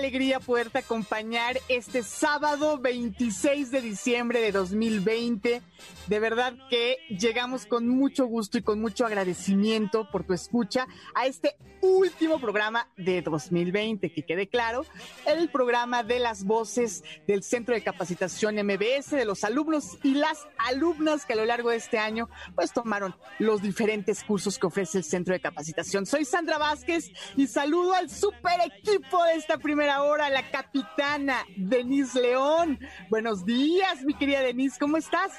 alegría 0.00 0.40
poderte 0.40 0.78
acompañar 0.78 1.58
este 1.68 2.02
sábado 2.02 2.78
26 2.78 3.70
de 3.70 3.82
diciembre 3.82 4.40
de 4.40 4.50
2020. 4.50 5.60
De 6.06 6.18
verdad 6.18 6.54
que 6.70 6.96
llegamos 7.10 7.66
con 7.66 7.86
mucho 7.86 8.24
gusto 8.24 8.56
y 8.56 8.62
con 8.62 8.80
mucho 8.80 9.04
agradecimiento 9.04 10.08
por 10.10 10.24
tu 10.24 10.32
escucha 10.32 10.88
a 11.14 11.26
este 11.26 11.54
último 11.82 12.38
programa 12.38 12.88
de 12.96 13.22
2020, 13.22 14.12
que 14.12 14.22
quede 14.22 14.48
claro, 14.48 14.84
el 15.26 15.48
programa 15.50 16.02
de 16.02 16.18
las 16.18 16.44
voces 16.44 17.02
del 17.26 17.42
Centro 17.42 17.74
de 17.74 17.82
Capacitación 17.82 18.56
MBS, 18.56 19.10
de 19.10 19.24
los 19.24 19.44
alumnos 19.44 19.98
y 20.02 20.14
las 20.14 20.46
alumnas 20.58 21.24
que 21.24 21.32
a 21.32 21.36
lo 21.36 21.44
largo 21.44 21.70
de 21.70 21.76
este 21.76 21.98
año 21.98 22.28
pues 22.54 22.72
tomaron 22.72 23.14
los 23.38 23.62
diferentes 23.62 24.22
cursos 24.24 24.58
que 24.58 24.66
ofrece 24.66 24.98
el 24.98 25.04
Centro 25.04 25.32
de 25.32 25.40
Capacitación. 25.40 26.06
Soy 26.06 26.24
Sandra 26.24 26.58
Vázquez 26.58 27.10
y 27.36 27.46
saludo 27.46 27.94
al 27.94 28.10
super 28.10 28.60
equipo 28.64 29.22
de 29.24 29.34
esta 29.34 29.58
primera 29.58 29.89
hora, 29.98 30.30
la 30.30 30.50
capitana 30.50 31.44
Denise 31.56 32.20
León. 32.20 32.78
Buenos 33.08 33.44
días, 33.44 34.02
mi 34.02 34.14
querida 34.14 34.40
Denise, 34.40 34.78
¿cómo 34.78 34.96
estás? 34.96 35.32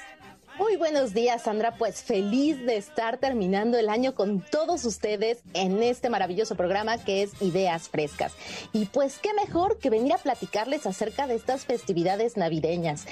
Muy 0.58 0.76
buenos 0.76 1.14
días, 1.14 1.42
Sandra. 1.42 1.76
Pues 1.76 2.02
feliz 2.02 2.58
de 2.66 2.76
estar 2.76 3.16
terminando 3.16 3.78
el 3.78 3.88
año 3.88 4.14
con 4.14 4.42
todos 4.42 4.84
ustedes 4.84 5.42
en 5.54 5.82
este 5.82 6.10
maravilloso 6.10 6.54
programa 6.56 7.02
que 7.02 7.22
es 7.22 7.40
Ideas 7.40 7.88
Frescas. 7.88 8.34
Y 8.74 8.84
pues 8.86 9.18
qué 9.18 9.32
mejor 9.32 9.78
que 9.78 9.88
venir 9.88 10.12
a 10.12 10.18
platicarles 10.18 10.84
acerca 10.84 11.26
de 11.26 11.36
estas 11.36 11.64
festividades 11.64 12.36
navideñas. 12.36 13.06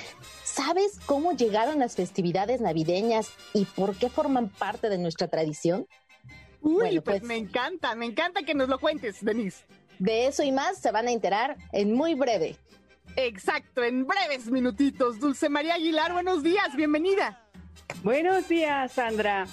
¿Sabes 0.44 1.00
cómo 1.06 1.32
llegaron 1.32 1.78
las 1.78 1.96
festividades 1.96 2.60
navideñas 2.60 3.30
y 3.54 3.64
por 3.64 3.96
qué 3.96 4.10
forman 4.10 4.50
parte 4.50 4.90
de 4.90 4.98
nuestra 4.98 5.28
tradición? 5.28 5.86
Uy, 6.60 7.00
pues, 7.00 7.02
pues 7.02 7.22
me 7.22 7.36
encanta, 7.36 7.94
me 7.94 8.04
encanta 8.04 8.42
que 8.42 8.54
nos 8.54 8.68
lo 8.68 8.78
cuentes, 8.78 9.24
Denise. 9.24 9.64
De 10.00 10.26
eso 10.26 10.42
y 10.42 10.50
más 10.50 10.78
se 10.78 10.90
van 10.90 11.08
a 11.08 11.12
enterar 11.12 11.58
en 11.72 11.92
muy 11.92 12.14
breve. 12.14 12.56
Exacto, 13.16 13.84
en 13.84 14.06
breves 14.06 14.46
minutitos. 14.46 15.20
Dulce 15.20 15.50
María 15.50 15.74
Aguilar, 15.74 16.14
buenos 16.14 16.42
días, 16.42 16.74
bienvenida. 16.74 17.46
Buenos 18.02 18.48
días, 18.48 18.92
Sandra. 18.92 19.46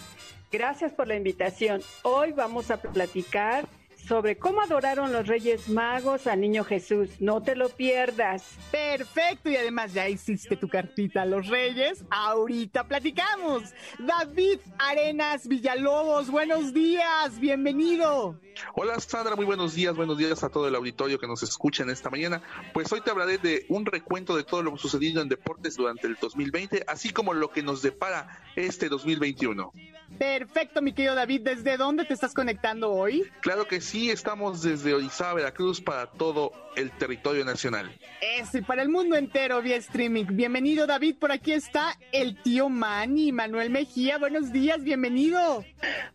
Gracias 0.49 0.93
por 0.93 1.09
la 1.09 1.15
invitación. 1.15 1.81
Hoy 2.03 2.31
vamos 2.31 2.71
a 2.71 2.77
platicar 2.77 3.67
sobre 4.07 4.37
cómo 4.37 4.61
adoraron 4.61 5.11
los 5.11 5.27
Reyes 5.27 5.67
Magos 5.67 6.27
al 6.27 6.39
Niño 6.39 6.63
Jesús. 6.63 7.09
No 7.19 7.41
te 7.41 7.55
lo 7.55 7.69
pierdas. 7.69 8.43
Perfecto, 8.71 9.49
y 9.49 9.57
además 9.57 9.93
ya 9.93 10.07
hiciste 10.07 10.55
tu 10.55 10.69
cartita 10.69 11.23
a 11.23 11.25
los 11.25 11.47
Reyes. 11.47 12.05
Ahorita 12.09 12.87
platicamos. 12.87 13.63
David 13.99 14.59
Arenas 14.77 15.47
Villalobos, 15.47 16.31
buenos 16.31 16.73
días, 16.73 17.39
bienvenido. 17.39 18.39
Hola 18.73 18.99
Sandra, 18.99 19.35
muy 19.35 19.45
buenos 19.45 19.75
días, 19.75 19.95
buenos 19.95 20.17
días 20.17 20.43
a 20.43 20.49
todo 20.49 20.67
el 20.67 20.75
auditorio 20.75 21.19
que 21.19 21.27
nos 21.27 21.43
escucha 21.43 21.83
en 21.83 21.89
esta 21.89 22.09
mañana. 22.09 22.41
Pues 22.73 22.91
hoy 22.91 23.01
te 23.01 23.11
hablaré 23.11 23.37
de 23.37 23.65
un 23.69 23.85
recuento 23.85 24.35
de 24.35 24.43
todo 24.43 24.63
lo 24.63 24.77
sucedido 24.77 25.21
en 25.21 25.29
deportes 25.29 25.75
durante 25.75 26.07
el 26.07 26.15
2020, 26.15 26.83
así 26.87 27.11
como 27.11 27.33
lo 27.33 27.51
que 27.51 27.61
nos 27.61 27.81
depara 27.81 28.41
este 28.55 28.89
2021. 28.89 29.71
Perfecto, 30.17 30.81
mi 30.81 30.93
querido 30.93 31.15
David, 31.15 31.41
¿desde 31.41 31.77
dónde 31.77 32.05
te 32.05 32.13
estás 32.13 32.33
conectando 32.33 32.91
hoy? 32.91 33.29
Claro 33.41 33.67
que 33.67 33.81
sí, 33.81 33.96
estamos 34.05 34.61
desde 34.61 34.93
Orizaba, 34.93 35.33
Veracruz, 35.33 35.81
para 35.81 36.05
todo 36.05 36.51
el 36.75 36.91
territorio 36.91 37.43
nacional. 37.43 37.91
Eso, 38.39 38.59
y 38.59 38.61
para 38.61 38.83
el 38.83 38.89
mundo 38.89 39.15
entero 39.15 39.61
vía 39.63 39.77
streaming. 39.77 40.25
Bienvenido, 40.29 40.85
David, 40.85 41.15
por 41.19 41.31
aquí 41.31 41.51
está 41.51 41.97
el 42.11 42.39
tío 42.39 42.69
Manny, 42.69 43.31
Manuel 43.31 43.71
Mejía, 43.71 44.19
buenos 44.19 44.51
días, 44.51 44.83
bienvenido. 44.83 45.63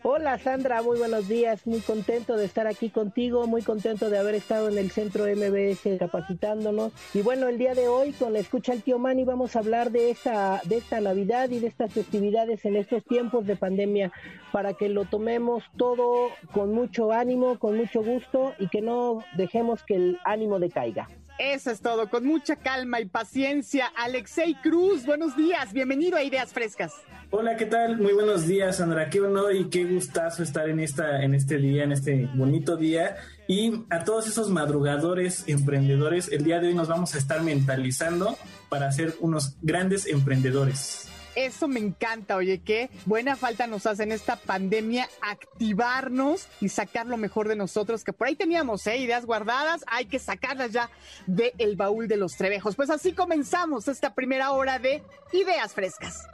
Hola, 0.02 0.38
Sandra, 0.38 0.80
muy 0.82 0.98
buenos 0.98 1.26
días, 1.26 1.66
muy 1.66 1.80
contento 1.80 2.36
de 2.36 2.44
estar 2.44 2.68
aquí 2.68 2.90
contigo, 2.90 3.48
muy 3.48 3.62
contento 3.62 4.08
de 4.08 4.18
haber 4.18 4.36
estado 4.36 4.68
en 4.68 4.78
el 4.78 4.92
centro 4.92 5.24
MBS 5.24 5.98
capacitándonos. 5.98 6.92
Y 7.12 7.22
bueno, 7.22 7.48
el 7.48 7.58
día 7.58 7.74
de 7.74 7.88
hoy 7.88 8.12
con 8.12 8.32
la 8.32 8.38
escucha 8.38 8.72
al 8.72 8.82
tío 8.82 9.00
Mani 9.00 9.24
vamos 9.24 9.56
a 9.56 9.58
hablar 9.58 9.90
de 9.90 10.10
esta, 10.10 10.60
de 10.64 10.76
esta 10.76 11.00
Navidad 11.00 11.50
y 11.50 11.58
de 11.58 11.66
estas 11.66 11.92
festividades 11.92 12.64
en 12.64 12.76
estos 12.76 13.04
tiempos 13.04 13.46
de 13.46 13.56
pandemia 13.56 14.12
para 14.52 14.74
que 14.74 14.88
lo 14.88 15.06
tomemos 15.06 15.64
todo 15.76 16.28
con 16.52 16.72
mucho 16.72 17.10
ánimo, 17.10 17.58
con 17.58 17.71
mucho 17.76 18.02
gusto 18.02 18.54
y 18.58 18.68
que 18.68 18.80
no 18.80 19.24
dejemos 19.36 19.82
que 19.82 19.94
el 19.94 20.18
ánimo 20.24 20.58
decaiga. 20.58 21.08
Eso 21.38 21.70
es 21.70 21.80
todo, 21.80 22.08
con 22.08 22.24
mucha 22.24 22.56
calma 22.56 23.00
y 23.00 23.06
paciencia. 23.06 23.86
Alexei 23.96 24.54
Cruz, 24.62 25.06
buenos 25.06 25.36
días, 25.36 25.72
bienvenido 25.72 26.16
a 26.16 26.22
Ideas 26.22 26.52
Frescas. 26.52 26.94
Hola, 27.30 27.56
¿qué 27.56 27.64
tal? 27.64 27.98
Muy 27.98 28.12
buenos 28.12 28.46
días, 28.46 28.76
Sandra. 28.76 29.08
Qué 29.08 29.20
honor 29.20 29.56
y 29.56 29.70
qué 29.70 29.84
gustazo 29.84 30.42
estar 30.42 30.68
en 30.68 30.80
esta, 30.80 31.22
en 31.22 31.34
este 31.34 31.56
día, 31.56 31.84
en 31.84 31.92
este 31.92 32.28
bonito 32.34 32.76
día. 32.76 33.16
Y 33.48 33.84
a 33.88 34.04
todos 34.04 34.28
esos 34.28 34.50
madrugadores, 34.50 35.44
emprendedores, 35.48 36.30
el 36.30 36.44
día 36.44 36.60
de 36.60 36.68
hoy 36.68 36.74
nos 36.74 36.88
vamos 36.88 37.14
a 37.14 37.18
estar 37.18 37.42
mentalizando 37.42 38.36
para 38.68 38.92
ser 38.92 39.14
unos 39.20 39.56
grandes 39.62 40.06
emprendedores. 40.06 41.08
Eso 41.34 41.68
me 41.68 41.80
encanta, 41.80 42.36
oye, 42.36 42.60
qué 42.60 42.90
buena 43.06 43.36
falta 43.36 43.66
nos 43.66 43.86
hace 43.86 44.02
en 44.02 44.12
esta 44.12 44.36
pandemia 44.36 45.08
activarnos 45.20 46.48
y 46.60 46.68
sacar 46.68 47.06
lo 47.06 47.16
mejor 47.16 47.48
de 47.48 47.56
nosotros, 47.56 48.04
que 48.04 48.12
por 48.12 48.26
ahí 48.28 48.36
teníamos 48.36 48.86
¿eh? 48.86 48.98
ideas 48.98 49.24
guardadas, 49.24 49.84
hay 49.86 50.06
que 50.06 50.18
sacarlas 50.18 50.72
ya 50.72 50.90
del 51.26 51.76
baúl 51.76 52.08
de 52.08 52.16
los 52.16 52.36
trebejos. 52.36 52.76
Pues 52.76 52.90
así 52.90 53.12
comenzamos 53.12 53.88
esta 53.88 54.14
primera 54.14 54.52
hora 54.52 54.78
de 54.78 55.02
Ideas 55.32 55.72
Frescas. 55.72 56.26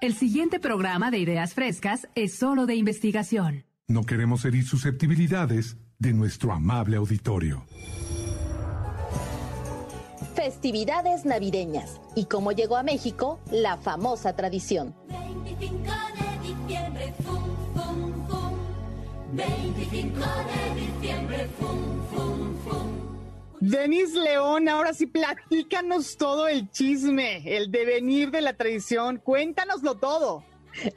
El 0.00 0.14
siguiente 0.14 0.60
programa 0.60 1.10
de 1.10 1.18
Ideas 1.18 1.54
Frescas 1.54 2.08
es 2.14 2.34
solo 2.34 2.66
de 2.66 2.74
investigación. 2.74 3.64
No 3.88 4.04
queremos 4.04 4.44
herir 4.44 4.66
susceptibilidades 4.66 5.76
de 5.98 6.12
nuestro 6.12 6.52
amable 6.52 6.96
auditorio. 6.96 7.64
Festividades 10.44 11.24
navideñas 11.24 12.02
y 12.14 12.26
cómo 12.26 12.52
llegó 12.52 12.76
a 12.76 12.82
México 12.82 13.40
la 13.50 13.78
famosa 13.78 14.36
tradición. 14.36 14.94
25 15.08 15.90
de 16.18 16.48
diciembre, 16.52 17.14
fum, 17.24 17.56
fum, 17.74 18.28
fum. 18.28 18.52
25 19.32 20.20
de 20.20 20.80
diciembre, 20.82 21.48
fum, 21.58 22.06
fum, 22.10 22.56
fum. 22.58 23.58
Denis 23.58 24.12
León, 24.12 24.68
ahora 24.68 24.92
sí 24.92 25.06
platícanos 25.06 26.18
todo 26.18 26.46
el 26.46 26.70
chisme, 26.70 27.56
el 27.56 27.70
devenir 27.70 28.30
de 28.30 28.42
la 28.42 28.52
tradición, 28.52 29.22
cuéntanoslo 29.24 29.94
todo. 29.94 30.44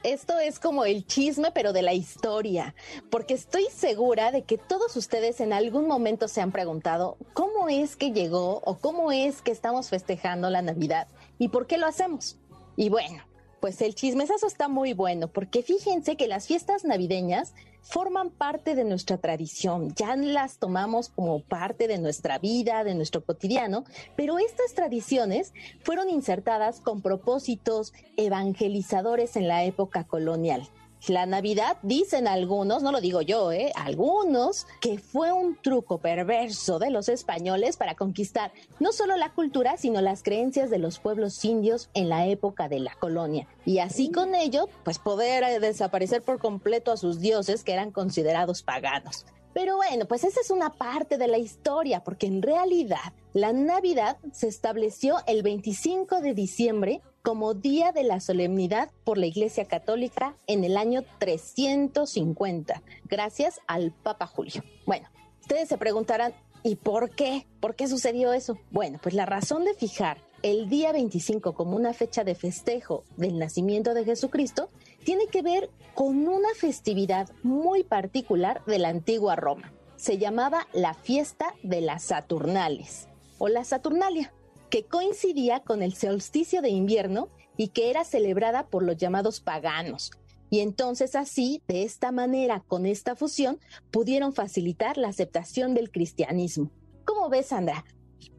Esto 0.03 0.39
es 0.39 0.59
como 0.59 0.85
el 0.85 1.05
chisme, 1.05 1.51
pero 1.51 1.73
de 1.73 1.81
la 1.81 1.93
historia, 1.93 2.75
porque 3.09 3.33
estoy 3.33 3.65
segura 3.73 4.31
de 4.31 4.43
que 4.43 4.57
todos 4.57 4.95
ustedes 4.95 5.39
en 5.39 5.53
algún 5.53 5.87
momento 5.87 6.27
se 6.27 6.41
han 6.41 6.51
preguntado 6.51 7.17
cómo 7.33 7.69
es 7.69 7.95
que 7.95 8.11
llegó 8.11 8.61
o 8.65 8.77
cómo 8.77 9.11
es 9.11 9.41
que 9.41 9.51
estamos 9.51 9.89
festejando 9.89 10.49
la 10.49 10.61
Navidad 10.61 11.07
y 11.37 11.49
por 11.49 11.67
qué 11.67 11.77
lo 11.77 11.87
hacemos. 11.87 12.37
Y 12.75 12.89
bueno, 12.89 13.23
pues 13.59 13.81
el 13.81 13.95
chismesazo 13.95 14.47
está 14.47 14.67
muy 14.67 14.93
bueno, 14.93 15.27
porque 15.27 15.63
fíjense 15.63 16.15
que 16.15 16.27
las 16.27 16.47
fiestas 16.47 16.83
navideñas 16.83 17.53
forman 17.89 18.29
parte 18.29 18.75
de 18.75 18.83
nuestra 18.83 19.17
tradición, 19.17 19.93
ya 19.95 20.15
las 20.15 20.57
tomamos 20.57 21.09
como 21.09 21.41
parte 21.41 21.87
de 21.87 21.97
nuestra 21.97 22.37
vida, 22.37 22.83
de 22.83 22.95
nuestro 22.95 23.23
cotidiano, 23.23 23.85
pero 24.15 24.39
estas 24.39 24.73
tradiciones 24.73 25.53
fueron 25.83 26.09
insertadas 26.09 26.81
con 26.81 27.01
propósitos 27.01 27.93
evangelizadores 28.17 29.35
en 29.37 29.47
la 29.47 29.63
época 29.63 30.03
colonial. 30.03 30.67
La 31.07 31.25
Navidad, 31.25 31.77
dicen 31.83 32.27
algunos, 32.27 32.81
no 32.81 32.91
lo 32.91 32.99
digo 32.99 33.21
yo, 33.21 33.51
¿eh? 33.51 33.71
algunos, 33.75 34.65
que 34.81 34.97
fue 34.97 35.31
un 35.31 35.55
truco 35.55 35.99
perverso 35.99 36.79
de 36.79 36.89
los 36.89 37.07
españoles 37.07 37.77
para 37.77 37.95
conquistar 37.95 38.51
no 38.79 38.91
solo 38.91 39.15
la 39.15 39.31
cultura, 39.31 39.77
sino 39.77 40.01
las 40.01 40.23
creencias 40.23 40.69
de 40.69 40.79
los 40.79 40.99
pueblos 40.99 41.45
indios 41.45 41.89
en 41.93 42.09
la 42.09 42.25
época 42.25 42.67
de 42.67 42.79
la 42.79 42.95
colonia. 42.95 43.47
Y 43.63 43.79
así 43.79 44.11
con 44.11 44.35
ello, 44.35 44.69
pues 44.83 44.99
poder 44.99 45.43
eh, 45.43 45.59
desaparecer 45.59 46.23
por 46.23 46.39
completo 46.39 46.91
a 46.91 46.97
sus 46.97 47.19
dioses 47.19 47.63
que 47.63 47.73
eran 47.73 47.91
considerados 47.91 48.63
paganos. 48.63 49.25
Pero 49.53 49.75
bueno, 49.77 50.05
pues 50.05 50.23
esa 50.23 50.39
es 50.39 50.51
una 50.51 50.69
parte 50.69 51.17
de 51.17 51.27
la 51.27 51.39
historia, 51.39 52.03
porque 52.03 52.27
en 52.27 52.43
realidad 52.43 53.13
la 53.33 53.53
Navidad 53.53 54.17
se 54.31 54.47
estableció 54.47 55.17
el 55.25 55.41
25 55.41 56.21
de 56.21 56.33
diciembre 56.35 57.01
como 57.27 57.53
día 57.53 57.91
de 57.91 58.03
la 58.03 58.21
solemnidad 58.21 58.89
por 59.03 59.17
la 59.17 59.25
Iglesia 59.25 59.65
Católica 59.65 60.37
en 60.47 60.63
el 60.63 60.77
año 60.77 61.03
350, 61.19 62.81
gracias 63.03 63.59
al 63.67 63.91
Papa 63.91 64.27
Julio. 64.27 64.63
Bueno, 64.85 65.09
ustedes 65.41 65.67
se 65.67 65.77
preguntarán, 65.77 66.33
¿y 66.63 66.77
por 66.77 67.09
qué? 67.09 67.45
¿Por 67.59 67.75
qué 67.75 67.89
sucedió 67.89 68.31
eso? 68.31 68.57
Bueno, 68.71 68.97
pues 69.03 69.13
la 69.13 69.25
razón 69.25 69.65
de 69.65 69.73
fijar 69.73 70.19
el 70.41 70.69
día 70.69 70.93
25 70.93 71.53
como 71.53 71.75
una 71.75 71.91
fecha 71.91 72.23
de 72.23 72.33
festejo 72.33 73.03
del 73.17 73.37
nacimiento 73.37 73.93
de 73.93 74.05
Jesucristo 74.05 74.69
tiene 75.03 75.27
que 75.27 75.41
ver 75.41 75.69
con 75.95 76.29
una 76.29 76.53
festividad 76.55 77.29
muy 77.43 77.83
particular 77.83 78.63
de 78.67 78.79
la 78.79 78.87
antigua 78.87 79.35
Roma. 79.35 79.73
Se 79.97 80.17
llamaba 80.17 80.65
la 80.71 80.93
fiesta 80.93 81.53
de 81.61 81.81
las 81.81 82.03
Saturnales 82.03 83.09
o 83.37 83.49
la 83.49 83.65
Saturnalia, 83.65 84.31
que 84.69 84.83
coincidía 84.83 85.61
con 85.61 85.81
el 85.81 85.93
solsticio 85.93 86.61
de 86.61 86.69
invierno 86.69 87.29
y 87.57 87.69
que 87.69 87.89
era 87.89 88.03
celebrada 88.03 88.67
por 88.67 88.83
los 88.83 88.97
llamados 88.97 89.39
paganos. 89.39 90.11
Y 90.49 90.61
entonces 90.61 91.15
así, 91.15 91.61
de 91.67 91.83
esta 91.83 92.11
manera, 92.11 92.63
con 92.67 92.85
esta 92.85 93.15
fusión, 93.15 93.59
pudieron 93.91 94.33
facilitar 94.33 94.97
la 94.97 95.09
aceptación 95.09 95.73
del 95.73 95.91
cristianismo. 95.91 96.71
¿Cómo 97.03 97.29
ves, 97.29 97.47
Sandra? 97.47 97.83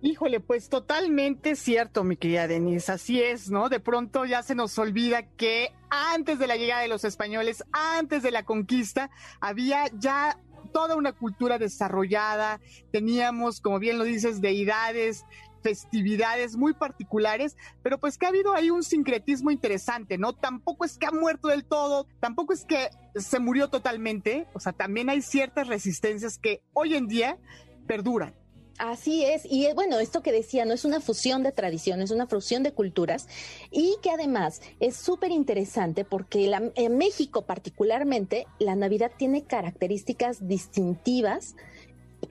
Híjole, 0.01 0.41
pues 0.41 0.69
totalmente 0.69 1.57
cierto, 1.57 2.05
mi 2.05 2.17
querida 2.17 2.47
Denise. 2.47 2.93
Así 2.93 3.21
es, 3.21 3.51
¿no? 3.51 3.69
De 3.69 3.81
pronto 3.81 4.25
ya 4.25 4.43
se 4.43 4.55
nos 4.55 4.79
olvida 4.79 5.23
que 5.37 5.73
antes 5.91 6.39
de 6.39 6.47
la 6.47 6.57
llegada 6.57 6.83
de 6.83 6.89
los 6.89 7.05
españoles, 7.05 7.65
antes 7.73 8.23
de 8.23 8.31
la 8.31 8.45
conquista, 8.45 9.11
había 9.41 9.87
ya 9.99 10.39
toda 10.73 10.97
una 10.97 11.13
cultura 11.13 11.59
desarrollada. 11.59 12.61
Teníamos, 12.93 13.61
como 13.61 13.79
bien 13.79 13.99
lo 13.99 14.05
dices, 14.05 14.41
deidades, 14.41 15.25
festividades 15.63 16.57
muy 16.57 16.75
particulares, 16.75 17.57
pero 17.83 17.99
pues 17.99 18.19
que 18.19 18.27
ha 18.27 18.31
habido 18.31 18.55
ahí 18.55 18.71
un 18.71 18.83
sincretismo 18.83 19.51
interesante, 19.51 20.19
¿no? 20.19 20.33
Tampoco 20.33 20.85
es 20.85 20.99
que 20.99 21.07
ha 21.07 21.13
muerto 21.13 21.49
del 21.49 21.65
todo, 21.65 22.07
tampoco 22.21 22.53
es 22.53 22.65
que 22.65 22.91
se 23.17 23.39
murió 23.39 23.69
totalmente, 23.69 24.47
o 24.55 24.61
sea, 24.61 24.73
también 24.73 25.11
hay 25.11 25.23
ciertas 25.23 25.67
resistencias 25.69 26.39
que 26.39 26.63
hoy 26.73 26.95
en 26.95 27.09
día 27.09 27.39
perduran. 27.87 28.35
Así 28.79 29.25
es, 29.25 29.43
y 29.45 29.67
bueno, 29.75 29.99
esto 29.99 30.23
que 30.23 30.31
decía, 30.31 30.65
no 30.65 30.73
es 30.73 30.85
una 30.85 31.01
fusión 31.01 31.43
de 31.43 31.51
tradiciones, 31.51 32.11
es 32.11 32.15
una 32.15 32.29
fusión 32.29 32.63
de 32.63 32.73
culturas 32.73 33.27
y 33.73 33.97
que 34.03 34.11
además 34.11 34.63
es 34.79 34.97
súper 34.97 35.33
interesante 35.33 36.05
porque 36.05 36.49
en 36.77 36.97
México 36.97 37.43
particularmente 37.43 38.47
la 38.61 38.77
Navidad 38.77 39.11
tiene 39.17 39.43
características 39.43 40.47
distintivas 40.47 41.57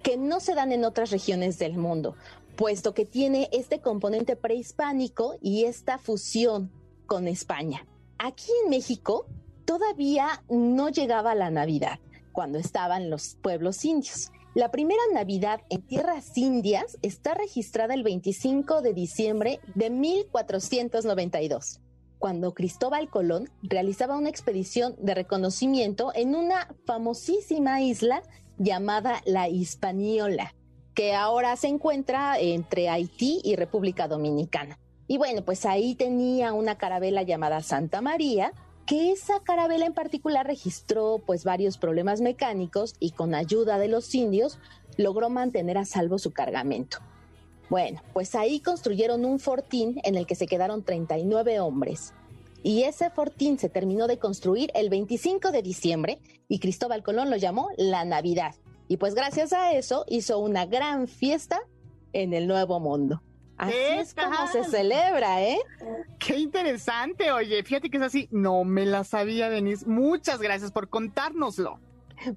que 0.03 0.15
no 0.15 0.39
se 0.39 0.55
dan 0.55 0.71
en 0.71 0.85
otras 0.85 1.11
regiones 1.11 1.59
del 1.59 1.77
mundo, 1.77 2.15
puesto 2.57 2.93
que 2.93 3.05
tiene 3.05 3.47
este 3.53 3.79
componente 3.79 4.35
prehispánico 4.35 5.35
y 5.41 5.65
esta 5.65 5.99
fusión 5.99 6.71
con 7.05 7.27
España. 7.27 7.85
Aquí 8.17 8.51
en 8.63 8.71
México 8.71 9.27
todavía 9.63 10.43
no 10.49 10.89
llegaba 10.89 11.35
la 11.35 11.51
Navidad 11.51 11.99
cuando 12.33 12.57
estaban 12.57 13.09
los 13.09 13.35
pueblos 13.35 13.85
indios. 13.85 14.31
La 14.55 14.71
primera 14.71 15.01
Navidad 15.13 15.61
en 15.69 15.83
tierras 15.83 16.35
indias 16.35 16.97
está 17.03 17.35
registrada 17.35 17.93
el 17.93 18.01
25 18.01 18.81
de 18.81 18.93
diciembre 18.93 19.59
de 19.75 19.91
1492, 19.91 21.79
cuando 22.17 22.55
Cristóbal 22.55 23.07
Colón 23.07 23.51
realizaba 23.61 24.17
una 24.17 24.29
expedición 24.29 24.95
de 24.97 25.13
reconocimiento 25.13 26.11
en 26.15 26.33
una 26.33 26.73
famosísima 26.85 27.81
isla 27.81 28.23
llamada 28.57 29.21
la 29.25 29.47
Hispaniola, 29.47 30.55
que 30.97 31.13
ahora 31.13 31.55
se 31.57 31.67
encuentra 31.67 32.39
entre 32.39 32.89
Haití 32.89 33.39
y 33.43 33.55
República 33.55 34.07
Dominicana. 34.07 34.79
Y 35.07 35.19
bueno, 35.19 35.45
pues 35.45 35.63
ahí 35.67 35.93
tenía 35.93 36.53
una 36.53 36.79
carabela 36.79 37.21
llamada 37.21 37.61
Santa 37.61 38.01
María, 38.01 38.51
que 38.87 39.11
esa 39.11 39.41
carabela 39.41 39.85
en 39.85 39.93
particular 39.93 40.47
registró 40.47 41.21
pues 41.23 41.43
varios 41.43 41.77
problemas 41.77 42.19
mecánicos 42.19 42.95
y 42.99 43.11
con 43.11 43.35
ayuda 43.35 43.77
de 43.77 43.89
los 43.89 44.15
indios 44.15 44.57
logró 44.97 45.29
mantener 45.29 45.77
a 45.77 45.85
salvo 45.85 46.17
su 46.17 46.33
cargamento. 46.33 46.97
Bueno, 47.69 48.01
pues 48.13 48.33
ahí 48.33 48.59
construyeron 48.59 49.23
un 49.23 49.37
fortín 49.37 50.01
en 50.03 50.15
el 50.15 50.25
que 50.25 50.33
se 50.33 50.47
quedaron 50.47 50.81
39 50.81 51.59
hombres. 51.59 52.15
Y 52.63 52.83
ese 52.83 53.11
fortín 53.11 53.59
se 53.59 53.69
terminó 53.69 54.07
de 54.07 54.17
construir 54.17 54.71
el 54.73 54.89
25 54.89 55.51
de 55.51 55.61
diciembre 55.61 56.17
y 56.47 56.57
Cristóbal 56.57 57.03
Colón 57.03 57.29
lo 57.29 57.37
llamó 57.37 57.69
la 57.77 58.03
Navidad. 58.03 58.55
Y 58.87 58.97
pues 58.97 59.15
gracias 59.15 59.53
a 59.53 59.73
eso 59.73 60.05
hizo 60.07 60.39
una 60.39 60.65
gran 60.65 61.07
fiesta 61.07 61.59
en 62.13 62.33
el 62.33 62.47
Nuevo 62.47 62.79
Mundo. 62.79 63.21
Así 63.57 63.73
es 63.75 64.13
como 64.13 64.47
se 64.51 64.63
celebra, 64.65 65.41
¿eh? 65.41 65.57
Qué 66.19 66.37
interesante, 66.37 67.31
oye, 67.31 67.63
fíjate 67.63 67.89
que 67.89 67.97
es 67.97 68.03
así, 68.03 68.27
no 68.31 68.63
me 68.63 68.85
la 68.85 69.03
sabía, 69.03 69.49
Denise. 69.49 69.87
Muchas 69.87 70.39
gracias 70.39 70.71
por 70.71 70.89
contárnoslo. 70.89 71.79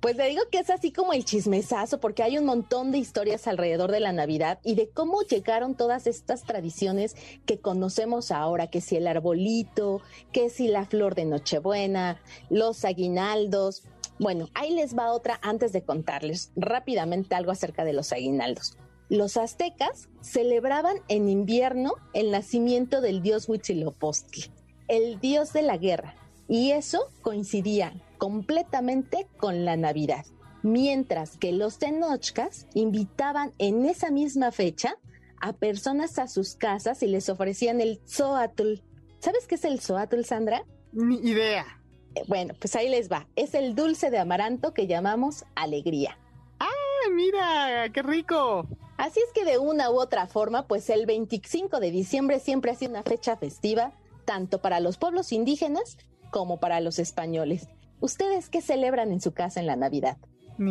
Pues 0.00 0.17
le 0.17 0.29
digo 0.29 0.43
que 0.50 0.58
es 0.58 0.69
así 0.69 0.93
como 0.93 1.12
el 1.12 1.25
chismesazo, 1.25 2.00
porque 2.00 2.23
hay 2.23 2.37
un 2.37 2.44
montón 2.44 2.93
de 2.93 2.99
historias 2.99 3.46
alrededor 3.46 3.91
de 3.91 4.00
la 4.00 4.12
Navidad 4.12 4.61
y 4.62 4.75
de 4.75 4.91
cómo 4.91 5.23
llegaron 5.23 5.75
todas 5.75 6.06
estas 6.06 6.44
tradiciones 6.44 7.17
que 7.46 7.61
conocemos 7.61 8.31
ahora, 8.31 8.69
que 8.69 8.81
si 8.81 8.96
el 8.96 9.06
arbolito, 9.06 10.03
que 10.32 10.50
si 10.50 10.69
la 10.69 10.85
flor 10.85 11.14
de 11.14 11.25
Nochebuena, 11.25 12.20
los 12.50 12.85
aguinaldos. 12.85 13.82
Bueno, 14.20 14.50
ahí 14.52 14.75
les 14.75 14.94
va 14.94 15.12
otra 15.12 15.40
antes 15.43 15.72
de 15.72 15.82
contarles 15.82 16.52
rápidamente 16.55 17.34
algo 17.34 17.52
acerca 17.52 17.84
de 17.84 17.94
los 17.94 18.12
aguinaldos. 18.12 18.76
Los 19.08 19.38
aztecas 19.38 20.11
celebraban 20.20 20.99
en 21.08 21.31
invierno 21.31 21.94
el 22.12 22.31
nacimiento 22.31 23.00
del 23.00 23.22
dios 23.22 23.49
Huitzilopochtli, 23.49 24.52
el 24.88 25.19
dios 25.20 25.55
de 25.55 25.62
la 25.62 25.78
guerra, 25.78 26.17
y 26.49 26.72
eso 26.72 27.08
coincidía 27.22 27.94
completamente 28.19 29.26
con 29.38 29.64
la 29.64 29.78
Navidad. 29.78 30.26
Mientras 30.62 31.38
que 31.38 31.52
los 31.52 31.78
tenochcas 31.78 32.67
invitaban 32.75 33.55
en 33.56 33.87
esa 33.87 34.11
misma 34.11 34.52
fecha 34.52 34.99
a 35.40 35.55
personas 35.55 36.19
a 36.19 36.28
sus 36.28 36.56
casas 36.56 37.02
y 37.02 37.06
les 37.06 37.31
ofrecían 37.31 37.81
el 37.81 38.02
zoatl. 38.06 38.75
¿Sabes 39.20 39.46
qué 39.46 39.55
es 39.55 39.64
el 39.64 39.81
zoatl, 39.81 40.25
Sandra? 40.25 40.67
Ni 40.93 41.17
idea. 41.20 41.80
Bueno, 42.27 42.55
pues 42.59 42.75
ahí 42.77 42.89
les 42.89 43.11
va. 43.11 43.27
Es 43.37 43.55
el 43.55 43.75
dulce 43.75 44.11
de 44.11 44.19
amaranto 44.19 44.75
que 44.75 44.87
llamamos 44.87 45.45
alegría. 45.55 46.19
¡Ay, 46.59 47.12
mira! 47.12 47.91
¡Qué 47.93 48.03
rico! 48.03 48.67
Así 48.97 49.21
es 49.21 49.33
que 49.33 49.45
de 49.45 49.59
una 49.59 49.91
u 49.91 49.99
otra 49.99 50.27
forma, 50.27 50.67
pues 50.67 50.91
el 50.91 51.07
25 51.07 51.81
de 51.81 51.91
diciembre 51.91 52.39
siempre 52.39 52.71
ha 52.71 52.75
sido 52.75 52.91
una 52.91 53.03
fecha 53.03 53.37
festiva, 53.37 53.93
tanto 54.25 54.61
para 54.61 54.81
los 54.81 54.99
pueblos 54.99 55.32
indígenas 55.32 55.96
como 56.31 56.61
para 56.61 56.81
los 56.81 56.99
españoles. 56.99 57.69
¿Ustedes 58.01 58.51
qué 58.51 58.61
celebran 58.61 59.13
en 59.13 59.20
su 59.20 59.32
casa 59.32 59.61
en 59.61 59.67
la 59.67 59.77
Navidad? 59.77 60.19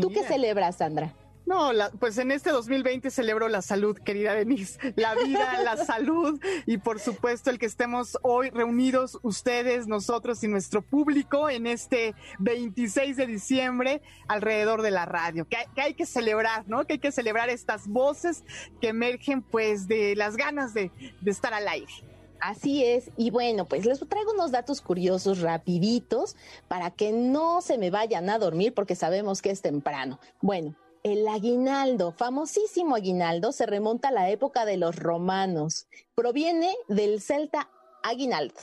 ¿Tú 0.01 0.09
qué 0.09 0.23
celebras, 0.23 0.77
Sandra? 0.77 1.15
No, 1.49 1.73
la- 1.73 1.89
pues 1.89 2.15
en 2.19 2.29
este 2.29 2.51
2020 2.51 3.09
celebro 3.09 3.47
la 3.49 3.63
salud, 3.63 3.97
querida 3.97 4.35
Denise. 4.35 4.77
La 4.95 5.15
vida, 5.15 5.59
la 5.63 5.77
salud 5.83 6.39
y 6.67 6.77
por 6.77 6.99
supuesto 6.99 7.49
el 7.49 7.57
que 7.57 7.65
estemos 7.65 8.19
hoy 8.21 8.51
reunidos 8.51 9.17
ustedes, 9.23 9.87
nosotros 9.87 10.43
y 10.43 10.47
nuestro 10.47 10.83
público 10.83 11.49
en 11.49 11.65
este 11.65 12.13
26 12.37 13.17
de 13.17 13.25
diciembre 13.25 14.03
alrededor 14.27 14.83
de 14.83 14.91
la 14.91 15.05
radio. 15.07 15.47
Que 15.47 15.57
hay, 15.57 15.65
que 15.73 15.81
hay 15.81 15.93
que 15.95 16.05
celebrar, 16.05 16.65
¿no? 16.67 16.85
Que 16.85 16.93
hay 16.93 16.99
que 16.99 17.11
celebrar 17.11 17.49
estas 17.49 17.87
voces 17.87 18.43
que 18.79 18.89
emergen 18.89 19.41
pues 19.41 19.87
de 19.87 20.15
las 20.15 20.37
ganas 20.37 20.75
de, 20.75 20.91
de 21.19 21.31
estar 21.31 21.55
al 21.55 21.67
aire. 21.67 21.91
Así 22.41 22.85
es, 22.85 23.09
y 23.17 23.31
bueno, 23.31 23.65
pues 23.65 23.87
les 23.87 23.99
traigo 24.07 24.33
unos 24.33 24.51
datos 24.51 24.81
curiosos 24.81 25.41
rapiditos 25.41 26.35
para 26.67 26.91
que 26.91 27.11
no 27.11 27.61
se 27.61 27.79
me 27.79 27.89
vayan 27.89 28.29
a 28.29 28.37
dormir 28.37 28.75
porque 28.75 28.95
sabemos 28.95 29.41
que 29.41 29.49
es 29.49 29.61
temprano. 29.63 30.19
Bueno, 30.41 30.75
el 31.03 31.27
aguinaldo, 31.27 32.11
famosísimo 32.11 32.95
aguinaldo, 32.95 33.51
se 33.51 33.65
remonta 33.65 34.09
a 34.09 34.11
la 34.11 34.29
época 34.29 34.65
de 34.65 34.77
los 34.77 34.95
romanos. 34.95 35.87
Proviene 36.15 36.75
del 36.87 37.21
celta 37.21 37.69
aguinald. 38.03 38.53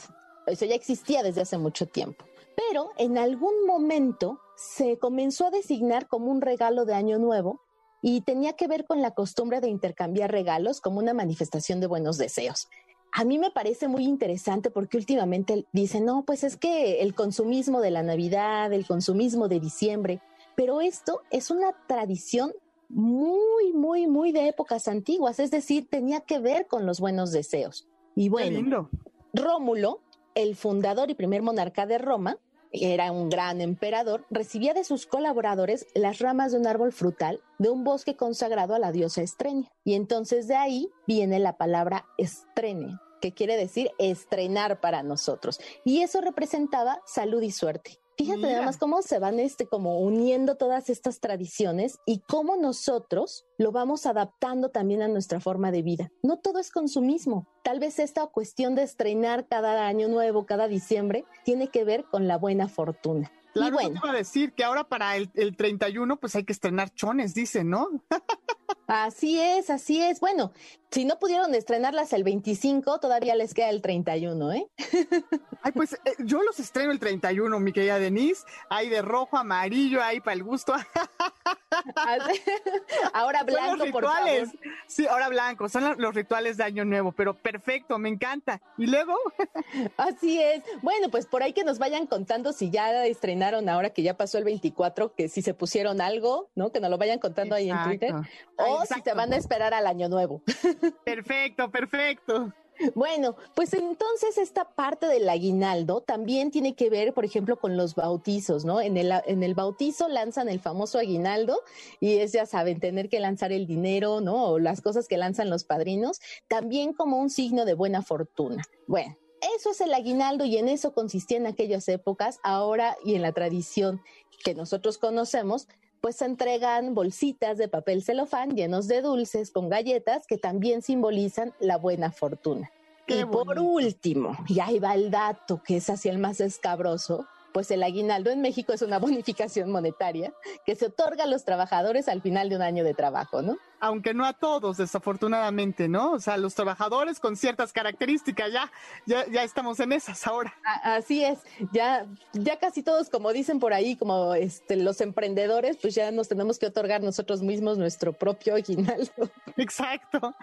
Eso 0.45 0.65
ya 0.65 0.75
existía 0.75 1.23
desde 1.23 1.41
hace 1.41 1.57
mucho 1.57 1.87
tiempo. 1.87 2.25
Pero 2.55 2.91
en 2.97 3.17
algún 3.17 3.65
momento 3.65 4.39
se 4.55 4.97
comenzó 4.97 5.47
a 5.47 5.51
designar 5.51 6.07
como 6.07 6.31
un 6.31 6.41
regalo 6.41 6.85
de 6.85 6.95
Año 6.95 7.19
Nuevo 7.19 7.61
y 8.01 8.21
tenía 8.21 8.53
que 8.53 8.67
ver 8.67 8.85
con 8.85 9.01
la 9.01 9.11
costumbre 9.11 9.61
de 9.61 9.69
intercambiar 9.69 10.31
regalos 10.31 10.81
como 10.81 10.99
una 10.99 11.13
manifestación 11.13 11.79
de 11.79 11.87
buenos 11.87 12.17
deseos. 12.17 12.67
A 13.11 13.23
mí 13.23 13.39
me 13.39 13.51
parece 13.51 13.87
muy 13.87 14.03
interesante 14.03 14.69
porque 14.69 14.97
últimamente 14.97 15.65
dicen, 15.71 16.05
no, 16.05 16.23
pues 16.25 16.43
es 16.43 16.57
que 16.57 17.01
el 17.01 17.15
consumismo 17.15 17.81
de 17.81 17.91
la 17.91 18.03
Navidad, 18.03 18.71
el 18.73 18.85
consumismo 18.85 19.47
de 19.47 19.59
diciembre, 19.59 20.21
pero 20.57 20.81
esto 20.81 21.21
es 21.29 21.51
una 21.51 21.71
tradición 21.85 22.51
muy, 22.89 23.73
muy, 23.73 24.07
muy 24.07 24.31
de 24.31 24.47
épocas 24.47 24.87
antiguas, 24.87 25.39
es 25.39 25.51
decir, 25.51 25.87
tenía 25.87 26.21
que 26.21 26.39
ver 26.39 26.65
con 26.65 26.87
los 26.87 26.99
buenos 26.99 27.31
deseos. 27.31 27.87
Y 28.15 28.29
bueno, 28.29 28.57
lindo. 28.57 28.89
Rómulo, 29.33 30.01
el 30.33 30.55
fundador 30.55 31.11
y 31.11 31.13
primer 31.13 31.43
monarca 31.43 31.85
de 31.85 31.99
Roma, 31.99 32.39
era 32.71 33.11
un 33.11 33.29
gran 33.29 33.61
emperador, 33.61 34.25
recibía 34.31 34.73
de 34.73 34.83
sus 34.83 35.05
colaboradores 35.05 35.85
las 35.93 36.17
ramas 36.17 36.51
de 36.51 36.57
un 36.57 36.65
árbol 36.65 36.91
frutal 36.91 37.39
de 37.59 37.69
un 37.69 37.83
bosque 37.83 38.15
consagrado 38.15 38.73
a 38.73 38.79
la 38.79 38.91
diosa 38.91 39.21
Estrenia. 39.21 39.69
Y 39.83 39.93
entonces 39.93 40.47
de 40.47 40.55
ahí 40.55 40.89
viene 41.05 41.37
la 41.37 41.57
palabra 41.57 42.07
estrene, 42.17 42.99
que 43.21 43.31
quiere 43.31 43.57
decir 43.57 43.91
estrenar 43.99 44.81
para 44.81 45.03
nosotros. 45.03 45.59
Y 45.85 46.01
eso 46.01 46.19
representaba 46.19 46.99
salud 47.05 47.43
y 47.43 47.51
suerte. 47.51 47.99
Fíjate 48.17 48.39
Mira. 48.39 48.53
nada 48.53 48.65
más 48.65 48.77
cómo 48.77 49.03
se 49.03 49.19
van 49.19 49.39
este 49.39 49.67
como 49.67 49.99
uniendo 49.99 50.55
todas 50.55 50.89
estas 50.89 51.19
tradiciones 51.19 51.99
y 52.05 52.19
cómo 52.27 52.57
nosotros 52.57 53.45
lo 53.59 53.71
vamos 53.71 54.07
adaptando 54.07 54.69
también 54.69 55.03
a 55.03 55.07
nuestra 55.07 55.39
forma 55.39 55.71
de 55.71 55.83
vida. 55.83 56.11
No 56.23 56.37
todo 56.39 56.59
es 56.59 56.71
consumismo. 56.71 57.47
Tal 57.63 57.79
vez 57.79 57.99
esta 57.99 58.25
cuestión 58.25 58.73
de 58.73 58.83
estrenar 58.83 59.47
cada 59.47 59.87
año 59.87 60.07
nuevo, 60.07 60.47
cada 60.47 60.67
diciembre, 60.67 61.25
tiene 61.45 61.67
que 61.67 61.83
ver 61.83 62.05
con 62.05 62.27
la 62.27 62.37
buena 62.37 62.67
fortuna. 62.67 63.31
Claro, 63.53 63.69
y 63.69 63.73
bueno, 63.73 64.01
te 64.01 64.07
iba 64.07 64.15
a 64.15 64.17
decir 64.17 64.53
que 64.53 64.63
ahora 64.63 64.83
para 64.83 65.15
el, 65.15 65.29
el 65.35 65.55
31 65.55 66.19
pues 66.19 66.35
hay 66.35 66.43
que 66.43 66.53
estrenar 66.53 66.93
chones, 66.95 67.35
dicen, 67.35 67.69
¿no? 67.69 67.87
así 68.87 69.39
es, 69.39 69.69
así 69.69 70.01
es. 70.01 70.19
Bueno, 70.19 70.51
si 70.91 71.05
no 71.05 71.19
pudieron 71.19 71.53
estrenarlas 71.53 72.13
el 72.13 72.23
25, 72.23 72.99
todavía 72.99 73.35
les 73.35 73.53
queda 73.53 73.69
el 73.69 73.81
31, 73.81 74.53
¿eh? 74.53 74.67
Ay, 75.61 75.71
pues 75.73 75.93
eh, 75.93 76.15
yo 76.19 76.41
los 76.43 76.59
estreno 76.59 76.91
el 76.91 76.99
31, 76.99 77.59
mi 77.59 77.73
querida 77.73 77.99
Denise. 77.99 78.43
Hay 78.69 78.89
de 78.89 79.01
rojo, 79.01 79.37
amarillo, 79.37 80.01
ahí 80.01 80.19
para 80.19 80.35
el 80.35 80.43
gusto. 80.43 80.73
Ahora 83.13 83.39
Son 83.39 83.47
blanco, 83.47 83.77
por 83.77 83.85
rituales. 84.03 84.49
favor. 84.51 84.65
Sí, 84.87 85.07
ahora 85.07 85.29
blanco. 85.29 85.69
Son 85.69 85.83
lo- 85.83 85.95
los 85.95 86.13
rituales 86.15 86.57
de 86.57 86.63
Año 86.63 86.85
Nuevo, 86.85 87.11
pero 87.11 87.33
perfecto, 87.33 87.97
me 87.97 88.09
encanta. 88.09 88.61
Y 88.77 88.87
luego, 88.87 89.15
Así 89.97 90.41
es. 90.41 90.63
Bueno, 90.81 91.09
pues 91.09 91.25
por 91.25 91.43
ahí 91.43 91.53
que 91.53 91.63
nos 91.63 91.79
vayan 91.79 92.07
contando 92.07 92.53
si 92.53 92.69
ya 92.69 93.05
estrenaron 93.05 93.69
ahora 93.69 93.89
que 93.91 94.03
ya 94.03 94.15
pasó 94.15 94.37
el 94.37 94.43
24, 94.43 95.13
que 95.15 95.29
si 95.29 95.41
se 95.41 95.53
pusieron 95.53 96.01
algo, 96.01 96.49
¿no? 96.55 96.71
Que 96.71 96.79
nos 96.79 96.89
lo 96.89 96.97
vayan 96.97 97.19
contando 97.19 97.55
ahí 97.55 97.69
en 97.69 97.83
Twitter. 97.83 98.13
O 98.57 98.85
si 98.85 99.01
se 99.01 99.13
van 99.13 99.33
a 99.33 99.37
esperar 99.37 99.73
al 99.73 99.87
año 99.87 100.09
nuevo. 100.09 100.41
perfecto, 101.05 101.69
perfecto. 101.71 102.53
Bueno, 102.95 103.35
pues 103.55 103.73
entonces 103.73 104.37
esta 104.37 104.65
parte 104.65 105.07
del 105.07 105.27
aguinaldo 105.29 106.01
también 106.01 106.51
tiene 106.51 106.75
que 106.75 106.89
ver, 106.89 107.13
por 107.13 107.25
ejemplo, 107.25 107.57
con 107.57 107.77
los 107.77 107.95
bautizos, 107.95 108.65
¿no? 108.65 108.81
En 108.81 108.97
el, 108.97 109.11
en 109.25 109.43
el 109.43 109.55
bautizo 109.55 110.07
lanzan 110.07 110.49
el 110.49 110.59
famoso 110.59 110.99
aguinaldo 110.99 111.61
y 111.99 112.17
es, 112.17 112.31
ya 112.31 112.45
saben, 112.45 112.79
tener 112.79 113.09
que 113.09 113.19
lanzar 113.19 113.51
el 113.51 113.67
dinero, 113.67 114.21
¿no? 114.21 114.45
O 114.45 114.59
las 114.59 114.81
cosas 114.81 115.07
que 115.07 115.17
lanzan 115.17 115.49
los 115.49 115.63
padrinos, 115.63 116.19
también 116.47 116.93
como 116.93 117.19
un 117.19 117.29
signo 117.29 117.65
de 117.65 117.73
buena 117.73 118.01
fortuna. 118.01 118.63
Bueno. 118.87 119.17
Eso 119.55 119.69
es 119.69 119.81
el 119.81 119.93
aguinaldo 119.93 120.45
y 120.45 120.57
en 120.57 120.67
eso 120.67 120.93
consistía 120.93 121.37
en 121.37 121.45
aquellas 121.45 121.87
épocas. 121.89 122.39
Ahora 122.41 122.97
y 123.05 123.13
en 123.13 123.21
la 123.21 123.33
tradición 123.33 124.01
que 124.43 124.55
nosotros 124.55 124.97
conocemos, 124.97 125.67
pues 126.01 126.17
se 126.17 126.25
entregan 126.25 126.93
bolsitas 126.93 127.57
de 127.57 127.67
papel 127.67 128.03
celofán 128.03 128.55
llenos 128.55 128.87
de 128.87 129.01
dulces 129.01 129.51
con 129.51 129.69
galletas 129.69 130.27
que 130.27 130.37
también 130.37 130.81
simbolizan 130.81 131.53
la 131.59 131.77
buena 131.77 132.11
fortuna. 132.11 132.71
Qué 133.05 133.19
y 133.19 133.25
por 133.25 133.57
último, 133.59 134.37
y 134.47 134.59
ahí 134.59 134.79
va 134.79 134.93
el 134.93 135.09
dato 135.09 135.61
que 135.63 135.77
es 135.77 135.89
así 135.89 136.09
el 136.09 136.17
más 136.17 136.41
escabroso, 136.41 137.25
pues 137.53 137.71
el 137.71 137.81
aguinaldo 137.81 138.29
en 138.29 138.41
México 138.41 138.73
es 138.73 138.81
una 138.81 138.99
bonificación 138.99 139.71
monetaria 139.71 140.33
que 140.65 140.75
se 140.75 140.87
otorga 140.87 141.23
a 141.23 141.27
los 141.27 141.45
trabajadores 141.45 142.07
al 142.07 142.21
final 142.21 142.49
de 142.49 142.57
un 142.57 142.61
año 142.61 142.83
de 142.83 142.93
trabajo, 142.93 143.41
¿no? 143.41 143.57
Aunque 143.79 144.13
no 144.13 144.25
a 144.25 144.33
todos, 144.33 144.77
desafortunadamente, 144.77 145.87
¿no? 145.87 146.13
O 146.13 146.19
sea, 146.19 146.37
los 146.37 146.55
trabajadores 146.55 147.19
con 147.19 147.35
ciertas 147.35 147.71
características, 147.73 148.51
ya, 148.51 148.71
ya, 149.05 149.25
ya 149.27 149.43
estamos 149.43 149.79
en 149.79 149.91
esas 149.91 150.25
ahora. 150.25 150.53
Así 150.83 151.23
es, 151.23 151.39
ya, 151.71 152.05
ya 152.33 152.57
casi 152.57 152.81
todos, 152.81 153.09
como 153.09 153.31
dicen 153.33 153.59
por 153.59 153.73
ahí, 153.73 153.95
como 153.95 154.33
este, 154.33 154.75
los 154.77 154.99
emprendedores, 155.01 155.77
pues 155.81 155.93
ya 155.95 156.09
nos 156.11 156.27
tenemos 156.27 156.57
que 156.59 156.65
otorgar 156.67 157.03
nosotros 157.03 157.41
mismos 157.41 157.77
nuestro 157.77 158.13
propio 158.13 158.55
aguinaldo. 158.55 159.11
Exacto. 159.57 160.33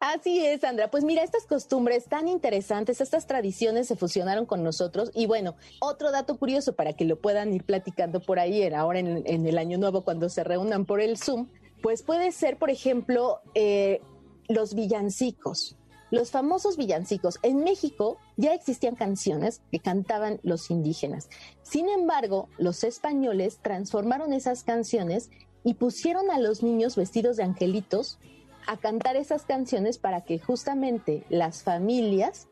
Así 0.00 0.44
es, 0.44 0.60
Sandra. 0.60 0.90
Pues 0.90 1.04
mira, 1.04 1.22
estas 1.22 1.46
costumbres 1.46 2.06
tan 2.06 2.28
interesantes, 2.28 3.00
estas 3.00 3.26
tradiciones 3.26 3.88
se 3.88 3.96
fusionaron 3.96 4.46
con 4.46 4.62
nosotros. 4.62 5.10
Y 5.14 5.26
bueno, 5.26 5.54
otro 5.80 6.10
dato 6.10 6.36
curioso 6.38 6.74
para 6.74 6.92
que 6.92 7.04
lo 7.04 7.16
puedan 7.20 7.52
ir 7.52 7.64
platicando 7.64 8.20
por 8.20 8.38
ahí, 8.38 8.62
en- 8.62 8.74
ahora 8.74 8.98
en, 8.98 9.22
en 9.26 9.46
el 9.46 9.58
año 9.58 9.78
nuevo, 9.78 10.02
cuando 10.04 10.28
se 10.28 10.44
reúnan 10.44 10.84
por 10.84 11.00
el 11.00 11.18
Zoom, 11.18 11.48
pues 11.84 12.02
puede 12.02 12.32
ser, 12.32 12.56
por 12.56 12.70
ejemplo, 12.70 13.42
eh, 13.54 14.00
los 14.48 14.74
villancicos. 14.74 15.76
Los 16.10 16.30
famosos 16.30 16.78
villancicos. 16.78 17.38
En 17.42 17.62
México 17.62 18.16
ya 18.38 18.54
existían 18.54 18.94
canciones 18.94 19.60
que 19.70 19.80
cantaban 19.80 20.40
los 20.42 20.70
indígenas. 20.70 21.28
Sin 21.62 21.90
embargo, 21.90 22.48
los 22.56 22.84
españoles 22.84 23.58
transformaron 23.60 24.32
esas 24.32 24.64
canciones 24.64 25.28
y 25.62 25.74
pusieron 25.74 26.30
a 26.30 26.38
los 26.38 26.62
niños 26.62 26.96
vestidos 26.96 27.36
de 27.36 27.42
angelitos 27.42 28.18
a 28.66 28.78
cantar 28.78 29.16
esas 29.16 29.42
canciones 29.42 29.98
para 29.98 30.22
que 30.22 30.38
justamente 30.38 31.26
las 31.28 31.64
familias 31.64 32.48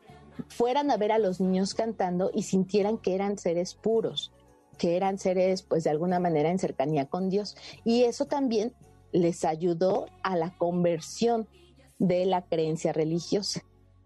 fueran 0.49 0.91
a 0.91 0.99
ver 0.99 1.11
a 1.11 1.19
los 1.19 1.41
niños 1.41 1.73
cantando 1.73 2.31
y 2.35 2.43
sintieran 2.43 2.99
que 2.99 3.15
eran 3.15 3.39
seres 3.39 3.73
puros, 3.73 4.31
que 4.77 4.95
eran 4.95 5.19
seres 5.19 5.63
pues 5.63 5.85
de 5.85 5.91
alguna 5.91 6.21
manera 6.21 6.51
en 6.51 6.59
cercanía 6.59 7.07
con 7.07 7.31
Dios. 7.31 7.57
Y 7.83 8.03
eso 8.03 8.27
también 8.27 8.75
les 9.13 9.45
ayudó 9.45 10.07
a 10.23 10.37
la 10.37 10.57
conversión 10.57 11.49
de 11.99 12.27
la 12.27 12.43
creencia 12.43 12.93
religiosa. 12.93 13.63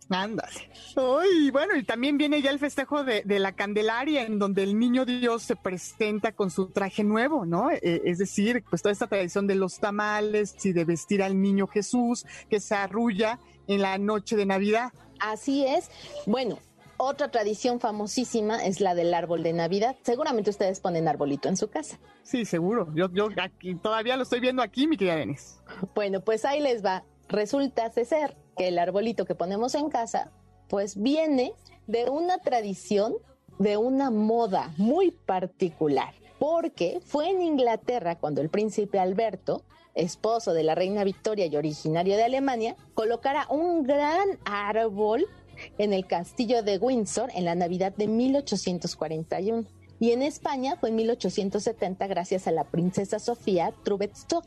Ándale. 0.08 0.70
Uy, 0.96 1.50
bueno, 1.50 1.74
y 1.74 1.82
también 1.82 2.16
viene 2.16 2.40
ya 2.40 2.50
el 2.50 2.60
festejo 2.60 3.02
de, 3.02 3.22
de 3.24 3.40
la 3.40 3.52
Candelaria, 3.52 4.22
en 4.22 4.38
donde 4.38 4.62
el 4.62 4.78
niño 4.78 5.04
Dios 5.04 5.42
se 5.42 5.56
presenta 5.56 6.32
con 6.32 6.50
su 6.50 6.70
traje 6.70 7.02
nuevo, 7.02 7.44
¿no? 7.44 7.70
Eh, 7.70 8.02
es 8.04 8.18
decir, 8.18 8.62
pues 8.70 8.82
toda 8.82 8.92
esta 8.92 9.08
tradición 9.08 9.46
de 9.48 9.56
los 9.56 9.80
tamales 9.80 10.54
y 10.64 10.72
de 10.72 10.84
vestir 10.84 11.22
al 11.22 11.40
niño 11.40 11.66
Jesús 11.66 12.24
que 12.48 12.60
se 12.60 12.76
arrulla 12.76 13.40
en 13.66 13.82
la 13.82 13.98
noche 13.98 14.36
de 14.36 14.46
Navidad. 14.46 14.92
Así 15.18 15.66
es. 15.66 15.90
Bueno, 16.26 16.58
otra 16.98 17.30
tradición 17.30 17.80
famosísima 17.80 18.64
es 18.64 18.80
la 18.80 18.94
del 18.94 19.12
árbol 19.14 19.42
de 19.42 19.52
Navidad. 19.52 19.96
Seguramente 20.02 20.50
ustedes 20.50 20.80
ponen 20.80 21.08
arbolito 21.08 21.48
en 21.48 21.56
su 21.56 21.68
casa. 21.68 21.98
Sí, 22.22 22.44
seguro. 22.44 22.88
Yo, 22.94 23.10
yo 23.12 23.28
aquí, 23.40 23.74
todavía 23.76 24.16
lo 24.16 24.22
estoy 24.22 24.40
viendo 24.40 24.62
aquí, 24.62 24.86
mi 24.86 24.96
querida. 24.96 25.16
Bueno, 25.94 26.20
pues 26.20 26.44
ahí 26.44 26.60
les 26.60 26.84
va. 26.84 27.04
Resulta 27.28 27.90
ser 27.90 28.36
que 28.56 28.68
el 28.68 28.78
arbolito 28.78 29.24
que 29.24 29.34
ponemos 29.34 29.74
en 29.74 29.90
casa, 29.90 30.30
pues 30.68 31.00
viene 31.00 31.52
de 31.86 32.08
una 32.08 32.38
tradición, 32.38 33.14
de 33.58 33.76
una 33.76 34.10
moda 34.10 34.72
muy 34.76 35.10
particular, 35.10 36.14
porque 36.38 37.00
fue 37.04 37.30
en 37.30 37.42
Inglaterra 37.42 38.18
cuando 38.18 38.40
el 38.40 38.48
príncipe 38.48 38.98
Alberto, 38.98 39.64
esposo 39.94 40.52
de 40.52 40.62
la 40.62 40.74
reina 40.74 41.04
Victoria 41.04 41.46
y 41.46 41.56
originario 41.56 42.16
de 42.16 42.24
Alemania, 42.24 42.76
colocara 42.94 43.46
un 43.48 43.82
gran 43.82 44.38
árbol 44.44 45.26
en 45.78 45.92
el 45.92 46.06
castillo 46.06 46.62
de 46.62 46.78
Windsor 46.78 47.30
en 47.34 47.44
la 47.44 47.54
Navidad 47.54 47.94
de 47.96 48.06
1841. 48.06 49.64
Y 49.98 50.10
en 50.12 50.22
España 50.22 50.76
fue 50.78 50.90
en 50.90 50.96
1870 50.96 52.06
gracias 52.06 52.46
a 52.46 52.52
la 52.52 52.64
princesa 52.64 53.18
Sofía 53.18 53.72
Trubetskoy. 53.82 54.42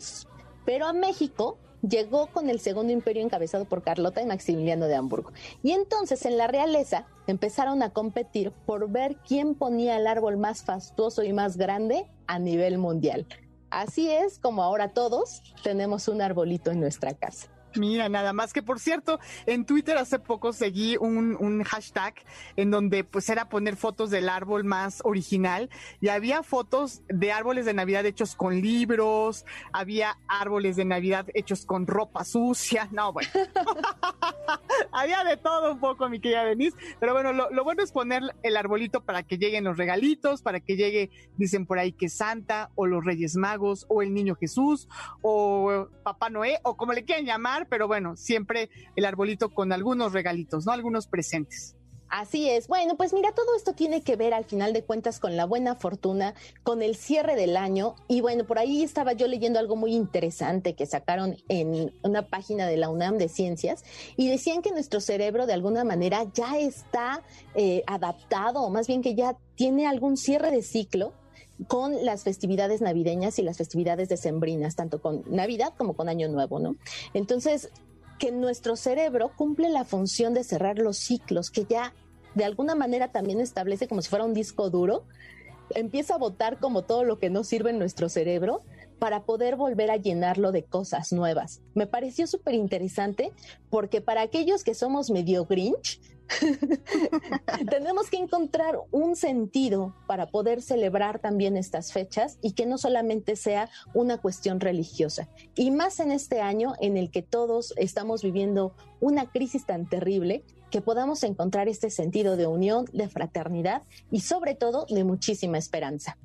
Pero 0.66 0.86
a 0.86 0.94
México 0.94 1.58
llegó 1.82 2.28
con 2.28 2.50
el 2.50 2.60
segundo 2.60 2.92
imperio 2.94 3.24
encabezado 3.24 3.66
por 3.66 3.84
Carlota 3.84 4.22
y 4.22 4.26
Maximiliano 4.26 4.88
de 4.88 4.96
Hamburgo. 4.96 5.32
Y 5.64 5.72
entonces 5.72 6.26
en 6.26 6.38
la 6.38 6.48
realeza 6.48 7.06
empezaron 7.28 7.82
a 7.84 7.92
competir 7.92 8.52
por 8.52 8.90
ver 8.90 9.18
quién 9.28 9.56
ponía 9.56 9.98
el 9.98 10.08
árbol 10.08 10.38
más 10.38 10.64
fastuoso 10.64 11.24
y 11.24 11.34
más 11.34 11.58
grande 11.58 12.06
a 12.28 12.40
nivel 12.40 12.78
mundial. 12.78 13.28
Así 13.70 14.10
es 14.10 14.40
como 14.40 14.64
ahora 14.64 14.94
todos 14.94 15.44
tenemos 15.64 16.08
un 16.08 16.22
arbolito 16.22 16.72
en 16.72 16.80
nuestra 16.80 17.14
casa. 17.14 17.50
Mira, 17.76 18.10
nada 18.10 18.34
más 18.34 18.54
que 18.54 18.64
por 18.64 18.80
cierto, 18.80 19.20
en 19.46 19.66
Twitter 19.66 19.98
hace 19.98 20.20
poco 20.20 20.54
seguí 20.54 20.98
un, 20.98 21.38
un 21.40 21.64
hashtag 21.64 22.16
en 22.56 22.72
donde 22.72 23.04
pues 23.04 23.30
era 23.30 23.50
poner 23.50 23.76
fotos 23.76 24.10
del 24.10 24.30
árbol 24.30 24.64
más 24.64 25.02
original 25.04 25.70
y 26.02 26.10
había 26.10 26.44
fotos 26.44 27.02
de 27.08 27.32
árboles 27.32 27.66
de 27.66 27.74
Navidad 27.74 28.06
hechos 28.06 28.36
con 28.36 28.62
libros, 28.62 29.46
había 29.72 30.18
árboles 30.28 30.76
de 30.76 30.86
Navidad 30.86 31.28
hechos 31.34 31.66
con 31.66 31.88
ropa 31.88 32.24
sucia, 32.24 32.88
no, 32.92 33.14
bueno, 33.14 33.30
había 34.92 35.24
de 35.24 35.38
todo 35.38 35.74
un 35.74 35.80
poco, 35.80 36.10
mi 36.10 36.20
querida 36.20 36.44
Denise, 36.44 36.78
pero 37.00 37.14
bueno, 37.14 37.34
lo, 37.34 37.50
lo 37.52 37.64
bueno 37.64 37.84
es 37.84 37.92
poner 37.92 38.24
el 38.44 38.58
arbolito 38.58 39.02
para 39.02 39.24
que 39.24 39.38
lleguen 39.38 39.64
los 39.64 39.78
regalitos, 39.78 40.42
para 40.42 40.60
que 40.60 40.76
llegue, 40.76 41.10
dicen 41.38 41.66
por 41.66 41.80
ahí 41.80 41.92
que 41.92 42.10
Santa 42.10 42.72
o 42.76 42.86
los 42.86 43.06
Reyes 43.06 43.36
Magos 43.36 43.86
o 43.90 44.02
el 44.02 44.14
Niño 44.14 44.36
Jesús 44.36 44.88
o 45.22 45.88
Papá 46.04 46.30
Noé 46.30 46.60
o 46.64 46.76
como 46.76 46.94
le 46.94 47.04
quieran 47.04 47.26
llamar 47.26 47.59
pero 47.68 47.88
bueno, 47.88 48.16
siempre 48.16 48.70
el 48.96 49.06
arbolito 49.06 49.50
con 49.50 49.72
algunos 49.72 50.14
regalitos, 50.14 50.66
¿no? 50.66 50.72
Algunos 50.72 51.08
presentes. 51.08 51.76
Así 52.10 52.50
es. 52.50 52.68
Bueno, 52.68 52.98
pues 52.98 53.14
mira, 53.14 53.32
todo 53.34 53.56
esto 53.56 53.74
tiene 53.74 54.02
que 54.02 54.16
ver 54.16 54.34
al 54.34 54.44
final 54.44 54.74
de 54.74 54.84
cuentas 54.84 55.20
con 55.20 55.38
la 55.38 55.46
buena 55.46 55.76
fortuna, 55.76 56.34
con 56.64 56.82
el 56.82 56.96
cierre 56.96 57.36
del 57.36 57.56
año. 57.56 57.96
Y 58.08 58.22
bueno, 58.22 58.46
por 58.46 58.58
ahí 58.58 58.82
estaba 58.82 59.14
yo 59.14 59.28
leyendo 59.28 59.60
algo 59.60 59.76
muy 59.76 59.94
interesante 59.94 60.74
que 60.74 60.88
sacaron 60.88 61.38
en 61.50 61.94
una 62.02 62.28
página 62.28 62.66
de 62.66 62.78
la 62.78 62.90
UNAM 62.90 63.20
de 63.20 63.30
Ciencias 63.30 63.84
y 64.18 64.28
decían 64.28 64.64
que 64.64 64.72
nuestro 64.72 65.02
cerebro 65.02 65.46
de 65.46 65.54
alguna 65.54 65.84
manera 65.84 66.26
ya 66.34 66.58
está 66.58 67.22
eh, 67.54 67.84
adaptado, 67.86 68.64
o 68.64 68.72
más 68.72 68.88
bien 68.88 69.04
que 69.04 69.14
ya 69.14 69.38
tiene 69.54 69.86
algún 69.86 70.18
cierre 70.18 70.50
de 70.50 70.64
ciclo 70.64 71.14
con 71.68 72.06
las 72.06 72.24
festividades 72.24 72.82
navideñas 72.82 73.40
y 73.40 73.42
las 73.42 73.58
festividades 73.58 74.10
decembrinas, 74.10 74.76
tanto 74.76 75.02
con 75.02 75.24
Navidad 75.28 75.74
como 75.78 75.96
con 75.96 76.10
Año 76.10 76.30
Nuevo, 76.30 76.60
¿no? 76.60 76.76
Entonces, 77.14 77.70
que 78.18 78.32
nuestro 78.32 78.76
cerebro 78.76 79.32
cumple 79.36 79.70
la 79.70 79.86
función 79.86 80.34
de 80.34 80.44
cerrar 80.44 80.78
los 80.78 80.98
ciclos, 80.98 81.50
que 81.50 81.66
ya 81.66 81.94
de 82.36 82.46
alguna 82.46 82.76
manera 82.76 83.12
también 83.12 83.40
establece 83.42 83.88
como 83.88 84.02
si 84.02 84.10
fuera 84.10 84.26
un 84.26 84.34
disco 84.34 84.70
duro, 84.70 85.04
empieza 85.76 86.16
a 86.16 86.18
botar 86.18 86.60
como 86.60 86.84
todo 86.84 87.04
lo 87.04 87.20
que 87.20 87.30
no 87.30 87.44
sirve 87.44 87.72
en 87.72 87.80
nuestro 87.80 88.10
cerebro 88.10 88.62
para 89.00 89.24
poder 89.24 89.56
volver 89.56 89.90
a 89.90 89.98
llenarlo 89.98 90.52
de 90.52 90.64
cosas 90.64 91.12
nuevas. 91.12 91.62
Me 91.74 91.88
pareció 91.88 92.28
súper 92.28 92.54
interesante 92.54 93.32
porque 93.70 94.02
para 94.02 94.22
aquellos 94.22 94.64
que 94.64 94.76
somos 94.76 95.10
medio 95.10 95.46
grinch, 95.46 96.00
tenemos 97.70 98.10
que 98.10 98.18
encontrar 98.18 98.80
un 98.92 99.16
sentido 99.16 99.96
para 100.08 100.28
poder 100.28 100.62
celebrar 100.62 101.20
también 101.20 101.58
estas 101.58 101.92
fechas 101.92 102.38
y 102.42 102.54
que 102.54 102.66
no 102.66 102.78
solamente 102.78 103.36
sea 103.36 103.70
una 103.94 104.18
cuestión 104.20 104.60
religiosa. 104.60 105.30
Y 105.56 105.72
más 105.72 106.00
en 106.00 106.12
este 106.12 106.42
año 106.42 106.74
en 106.80 106.98
el 106.98 107.10
que 107.10 107.22
todos 107.22 107.74
estamos 107.78 108.22
viviendo 108.22 108.76
una 109.00 109.32
crisis 109.32 109.66
tan 109.66 109.88
terrible, 109.88 110.44
que 110.70 110.82
podamos 110.82 111.24
encontrar 111.24 111.68
este 111.68 111.90
sentido 111.90 112.38
de 112.38 112.46
unión, 112.46 112.86
de 112.94 113.10
fraternidad 113.10 113.82
y 114.12 114.22
sobre 114.22 114.54
todo 114.54 114.86
de 114.88 115.04
muchísima 115.04 115.58
esperanza. 115.58 116.18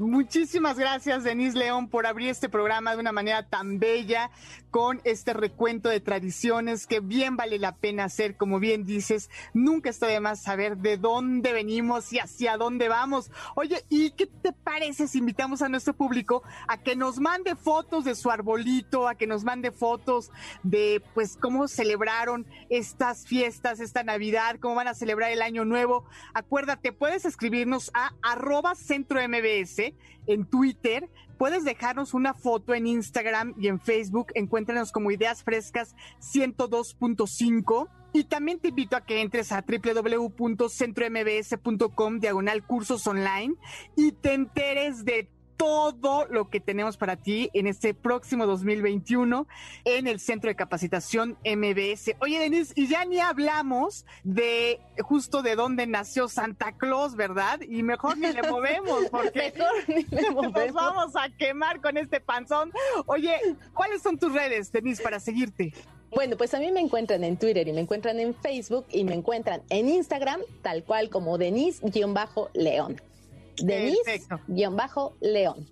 Muchísimas 0.00 0.78
gracias, 0.78 1.24
Denise 1.24 1.58
León, 1.58 1.88
por 1.88 2.06
abrir 2.06 2.30
este 2.30 2.48
programa 2.48 2.94
de 2.94 3.00
una 3.00 3.12
manera 3.12 3.42
tan 3.42 3.78
bella, 3.78 4.30
con 4.70 5.00
este 5.04 5.32
recuento 5.32 5.88
de 5.88 6.00
tradiciones 6.00 6.86
que 6.86 7.00
bien 7.00 7.36
vale 7.36 7.58
la 7.58 7.76
pena 7.76 8.04
hacer, 8.04 8.36
como 8.36 8.60
bien 8.60 8.84
dices. 8.84 9.30
Nunca 9.52 9.90
está 9.90 10.06
de 10.06 10.20
más 10.20 10.42
saber 10.42 10.76
de 10.78 10.96
dónde 10.96 11.52
venimos 11.52 12.12
y 12.12 12.18
hacia 12.18 12.56
dónde 12.56 12.88
vamos. 12.88 13.30
Oye, 13.54 13.84
¿y 13.88 14.12
qué 14.12 14.26
te 14.26 14.52
parece 14.52 15.08
si 15.08 15.18
invitamos 15.18 15.62
a 15.62 15.68
nuestro 15.68 15.94
público 15.94 16.42
a 16.68 16.78
que 16.78 16.96
nos 16.96 17.18
mande 17.18 17.56
fotos 17.56 18.04
de 18.04 18.14
su 18.14 18.30
arbolito, 18.30 19.08
a 19.08 19.14
que 19.14 19.26
nos 19.26 19.44
mande 19.44 19.70
fotos 19.72 20.30
de, 20.62 21.02
pues, 21.14 21.36
cómo 21.36 21.68
celebraron 21.68 22.46
estas 22.68 23.26
fiestas, 23.26 23.80
esta 23.80 24.02
Navidad, 24.04 24.56
cómo 24.60 24.76
van 24.76 24.88
a 24.88 24.94
celebrar 24.94 25.30
el 25.30 25.42
Año 25.42 25.64
Nuevo? 25.64 26.04
Acuérdate, 26.34 26.92
puedes 26.92 27.24
escribirnos 27.24 27.90
a 27.94 28.12
arroba 28.22 28.74
centro 28.74 29.20
MBS 29.20 29.94
en 30.26 30.44
Twitter. 30.46 31.08
Puedes 31.40 31.64
dejarnos 31.64 32.12
una 32.12 32.34
foto 32.34 32.74
en 32.74 32.86
Instagram 32.86 33.54
y 33.58 33.68
en 33.68 33.80
Facebook. 33.80 34.26
Encuéntranos 34.34 34.92
como 34.92 35.10
Ideas 35.10 35.42
Frescas 35.42 35.96
102.5. 36.20 37.88
Y 38.12 38.24
también 38.24 38.58
te 38.58 38.68
invito 38.68 38.94
a 38.94 39.06
que 39.06 39.22
entres 39.22 39.50
a 39.50 39.64
www.centrombs.com 39.66 42.18
diagonal 42.18 42.66
cursos 42.66 43.06
online 43.06 43.54
y 43.96 44.12
te 44.12 44.34
enteres 44.34 45.06
de 45.06 45.30
todo 45.60 46.24
lo 46.24 46.48
que 46.48 46.58
tenemos 46.58 46.96
para 46.96 47.16
ti 47.16 47.50
en 47.52 47.66
este 47.66 47.92
próximo 47.92 48.46
2021 48.46 49.46
en 49.84 50.06
el 50.06 50.18
Centro 50.18 50.48
de 50.48 50.56
Capacitación 50.56 51.36
MBS. 51.44 52.16
Oye, 52.20 52.38
Denise, 52.38 52.72
y 52.76 52.88
ya 52.88 53.04
ni 53.04 53.18
hablamos 53.18 54.06
de 54.24 54.80
justo 55.00 55.42
de 55.42 55.56
dónde 55.56 55.86
nació 55.86 56.28
Santa 56.28 56.72
Claus, 56.78 57.14
¿verdad? 57.14 57.60
Y 57.60 57.82
mejor 57.82 58.16
ni 58.16 58.32
le 58.32 58.42
movemos, 58.50 59.04
porque 59.10 59.52
Mejor 59.54 59.88
ni 59.88 60.04
le 60.04 60.30
nos 60.30 60.72
vamos 60.72 61.14
a 61.14 61.28
quemar 61.28 61.82
con 61.82 61.98
este 61.98 62.20
panzón. 62.20 62.72
Oye, 63.04 63.36
¿cuáles 63.74 64.00
son 64.00 64.16
tus 64.18 64.32
redes, 64.32 64.72
Denise, 64.72 65.02
para 65.02 65.20
seguirte? 65.20 65.74
Bueno, 66.10 66.38
pues 66.38 66.54
a 66.54 66.58
mí 66.58 66.72
me 66.72 66.80
encuentran 66.80 67.22
en 67.22 67.36
Twitter 67.36 67.68
y 67.68 67.74
me 67.74 67.82
encuentran 67.82 68.18
en 68.18 68.34
Facebook 68.34 68.86
y 68.88 69.04
me 69.04 69.12
encuentran 69.12 69.60
en 69.68 69.90
Instagram, 69.90 70.40
tal 70.62 70.84
cual 70.84 71.10
como 71.10 71.36
Denise-León. 71.36 72.96
Denise-León. 73.64 75.66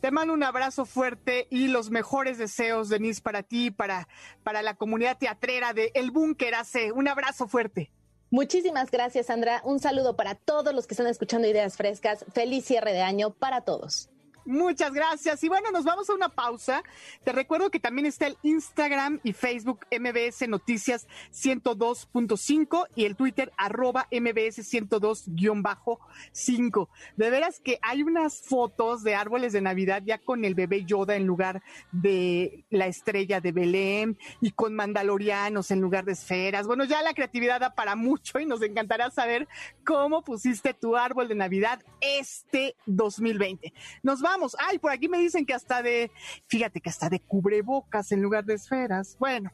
Te 0.00 0.10
mando 0.10 0.34
un 0.34 0.42
abrazo 0.42 0.84
fuerte 0.84 1.46
y 1.48 1.68
los 1.68 1.90
mejores 1.90 2.36
deseos, 2.36 2.88
Denise, 2.88 3.22
para 3.22 3.44
ti, 3.44 3.70
para, 3.70 4.08
para 4.42 4.62
la 4.62 4.74
comunidad 4.74 5.16
teatrera 5.16 5.74
de 5.74 5.92
El 5.94 6.10
Búnker 6.10 6.56
AC. 6.56 6.92
Un 6.92 7.06
abrazo 7.06 7.46
fuerte. 7.46 7.92
Muchísimas 8.30 8.90
gracias, 8.90 9.26
Sandra. 9.26 9.60
Un 9.62 9.78
saludo 9.78 10.16
para 10.16 10.34
todos 10.34 10.74
los 10.74 10.86
que 10.86 10.94
están 10.94 11.06
escuchando 11.06 11.46
Ideas 11.46 11.76
Frescas. 11.76 12.24
Feliz 12.32 12.64
cierre 12.64 12.92
de 12.92 13.02
año 13.02 13.30
para 13.30 13.60
todos. 13.60 14.11
Muchas 14.44 14.92
gracias. 14.92 15.44
Y 15.44 15.48
bueno, 15.48 15.70
nos 15.70 15.84
vamos 15.84 16.10
a 16.10 16.14
una 16.14 16.28
pausa. 16.28 16.82
Te 17.22 17.30
recuerdo 17.30 17.70
que 17.70 17.78
también 17.78 18.06
está 18.06 18.26
el 18.26 18.36
Instagram 18.42 19.20
y 19.22 19.32
Facebook 19.32 19.86
MBS 19.96 20.48
Noticias 20.48 21.06
102.5 21.32 22.88
y 22.96 23.04
el 23.04 23.14
Twitter 23.14 23.52
arroba 23.56 24.08
MBS 24.10 24.68
102-5. 24.68 26.88
De 27.16 27.30
veras 27.30 27.60
que 27.60 27.78
hay 27.82 28.02
unas 28.02 28.40
fotos 28.40 29.04
de 29.04 29.14
árboles 29.14 29.52
de 29.52 29.60
Navidad 29.60 30.02
ya 30.04 30.18
con 30.18 30.44
el 30.44 30.56
bebé 30.56 30.84
Yoda 30.84 31.14
en 31.14 31.24
lugar 31.24 31.62
de 31.92 32.64
la 32.70 32.88
estrella 32.88 33.40
de 33.40 33.52
Belén 33.52 34.18
y 34.40 34.50
con 34.50 34.74
mandalorianos 34.74 35.70
en 35.70 35.80
lugar 35.80 36.04
de 36.04 36.12
esferas. 36.12 36.66
Bueno, 36.66 36.84
ya 36.84 37.00
la 37.02 37.14
creatividad 37.14 37.60
da 37.60 37.74
para 37.74 37.94
mucho 37.94 38.40
y 38.40 38.46
nos 38.46 38.60
encantará 38.62 39.10
saber 39.10 39.46
cómo 39.84 40.24
pusiste 40.24 40.74
tu 40.74 40.96
árbol 40.96 41.28
de 41.28 41.36
Navidad 41.36 41.80
este 42.00 42.74
2020. 42.86 43.72
Nos 44.02 44.20
vamos. 44.20 44.31
Ay, 44.58 44.78
por 44.78 44.90
aquí 44.90 45.08
me 45.08 45.18
dicen 45.18 45.44
que 45.44 45.52
hasta 45.52 45.82
de, 45.82 46.10
fíjate 46.48 46.80
que 46.80 46.88
hasta 46.90 47.08
de 47.08 47.20
cubrebocas 47.20 48.12
en 48.12 48.22
lugar 48.22 48.44
de 48.44 48.54
esferas. 48.54 49.16
Bueno, 49.18 49.50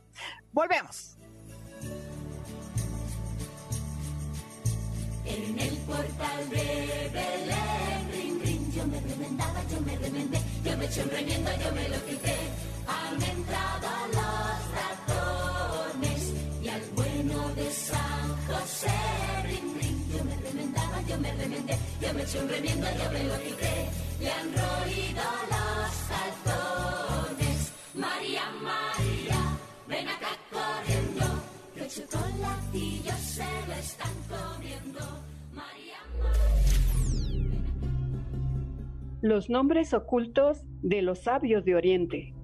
volvemos. 0.52 1.16
En 5.24 5.58
el 5.58 5.76
portal 5.78 6.50
de 6.50 7.10
Belén, 7.12 8.12
rin, 8.12 8.40
rin, 8.40 8.72
yo 8.72 8.86
me 8.86 9.00
remendaba, 9.00 9.62
yo 9.70 9.80
me 9.80 9.96
remendé, 9.98 10.38
yo 10.64 10.76
me 10.78 10.84
eché 10.86 11.02
un 11.02 11.10
remiendo, 11.10 11.50
yo 11.50 11.72
me 11.74 11.88
lo 11.88 12.06
quité. 12.06 12.36
Han 12.86 13.22
entrado 13.22 13.88
los 14.14 14.58
ratones 14.78 16.32
y 16.62 16.68
al 16.68 16.82
bueno 16.94 17.48
de 17.54 17.70
San 17.70 18.46
José, 18.46 18.90
rin, 19.44 19.74
rin, 19.78 20.08
yo 20.16 20.24
me 20.24 20.36
remendaba, 20.36 21.02
yo 21.02 21.18
me 21.18 21.34
remendé, 21.34 21.78
yo 22.00 22.14
me 22.14 22.22
eché 22.22 22.40
un 22.40 22.48
remiendo, 22.48 22.86
yo 22.86 23.10
me 23.12 23.24
lo 23.24 23.38
quité. 23.42 24.08
Le 24.20 24.31
han 24.31 24.46
roído 24.52 25.22
los 25.50 25.92
calzones. 26.11 27.72
María, 27.94 28.42
María, 28.62 29.40
ven 29.88 30.09
acá 30.09 30.28
corriendo, 30.50 31.26
que 31.74 31.81
el 31.83 31.88
chocolatillo 31.88 33.12
se 33.16 33.44
lo 33.66 33.74
están 33.74 34.14
comiendo. 34.28 35.00
María, 35.52 35.98
Los 39.22 39.48
nombres 39.50 39.94
ocultos 39.94 40.62
de 40.83 41.02
los 41.02 41.20
sabios 41.20 41.64
de 41.64 41.74
Oriente. 41.76 42.38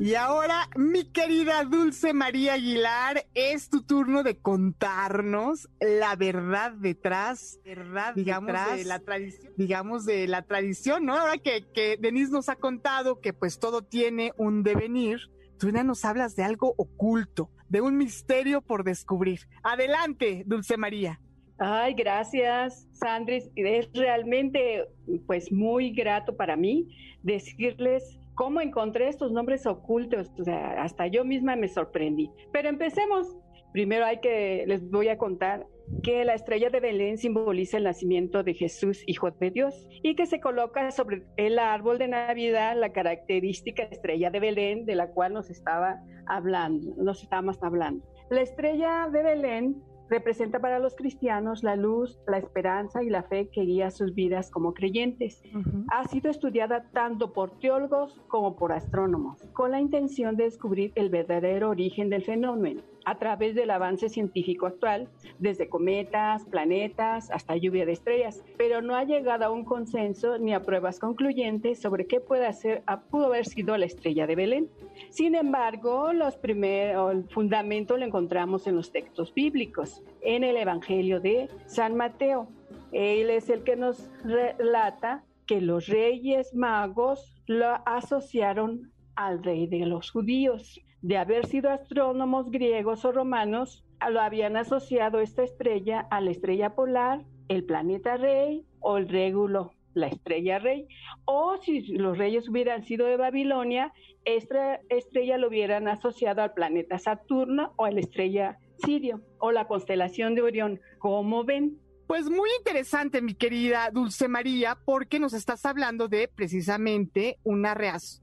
Y 0.00 0.14
ahora, 0.14 0.68
mi 0.76 1.10
querida 1.10 1.64
Dulce 1.64 2.12
María 2.12 2.54
Aguilar, 2.54 3.26
es 3.34 3.68
tu 3.68 3.82
turno 3.82 4.22
de 4.22 4.38
contarnos 4.38 5.68
la 5.80 6.14
verdad 6.14 6.70
detrás, 6.70 7.58
verdad, 7.64 8.14
digamos, 8.14 8.76
de 8.76 8.84
la 8.84 9.00
tradición, 9.00 9.52
digamos, 9.56 10.04
de 10.04 10.28
la 10.28 10.42
tradición, 10.42 11.04
¿no? 11.04 11.16
Ahora 11.16 11.38
que, 11.38 11.64
que 11.74 11.96
Denise 11.96 12.30
nos 12.30 12.48
ha 12.48 12.54
contado 12.54 13.20
que 13.20 13.32
pues 13.32 13.58
todo 13.58 13.82
tiene 13.82 14.32
un 14.36 14.62
devenir, 14.62 15.18
tú 15.58 15.70
ya 15.70 15.82
nos 15.82 16.04
hablas 16.04 16.36
de 16.36 16.44
algo 16.44 16.74
oculto, 16.76 17.50
de 17.68 17.80
un 17.80 17.96
misterio 17.96 18.60
por 18.60 18.84
descubrir. 18.84 19.40
Adelante, 19.64 20.44
Dulce 20.46 20.76
María. 20.76 21.20
Ay, 21.58 21.94
gracias, 21.94 22.86
Sandris. 22.92 23.50
Es 23.56 23.88
realmente, 23.92 24.86
pues, 25.26 25.50
muy 25.50 25.90
grato 25.90 26.36
para 26.36 26.54
mí 26.54 26.86
decirles 27.24 28.20
cómo 28.38 28.60
encontré 28.60 29.08
estos 29.08 29.32
nombres 29.32 29.66
ocultos. 29.66 30.30
O 30.38 30.44
sea, 30.44 30.80
hasta 30.82 31.08
yo 31.08 31.24
misma 31.24 31.56
me 31.56 31.68
sorprendí. 31.68 32.30
Pero 32.52 32.68
empecemos. 32.68 33.36
Primero 33.72 34.06
hay 34.06 34.20
que, 34.20 34.64
les 34.66 34.88
voy 34.90 35.08
a 35.08 35.18
contar 35.18 35.66
que 36.02 36.24
la 36.24 36.34
estrella 36.34 36.70
de 36.70 36.80
Belén 36.80 37.18
simboliza 37.18 37.76
el 37.76 37.84
nacimiento 37.84 38.42
de 38.42 38.54
Jesús, 38.54 39.02
Hijo 39.06 39.30
de 39.30 39.50
Dios, 39.50 39.86
y 40.02 40.14
que 40.14 40.24
se 40.24 40.40
coloca 40.40 40.90
sobre 40.90 41.24
el 41.36 41.58
árbol 41.58 41.98
de 41.98 42.08
Navidad 42.08 42.76
la 42.78 42.92
característica 42.92 43.82
estrella 43.82 44.30
de 44.30 44.40
Belén 44.40 44.86
de 44.86 44.94
la 44.94 45.08
cual 45.08 45.34
nos 45.34 45.50
estaba 45.50 46.00
hablando, 46.26 46.94
nos 46.96 47.22
estábamos 47.22 47.62
hablando. 47.62 48.06
La 48.30 48.40
estrella 48.40 49.08
de 49.12 49.22
Belén 49.22 49.82
representa 50.08 50.60
para 50.60 50.78
los 50.78 50.94
cristianos 50.94 51.62
la 51.62 51.76
luz, 51.76 52.18
la 52.26 52.38
esperanza 52.38 53.02
y 53.02 53.10
la 53.10 53.22
fe 53.22 53.48
que 53.52 53.62
guía 53.62 53.90
sus 53.90 54.14
vidas 54.14 54.50
como 54.50 54.74
creyentes. 54.74 55.42
Ha 55.90 56.04
sido 56.06 56.30
estudiada 56.30 56.84
tanto 56.92 57.32
por 57.32 57.58
teólogos 57.58 58.20
como 58.28 58.56
por 58.56 58.72
astrónomos, 58.72 59.42
con 59.52 59.70
la 59.70 59.80
intención 59.80 60.36
de 60.36 60.44
descubrir 60.44 60.92
el 60.94 61.10
verdadero 61.10 61.70
origen 61.70 62.10
del 62.10 62.24
fenómeno. 62.24 62.82
A 63.04 63.18
través 63.18 63.54
del 63.54 63.70
avance 63.70 64.08
científico 64.08 64.66
actual, 64.66 65.08
desde 65.38 65.68
cometas, 65.68 66.44
planetas, 66.44 67.30
hasta 67.30 67.56
lluvia 67.56 67.86
de 67.86 67.92
estrellas, 67.92 68.42
pero 68.56 68.82
no 68.82 68.96
ha 68.96 69.04
llegado 69.04 69.44
a 69.44 69.50
un 69.50 69.64
consenso 69.64 70.38
ni 70.38 70.54
a 70.54 70.62
pruebas 70.62 70.98
concluyentes 70.98 71.80
sobre 71.80 72.06
qué 72.06 72.20
puede 72.20 72.52
ser, 72.52 72.82
pudo 73.10 73.26
haber 73.26 73.46
sido 73.46 73.76
la 73.76 73.86
estrella 73.86 74.26
de 74.26 74.36
Belén. 74.36 74.68
Sin 75.10 75.34
embargo, 75.34 76.12
los 76.12 76.36
primeros, 76.36 77.12
el 77.12 77.24
fundamento 77.28 77.96
lo 77.96 78.04
encontramos 78.04 78.66
en 78.66 78.76
los 78.76 78.92
textos 78.92 79.32
bíblicos, 79.32 80.02
en 80.20 80.44
el 80.44 80.56
Evangelio 80.56 81.20
de 81.20 81.48
San 81.66 81.96
Mateo. 81.96 82.48
Él 82.92 83.30
es 83.30 83.48
el 83.50 83.62
que 83.64 83.76
nos 83.76 84.10
relata 84.24 85.24
que 85.46 85.60
los 85.60 85.86
reyes 85.86 86.54
magos 86.54 87.34
lo 87.46 87.66
asociaron 87.86 88.92
al 89.14 89.42
rey 89.42 89.66
de 89.66 89.86
los 89.86 90.10
judíos. 90.10 90.80
De 91.00 91.16
haber 91.16 91.46
sido 91.46 91.70
astrónomos 91.70 92.50
griegos 92.50 93.04
o 93.04 93.12
romanos, 93.12 93.84
lo 94.10 94.20
habían 94.20 94.56
asociado 94.56 95.20
esta 95.20 95.44
estrella 95.44 96.06
a 96.10 96.20
la 96.20 96.30
estrella 96.30 96.74
polar, 96.74 97.24
el 97.48 97.64
planeta 97.64 98.16
rey 98.16 98.64
o 98.80 98.96
el 98.96 99.08
régulo, 99.08 99.72
la 99.94 100.08
estrella 100.08 100.58
rey. 100.58 100.88
O 101.24 101.56
si 101.58 101.82
los 101.96 102.18
reyes 102.18 102.48
hubieran 102.48 102.84
sido 102.84 103.06
de 103.06 103.16
Babilonia, 103.16 103.92
esta 104.24 104.80
estrella 104.88 105.38
lo 105.38 105.48
hubieran 105.48 105.86
asociado 105.86 106.42
al 106.42 106.52
planeta 106.52 106.98
Saturno 106.98 107.74
o 107.76 107.84
a 107.84 107.90
la 107.90 108.00
estrella 108.00 108.58
Sirio 108.84 109.22
o 109.38 109.52
la 109.52 109.66
constelación 109.66 110.34
de 110.34 110.42
Orión. 110.42 110.80
¿Cómo 110.98 111.44
ven? 111.44 111.78
Pues 112.08 112.30
muy 112.30 112.48
interesante, 112.58 113.20
mi 113.20 113.34
querida 113.34 113.90
Dulce 113.92 114.28
María, 114.28 114.78
porque 114.82 115.20
nos 115.20 115.34
estás 115.34 115.66
hablando 115.66 116.08
de 116.08 116.26
precisamente 116.26 117.38
una, 117.44 117.76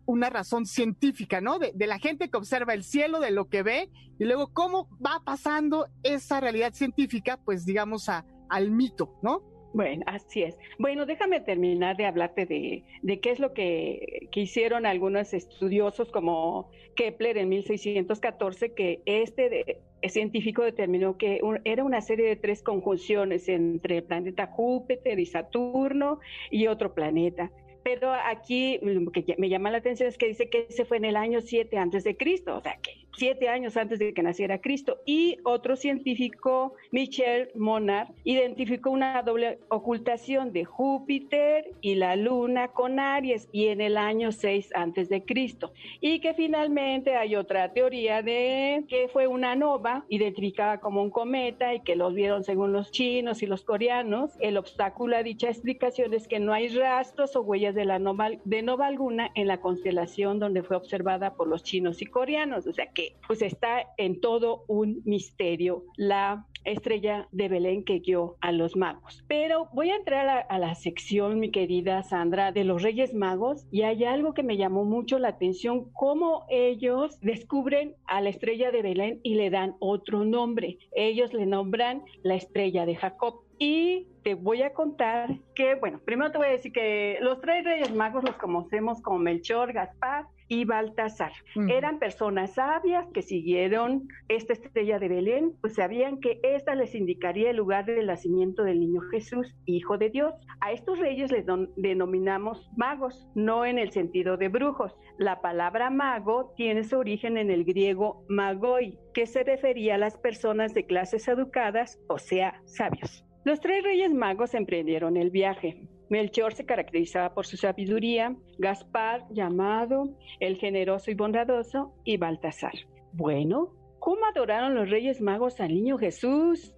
una 0.08 0.30
razón 0.32 0.66
científica, 0.66 1.40
¿no? 1.40 1.60
De, 1.60 1.72
de, 1.76 1.86
la 1.86 2.00
gente 2.00 2.32
que 2.32 2.38
observa 2.38 2.74
el 2.74 2.84
cielo, 2.84 3.20
de 3.20 3.30
lo 3.30 3.48
que 3.48 3.62
ve, 3.62 3.92
y 4.18 4.26
luego 4.26 4.52
cómo 4.52 4.90
va 5.06 5.22
pasando 5.24 5.86
esa 6.02 6.40
realidad 6.40 6.74
científica, 6.74 7.38
pues 7.46 7.64
digamos, 7.64 8.10
a, 8.10 8.26
al 8.50 8.72
mito, 8.72 9.20
¿no? 9.22 9.44
Bueno, 9.76 10.06
así 10.08 10.42
es. 10.42 10.58
Bueno, 10.80 11.06
déjame 11.06 11.42
terminar 11.42 11.98
de 11.98 12.06
hablarte 12.06 12.46
de, 12.46 12.86
de 13.02 13.20
qué 13.20 13.32
es 13.32 13.42
lo 13.42 13.54
que, 13.54 14.30
que, 14.32 14.40
hicieron 14.40 14.86
algunos 14.86 15.34
estudiosos 15.34 16.12
como 16.12 16.72
Kepler 16.96 17.38
en 17.38 17.50
1614, 17.50 18.74
que 18.74 19.02
este 19.06 19.50
de, 19.50 19.82
científico 20.08 20.64
determinó 20.64 21.18
que 21.18 21.42
un, 21.44 21.60
era 21.66 21.84
una 21.84 22.00
serie 22.00 22.26
de 22.26 22.38
tres 22.38 22.64
conjunciones 22.64 23.50
entre 23.50 23.98
el 23.98 24.04
planeta 24.06 24.48
Júpiter 24.48 25.20
y 25.20 25.26
Saturno 25.26 26.22
y 26.50 26.68
otro 26.68 26.94
planeta. 26.94 27.52
Pero 27.84 28.14
aquí 28.14 28.80
lo 28.82 29.12
que 29.12 29.36
me 29.38 29.50
llama 29.50 29.72
la 29.72 29.80
atención 29.80 30.08
es 30.08 30.18
que 30.18 30.28
dice 30.28 30.50
que 30.50 30.68
se 30.70 30.86
fue 30.86 30.98
en 30.98 31.06
el 31.06 31.18
año 31.18 31.42
7 31.42 31.78
antes 31.78 32.06
de 32.06 32.16
Cristo, 32.16 32.56
o 32.56 32.62
sea 32.62 32.78
que 32.82 33.05
siete 33.18 33.50
años 33.50 33.78
antes 33.78 34.00
de 34.00 34.14
que 34.14 34.24
naciera 34.24 34.60
Cristo. 34.60 34.98
Y 35.06 35.38
otro 35.44 35.76
científico, 35.76 36.74
Michel 36.92 37.50
Monard, 37.56 38.10
identificó 38.24 38.90
una 38.90 39.22
doble 39.22 39.60
ocultación 39.70 40.52
de 40.52 40.66
Júpiter 40.66 41.72
y 41.82 41.96
la 41.96 42.16
Luna 42.16 42.70
con 42.70 43.00
Aries 43.00 43.48
y 43.52 43.68
en 43.68 43.82
el 43.82 43.98
año 43.98 44.32
6 44.32 44.72
antes 44.76 45.10
de 45.10 45.24
Cristo. 45.24 45.74
Y 46.02 46.20
que 46.20 46.34
finalmente 46.34 47.16
hay 47.16 47.36
otra 47.36 47.74
teoría 47.74 48.22
de 48.22 48.86
que 48.88 49.08
fue 49.08 49.28
una 49.28 49.56
nova 49.56 50.06
identificada 50.10 50.80
como 50.80 51.02
un 51.02 51.10
cometa 51.10 51.74
y 51.74 51.82
que 51.82 51.96
los 51.96 52.14
vieron 52.14 52.44
según 52.44 52.74
los 52.74 52.92
chinos 52.92 53.42
y 53.42 53.46
los 53.46 53.64
coreanos. 53.64 54.32
El 54.40 54.58
obstáculo 54.58 55.18
a 55.18 55.24
dicha 55.24 55.50
explicación 55.50 56.14
es 56.14 56.28
que 56.28 56.40
no 56.40 56.54
hay 56.54 56.70
rastros 56.70 57.36
o 57.36 57.42
huellas 57.42 57.76
de 57.76 57.86
la 57.86 58.00
nova, 58.00 58.30
de 58.44 58.62
nova 58.62 58.88
alguna 58.88 59.32
en 59.36 59.48
la 59.48 59.62
constelación 59.62 60.40
donde 60.40 60.64
fue 60.64 60.78
observada 60.78 61.34
por 61.36 61.48
los 61.48 61.64
chinos 61.64 62.02
y 62.02 62.06
coreanos. 62.06 62.68
O 62.68 62.74
sea 62.74 62.88
que 62.88 63.05
pues 63.28 63.42
está 63.42 63.88
en 63.98 64.22
todo 64.22 64.64
un 64.68 65.02
misterio 65.06 65.84
la 65.98 66.46
estrella 66.66 67.28
de 67.32 67.48
Belén 67.48 67.84
que 67.84 68.00
guió 68.00 68.36
a 68.42 68.52
los 68.52 68.76
magos. 68.76 69.24
Pero 69.28 69.70
voy 69.74 69.92
a 69.92 69.96
entrar 69.96 70.28
a, 70.28 70.40
a, 70.40 70.60
la 70.60 70.76
sección, 70.76 71.40
mi 71.40 71.52
querida 71.52 72.04
Sandra, 72.04 72.52
de 72.52 72.64
los 72.64 72.82
Reyes 72.82 73.14
Magos 73.14 73.66
y 73.72 73.84
hay 73.84 74.04
algo 74.04 74.34
que 74.34 74.44
me 74.44 74.58
llamó 74.58 74.84
mucho 74.84 75.20
la 75.20 75.30
atención, 75.30 75.92
cómo 75.94 76.46
ellos 76.50 77.20
descubren 77.22 77.96
a 78.06 78.22
la 78.22 78.30
estrella 78.30 78.72
de 78.72 78.82
Belén 78.82 79.20
y 79.24 79.36
le 79.36 79.50
dan 79.50 79.76
otro 79.80 80.26
nombre. 80.26 80.80
Ellos 80.94 81.34
le 81.34 81.46
nombran 81.46 82.04
la 82.24 82.36
estrella 82.36 82.86
de 82.86 82.96
Jacob. 82.96 83.42
Y 83.58 84.08
te 84.24 84.34
voy 84.34 84.64
a 84.64 84.74
contar 84.74 85.40
que, 85.54 85.76
bueno, 85.76 86.02
primero 86.04 86.30
te 86.30 86.38
voy 86.38 86.48
a 86.48 86.52
decir 86.52 86.74
que 86.74 87.18
los 87.22 87.40
tres 87.40 87.64
Reyes 87.64 87.96
Magos 87.96 88.26
los 88.26 88.36
conocemos 88.36 89.02
como 89.02 89.20
Melchor, 89.20 89.72
Gaspar 89.72 90.26
y 90.48 90.66
Baltasar. 90.66 91.32
Uh 91.56 91.62
-huh. 91.62 91.72
Eran 91.72 92.00
personas 92.00 92.54
sabias 92.54 93.06
que 93.14 93.22
siguieron 93.22 94.08
esta 94.28 94.54
estrella 94.54 95.00
de 95.00 95.08
Belén, 95.08 95.54
pues 95.62 95.76
sabían 95.76 96.20
que 96.20 96.40
esta 96.44 96.76
les 96.76 96.96
indicaría 96.96 97.50
el 97.50 97.58
lugar 97.58 97.86
del 97.86 98.08
nacimiento 98.08 98.64
del 98.64 98.80
niño 98.80 99.02
Jesús, 99.12 99.56
hijo 99.66 99.98
de 99.98 100.10
Dios. 100.10 100.34
A 100.62 100.72
estos 100.72 101.00
reyes 101.00 101.32
les 101.32 101.46
denominamos 101.76 102.70
magos, 102.76 103.28
no 103.36 103.66
en 103.66 103.80
el 103.80 103.92
sentido 103.92 104.38
de 104.38 104.50
brujos. 104.50 104.96
La 105.18 105.42
palabra 105.42 105.90
mago 105.90 106.54
tiene 106.56 106.84
su 106.84 106.98
origen 106.98 107.38
en 107.38 107.52
el 107.52 107.64
griego 107.66 108.26
magoi, 108.28 108.98
que 109.14 109.26
se 109.26 109.44
refería 109.44 109.96
a 109.96 109.98
las 109.98 110.18
personas 110.18 110.74
de 110.74 110.86
clases 110.86 111.28
educadas, 111.28 112.00
o 112.08 112.18
sea, 112.18 112.62
sabios. 112.66 113.26
Los 113.46 113.60
tres 113.60 113.84
reyes 113.84 114.12
magos 114.12 114.56
emprendieron 114.56 115.18
el 115.18 115.30
viaje. 115.30 115.88
Melchor 116.10 116.54
se 116.54 116.66
caracterizaba 116.66 117.34
por 117.34 117.46
su 117.46 117.58
sabiduría, 117.58 118.36
Gaspar, 118.58 119.26
llamado 119.32 120.10
el 120.40 120.58
generoso 120.58 121.12
y 121.12 121.16
bondadoso, 121.16 121.94
y 122.04 122.18
Baltasar. 122.18 122.74
Bueno, 123.14 123.72
¿cómo 124.00 124.26
adoraron 124.26 124.76
los 124.76 124.90
reyes 124.90 125.22
magos 125.22 125.60
al 125.60 125.74
niño 125.74 125.98
Jesús? 125.98 126.74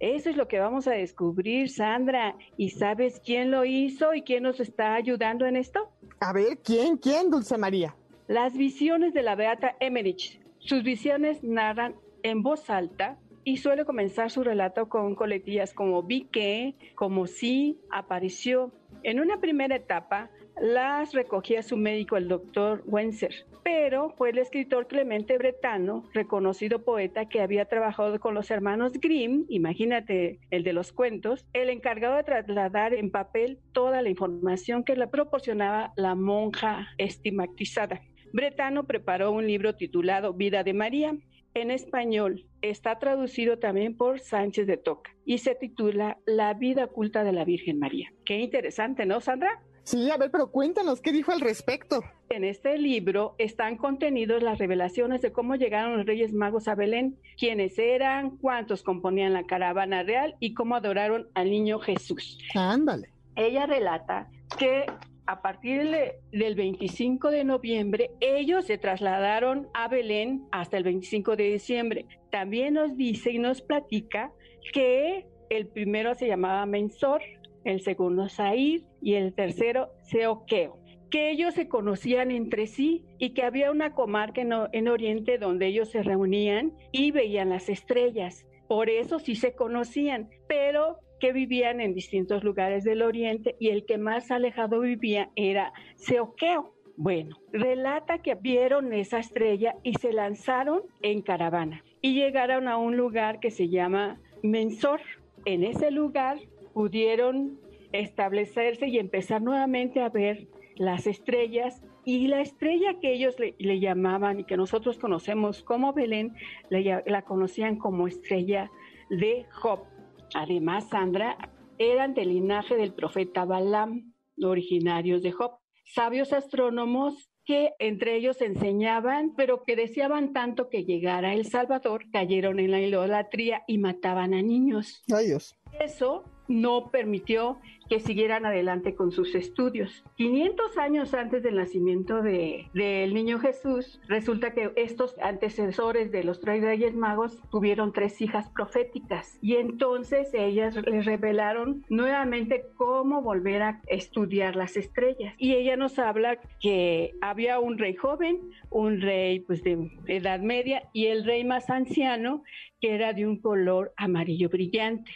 Eso 0.00 0.30
es 0.30 0.36
lo 0.36 0.48
que 0.48 0.58
vamos 0.58 0.88
a 0.88 0.92
descubrir, 0.92 1.70
Sandra. 1.70 2.36
¿Y 2.56 2.70
sabes 2.70 3.20
quién 3.24 3.52
lo 3.52 3.64
hizo 3.64 4.14
y 4.14 4.22
quién 4.22 4.42
nos 4.42 4.58
está 4.58 4.94
ayudando 4.94 5.46
en 5.46 5.54
esto? 5.54 5.92
A 6.18 6.32
ver, 6.32 6.58
¿quién? 6.64 6.96
¿Quién, 6.96 7.30
Dulce 7.30 7.56
María? 7.56 7.94
Las 8.26 8.56
visiones 8.56 9.14
de 9.14 9.22
la 9.22 9.36
Beata 9.36 9.76
Emmerich. 9.78 10.40
Sus 10.58 10.82
visiones 10.82 11.44
narran 11.44 11.94
en 12.24 12.42
voz 12.42 12.68
alta 12.68 13.18
y 13.44 13.56
suele 13.56 13.84
comenzar 13.84 14.30
su 14.30 14.44
relato 14.44 14.88
con 14.88 15.14
coletillas 15.14 15.74
como 15.74 16.02
vi 16.02 16.28
que, 16.32 16.74
como 16.94 17.26
sí, 17.26 17.80
apareció. 17.90 18.72
En 19.02 19.20
una 19.20 19.40
primera 19.40 19.76
etapa 19.76 20.30
las 20.60 21.12
recogía 21.12 21.62
su 21.62 21.76
médico, 21.76 22.16
el 22.16 22.28
doctor 22.28 22.82
Wenzer, 22.86 23.46
pero 23.64 24.10
fue 24.10 24.30
el 24.30 24.38
escritor 24.38 24.86
Clemente 24.86 25.38
Bretano, 25.38 26.04
reconocido 26.12 26.84
poeta 26.84 27.28
que 27.28 27.40
había 27.40 27.64
trabajado 27.64 28.20
con 28.20 28.34
los 28.34 28.50
hermanos 28.50 28.92
Grimm, 28.92 29.46
imagínate 29.48 30.40
el 30.50 30.62
de 30.62 30.72
los 30.72 30.92
cuentos, 30.92 31.46
el 31.52 31.70
encargado 31.70 32.16
de 32.16 32.24
trasladar 32.24 32.94
en 32.94 33.10
papel 33.10 33.58
toda 33.72 34.02
la 34.02 34.10
información 34.10 34.84
que 34.84 34.96
le 34.96 35.06
proporcionaba 35.06 35.92
la 35.96 36.14
monja 36.14 36.88
estigmatizada. 36.98 38.02
Bretano 38.32 38.84
preparó 38.84 39.30
un 39.30 39.46
libro 39.46 39.74
titulado 39.74 40.32
Vida 40.32 40.64
de 40.64 40.72
María, 40.72 41.14
en 41.54 41.70
español 41.70 42.46
está 42.62 42.98
traducido 42.98 43.58
también 43.58 43.96
por 43.96 44.20
Sánchez 44.20 44.66
de 44.66 44.76
Toca 44.76 45.14
y 45.24 45.38
se 45.38 45.54
titula 45.54 46.18
La 46.26 46.54
vida 46.54 46.84
oculta 46.84 47.24
de 47.24 47.32
la 47.32 47.44
Virgen 47.44 47.78
María. 47.78 48.12
Qué 48.24 48.38
interesante, 48.38 49.06
¿no, 49.06 49.20
Sandra? 49.20 49.60
Sí, 49.84 50.10
a 50.10 50.16
ver, 50.16 50.30
pero 50.30 50.50
cuéntanos, 50.50 51.00
¿qué 51.00 51.10
dijo 51.10 51.32
al 51.32 51.40
respecto? 51.40 52.04
En 52.28 52.44
este 52.44 52.78
libro 52.78 53.34
están 53.38 53.76
contenidos 53.76 54.42
las 54.42 54.58
revelaciones 54.58 55.22
de 55.22 55.32
cómo 55.32 55.56
llegaron 55.56 55.96
los 55.96 56.06
Reyes 56.06 56.32
Magos 56.32 56.68
a 56.68 56.76
Belén, 56.76 57.18
quiénes 57.36 57.78
eran, 57.78 58.36
cuántos 58.36 58.82
componían 58.82 59.32
la 59.32 59.44
caravana 59.44 60.04
real 60.04 60.36
y 60.38 60.54
cómo 60.54 60.76
adoraron 60.76 61.28
al 61.34 61.50
niño 61.50 61.80
Jesús. 61.80 62.38
Ándale. 62.54 63.10
Ella 63.34 63.66
relata 63.66 64.30
que 64.56 64.86
a 65.26 65.40
partir 65.40 65.88
del 66.32 66.54
25 66.54 67.30
de 67.30 67.44
noviembre, 67.44 68.10
ellos 68.20 68.66
se 68.66 68.78
trasladaron 68.78 69.68
a 69.74 69.88
Belén 69.88 70.46
hasta 70.50 70.76
el 70.76 70.84
25 70.84 71.36
de 71.36 71.44
diciembre. 71.44 72.06
También 72.30 72.74
nos 72.74 72.96
dice 72.96 73.30
y 73.30 73.38
nos 73.38 73.62
platica 73.62 74.32
que 74.72 75.26
el 75.50 75.68
primero 75.68 76.14
se 76.14 76.28
llamaba 76.28 76.66
Mensor, 76.66 77.22
el 77.64 77.80
segundo 77.82 78.28
Sair 78.28 78.84
y 79.00 79.14
el 79.14 79.34
tercero 79.34 79.90
Seoqueo 80.02 80.82
que 81.12 81.30
ellos 81.30 81.52
se 81.52 81.68
conocían 81.68 82.30
entre 82.30 82.66
sí 82.66 83.04
y 83.18 83.34
que 83.34 83.42
había 83.42 83.70
una 83.70 83.92
comarca 83.92 84.40
en, 84.40 84.52
en 84.72 84.88
Oriente 84.88 85.36
donde 85.36 85.66
ellos 85.66 85.90
se 85.90 86.02
reunían 86.02 86.72
y 86.90 87.10
veían 87.10 87.50
las 87.50 87.68
estrellas. 87.68 88.46
Por 88.66 88.88
eso 88.88 89.18
sí 89.18 89.36
se 89.36 89.54
conocían, 89.54 90.30
pero 90.48 91.00
que 91.22 91.32
vivían 91.32 91.80
en 91.80 91.94
distintos 91.94 92.42
lugares 92.42 92.82
del 92.82 93.00
oriente 93.00 93.54
y 93.60 93.68
el 93.68 93.86
que 93.86 93.96
más 93.96 94.32
alejado 94.32 94.80
vivía 94.80 95.30
era 95.36 95.72
Seoqueo. 95.94 96.74
Bueno, 96.96 97.38
relata 97.52 98.18
que 98.18 98.34
vieron 98.34 98.92
esa 98.92 99.20
estrella 99.20 99.76
y 99.84 99.94
se 99.94 100.12
lanzaron 100.12 100.82
en 101.00 101.22
caravana 101.22 101.84
y 102.00 102.14
llegaron 102.14 102.66
a 102.66 102.76
un 102.76 102.96
lugar 102.96 103.38
que 103.38 103.52
se 103.52 103.68
llama 103.68 104.18
Mensor. 104.42 105.00
En 105.44 105.62
ese 105.62 105.92
lugar 105.92 106.38
pudieron 106.74 107.56
establecerse 107.92 108.88
y 108.88 108.98
empezar 108.98 109.42
nuevamente 109.42 110.00
a 110.00 110.08
ver 110.08 110.48
las 110.74 111.06
estrellas 111.06 111.84
Y 112.04 112.26
la 112.26 112.40
estrella 112.40 112.98
que 113.00 113.12
ellos 113.12 113.36
le, 113.38 113.78
llamaban 113.78 114.40
y 114.40 114.44
que 114.44 114.56
nosotros 114.56 114.98
conocemos 114.98 115.62
como 115.62 115.92
Belén, 115.92 116.34
la 116.68 117.22
conocían 117.22 117.76
como 117.76 118.08
estrella 118.08 118.72
de 119.08 119.46
Job. 119.52 119.91
Además, 120.34 120.88
Sandra, 120.88 121.36
eran 121.78 122.14
del 122.14 122.28
linaje 122.28 122.76
del 122.76 122.94
profeta 122.94 123.44
Balaam, 123.44 124.14
originarios 124.42 125.22
de 125.22 125.32
Job. 125.32 125.58
Sabios 125.84 126.32
astrónomos 126.32 127.30
que 127.44 127.72
entre 127.80 128.16
ellos 128.16 128.40
enseñaban, 128.40 129.34
pero 129.36 129.64
que 129.64 129.74
deseaban 129.74 130.32
tanto 130.32 130.68
que 130.68 130.84
llegara 130.84 131.34
el 131.34 131.46
Salvador, 131.46 132.04
cayeron 132.12 132.60
en 132.60 132.70
la 132.70 132.80
idolatría 132.80 133.62
y 133.66 133.78
mataban 133.78 134.32
a 134.32 134.42
niños. 134.42 135.02
Ay, 135.12 135.26
Dios. 135.26 135.56
Eso 135.80 136.24
no 136.48 136.90
permitió 136.90 137.58
que 137.92 138.00
siguieran 138.00 138.46
adelante 138.46 138.94
con 138.94 139.12
sus 139.12 139.34
estudios. 139.34 140.02
500 140.16 140.78
años 140.78 141.12
antes 141.12 141.42
del 141.42 141.56
nacimiento 141.56 142.22
de, 142.22 142.70
del 142.72 143.12
niño 143.12 143.38
Jesús, 143.38 144.00
resulta 144.08 144.54
que 144.54 144.72
estos 144.76 145.14
antecesores 145.18 146.10
de 146.10 146.24
los 146.24 146.40
tres 146.40 146.62
reyes 146.62 146.94
magos 146.94 147.42
tuvieron 147.50 147.92
tres 147.92 148.22
hijas 148.22 148.48
proféticas 148.48 149.38
y 149.42 149.56
entonces 149.56 150.32
ellas 150.32 150.74
les 150.86 151.04
revelaron 151.04 151.84
nuevamente 151.90 152.64
cómo 152.78 153.20
volver 153.20 153.60
a 153.60 153.82
estudiar 153.88 154.56
las 154.56 154.78
estrellas. 154.78 155.34
Y 155.36 155.52
ella 155.52 155.76
nos 155.76 155.98
habla 155.98 156.40
que 156.62 157.14
había 157.20 157.60
un 157.60 157.76
rey 157.76 157.94
joven, 157.94 158.40
un 158.70 159.02
rey 159.02 159.40
pues 159.40 159.62
de 159.62 159.90
edad 160.06 160.40
media 160.40 160.88
y 160.94 161.08
el 161.08 161.26
rey 161.26 161.44
más 161.44 161.68
anciano 161.68 162.42
que 162.80 162.94
era 162.94 163.12
de 163.12 163.26
un 163.26 163.36
color 163.36 163.92
amarillo 163.98 164.48
brillante. 164.48 165.12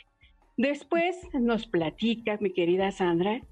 Después 0.56 1.16
nos 1.34 1.66
platica 1.66 2.38
mi 2.40 2.50
querida 2.50 2.90
Sandra 2.90 3.42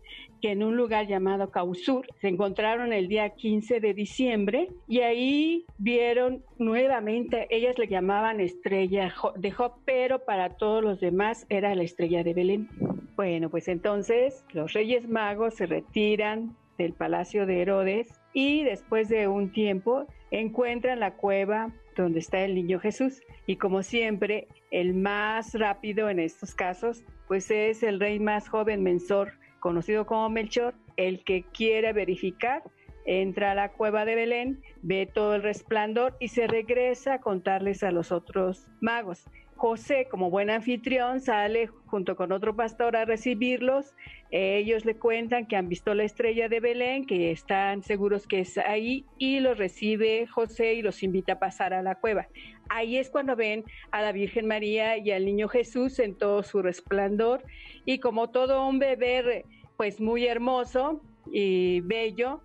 que 0.40 0.52
en 0.52 0.62
un 0.62 0.76
lugar 0.76 1.06
llamado 1.06 1.50
Causur 1.50 2.06
se 2.20 2.28
encontraron 2.28 2.92
el 2.92 3.08
día 3.08 3.30
15 3.30 3.80
de 3.80 3.94
diciembre 3.94 4.68
y 4.88 5.00
ahí 5.00 5.66
vieron 5.78 6.44
nuevamente, 6.58 7.46
ellas 7.50 7.78
le 7.78 7.88
llamaban 7.88 8.40
estrella 8.40 9.12
de 9.36 9.50
Job, 9.50 9.72
pero 9.84 10.24
para 10.24 10.56
todos 10.56 10.82
los 10.82 11.00
demás 11.00 11.46
era 11.48 11.74
la 11.74 11.82
estrella 11.82 12.22
de 12.22 12.34
Belén. 12.34 12.68
Bueno, 13.16 13.50
pues 13.50 13.68
entonces 13.68 14.44
los 14.52 14.72
Reyes 14.72 15.08
Magos 15.08 15.54
se 15.54 15.66
retiran 15.66 16.56
del 16.78 16.94
palacio 16.94 17.46
de 17.46 17.62
Herodes 17.62 18.20
y 18.32 18.64
después 18.64 19.08
de 19.08 19.28
un 19.28 19.52
tiempo 19.52 20.06
encuentran 20.30 21.00
la 21.00 21.14
cueva 21.14 21.72
donde 21.96 22.18
está 22.18 22.44
el 22.44 22.54
niño 22.54 22.80
Jesús. 22.80 23.22
Y 23.46 23.56
como 23.56 23.82
siempre, 23.82 24.48
el 24.74 24.92
más 24.92 25.54
rápido 25.54 26.10
en 26.10 26.18
estos 26.18 26.52
casos, 26.52 27.04
pues 27.28 27.48
es 27.52 27.84
el 27.84 28.00
rey 28.00 28.18
más 28.18 28.48
joven 28.48 28.82
mensor, 28.82 29.34
conocido 29.60 30.04
como 30.04 30.28
Melchor, 30.28 30.74
el 30.96 31.22
que 31.22 31.44
quiere 31.44 31.92
verificar, 31.92 32.64
entra 33.06 33.52
a 33.52 33.54
la 33.54 33.70
cueva 33.70 34.04
de 34.04 34.16
Belén, 34.16 34.60
ve 34.82 35.06
todo 35.06 35.36
el 35.36 35.44
resplandor 35.44 36.16
y 36.18 36.26
se 36.26 36.48
regresa 36.48 37.14
a 37.14 37.20
contarles 37.20 37.84
a 37.84 37.92
los 37.92 38.10
otros 38.10 38.66
magos. 38.80 39.24
José, 39.64 40.08
como 40.10 40.28
buen 40.28 40.50
anfitrión, 40.50 41.20
sale 41.20 41.68
junto 41.86 42.16
con 42.16 42.32
otro 42.32 42.54
pastor 42.54 42.96
a 42.96 43.06
recibirlos. 43.06 43.94
Ellos 44.30 44.84
le 44.84 44.98
cuentan 44.98 45.46
que 45.46 45.56
han 45.56 45.70
visto 45.70 45.94
la 45.94 46.04
estrella 46.04 46.50
de 46.50 46.60
Belén, 46.60 47.06
que 47.06 47.30
están 47.30 47.82
seguros 47.82 48.26
que 48.26 48.40
es 48.40 48.58
ahí, 48.58 49.06
y 49.16 49.40
los 49.40 49.56
recibe 49.56 50.26
José 50.26 50.74
y 50.74 50.82
los 50.82 51.02
invita 51.02 51.32
a 51.32 51.38
pasar 51.38 51.72
a 51.72 51.80
la 51.80 51.94
cueva. 51.94 52.28
Ahí 52.68 52.98
es 52.98 53.08
cuando 53.08 53.36
ven 53.36 53.64
a 53.90 54.02
la 54.02 54.12
Virgen 54.12 54.46
María 54.46 54.98
y 54.98 55.10
al 55.12 55.24
niño 55.24 55.48
Jesús 55.48 55.98
en 55.98 56.14
todo 56.14 56.42
su 56.42 56.60
resplandor. 56.60 57.42
Y 57.86 58.00
como 58.00 58.28
todo 58.28 58.68
un 58.68 58.78
bebé, 58.78 59.46
pues 59.78 59.98
muy 59.98 60.26
hermoso 60.26 61.00
y 61.32 61.80
bello, 61.80 62.42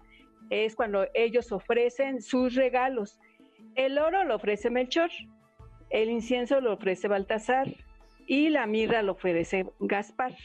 es 0.49 0.73
cuando 0.73 1.05
ellos 1.13 1.51
ofrecen 1.51 2.21
sus 2.21 2.55
regalos. 2.55 3.19
El 3.75 3.97
oro 3.97 4.23
lo 4.23 4.38
ofrece 4.38 4.69
Melchor, 4.69 5.10
el 5.89 6.10
incienso 6.10 6.62
lo 6.62 6.73
ofrece 6.73 7.08
Baltasar 7.08 7.67
y 8.28 8.49
la 8.49 8.67
mirra 8.67 9.02
lo 9.02 9.13
ofrece 9.13 9.65
Gaspar. 9.80 10.36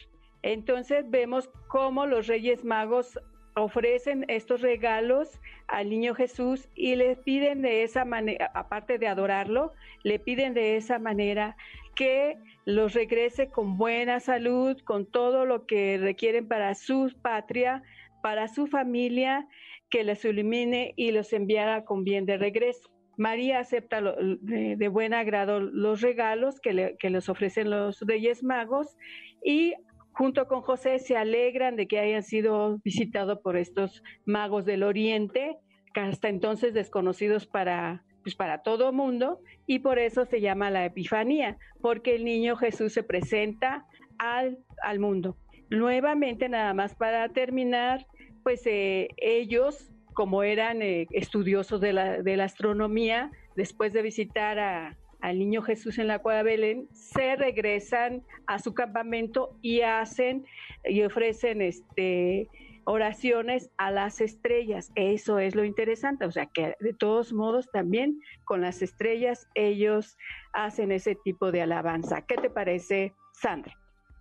Entonces 0.42 1.04
vemos 1.08 1.48
cómo 1.68 2.06
los 2.06 2.26
Reyes 2.26 2.64
Magos 2.64 3.18
ofrecen 3.56 4.24
estos 4.28 4.60
regalos 4.60 5.40
al 5.68 5.88
niño 5.88 6.14
Jesús 6.14 6.68
y 6.74 6.96
le 6.96 7.16
piden 7.16 7.62
de 7.62 7.82
esa 7.82 8.04
manera, 8.04 8.50
aparte 8.54 8.98
de 8.98 9.06
adorarlo, 9.06 9.72
le 10.02 10.18
piden 10.18 10.54
de 10.54 10.76
esa 10.76 10.98
manera 10.98 11.56
que 11.94 12.36
los 12.64 12.94
regrese 12.94 13.48
con 13.50 13.78
buena 13.78 14.20
salud, 14.20 14.80
con 14.82 15.06
todo 15.06 15.46
lo 15.46 15.66
que 15.66 15.98
requieren 15.98 16.48
para 16.48 16.74
su 16.74 17.12
patria, 17.22 17.82
para 18.22 18.48
su 18.48 18.66
familia, 18.66 19.46
que 19.88 20.02
les 20.02 20.24
ilumine 20.24 20.92
y 20.96 21.12
los 21.12 21.32
enviara 21.32 21.84
con 21.84 22.02
bien 22.04 22.26
de 22.26 22.36
regreso. 22.36 22.93
María 23.16 23.60
acepta 23.60 24.00
de, 24.00 24.88
buen 24.88 25.14
agrado 25.14 25.60
los 25.60 26.00
regalos 26.00 26.60
que 26.60 27.10
les 27.10 27.28
ofrecen 27.28 27.70
los 27.70 28.00
Reyes 28.00 28.42
Magos 28.42 28.96
y 29.42 29.74
junto 30.14 30.46
con 30.46 30.62
José 30.62 30.98
se 30.98 31.16
alegran 31.16 31.76
de 31.76 31.86
que 31.86 31.98
hayan 31.98 32.22
sido 32.22 32.78
visitados 32.84 33.40
por 33.40 33.56
estos 33.56 34.02
magos 34.24 34.64
del 34.64 34.84
Oriente, 34.84 35.58
que 35.92 36.00
hasta 36.00 36.28
entonces 36.28 36.72
desconocidos 36.72 37.46
para, 37.46 38.04
pues 38.22 38.34
para 38.34 38.62
todo 38.62 38.92
mundo, 38.92 39.40
y 39.66 39.80
por 39.80 39.98
eso 39.98 40.24
se 40.24 40.40
llama 40.40 40.70
la 40.70 40.84
Epifanía, 40.84 41.58
porque 41.80 42.14
el 42.14 42.24
niño 42.24 42.56
Jesús 42.56 42.92
se 42.92 43.02
presenta 43.02 43.86
al, 44.18 44.58
al 44.82 45.00
mundo. 45.00 45.36
Nuevamente, 45.68 46.48
nada 46.48 46.74
más 46.74 46.94
para 46.94 47.28
terminar, 47.30 48.06
pues 48.44 48.64
eh, 48.66 49.08
ellos 49.16 49.90
como 50.14 50.42
eran 50.42 50.80
eh, 50.82 51.06
estudiosos 51.10 51.80
de 51.80 51.92
la, 51.92 52.22
de 52.22 52.36
la, 52.36 52.44
astronomía, 52.44 53.30
después 53.56 53.92
de 53.92 54.02
visitar 54.02 54.58
a, 54.58 54.96
al 55.20 55.38
niño 55.38 55.62
Jesús 55.62 55.98
en 55.98 56.06
la 56.06 56.20
cueva 56.20 56.42
Belén, 56.42 56.88
se 56.92 57.36
regresan 57.36 58.22
a 58.46 58.58
su 58.58 58.74
campamento 58.74 59.56
y 59.60 59.82
hacen 59.82 60.46
y 60.84 61.02
ofrecen 61.02 61.62
este 61.62 62.48
oraciones 62.84 63.70
a 63.78 63.90
las 63.90 64.20
estrellas. 64.20 64.92
Eso 64.94 65.38
es 65.38 65.54
lo 65.54 65.64
interesante, 65.64 66.26
o 66.26 66.30
sea 66.30 66.46
que 66.46 66.76
de 66.80 66.92
todos 66.92 67.32
modos 67.32 67.70
también 67.72 68.20
con 68.44 68.60
las 68.60 68.82
estrellas 68.82 69.48
ellos 69.54 70.16
hacen 70.52 70.92
ese 70.92 71.14
tipo 71.14 71.50
de 71.50 71.62
alabanza. 71.62 72.22
¿Qué 72.22 72.36
te 72.36 72.50
parece, 72.50 73.14
Sandra? 73.32 73.74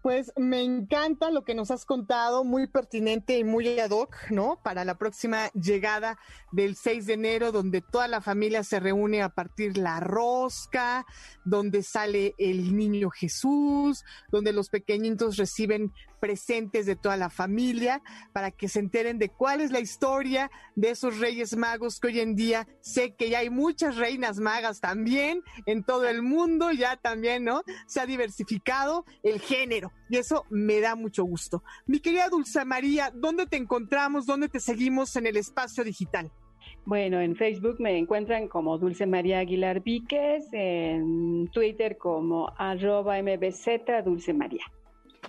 Pues 0.04 0.34
me 0.36 0.62
encanta 0.62 1.32
lo 1.32 1.46
que 1.46 1.56
nos 1.56 1.72
has 1.72 1.86
contado, 1.86 2.44
muy 2.44 2.68
pertinente 2.68 3.38
y 3.40 3.46
muy 3.46 3.80
ad 3.80 3.92
hoc, 3.92 4.18
¿no? 4.32 4.60
Para 4.62 4.84
la 4.84 4.98
próxima 4.98 5.48
llegada 5.54 6.20
del 6.52 6.76
6 6.76 7.06
de 7.06 7.14
enero, 7.14 7.54
donde 7.54 7.80
toda 7.80 8.10
la 8.10 8.20
familia 8.20 8.66
se 8.66 8.82
reúne 8.82 9.22
a 9.22 9.30
partir 9.30 9.78
la 9.78 10.02
rosca, 10.02 11.06
donde 11.46 11.84
sale 11.84 12.36
el 12.38 12.76
niño 12.76 13.12
Jesús, 13.12 14.04
donde 14.30 14.52
los 14.52 14.68
pequeñitos 14.68 15.38
reciben 15.38 15.94
presentes 16.24 16.86
de 16.86 16.96
toda 16.96 17.18
la 17.18 17.30
familia 17.30 18.02
para 18.32 18.50
que 18.50 18.70
se 18.70 18.80
enteren 18.80 19.20
de 19.20 19.28
cuál 19.28 19.60
es 19.60 19.72
la 19.72 19.82
historia 19.82 20.50
de 20.74 20.92
esos 20.92 21.20
reyes 21.20 21.58
magos 21.58 22.00
que 22.00 22.08
hoy 22.08 22.22
en 22.22 22.34
día 22.34 22.66
sé 22.80 23.14
que 23.14 23.30
ya 23.30 23.40
hay 23.40 23.50
muchas 23.50 23.98
reinas 23.98 24.40
magas 24.40 24.80
también 24.80 25.42
en 25.66 25.84
todo 25.84 26.08
el 26.08 26.22
mundo, 26.22 26.72
ya 26.72 26.96
también, 26.96 27.44
¿no? 27.44 27.64
Se 27.88 28.00
ha 28.00 28.06
diversificado 28.06 29.04
el 29.22 29.42
género 29.42 29.92
y 30.10 30.16
eso 30.16 30.46
me 30.50 30.80
da 30.80 30.96
mucho 30.96 31.26
gusto. 31.26 31.62
Mi 31.88 32.00
querida 32.00 32.30
Dulce 32.30 32.64
María, 32.64 33.12
¿dónde 33.14 33.46
te 33.46 33.58
encontramos? 33.58 34.26
¿Dónde 34.26 34.48
te 34.48 34.62
seguimos 34.62 35.18
en 35.18 35.28
el 35.28 35.36
espacio 35.36 35.84
digital? 35.84 36.32
Bueno, 36.86 37.20
en 37.20 37.36
Facebook 37.36 37.82
me 37.82 37.98
encuentran 37.98 38.48
como 38.48 38.78
Dulce 38.78 39.06
María 39.08 39.40
Aguilar 39.40 39.82
Víquez, 39.82 40.46
en 40.54 41.50
Twitter 41.50 41.98
como 41.98 42.50
arroba 42.58 43.22
mbz 43.22 44.06
Dulce 44.06 44.32
María. 44.32 44.64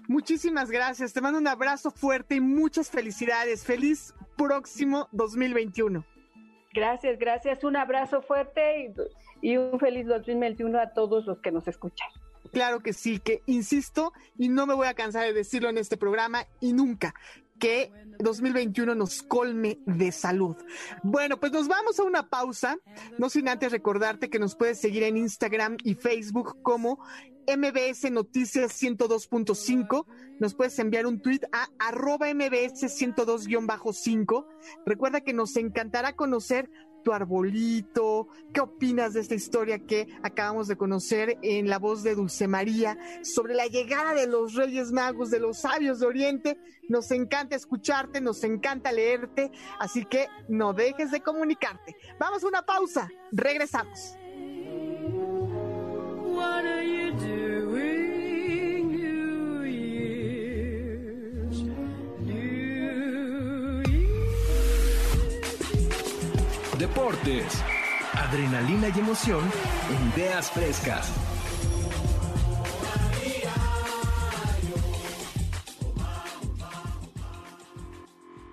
Muchísimas 0.08 0.70
gracias. 0.70 1.12
Te 1.12 1.20
mando 1.20 1.38
un 1.38 1.48
abrazo 1.48 1.90
fuerte 1.90 2.36
y 2.36 2.40
muchas 2.40 2.90
felicidades. 2.90 3.64
Feliz 3.64 4.14
próximo 4.36 5.08
2021. 5.12 6.04
Gracias, 6.74 7.18
gracias. 7.18 7.62
Un 7.64 7.76
abrazo 7.76 8.20
fuerte 8.22 8.92
y, 9.42 9.50
y, 9.52 9.56
un 9.56 9.78
feliz 9.78 10.06
2021 10.06 10.78
a 10.78 10.92
todos 10.92 11.24
los 11.24 11.40
que 11.40 11.52
nos 11.52 11.68
escuchan. 11.68 12.08
Claro 12.52 12.80
que 12.80 12.92
sí, 12.92 13.20
que 13.20 13.42
insisto 13.46 14.12
y 14.36 14.48
no 14.48 14.66
me 14.66 14.74
voy 14.74 14.86
a 14.86 14.94
cansar 14.94 15.24
de 15.24 15.32
decirlo 15.32 15.68
en 15.68 15.78
este 15.78 15.96
programa 15.96 16.46
y 16.60 16.72
nunca 16.72 17.14
que 17.58 17.92
2021 18.18 18.94
nos 18.94 19.22
colme 19.22 19.78
de 19.86 20.12
salud. 20.12 20.56
Bueno, 21.02 21.38
pues 21.38 21.52
nos 21.52 21.68
vamos 21.68 21.98
a 21.98 22.04
una 22.04 22.28
pausa, 22.28 22.78
no 23.18 23.30
sin 23.30 23.48
antes 23.48 23.72
recordarte 23.72 24.30
que 24.30 24.38
nos 24.38 24.56
puedes 24.56 24.80
seguir 24.80 25.02
en 25.04 25.16
Instagram 25.16 25.76
y 25.84 25.94
Facebook 25.94 26.60
como 26.62 26.98
MBS 27.46 28.10
Noticias 28.10 28.82
102.5. 28.82 30.06
Nos 30.38 30.54
puedes 30.54 30.78
enviar 30.78 31.06
un 31.06 31.20
tweet 31.20 31.40
a 31.52 31.68
arroba 31.78 32.32
MBS 32.32 32.84
102-5. 32.84 34.46
Recuerda 34.86 35.20
que 35.20 35.32
nos 35.32 35.56
encantará 35.56 36.14
conocer 36.16 36.70
tu 37.04 37.12
arbolito? 37.12 38.26
¿Qué 38.52 38.60
opinas 38.60 39.12
de 39.14 39.20
esta 39.20 39.36
historia 39.36 39.78
que 39.78 40.08
acabamos 40.24 40.66
de 40.66 40.76
conocer 40.76 41.38
en 41.42 41.68
la 41.68 41.78
voz 41.78 42.02
de 42.02 42.16
Dulce 42.16 42.48
María 42.48 42.98
sobre 43.22 43.54
la 43.54 43.66
llegada 43.66 44.14
de 44.14 44.26
los 44.26 44.54
Reyes 44.54 44.90
Magos, 44.90 45.30
de 45.30 45.38
los 45.38 45.58
sabios 45.58 46.00
de 46.00 46.06
Oriente? 46.06 46.58
Nos 46.88 47.12
encanta 47.12 47.54
escucharte, 47.54 48.20
nos 48.20 48.42
encanta 48.42 48.90
leerte, 48.90 49.52
así 49.78 50.04
que 50.04 50.26
no 50.48 50.72
dejes 50.72 51.12
de 51.12 51.20
comunicarte. 51.20 51.94
Vamos 52.18 52.42
a 52.42 52.48
una 52.48 52.62
pausa, 52.62 53.08
regresamos. 53.30 54.16
Deportes, 67.04 67.62
adrenalina 68.14 68.88
y 68.88 68.98
emoción 68.98 69.44
ideas 70.16 70.50
frescas. 70.50 71.12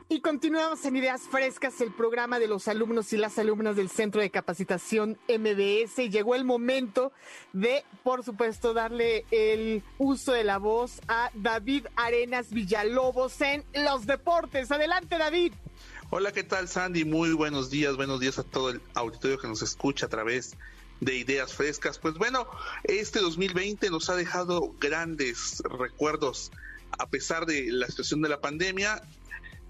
Y 0.09 0.19
continuamos 0.19 0.83
en 0.83 0.97
Ideas 0.97 1.21
Frescas, 1.21 1.79
el 1.79 1.93
programa 1.93 2.39
de 2.39 2.49
los 2.49 2.67
alumnos 2.67 3.13
y 3.13 3.17
las 3.17 3.39
alumnas 3.39 3.77
del 3.77 3.89
Centro 3.89 4.19
de 4.19 4.29
Capacitación 4.29 5.17
MBS. 5.29 5.99
Y 5.99 6.09
llegó 6.09 6.35
el 6.35 6.43
momento 6.43 7.13
de, 7.53 7.85
por 8.03 8.25
supuesto, 8.25 8.73
darle 8.73 9.23
el 9.31 9.81
uso 9.97 10.33
de 10.33 10.43
la 10.43 10.57
voz 10.57 10.99
a 11.07 11.31
David 11.35 11.87
Arenas 11.95 12.51
Villalobos 12.51 13.39
en 13.39 13.63
los 13.73 14.05
deportes. 14.05 14.69
Adelante, 14.73 15.17
David. 15.17 15.53
Hola, 16.13 16.33
¿qué 16.33 16.43
tal 16.43 16.67
Sandy? 16.67 17.05
Muy 17.05 17.31
buenos 17.31 17.69
días, 17.69 17.95
buenos 17.95 18.19
días 18.19 18.37
a 18.37 18.43
todo 18.43 18.69
el 18.69 18.81
auditorio 18.95 19.39
que 19.39 19.47
nos 19.47 19.61
escucha 19.61 20.07
a 20.07 20.09
través 20.09 20.57
de 20.99 21.15
ideas 21.15 21.53
frescas. 21.53 21.99
Pues 21.99 22.15
bueno, 22.15 22.49
este 22.83 23.21
2020 23.21 23.89
nos 23.89 24.09
ha 24.09 24.17
dejado 24.17 24.75
grandes 24.77 25.63
recuerdos. 25.79 26.51
A 26.99 27.09
pesar 27.09 27.45
de 27.45 27.71
la 27.71 27.87
situación 27.87 28.21
de 28.21 28.27
la 28.27 28.41
pandemia, 28.41 29.01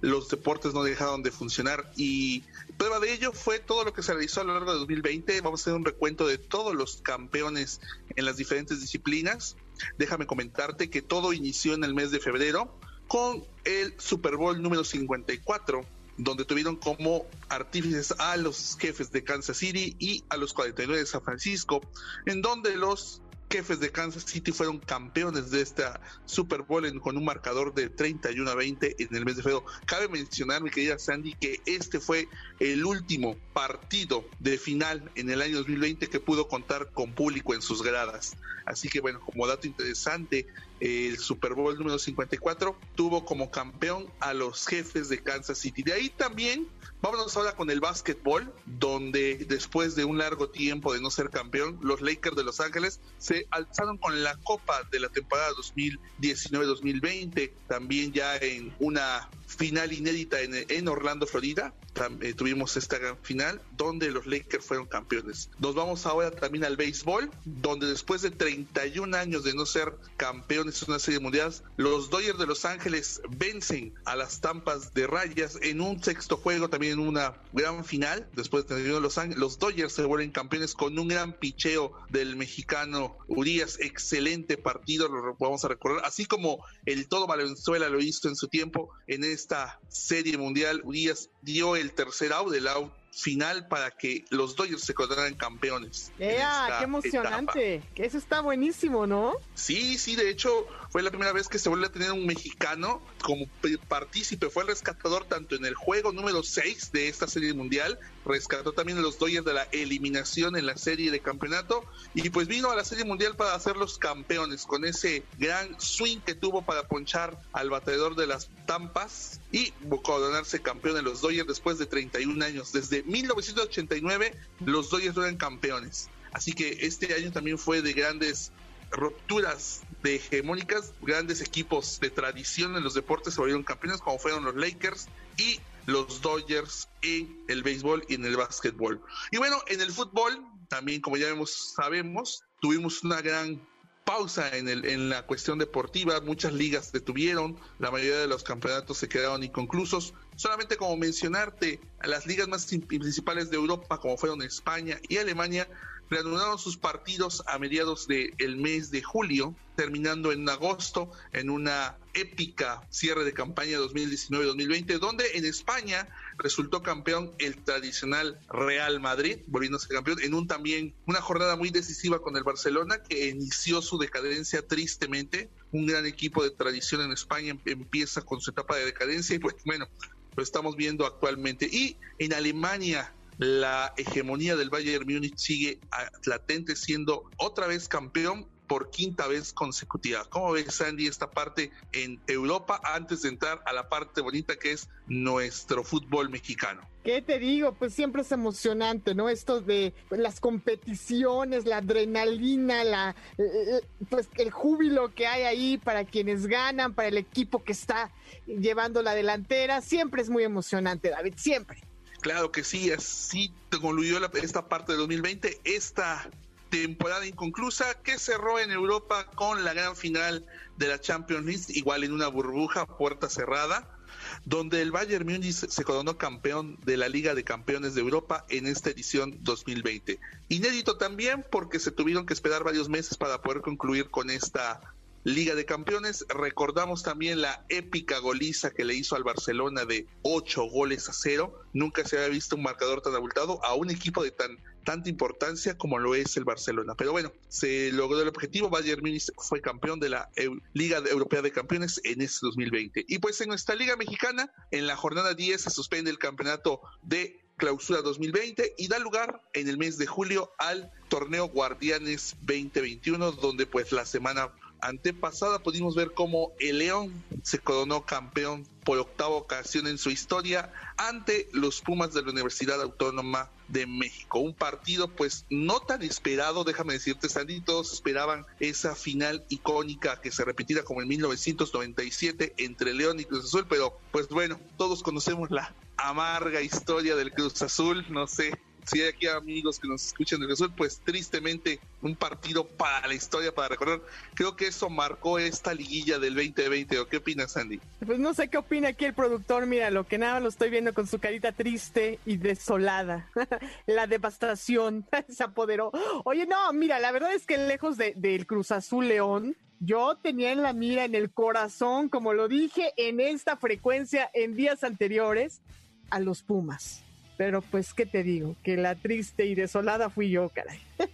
los 0.02 0.30
deportes 0.30 0.74
no 0.74 0.82
dejaron 0.82 1.22
de 1.22 1.30
funcionar 1.30 1.92
y 1.96 2.44
prueba 2.76 3.00
de 3.00 3.14
ello 3.14 3.34
fue 3.34 3.60
todo 3.60 3.86
lo 3.86 3.94
que 3.94 4.02
se 4.02 4.12
realizó 4.12 4.42
a 4.42 4.44
lo 4.44 4.56
largo 4.56 4.74
de 4.74 4.80
2020. 4.80 5.42
Vamos 5.42 5.60
a 5.60 5.64
hacer 5.66 5.76
un 5.76 5.86
recuento 5.86 6.26
de 6.26 6.40
todos 6.40 6.74
los 6.74 7.04
campeones 7.04 7.82
en 8.16 8.26
las 8.26 8.38
diferentes 8.38 8.82
disciplinas. 8.82 9.58
Déjame 10.00 10.26
comentarte 10.26 10.90
que 10.90 11.04
todo 11.04 11.34
inició 11.34 11.76
en 11.76 11.84
el 11.84 11.94
mes 11.94 12.10
de 12.10 12.20
febrero 12.20 12.76
con 13.08 13.46
el 13.64 13.94
Super 14.00 14.38
Bowl 14.38 14.60
número 14.60 14.84
54 14.84 15.86
donde 16.24 16.46
tuvieron 16.46 16.76
como 16.76 17.26
artífices 17.50 18.14
a 18.20 18.38
los 18.38 18.78
jefes 18.80 19.12
de 19.12 19.24
Kansas 19.24 19.58
City 19.58 19.96
y 20.00 20.24
a 20.30 20.38
los 20.38 20.54
49 20.54 21.00
de 21.00 21.06
San 21.06 21.22
Francisco, 21.24 21.82
en 22.26 22.42
donde 22.42 22.76
los 22.76 23.22
jefes 23.50 23.82
de 23.82 23.92
Kansas 23.92 24.24
City 24.24 24.54
fueron 24.54 24.80
campeones 24.80 25.52
de 25.52 25.62
esta 25.62 26.00
Super 26.26 26.62
Bowl 26.62 26.86
en- 26.86 27.02
con 27.02 27.18
un 27.18 27.26
marcador 27.26 27.74
de 27.74 27.90
31 27.90 28.50
a 28.50 28.56
20 28.56 28.96
en 28.98 29.14
el 29.14 29.26
mes 29.26 29.36
de 29.36 29.44
febrero. 29.44 29.66
Cabe 29.86 30.08
mencionar, 30.08 30.64
mi 30.64 30.70
querida 30.70 30.98
Sandy, 30.98 31.34
que 31.34 31.60
este 31.66 32.00
fue 32.00 32.30
el 32.60 32.86
último 32.86 33.36
partido 33.52 34.26
de 34.40 34.58
final 34.58 35.12
en 35.16 35.30
el 35.30 35.42
año 35.42 35.58
2020 35.58 36.08
que 36.08 36.22
pudo 36.22 36.48
contar 36.48 36.92
con 36.94 37.14
público 37.14 37.54
en 37.54 37.62
sus 37.62 37.82
gradas. 37.84 38.38
Así 38.66 38.88
que 38.88 39.02
bueno, 39.02 39.20
como 39.20 39.46
dato 39.48 39.68
interesante, 39.68 40.48
el 40.82 41.18
Super 41.20 41.54
Bowl 41.54 41.78
número 41.78 42.00
54 42.00 42.76
tuvo 42.96 43.24
como 43.24 43.52
campeón 43.52 44.08
a 44.20 44.34
los 44.34 44.68
jefes 44.68 45.10
de 45.10 45.22
Kansas 45.22 45.60
City. 45.60 45.84
De 45.84 45.94
ahí 45.94 46.10
también, 46.10 46.68
vámonos 47.02 47.38
ahora 47.38 47.56
con 47.56 47.70
el 47.70 47.80
básquetbol, 47.80 48.52
donde 48.66 49.46
después 49.48 49.96
de 49.96 50.06
un 50.06 50.18
largo 50.18 50.50
tiempo 50.50 50.92
de 50.94 51.00
no 51.00 51.12
ser 51.12 51.30
campeón, 51.30 51.78
los 51.82 52.02
Lakers 52.02 52.36
de 52.36 52.44
Los 52.44 52.60
Ángeles 52.60 53.00
se 53.20 53.46
alzaron 53.52 54.00
con 54.00 54.24
la 54.24 54.36
copa 54.38 54.82
de 54.92 55.00
la 55.00 55.10
temporada 55.10 55.52
2019-2020, 55.52 57.52
también 57.68 58.12
ya 58.12 58.38
en 58.38 58.74
una 58.80 59.30
final 59.58 59.92
inédita 59.94 60.42
en, 60.42 60.54
en 60.68 60.88
Orlando, 60.88 61.28
Florida. 61.28 61.74
Tam- 61.94 62.24
eh, 62.24 62.34
tuvimos 62.34 62.78
esta 62.78 62.98
gran 62.98 63.18
final 63.22 63.62
donde 63.76 64.12
los 64.12 64.26
Lakers 64.26 64.66
fueron 64.66 64.88
campeones. 64.88 65.50
Nos 65.60 65.76
vamos 65.76 66.06
ahora 66.06 66.32
también 66.32 66.64
al 66.64 66.78
béisbol, 66.78 67.30
donde 67.46 67.88
después 67.88 68.22
de 68.22 68.32
31 68.32 69.16
años 69.18 69.44
de 69.44 69.54
no 69.54 69.66
ser 69.66 69.94
campeones 70.18 70.82
en 70.84 70.90
una 70.90 71.00
serie 71.00 71.20
mundial, 71.20 71.54
los 71.78 72.10
Dodgers 72.10 72.40
de 72.40 72.46
Los 72.48 72.66
Ángeles 72.66 73.22
vencen 73.30 73.94
a 74.06 74.16
las 74.16 74.40
Tampas 74.42 74.94
de 74.94 75.08
Rayas 75.08 75.58
en 75.62 75.82
un 75.82 76.02
sexto 76.02 76.38
juego, 76.38 76.70
también 76.70 76.94
en 76.94 77.00
una 77.00 77.34
gran 77.52 77.84
final. 77.84 78.30
Después 78.34 78.64
de 78.64 78.76
31 78.76 79.00
Los 79.00 79.18
los 79.38 79.60
Dodgers 79.60 79.94
se 79.94 80.04
vuelven 80.06 80.32
campeones 80.32 80.74
con 80.74 80.98
un 80.98 81.08
gran 81.10 81.34
picheo 81.38 81.92
del 82.10 82.36
mexicano 82.38 83.18
Urias. 83.28 83.78
Excelente 83.82 84.58
partido, 84.58 85.08
lo 85.10 85.36
vamos 85.40 85.66
a 85.66 85.68
recordar. 85.68 86.06
Así 86.06 86.26
como 86.26 86.64
el 86.86 87.08
todo 87.08 87.28
Valenzuela 87.28 87.90
lo 87.90 88.00
hizo 88.00 88.30
en 88.30 88.36
su 88.36 88.48
tiempo 88.48 88.90
en 89.08 89.24
esta 89.42 89.80
serie 89.90 90.38
mundial, 90.38 90.82
Urias 90.84 91.30
dio 91.42 91.76
el 91.76 91.92
tercer 91.94 92.32
out, 92.32 92.54
el 92.54 92.68
out 92.68 92.94
final 93.12 93.68
para 93.68 93.92
que 93.92 94.24
los 94.30 94.56
Dodgers 94.56 94.84
se 94.84 94.94
coronaran 94.94 95.34
campeones. 95.34 96.12
¡Ea! 96.20 96.78
¡Qué 96.78 96.84
emocionante! 96.86 97.84
Eso 97.96 98.18
está 98.18 98.42
buenísimo, 98.42 99.06
¿no? 99.06 99.34
Sí, 99.54 99.98
sí, 99.98 100.16
de 100.16 100.30
hecho 100.30 100.66
fue 100.92 101.02
la 101.02 101.10
primera 101.10 101.32
vez 101.32 101.48
que 101.48 101.58
se 101.58 101.70
vuelve 101.70 101.88
a 101.88 101.92
tener 101.92 102.12
un 102.12 102.26
mexicano 102.26 103.02
como 103.24 103.48
partícipe, 103.88 104.50
fue 104.50 104.64
el 104.64 104.70
rescatador 104.70 105.24
tanto 105.24 105.56
en 105.56 105.66
el 105.66 105.74
juego 105.74 106.12
número 106.12 106.44
6 106.44 106.92
de 106.92 107.08
esta 107.08 107.28
serie 107.28 107.54
mundial, 107.54 107.98
rescató 108.26 108.74
también 108.74 108.98
a 108.98 109.02
los 109.02 109.18
Dodgers 109.18 109.46
de 109.46 109.54
la 109.54 109.64
eliminación 109.72 110.58
en 110.58 110.66
la 110.66 110.76
serie 110.76 111.10
de 111.10 111.22
campeonato 111.22 111.86
y 112.14 112.30
pues 112.30 112.48
vino 112.48 112.72
a 112.72 112.76
la 112.76 112.84
serie 112.84 113.06
mundial 113.06 113.38
para 113.38 113.56
hacerlos 113.56 113.98
campeones 113.98 114.66
con 114.66 114.84
ese 114.84 115.24
gran 115.40 115.80
swing 115.80 116.20
que 116.20 116.36
tuvo 116.36 116.62
para 116.64 116.88
ponchar 116.88 117.42
al 117.54 117.70
bateador 117.70 118.16
de 118.16 118.28
las 118.28 118.50
Tampas 118.66 119.40
y 119.52 119.72
coronarse 120.04 120.62
campeón 120.62 120.96
de 120.96 121.02
los 121.04 121.22
Dodgers 121.22 121.48
después 121.48 121.78
de 121.78 121.86
31 121.86 122.44
años. 122.44 122.74
Desde 122.74 123.04
1989 123.04 124.36
los 124.66 124.90
Dodgers 124.90 125.18
eran 125.18 125.38
campeones. 125.38 126.10
Así 126.34 126.54
que 126.54 126.78
este 126.82 127.14
año 127.14 127.32
también 127.32 127.58
fue 127.58 127.82
de 127.82 127.94
grandes 127.94 128.52
rupturas 128.92 129.82
de 130.04 130.16
hegemónicas, 130.16 130.94
grandes 131.02 131.42
equipos 131.42 132.00
de 132.00 132.10
tradición 132.10 132.76
en 132.76 132.84
los 132.84 132.94
deportes 132.94 133.34
se 133.34 133.40
volvieron 133.40 133.64
campeones 133.64 134.02
como 134.02 134.20
fueron 134.20 134.44
los 134.44 134.56
Lakers 134.56 135.08
y 135.38 135.60
los 135.86 136.22
Dodgers 136.22 136.88
en 137.02 137.44
el 137.48 137.64
béisbol 137.64 138.06
y 138.08 138.16
en 138.16 138.26
el 138.26 138.38
básquetbol. 138.38 139.02
Y 139.32 139.38
bueno, 139.38 139.58
en 139.68 139.82
el 139.82 139.92
fútbol 139.92 140.46
también 140.70 141.02
como 141.02 141.18
ya 141.18 141.28
sabemos, 141.46 142.44
tuvimos 142.62 143.04
una 143.04 143.22
gran 143.22 143.62
pausa 144.06 144.56
en, 144.58 144.68
el, 144.68 144.86
en 144.86 145.10
la 145.10 145.26
cuestión 145.26 145.60
deportiva, 145.60 146.20
muchas 146.22 146.54
ligas 146.54 146.92
detuvieron, 146.92 147.58
la 147.78 147.92
mayoría 147.92 148.20
de 148.20 148.28
los 148.28 148.44
campeonatos 148.44 148.98
se 148.98 149.08
quedaron 149.08 149.44
inconclusos. 149.44 150.14
Solamente 150.36 150.78
como 150.78 150.98
mencionarte, 150.98 151.80
las 152.04 152.26
ligas 152.26 152.48
más 152.48 152.72
in- 152.74 152.82
principales 152.82 153.52
de 153.52 153.58
Europa, 153.58 154.00
como 154.00 154.18
fueron 154.18 154.42
España 154.42 154.98
y 155.08 155.18
Alemania, 155.18 155.68
reanudaron 156.12 156.60
sus 156.60 156.76
partidos 156.76 157.42
a 157.48 157.58
mediados 157.58 158.06
del 158.06 158.58
mes 158.58 158.92
de 158.92 159.02
julio, 159.02 159.56
terminando 159.78 160.34
en 160.34 160.48
agosto 160.50 161.10
en 161.32 161.50
una 161.50 161.98
épica 162.14 162.86
cierre 162.90 163.24
de 163.24 163.34
campaña 163.34 163.80
2019-2020, 163.80 165.00
donde 165.00 165.24
en 165.36 165.46
España 165.46 166.10
resultó 166.38 166.84
campeón 166.84 167.32
el 167.40 167.64
tradicional 167.64 168.38
Real 168.50 169.00
Madrid, 169.00 169.38
volviéndose 169.48 169.88
campeón 169.88 170.20
en 170.22 170.34
un 170.34 170.48
también 170.48 170.94
una 171.06 171.22
jornada 171.22 171.56
muy 171.56 171.70
decisiva 171.70 172.22
con 172.22 172.36
el 172.36 172.44
Barcelona 172.44 173.02
que 173.02 173.30
inició 173.30 173.82
su 173.82 173.98
decadencia 173.98 174.68
tristemente. 174.68 175.50
Un 175.72 175.86
gran 175.86 176.06
equipo 176.06 176.44
de 176.44 176.52
tradición 176.52 177.02
en 177.02 177.14
España 177.14 177.52
em- 177.52 177.62
empieza 177.66 178.22
con 178.22 178.42
su 178.42 178.52
etapa 178.52 178.76
de 178.76 178.84
decadencia 178.84 179.34
y 179.34 179.40
pues 179.40 179.56
bueno, 179.64 179.88
lo 180.36 180.44
estamos 180.44 180.76
viendo 180.76 181.06
actualmente. 181.06 181.70
Y 181.72 181.96
en 182.20 182.34
Alemania 182.34 183.14
la 183.38 183.94
hegemonía 183.98 184.56
del 184.56 184.70
Bayern 184.70 185.06
Múnich 185.06 185.38
sigue 185.38 185.80
ah, 185.92 186.10
latente 186.26 186.76
siendo 186.76 187.24
otra 187.38 187.68
vez 187.68 187.88
campeón 187.88 188.48
por 188.72 188.90
quinta 188.90 189.28
vez 189.28 189.52
consecutiva. 189.52 190.24
¿Cómo 190.30 190.54
ves, 190.54 190.76
Sandy, 190.76 191.06
esta 191.06 191.30
parte 191.30 191.72
en 191.92 192.22
Europa 192.26 192.80
antes 192.86 193.24
de 193.24 193.28
entrar 193.28 193.62
a 193.66 193.74
la 193.74 193.90
parte 193.90 194.22
bonita 194.22 194.56
que 194.56 194.72
es 194.72 194.88
nuestro 195.08 195.84
fútbol 195.84 196.30
mexicano? 196.30 196.82
¿Qué 197.04 197.22
te 197.22 197.38
digo? 197.38 197.74
Pues 197.74 197.94
siempre 197.94 198.22
es 198.22 198.32
emocionante, 198.32 199.14
¿no? 199.14 199.28
Esto 199.28 199.60
de 199.60 199.94
las 200.10 200.40
competiciones, 200.40 201.66
la 201.66 201.80
adrenalina, 201.80 202.86
la, 202.86 203.14
eh, 203.38 203.82
pues 204.10 204.30
el 204.38 204.52
júbilo 204.52 205.14
que 205.14 205.28
hay 205.28 205.44
ahí 205.44 205.78
para 205.78 206.06
quienes 206.06 206.48
ganan, 206.48 206.94
para 206.94 207.10
el 207.10 207.18
equipo 207.18 207.66
que 207.66 207.74
está 207.74 208.10
llevando 208.46 209.02
la 209.02 209.14
delantera, 209.14 209.82
siempre 209.82 210.22
es 210.22 210.30
muy 210.30 210.46
emocionante, 210.46 211.10
David, 211.10 211.34
siempre. 211.36 211.91
Claro 212.22 212.52
que 212.52 212.64
sí, 212.64 212.92
así 212.92 213.52
concluyó 213.72 214.20
esta 214.36 214.70
parte 214.70 214.92
de 214.92 215.00
2020, 215.00 215.62
esta 215.64 216.30
temporada 216.70 217.26
inconclusa 217.26 217.96
que 218.02 218.20
cerró 218.20 218.60
en 218.60 218.72
Europa 218.72 219.26
con 219.36 219.64
la 219.64 219.74
gran 219.74 219.96
final 219.96 220.46
de 220.78 220.88
la 220.88 221.00
Champions 221.00 221.46
League, 221.46 221.66
igual 221.70 222.04
en 222.04 222.14
una 222.14 222.28
burbuja, 222.28 222.86
puerta 222.86 223.30
cerrada. 223.30 223.98
donde 224.46 224.82
el 224.82 224.92
Bayern 224.92 225.26
Múnich 225.26 225.68
se 225.68 225.84
coronó 225.84 226.18
campeón 226.18 226.78
de 226.86 226.96
la 226.96 227.10
Liga 227.10 227.34
de 227.34 227.44
Campeones 227.44 227.96
de 227.96 228.02
Europa 228.02 228.46
en 228.50 228.68
esta 228.68 228.92
edición 228.92 229.38
2020. 229.42 230.20
Inédito 230.50 230.98
también 230.98 231.46
porque 231.50 231.80
se 231.80 231.92
tuvieron 231.92 232.26
que 232.26 232.34
esperar 232.34 232.64
varios 232.64 232.88
meses 232.88 233.18
para 233.18 233.42
poder 233.42 233.62
concluir 233.62 234.12
con 234.12 234.30
esta 234.30 234.94
Liga 235.24 235.56
de 235.56 235.66
Campeones. 235.66 236.26
Recordamos 236.30 237.04
también 237.04 237.42
la 237.42 237.66
épica 237.70 238.20
goliza 238.20 238.72
que 238.72 238.86
le 238.86 238.96
hizo 238.96 239.16
al 239.16 239.24
Barcelona 239.24 239.86
de 239.86 240.08
ocho 240.24 240.64
goles 240.64 241.10
a 241.10 241.14
cero. 241.14 241.62
Nunca 241.74 242.06
se 242.06 242.18
había 242.18 242.30
visto 242.30 242.56
un 242.56 242.64
marcador 242.64 243.02
tan 243.02 243.16
abultado 243.16 243.64
a 243.64 243.76
un 243.76 243.90
equipo 243.90 244.24
de 244.24 244.32
tan 244.32 244.58
tanta 244.84 245.10
importancia 245.10 245.78
como 245.78 246.00
lo 246.00 246.16
es 246.16 246.38
el 246.38 246.44
Barcelona. 246.44 246.96
Pero 246.96 247.12
bueno, 247.12 247.32
se 247.50 247.92
logró 247.92 248.22
el 248.22 248.28
objetivo. 248.28 248.70
Bayern 248.70 249.02
Múnich 249.02 249.32
fue 249.38 249.62
campeón 249.62 250.00
de 250.00 250.10
la 250.10 250.30
Liga 250.74 250.98
Europea 251.10 251.42
de 251.42 251.52
Campeones 251.52 252.02
en 252.04 252.22
este 252.22 252.40
2020. 252.42 253.06
Y 253.08 253.20
pues 253.20 253.40
en 253.42 253.50
nuestra 253.50 253.76
Liga 253.76 253.96
Mexicana, 253.96 254.52
en 254.72 254.88
la 254.88 254.96
jornada 254.96 255.34
10 255.34 255.62
se 255.62 255.70
suspende 255.70 256.10
el 256.10 256.18
campeonato 256.18 256.82
de 257.04 257.40
clausura 257.58 258.02
2020 258.02 258.74
y 258.78 258.88
da 258.88 258.98
lugar 258.98 259.40
en 259.54 259.70
el 259.70 259.78
mes 259.78 260.00
de 260.00 260.08
julio 260.08 260.52
al 260.58 260.92
torneo 261.10 261.48
Guardianes 261.48 262.36
2021, 262.42 263.34
donde 263.34 263.68
pues 263.68 263.92
la 263.92 264.06
semana 264.06 264.52
antepasada 264.82 265.60
pudimos 265.60 265.96
ver 265.96 266.12
cómo 266.14 266.52
el 266.60 266.80
León 266.80 267.24
se 267.44 267.60
coronó 267.60 268.06
campeón 268.06 268.68
por 268.84 268.98
octava 268.98 269.36
ocasión 269.36 269.88
en 269.88 269.98
su 269.98 270.10
historia 270.10 270.74
ante 270.98 271.50
los 271.54 271.82
Pumas 271.82 272.14
de 272.14 272.24
la 272.24 272.32
Universidad 272.32 272.82
Autónoma 272.82 273.50
de 273.68 273.86
México. 273.86 274.40
Un 274.40 274.54
partido 274.54 275.08
pues 275.08 275.46
no 275.50 275.80
tan 275.80 276.02
esperado, 276.02 276.64
déjame 276.64 276.94
decirte 276.94 277.30
Sandy, 277.30 277.62
todos 277.62 277.94
esperaban 277.94 278.46
esa 278.60 278.96
final 278.96 279.46
icónica 279.50 280.20
que 280.20 280.32
se 280.32 280.44
repetiera 280.44 280.84
como 280.84 281.02
en 281.02 281.08
1997 281.08 282.56
entre 282.58 282.94
León 282.94 283.20
y 283.20 283.26
Cruz 283.26 283.46
Azul, 283.46 283.66
pero 283.70 283.98
pues 284.12 284.28
bueno, 284.30 284.60
todos 284.78 285.04
conocemos 285.04 285.52
la 285.52 285.74
amarga 285.98 286.62
historia 286.62 287.16
del 287.16 287.32
Cruz 287.32 287.62
Azul, 287.62 288.06
no 288.10 288.28
sé, 288.28 288.52
si 288.92 289.02
hay 289.02 289.10
aquí 289.10 289.28
amigos 289.28 289.80
que 289.80 289.88
nos 289.88 290.06
escuchan 290.08 290.42
de 290.42 290.52
Azul, 290.52 290.74
pues 290.76 291.00
tristemente 291.00 291.80
un 292.02 292.16
partido 292.16 292.66
para 292.66 293.08
la 293.08 293.14
historia, 293.14 293.54
para 293.54 293.70
recordar. 293.70 294.02
Creo 294.34 294.56
que 294.56 294.68
eso 294.68 294.90
marcó 294.90 295.40
esta 295.40 295.74
liguilla 295.74 296.20
del 296.20 296.36
2020. 296.36 297.00
¿O 297.00 297.08
qué 297.08 297.18
opinas, 297.18 297.54
Sandy? 297.54 297.80
Pues 298.06 298.20
no 298.20 298.34
sé 298.34 298.50
qué 298.50 298.58
opina 298.58 298.90
aquí 298.90 299.06
el 299.06 299.14
productor. 299.14 299.66
Mira, 299.66 299.90
lo 299.92 300.06
que 300.06 300.18
nada 300.18 300.42
lo 300.42 300.50
estoy 300.50 300.70
viendo 300.70 300.94
con 300.94 301.08
su 301.08 301.20
carita 301.20 301.54
triste 301.54 302.20
y 302.26 302.36
desolada. 302.36 303.30
la 303.86 304.08
devastación 304.08 305.06
se 305.30 305.44
apoderó. 305.44 305.92
Oye, 306.26 306.46
no, 306.46 306.74
mira, 306.74 307.00
la 307.00 307.14
verdad 307.14 307.34
es 307.34 307.46
que 307.46 307.58
lejos 307.58 307.98
de, 307.98 308.14
del 308.18 308.46
Cruz 308.46 308.72
Azul 308.72 309.08
León, 309.08 309.56
yo 309.80 310.18
tenía 310.22 310.52
en 310.52 310.62
la 310.62 310.74
mira, 310.74 311.06
en 311.06 311.16
el 311.16 311.32
corazón, 311.32 312.10
como 312.10 312.34
lo 312.34 312.50
dije 312.50 312.94
en 312.98 313.22
esta 313.22 313.56
frecuencia 313.56 314.30
en 314.34 314.56
días 314.56 314.84
anteriores, 314.84 315.62
a 316.10 316.20
los 316.20 316.44
Pumas. 316.44 317.06
Pero 317.42 317.64
pues, 317.64 317.96
¿qué 317.96 318.06
te 318.06 318.22
digo? 318.22 318.56
Que 318.62 318.78
la 318.78 318.94
triste 318.94 319.48
y 319.48 319.56
desolada 319.56 320.12
fui 320.12 320.30
yo, 320.30 320.50
caray. 320.50 320.80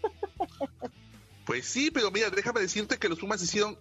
Pues 1.45 1.65
sí, 1.65 1.89
pero 1.89 2.11
mira, 2.11 2.29
déjame 2.29 2.59
decirte 2.59 2.97
que 2.97 3.07
los 3.07 3.19
Pumas 3.19 3.41
hicieron 3.41 3.77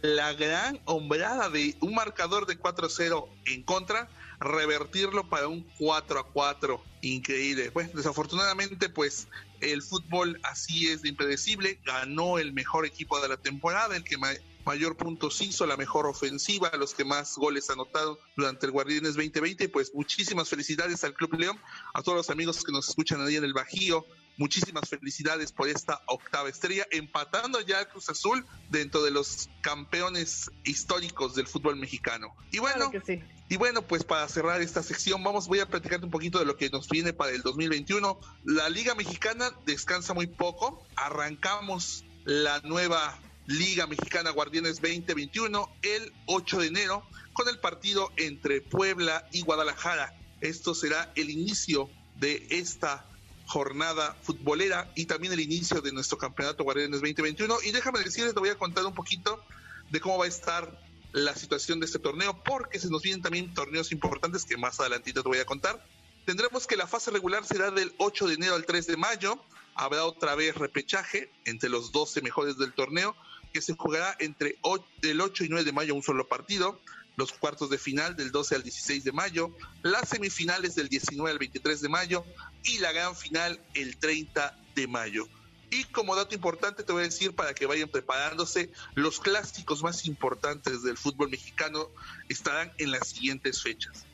la 0.00 0.32
gran 0.32 0.80
hombrada 0.86 1.50
de 1.50 1.76
un 1.80 1.94
marcador 1.94 2.46
de 2.46 2.58
4-0 2.58 3.28
en 3.44 3.62
contra, 3.64 4.08
revertirlo 4.40 5.28
para 5.28 5.48
un 5.48 5.68
4-4 5.78 6.80
increíble. 7.02 7.70
Pues 7.70 7.92
desafortunadamente, 7.92 8.88
pues 8.88 9.28
el 9.60 9.82
fútbol 9.82 10.40
así 10.44 10.88
es 10.88 11.02
de 11.02 11.10
impredecible. 11.10 11.78
Ganó 11.84 12.38
el 12.38 12.54
mejor 12.54 12.86
equipo 12.86 13.20
de 13.20 13.28
la 13.28 13.36
temporada, 13.36 13.94
el 13.94 14.04
que 14.04 14.16
mayor 14.64 14.96
puntos 14.96 15.40
hizo, 15.40 15.66
la 15.66 15.76
mejor 15.76 16.06
ofensiva, 16.06 16.70
los 16.78 16.94
que 16.94 17.04
más 17.04 17.36
goles 17.36 17.70
anotaron 17.70 18.16
durante 18.36 18.66
el 18.66 18.72
Guardianes 18.72 19.14
2020. 19.14 19.68
Pues 19.68 19.92
muchísimas 19.94 20.48
felicidades 20.48 21.02
al 21.04 21.14
Club 21.14 21.34
León, 21.34 21.58
a 21.94 22.02
todos 22.02 22.16
los 22.16 22.30
amigos 22.30 22.62
que 22.64 22.72
nos 22.72 22.88
escuchan 22.88 23.20
ahí 23.20 23.36
en 23.36 23.44
el 23.44 23.52
Bajío. 23.52 24.04
Muchísimas 24.38 24.88
felicidades 24.88 25.52
por 25.52 25.68
esta 25.68 26.00
octava 26.06 26.48
estrella, 26.48 26.86
empatando 26.90 27.60
ya 27.60 27.80
a 27.80 27.84
Cruz 27.84 28.08
Azul 28.08 28.46
dentro 28.70 29.02
de 29.02 29.10
los 29.10 29.50
campeones 29.60 30.50
históricos 30.64 31.34
del 31.34 31.46
fútbol 31.46 31.76
mexicano. 31.76 32.34
Y 32.50 32.58
bueno, 32.58 32.90
Claro 32.90 33.04
que 33.04 33.18
sí. 33.18 33.22
y 33.50 33.56
bueno, 33.58 33.82
pues 33.82 34.04
para 34.04 34.26
cerrar 34.28 34.62
esta 34.62 34.82
sección, 34.82 35.22
vamos, 35.22 35.48
voy 35.48 35.60
a 35.60 35.68
platicarte 35.68 36.06
un 36.06 36.10
poquito 36.10 36.38
de 36.38 36.46
lo 36.46 36.56
que 36.56 36.70
nos 36.70 36.88
viene 36.88 37.12
para 37.12 37.32
el 37.32 37.42
2021. 37.42 38.18
La 38.44 38.70
Liga 38.70 38.94
Mexicana 38.94 39.50
descansa 39.66 40.14
muy 40.14 40.26
poco. 40.28 40.82
Arrancamos 40.96 42.04
la 42.24 42.60
nueva 42.60 43.18
Liga 43.46 43.86
Mexicana 43.86 44.30
Guardianes 44.30 44.80
2021 44.80 45.68
el 45.82 46.12
8 46.26 46.60
de 46.60 46.66
enero 46.68 47.02
con 47.32 47.48
el 47.48 47.58
partido 47.58 48.12
entre 48.16 48.60
Puebla 48.60 49.28
y 49.32 49.42
Guadalajara. 49.42 50.14
Esto 50.40 50.74
será 50.74 51.12
el 51.16 51.30
inicio 51.30 51.90
de 52.16 52.46
esta 52.50 53.06
jornada 53.46 54.16
futbolera 54.22 54.92
y 54.94 55.06
también 55.06 55.32
el 55.32 55.40
inicio 55.40 55.80
de 55.80 55.92
nuestro 55.92 56.18
campeonato 56.18 56.64
Guardianes 56.64 57.00
2021. 57.00 57.58
Y 57.64 57.72
déjame 57.72 57.98
decirles, 58.00 58.34
te 58.34 58.40
voy 58.40 58.50
a 58.50 58.58
contar 58.58 58.84
un 58.86 58.94
poquito 58.94 59.42
de 59.90 60.00
cómo 60.00 60.18
va 60.18 60.24
a 60.24 60.28
estar 60.28 60.80
la 61.12 61.34
situación 61.34 61.80
de 61.80 61.86
este 61.86 61.98
torneo, 61.98 62.42
porque 62.42 62.78
se 62.78 62.88
nos 62.88 63.02
vienen 63.02 63.22
también 63.22 63.52
torneos 63.52 63.92
importantes 63.92 64.44
que 64.44 64.56
más 64.56 64.80
adelantito 64.80 65.22
te 65.22 65.28
voy 65.28 65.38
a 65.38 65.44
contar. 65.44 65.84
Tendremos 66.24 66.66
que 66.66 66.76
la 66.76 66.86
fase 66.86 67.10
regular 67.10 67.44
será 67.44 67.70
del 67.70 67.92
8 67.98 68.28
de 68.28 68.34
enero 68.34 68.54
al 68.54 68.64
3 68.64 68.86
de 68.86 68.96
mayo. 68.96 69.42
Habrá 69.74 70.04
otra 70.04 70.34
vez 70.34 70.54
repechaje 70.56 71.30
entre 71.44 71.68
los 71.68 71.92
12 71.92 72.22
mejores 72.22 72.56
del 72.56 72.72
torneo, 72.72 73.16
que 73.52 73.60
se 73.62 73.74
jugará 73.74 74.16
entre 74.20 74.58
o- 74.62 74.84
el 75.02 75.20
8 75.20 75.44
y 75.44 75.48
9 75.48 75.64
de 75.64 75.72
mayo 75.72 75.94
un 75.94 76.02
solo 76.02 76.28
partido. 76.28 76.80
Los 77.16 77.32
cuartos 77.32 77.68
de 77.68 77.76
final 77.76 78.16
del 78.16 78.32
12 78.32 78.54
al 78.54 78.62
16 78.62 79.04
de 79.04 79.12
mayo, 79.12 79.54
las 79.82 80.08
semifinales 80.08 80.74
del 80.74 80.88
19 80.88 81.30
al 81.30 81.38
23 81.38 81.80
de 81.82 81.88
mayo 81.90 82.24
y 82.64 82.78
la 82.78 82.90
gran 82.92 83.14
final 83.14 83.60
el 83.74 83.98
30 83.98 84.58
de 84.74 84.86
mayo. 84.86 85.28
Y 85.70 85.84
como 85.84 86.16
dato 86.16 86.34
importante 86.34 86.82
te 86.84 86.92
voy 86.92 87.02
a 87.02 87.04
decir 87.06 87.34
para 87.34 87.54
que 87.54 87.66
vayan 87.66 87.88
preparándose, 87.88 88.70
los 88.94 89.20
clásicos 89.20 89.82
más 89.82 90.06
importantes 90.06 90.82
del 90.82 90.96
fútbol 90.96 91.28
mexicano 91.30 91.88
estarán 92.30 92.72
en 92.78 92.90
las 92.90 93.08
siguientes 93.08 93.62
fechas. 93.62 94.06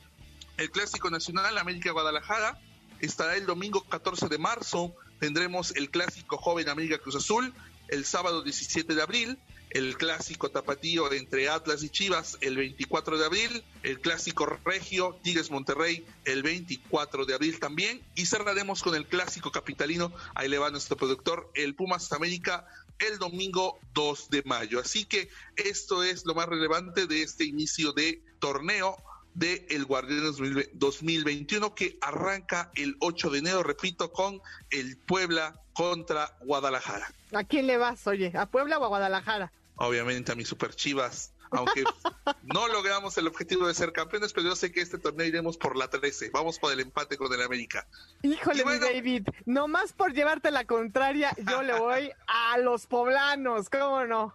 El 0.57 0.69
Clásico 0.71 1.09
Nacional 1.09 1.57
América 1.57 1.91
Guadalajara 1.91 2.59
estará 2.99 3.37
el 3.37 3.45
domingo 3.45 3.81
14 3.87 4.27
de 4.27 4.37
marzo. 4.37 4.93
Tendremos 5.21 5.73
el 5.75 5.89
Clásico 5.89 6.37
Joven 6.37 6.67
América 6.67 6.97
Cruz 6.97 7.15
Azul 7.15 7.53
el 7.89 8.05
sábado 8.05 8.41
17 8.41 8.95
de 8.95 9.01
abril. 9.01 9.37
El 9.69 9.97
clásico 9.97 10.49
tapatío 10.49 11.11
entre 11.13 11.47
Atlas 11.47 11.83
y 11.83 11.89
Chivas 11.89 12.37
el 12.41 12.57
24 12.57 13.19
de 13.19 13.25
abril. 13.25 13.63
El 13.83 13.99
clásico 13.99 14.45
regio 14.45 15.19
Tigres 15.21 15.51
Monterrey 15.51 16.05
el 16.25 16.41
24 16.41 17.25
de 17.25 17.35
abril 17.35 17.59
también. 17.59 18.01
Y 18.15 18.25
cerraremos 18.25 18.81
con 18.81 18.95
el 18.95 19.05
clásico 19.05 19.51
capitalino. 19.51 20.11
Ahí 20.33 20.49
le 20.49 20.57
va 20.57 20.71
nuestro 20.71 20.97
productor, 20.97 21.51
el 21.53 21.75
Pumas 21.75 22.11
América 22.11 22.67
el 22.99 23.17
domingo 23.17 23.79
2 23.93 24.29
de 24.29 24.43
mayo. 24.43 24.79
Así 24.79 25.05
que 25.05 25.29
esto 25.55 26.03
es 26.03 26.25
lo 26.25 26.35
más 26.35 26.47
relevante 26.47 27.07
de 27.07 27.21
este 27.21 27.45
inicio 27.45 27.93
de 27.93 28.21
torneo 28.39 28.97
de 29.33 29.65
el 29.69 29.85
Guardianes 29.85 30.35
2021 30.73 31.75
que 31.75 31.97
arranca 32.01 32.71
el 32.75 32.95
8 32.99 33.29
de 33.29 33.39
enero, 33.39 33.63
repito, 33.63 34.11
con 34.11 34.41
el 34.69 34.97
Puebla 34.97 35.59
contra 35.73 36.35
Guadalajara. 36.41 37.13
¿A 37.33 37.43
quién 37.43 37.67
le 37.67 37.77
vas, 37.77 38.05
oye? 38.07 38.31
¿A 38.35 38.45
Puebla 38.47 38.79
o 38.79 38.85
a 38.85 38.87
Guadalajara? 38.87 39.51
Obviamente 39.75 40.31
a 40.31 40.35
mis 40.35 40.47
super 40.47 40.75
chivas, 40.75 41.33
aunque 41.51 41.83
no 42.43 42.67
logramos 42.67 43.17
el 43.17 43.27
objetivo 43.27 43.65
de 43.67 43.73
ser 43.73 43.93
campeones, 43.93 44.33
pero 44.33 44.47
yo 44.49 44.55
sé 44.55 44.71
que 44.71 44.81
este 44.81 44.97
torneo 44.97 45.25
iremos 45.25 45.57
por 45.57 45.77
la 45.77 45.89
13. 45.89 46.31
Vamos 46.31 46.59
por 46.59 46.73
el 46.73 46.81
empate 46.81 47.15
con 47.17 47.33
el 47.33 47.41
América. 47.41 47.87
Híjole, 48.23 48.63
bueno- 48.63 48.85
mi 48.87 48.93
David, 48.93 49.27
nomás 49.45 49.93
por 49.93 50.13
llevarte 50.13 50.51
la 50.51 50.65
contraria, 50.65 51.33
yo 51.49 51.63
le 51.63 51.73
voy 51.79 52.11
a 52.27 52.57
los 52.57 52.87
poblanos, 52.87 53.69
¿cómo 53.69 54.05
no? 54.05 54.33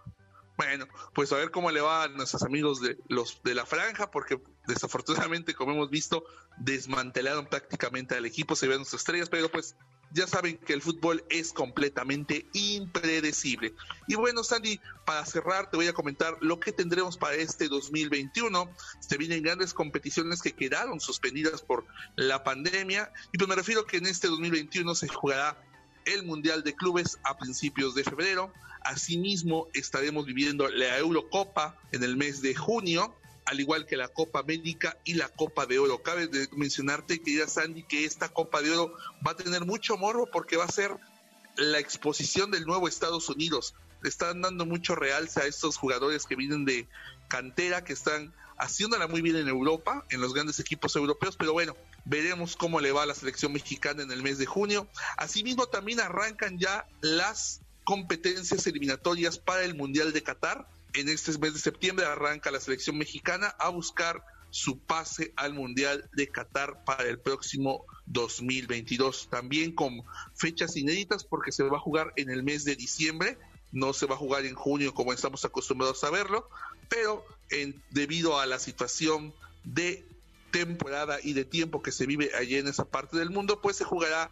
Bueno, 0.57 0.87
pues 1.13 1.31
a 1.33 1.35
ver 1.35 1.51
cómo 1.51 1.69
le 1.69 1.81
va 1.81 2.03
a 2.03 2.07
nuestros 2.07 2.43
amigos 2.43 2.81
de 2.81 2.97
los 3.09 3.41
de 3.43 3.55
la 3.55 3.65
franja, 3.65 4.09
porque 4.09 4.41
desafortunadamente, 4.67 5.53
como 5.53 5.73
hemos 5.73 5.89
visto, 5.89 6.23
desmantelaron 6.57 7.47
prácticamente 7.47 8.15
al 8.15 8.25
equipo, 8.25 8.55
se 8.55 8.67
ven 8.67 8.85
sus 8.85 9.01
estrellas, 9.01 9.29
pero 9.29 9.51
pues 9.51 9.75
ya 10.11 10.27
saben 10.27 10.57
que 10.57 10.71
el 10.71 10.81
fútbol 10.81 11.25
es 11.29 11.51
completamente 11.51 12.47
impredecible. 12.53 13.73
Y 14.07 14.15
bueno, 14.15 14.45
Sandy, 14.45 14.79
para 15.05 15.25
cerrar, 15.25 15.69
te 15.69 15.75
voy 15.75 15.87
a 15.87 15.93
comentar 15.93 16.37
lo 16.39 16.57
que 16.59 16.71
tendremos 16.71 17.17
para 17.17 17.35
este 17.35 17.67
2021. 17.67 18.69
Se 19.01 19.17
vienen 19.17 19.43
grandes 19.43 19.73
competiciones 19.73 20.41
que 20.41 20.53
quedaron 20.53 21.01
suspendidas 21.01 21.61
por 21.61 21.85
la 22.15 22.45
pandemia, 22.45 23.11
y 23.33 23.37
pues 23.37 23.49
me 23.49 23.55
refiero 23.55 23.85
que 23.85 23.97
en 23.97 24.05
este 24.05 24.27
2021 24.27 24.95
se 24.95 25.09
jugará 25.09 25.61
el 26.05 26.23
Mundial 26.23 26.63
de 26.63 26.75
Clubes 26.75 27.19
a 27.23 27.37
principios 27.37 27.95
de 27.95 28.03
febrero. 28.03 28.51
Asimismo, 28.81 29.67
estaremos 29.73 30.25
viviendo 30.25 30.67
la 30.69 30.97
Eurocopa 30.97 31.77
en 31.91 32.03
el 32.03 32.17
mes 32.17 32.41
de 32.41 32.55
junio, 32.55 33.15
al 33.45 33.59
igual 33.59 33.85
que 33.85 33.97
la 33.97 34.07
Copa 34.07 34.39
América 34.39 34.97
y 35.03 35.15
la 35.15 35.29
Copa 35.29 35.65
de 35.65 35.79
Oro. 35.79 36.01
Cabe 36.01 36.29
mencionarte, 36.51 37.21
querida 37.21 37.47
Sandy, 37.47 37.83
que 37.83 38.05
esta 38.05 38.29
Copa 38.29 38.61
de 38.61 38.71
Oro 38.71 38.95
va 39.25 39.31
a 39.31 39.35
tener 39.37 39.65
mucho 39.65 39.97
morbo 39.97 40.27
porque 40.31 40.57
va 40.57 40.65
a 40.65 40.71
ser 40.71 40.91
la 41.57 41.79
exposición 41.79 42.51
del 42.51 42.65
nuevo 42.65 42.87
Estados 42.87 43.29
Unidos. 43.29 43.75
Le 44.01 44.09
están 44.09 44.41
dando 44.41 44.65
mucho 44.65 44.95
realce 44.95 45.41
a 45.41 45.45
estos 45.45 45.77
jugadores 45.77 46.25
que 46.25 46.35
vienen 46.35 46.65
de 46.65 46.87
cantera, 47.27 47.83
que 47.83 47.93
están 47.93 48.33
haciéndola 48.57 49.07
muy 49.07 49.21
bien 49.21 49.35
en 49.35 49.47
Europa, 49.47 50.05
en 50.09 50.21
los 50.21 50.33
grandes 50.33 50.59
equipos 50.59 50.95
europeos, 50.95 51.35
pero 51.37 51.53
bueno, 51.53 51.75
veremos 52.05 52.55
cómo 52.55 52.79
le 52.79 52.91
va 52.91 53.03
a 53.03 53.07
la 53.07 53.15
selección 53.15 53.51
mexicana 53.51 54.03
en 54.03 54.11
el 54.11 54.23
mes 54.23 54.37
de 54.37 54.45
junio. 54.45 54.87
Asimismo, 55.17 55.67
también 55.67 55.99
arrancan 55.99 56.57
ya 56.57 56.87
las 57.01 57.61
competencias 57.83 58.65
eliminatorias 58.67 59.37
para 59.37 59.63
el 59.63 59.75
Mundial 59.75 60.13
de 60.13 60.23
Qatar. 60.23 60.67
En 60.93 61.09
este 61.09 61.37
mes 61.37 61.53
de 61.53 61.59
septiembre 61.59 62.05
arranca 62.05 62.51
la 62.51 62.59
selección 62.59 62.97
mexicana 62.97 63.47
a 63.59 63.69
buscar 63.69 64.23
su 64.49 64.79
pase 64.79 65.33
al 65.35 65.53
Mundial 65.53 66.09
de 66.13 66.29
Qatar 66.29 66.85
para 66.85 67.03
el 67.03 67.19
próximo 67.19 67.85
2022. 68.05 69.27
También 69.29 69.73
con 69.73 70.03
fechas 70.35 70.77
inéditas 70.77 71.25
porque 71.25 71.51
se 71.51 71.63
va 71.63 71.77
a 71.77 71.81
jugar 71.81 72.13
en 72.15 72.29
el 72.29 72.43
mes 72.43 72.63
de 72.63 72.75
diciembre, 72.75 73.37
no 73.71 73.91
se 73.91 74.05
va 74.05 74.15
a 74.15 74.17
jugar 74.17 74.45
en 74.45 74.55
junio 74.55 74.93
como 74.93 75.11
estamos 75.11 75.43
acostumbrados 75.43 76.03
a 76.05 76.09
verlo, 76.09 76.49
pero 76.87 77.25
en, 77.49 77.83
debido 77.91 78.39
a 78.39 78.45
la 78.45 78.59
situación 78.59 79.33
de 79.65 80.05
temporada 80.55 81.19
y 81.21 81.33
de 81.33 81.43
tiempo 81.43 81.81
que 81.81 81.91
se 81.91 82.05
vive 82.05 82.31
allá 82.33 82.59
en 82.59 82.69
esa 82.69 82.85
parte 82.85 83.17
del 83.17 83.29
mundo, 83.29 83.59
pues 83.59 83.75
se 83.75 83.83
jugará 83.83 84.31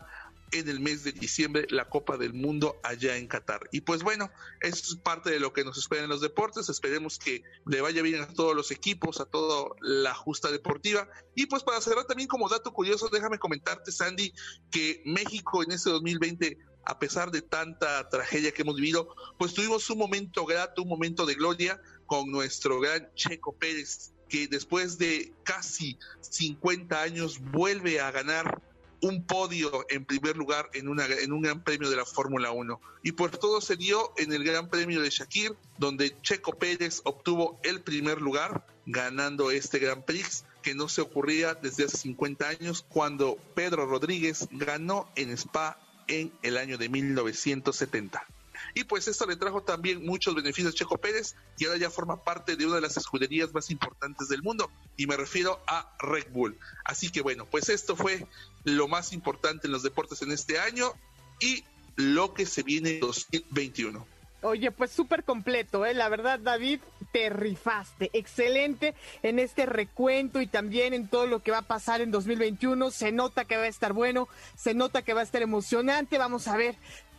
en 0.54 0.70
el 0.70 0.80
mes 0.80 1.04
de 1.04 1.12
diciembre 1.12 1.66
la 1.70 1.90
Copa 1.90 2.16
del 2.16 2.34
Mundo 2.34 2.80
allá 2.82 3.18
en 3.18 3.28
Qatar. 3.28 3.68
Y 3.74 3.82
pues 3.82 4.04
bueno, 4.04 4.32
eso 4.62 4.94
es 4.94 4.96
parte 4.96 5.32
de 5.32 5.42
lo 5.42 5.52
que 5.52 5.66
nos 5.66 5.78
espera 5.78 6.04
en 6.04 6.10
los 6.10 6.22
deportes. 6.22 6.70
Esperemos 6.70 7.20
que 7.20 7.44
le 7.66 7.82
vaya 7.82 8.02
bien 8.02 8.22
a 8.22 8.28
todos 8.28 8.56
los 8.56 8.72
equipos, 8.72 9.20
a 9.20 9.26
toda 9.26 9.76
la 9.82 10.14
justa 10.14 10.50
deportiva. 10.50 11.10
Y 11.36 11.48
pues 11.48 11.64
para 11.64 11.82
cerrar 11.82 12.06
también 12.06 12.30
como 12.30 12.48
dato 12.48 12.72
curioso, 12.72 13.10
déjame 13.12 13.38
comentarte, 13.38 13.92
Sandy, 13.92 14.32
que 14.72 15.02
México 15.06 15.62
en 15.62 15.74
este 15.74 15.90
2020 15.90 16.58
a 16.86 17.00
pesar 17.00 17.32
de 17.32 17.42
tanta 17.42 18.08
tragedia 18.10 18.54
que 18.54 18.62
hemos 18.62 18.76
vivido, 18.76 19.16
pues 19.38 19.54
tuvimos 19.54 19.90
un 19.90 19.98
momento 19.98 20.46
grato, 20.46 20.84
un 20.84 20.90
momento 20.90 21.26
de 21.26 21.36
gloria 21.36 21.82
con 22.06 22.30
nuestro 22.30 22.80
gran 22.80 23.10
Checo 23.16 23.56
Pérez, 23.58 24.13
que 24.34 24.48
después 24.48 24.98
de 24.98 25.32
casi 25.44 25.96
50 26.22 27.00
años 27.00 27.40
vuelve 27.40 28.02
a 28.02 28.10
ganar 28.10 28.64
un 29.00 29.24
podio 29.28 29.86
en 29.90 30.06
primer 30.06 30.38
lugar 30.38 30.72
en, 30.74 30.88
una, 30.88 31.06
en 31.06 31.32
un 31.32 31.44
gran 31.44 31.64
premio 31.64 31.88
de 31.88 31.98
la 31.98 32.04
Fórmula 32.04 32.50
1. 32.50 32.82
Y 33.04 33.12
por 33.12 33.30
todo 33.30 33.62
se 33.62 33.76
dio 33.76 34.12
en 34.18 34.34
el 34.34 34.44
Gran 34.44 34.72
Premio 34.72 35.02
de 35.02 35.12
Shakir, 35.12 35.56
donde 35.78 36.20
Checo 36.24 36.54
Pérez 36.54 37.02
obtuvo 37.04 37.60
el 37.62 37.82
primer 37.82 38.22
lugar, 38.22 38.66
ganando 38.88 39.52
este 39.52 39.78
Gran 39.78 40.02
Prix 40.02 40.46
que 40.64 40.74
no 40.74 40.90
se 40.90 41.02
ocurría 41.02 41.54
desde 41.54 41.86
hace 41.86 41.98
50 41.98 42.50
años, 42.50 42.84
cuando 42.90 43.38
Pedro 43.54 43.86
Rodríguez 43.86 44.48
ganó 44.50 45.12
en 45.16 45.30
Spa 45.30 45.78
en 46.08 46.34
el 46.42 46.58
año 46.58 46.80
de 46.80 46.90
1970. 46.90 48.26
Y 48.74 48.84
pues 48.84 49.08
esto 49.08 49.26
le 49.26 49.36
trajo 49.36 49.64
también 49.64 50.06
muchos 50.06 50.36
beneficios 50.36 50.74
a 50.74 50.78
Checo 50.78 50.98
Pérez 50.98 51.36
y 51.58 51.66
ahora 51.66 51.78
ya 51.78 51.90
forma 51.90 52.24
parte 52.24 52.56
de 52.56 52.66
una 52.66 52.76
de 52.76 52.82
las 52.82 52.98
escuderías 52.98 53.54
más 53.54 53.70
importantes 53.72 54.28
del 54.30 54.42
mundo 54.44 54.72
y 54.98 55.08
me 55.08 55.18
refiero 55.18 55.62
a 55.68 55.96
Red 56.00 56.32
Bull. 56.32 56.58
Así 56.86 57.10
que 57.10 57.22
bueno, 57.22 57.46
pues 57.46 57.70
esto 57.70 57.96
fue 57.96 58.28
lo 58.64 58.88
más 58.88 59.14
importante 59.14 59.68
en 59.68 59.74
los 59.74 59.84
deportes 59.84 60.22
en 60.22 60.32
este 60.32 60.60
año 60.60 60.94
y 61.40 61.64
lo 61.96 62.34
que 62.34 62.46
se 62.46 62.64
viene 62.64 62.96
en 62.96 63.00
2021. 63.00 64.06
Oye, 64.44 64.72
pues 64.72 64.92
súper 64.92 65.24
completo, 65.24 65.86
¿eh? 65.86 65.94
La 65.94 66.10
verdad, 66.10 66.38
David, 66.38 66.82
te 67.14 67.30
rifaste. 67.30 68.10
Excelente 68.12 68.94
en 69.22 69.40
este 69.40 69.66
recuento 69.66 70.42
y 70.42 70.48
también 70.48 70.94
en 70.94 71.08
todo 71.08 71.28
lo 71.28 71.42
que 71.42 71.52
va 71.52 71.60
a 71.60 71.68
pasar 71.68 72.02
en 72.02 72.12
2021. 72.12 72.92
Se 72.92 73.14
nota 73.14 73.46
que 73.46 73.56
va 73.56 73.64
a 73.64 73.68
estar 73.68 73.94
bueno, 73.94 74.28
se 74.58 74.74
nota 74.74 75.02
que 75.02 75.14
va 75.14 75.22
a 75.22 75.24
estar 75.24 75.42
emocionante. 75.42 76.18
Vamos 76.18 76.50
a 76.50 76.58
ver 76.58 76.76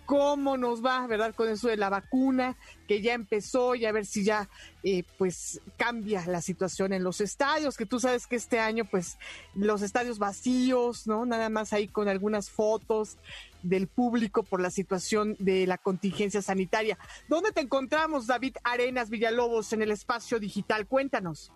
cómo 0.06 0.56
nos 0.56 0.84
va, 0.84 1.06
¿verdad? 1.06 1.34
Con 1.34 1.48
eso 1.48 1.68
de 1.68 1.76
la 1.76 1.88
vacuna 1.88 2.56
que 2.86 3.00
ya 3.00 3.14
empezó 3.14 3.74
y 3.74 3.86
a 3.86 3.92
ver 3.92 4.06
si 4.06 4.24
ya 4.24 4.48
eh, 4.82 5.04
pues 5.18 5.60
cambia 5.76 6.26
la 6.26 6.42
situación 6.42 6.92
en 6.92 7.02
los 7.02 7.20
estadios, 7.20 7.76
que 7.76 7.86
tú 7.86 7.98
sabes 8.00 8.26
que 8.26 8.36
este 8.36 8.60
año 8.60 8.84
pues 8.84 9.16
los 9.54 9.82
estadios 9.82 10.18
vacíos, 10.18 11.06
¿no? 11.06 11.24
Nada 11.24 11.48
más 11.48 11.72
ahí 11.72 11.88
con 11.88 12.08
algunas 12.08 12.50
fotos 12.50 13.16
del 13.62 13.88
público 13.88 14.42
por 14.42 14.60
la 14.60 14.70
situación 14.70 15.36
de 15.38 15.66
la 15.66 15.78
contingencia 15.78 16.42
sanitaria. 16.42 16.98
¿Dónde 17.28 17.52
te 17.52 17.60
encontramos, 17.60 18.26
David 18.26 18.56
Arenas 18.62 19.08
Villalobos, 19.10 19.72
en 19.72 19.82
el 19.82 19.90
espacio 19.90 20.38
digital? 20.38 20.86
Cuéntanos. 20.86 21.50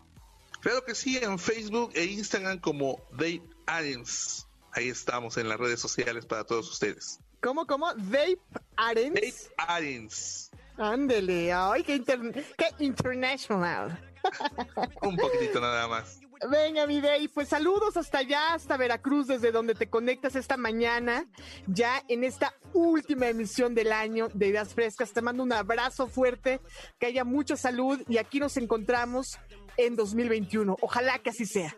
Claro 0.61 0.85
que 0.85 0.95
sí, 0.95 1.19
en 1.19 1.39
Facebook 1.39 1.93
e 1.95 2.05
Instagram 2.05 2.59
como 2.59 3.01
Dave 3.13 3.43
Arenas. 3.67 4.49
Ahí 4.73 4.89
estamos 4.89 5.37
en 5.37 5.49
las 5.49 5.59
redes 5.59 5.81
sociales 5.81 6.27
para 6.27 6.45
todos 6.45 6.71
ustedes. 6.71 7.21
¿Cómo, 7.41 7.67
cómo? 7.67 7.93
Dave 7.95 8.39
Arens. 8.77 9.15
Dave 9.15 9.35
Arens. 9.59 10.51
Ándele, 10.77 11.53
ay, 11.53 11.83
qué, 11.83 11.97
inter- 11.97 12.45
qué 12.57 12.67
international. 12.85 13.99
Un 15.03 15.17
poquitito 15.17 15.61
nada 15.61 15.89
más. 15.89 16.21
Venga, 16.51 16.87
mi 16.87 17.01
Dave, 17.01 17.29
pues 17.35 17.49
saludos 17.49 17.97
hasta 17.97 18.19
allá, 18.19 18.55
hasta 18.55 18.77
Veracruz, 18.77 19.27
desde 19.27 19.51
donde 19.51 19.75
te 19.75 19.91
conectas 19.91 20.37
esta 20.37 20.57
mañana, 20.57 21.27
ya 21.67 22.05
en 22.09 22.23
esta 22.23 22.55
última 22.75 23.27
emisión 23.27 23.75
del 23.75 23.91
año 23.93 24.29
de 24.33 24.47
Ideas 24.47 24.73
Frescas. 24.73 25.13
Te 25.13 25.21
mando 25.21 25.43
un 25.43 25.53
abrazo 25.53 26.07
fuerte, 26.07 26.61
que 27.01 27.07
haya 27.07 27.25
mucha 27.25 27.57
salud 27.57 28.01
y 28.09 28.19
aquí 28.19 28.39
nos 28.39 28.57
encontramos 28.57 29.37
en 29.77 29.97
2021. 29.97 30.77
Ojalá 30.81 31.19
que 31.19 31.31
así 31.31 31.45
sea. 31.45 31.77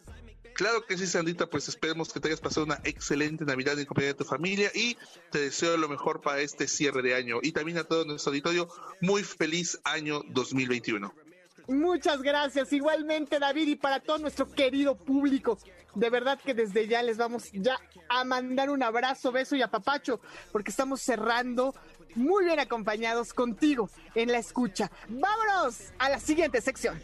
Claro 0.61 0.85
que 0.85 0.99
sí, 0.99 1.07
Sandita, 1.07 1.47
pues 1.47 1.71
esperemos 1.71 2.13
que 2.13 2.21
te 2.21 2.29
hayas 2.29 2.43
pasado 2.43 2.67
una 2.67 2.81
excelente 2.85 3.47
Navidad 3.47 3.79
en 3.79 3.87
compañía 3.87 4.09
de 4.09 4.19
tu 4.19 4.25
familia 4.25 4.71
y 4.75 4.95
te 5.31 5.39
deseo 5.39 5.79
lo 5.79 5.89
mejor 5.89 6.21
para 6.21 6.43
este 6.43 6.69
cierre 6.69 7.01
de 7.01 7.15
año. 7.15 7.39
Y 7.41 7.53
también 7.53 7.79
a 7.79 7.85
todo 7.85 8.05
nuestro 8.05 8.29
auditorio, 8.29 8.69
muy 9.01 9.25
feliz 9.25 9.81
año 9.85 10.21
2021. 10.29 11.15
Muchas 11.67 12.21
gracias. 12.21 12.75
Igualmente, 12.75 13.39
David, 13.39 13.69
y 13.69 13.77
para 13.77 14.01
todo 14.01 14.19
nuestro 14.19 14.51
querido 14.51 14.97
público. 14.97 15.59
De 15.95 16.11
verdad 16.11 16.39
que 16.39 16.53
desde 16.53 16.87
ya 16.87 17.03
les 17.03 17.17
vamos 17.17 17.51
ya 17.55 17.81
a 18.11 18.23
mandar 18.25 18.69
un 18.69 18.83
abrazo, 18.83 19.33
beso 19.33 19.57
y 19.57 19.63
apapacho, 19.63 20.21
porque 20.53 20.73
estamos 20.73 21.01
cerrando 21.01 21.75
muy 22.15 22.45
bien 22.45 22.61
acompañados 22.61 23.33
contigo 23.33 23.91
en 24.15 24.33
la 24.33 24.39
escucha. 24.39 24.91
Vámonos 25.09 25.93
a 25.99 26.09
la 26.11 26.19
siguiente 26.19 26.61
sección. 26.61 26.99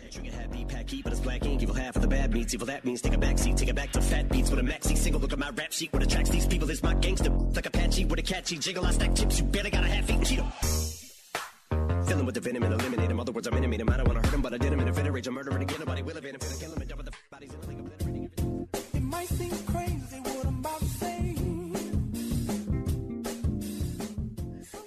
Keep 0.87 1.03
but 1.03 1.13
it's 1.13 1.21
black 1.21 1.45
ink, 1.45 1.63
evil 1.63 1.75
half 1.75 1.97
of 1.97 2.03
the 2.03 2.07
bad 2.07 2.33
meats. 2.33 2.55
Evil 2.55 2.67
that 2.67 2.85
means 2.85 3.03
take 3.03 3.13
a 3.13 3.19
back 3.19 3.39
seat, 3.39 3.57
take 3.57 3.69
it 3.69 3.75
back 3.75 3.91
to 3.91 4.01
fat 4.01 4.29
beats 4.29 4.51
with 4.51 4.61
a 4.61 4.63
maxi 4.63 4.97
single. 4.97 5.21
Look 5.21 5.33
at 5.33 5.39
my 5.39 5.51
rap 5.51 5.73
sheet. 5.73 5.93
What 5.93 6.03
attracts 6.03 6.31
these 6.31 6.47
people 6.47 6.71
is 6.71 6.81
my 6.81 6.95
gangster. 6.95 7.31
Like 7.31 7.67
Apache 7.67 8.05
with 8.05 8.21
a 8.21 8.23
catchy 8.23 8.57
jiggle. 8.57 8.87
I 8.87 8.93
stack 8.93 9.17
chips, 9.17 9.41
you 9.41 9.47
better 9.47 9.69
got 9.69 9.83
a 9.83 9.89
half 9.89 10.09
eat 10.09 10.21
Cheeto. 10.21 10.47
Filling 12.07 12.25
with 12.25 12.37
the 12.37 12.41
venom 12.41 12.63
and 12.63 12.75
eliminate 12.75 13.11
him. 13.11 13.19
Other 13.19 13.33
words, 13.33 13.49
I'm 13.49 13.55
intimate 13.55 13.81
him. 13.81 13.91
I 13.91 13.97
don't 13.97 14.07
wanna 14.07 14.21
hurt 14.21 14.35
him, 14.35 14.43
but 14.43 14.55
I 14.55 14.59
did 14.59 14.73
him 14.73 14.79
in 14.79 14.87
a 14.87 14.93
fit 14.93 15.07
of 15.07 15.15
rage. 15.15 15.27
I'm 15.27 15.35
murdering 15.35 15.63
again. 15.63 15.81
Nobody 15.81 16.03
will 16.03 16.17
evade 16.17 16.35
him. 16.35 16.41
Finna 16.41 16.61
kill 16.61 16.73
him 16.73 16.81
and 16.81 16.89
jump 16.89 17.03
with 17.03 17.07
the 17.07 17.17
bodies 17.33 17.53
in 17.53 17.61
the 17.61 17.67
link. 17.67 17.77
It 18.95 19.03
might 19.03 19.29
seem 19.29 19.51
crazy 19.67 19.86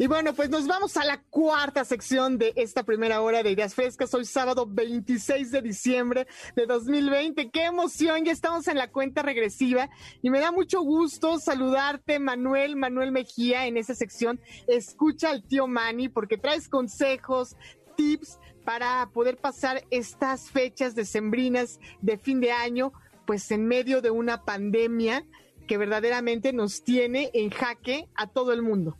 Y 0.01 0.07
bueno, 0.07 0.33
pues 0.33 0.49
nos 0.49 0.65
vamos 0.65 0.95
a 0.95 1.03
la 1.03 1.21
cuarta 1.23 1.83
sección 1.83 2.37
de 2.37 2.53
esta 2.55 2.83
primera 2.83 3.19
hora 3.19 3.43
de 3.43 3.51
Ideas 3.51 3.75
Frescas. 3.75 4.13
Hoy 4.13 4.23
sábado 4.23 4.65
26 4.65 5.51
de 5.51 5.61
diciembre 5.61 6.25
de 6.55 6.65
2020. 6.65 7.49
¡Qué 7.49 7.65
emoción! 7.65 8.23
Ya 8.23 8.31
estamos 8.31 8.69
en 8.69 8.77
la 8.77 8.89
cuenta 8.89 9.23
regresiva 9.23 9.89
y 10.21 10.29
me 10.29 10.39
da 10.39 10.53
mucho 10.53 10.79
gusto 10.83 11.37
saludarte, 11.37 12.17
Manuel, 12.17 12.77
Manuel 12.77 13.11
Mejía, 13.11 13.67
en 13.67 13.75
esa 13.75 13.93
sección. 13.93 14.39
Escucha 14.69 15.31
al 15.31 15.43
tío 15.43 15.67
Manny 15.67 16.07
porque 16.07 16.37
traes 16.37 16.69
consejos, 16.69 17.57
tips 17.97 18.39
para 18.63 19.09
poder 19.13 19.35
pasar 19.35 19.83
estas 19.91 20.49
fechas 20.49 20.95
decembrinas 20.95 21.77
de 21.99 22.17
fin 22.17 22.39
de 22.39 22.53
año, 22.53 22.93
pues 23.27 23.51
en 23.51 23.65
medio 23.65 24.01
de 24.01 24.11
una 24.11 24.45
pandemia 24.45 25.25
que 25.67 25.77
verdaderamente 25.77 26.53
nos 26.53 26.85
tiene 26.85 27.31
en 27.33 27.49
jaque 27.49 28.07
a 28.15 28.27
todo 28.27 28.53
el 28.53 28.61
mundo. 28.61 28.97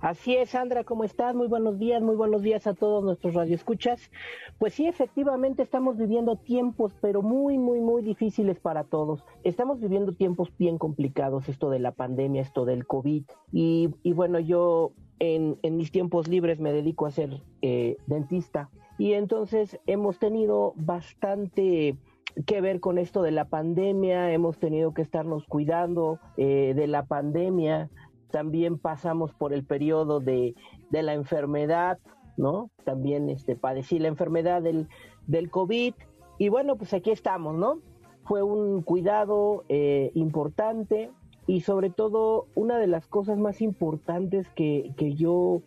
Así 0.00 0.34
es, 0.34 0.50
Sandra, 0.50 0.82
¿cómo 0.82 1.04
estás? 1.04 1.34
Muy 1.34 1.46
buenos 1.46 1.78
días, 1.78 2.00
muy 2.00 2.16
buenos 2.16 2.40
días 2.40 2.66
a 2.66 2.72
todos 2.72 3.04
nuestros 3.04 3.34
radioescuchas. 3.34 4.10
Pues 4.58 4.72
sí, 4.72 4.86
efectivamente 4.86 5.62
estamos 5.62 5.98
viviendo 5.98 6.36
tiempos, 6.36 6.94
pero 7.02 7.20
muy, 7.20 7.58
muy, 7.58 7.80
muy 7.80 8.02
difíciles 8.02 8.58
para 8.58 8.84
todos. 8.84 9.22
Estamos 9.44 9.78
viviendo 9.78 10.12
tiempos 10.12 10.56
bien 10.56 10.78
complicados, 10.78 11.50
esto 11.50 11.68
de 11.68 11.80
la 11.80 11.92
pandemia, 11.92 12.40
esto 12.40 12.64
del 12.64 12.86
COVID. 12.86 13.24
Y, 13.52 13.90
bueno, 14.14 14.40
yo 14.40 14.92
en, 15.18 15.58
en, 15.62 15.76
mis 15.76 15.92
tiempos 15.92 16.28
libres 16.28 16.60
me 16.60 16.72
dedico 16.72 17.04
a 17.04 17.10
ser 17.10 17.42
eh, 17.60 17.98
dentista. 18.06 18.70
Y 18.96 19.12
entonces 19.12 19.78
hemos 19.86 20.18
tenido 20.18 20.72
bastante 20.76 21.98
que 22.46 22.60
ver 22.62 22.80
con 22.80 22.96
esto 22.96 23.22
de 23.22 23.32
la 23.32 23.46
pandemia, 23.46 24.32
hemos 24.32 24.58
tenido 24.58 24.94
que 24.94 25.02
estarnos 25.02 25.44
cuidando 25.46 26.20
eh, 26.38 26.72
de 26.74 26.86
la 26.86 27.04
pandemia 27.04 27.90
también 28.30 28.78
pasamos 28.78 29.32
por 29.32 29.52
el 29.52 29.64
periodo 29.64 30.20
de, 30.20 30.54
de, 30.90 31.02
la 31.02 31.14
enfermedad, 31.14 31.98
¿no? 32.36 32.70
También 32.84 33.28
este, 33.28 33.56
padecí 33.56 33.98
la 33.98 34.08
enfermedad 34.08 34.62
del, 34.62 34.88
del 35.26 35.50
COVID 35.50 35.94
y 36.38 36.48
bueno, 36.48 36.76
pues 36.76 36.94
aquí 36.94 37.10
estamos, 37.10 37.54
¿no? 37.54 37.80
Fue 38.24 38.42
un 38.42 38.82
cuidado 38.82 39.64
eh, 39.68 40.10
importante, 40.14 41.10
y 41.50 41.62
sobre 41.62 41.90
todo 41.90 42.46
una 42.54 42.78
de 42.78 42.86
las 42.86 43.08
cosas 43.08 43.36
más 43.36 43.60
importantes 43.60 44.48
que, 44.50 44.92
que 44.96 45.14
yo 45.14 45.62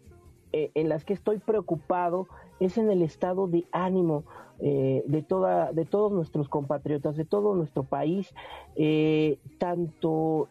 eh, 0.54 0.72
en 0.76 0.88
las 0.88 1.04
que 1.04 1.12
estoy 1.12 1.40
preocupado 1.40 2.28
es 2.62 2.78
en 2.78 2.90
el 2.90 3.02
estado 3.02 3.48
de 3.48 3.66
ánimo 3.74 4.24
eh, 4.60 5.04
de 5.08 5.24
toda 5.24 5.74
de 5.74 5.84
todos 5.84 6.14
nuestros 6.14 6.48
compatriotas 6.48 7.18
de 7.18 7.26
todo 7.26 7.54
nuestro 7.54 7.84
país 7.84 8.34
eh, 8.78 9.40
tanto 9.58 10.48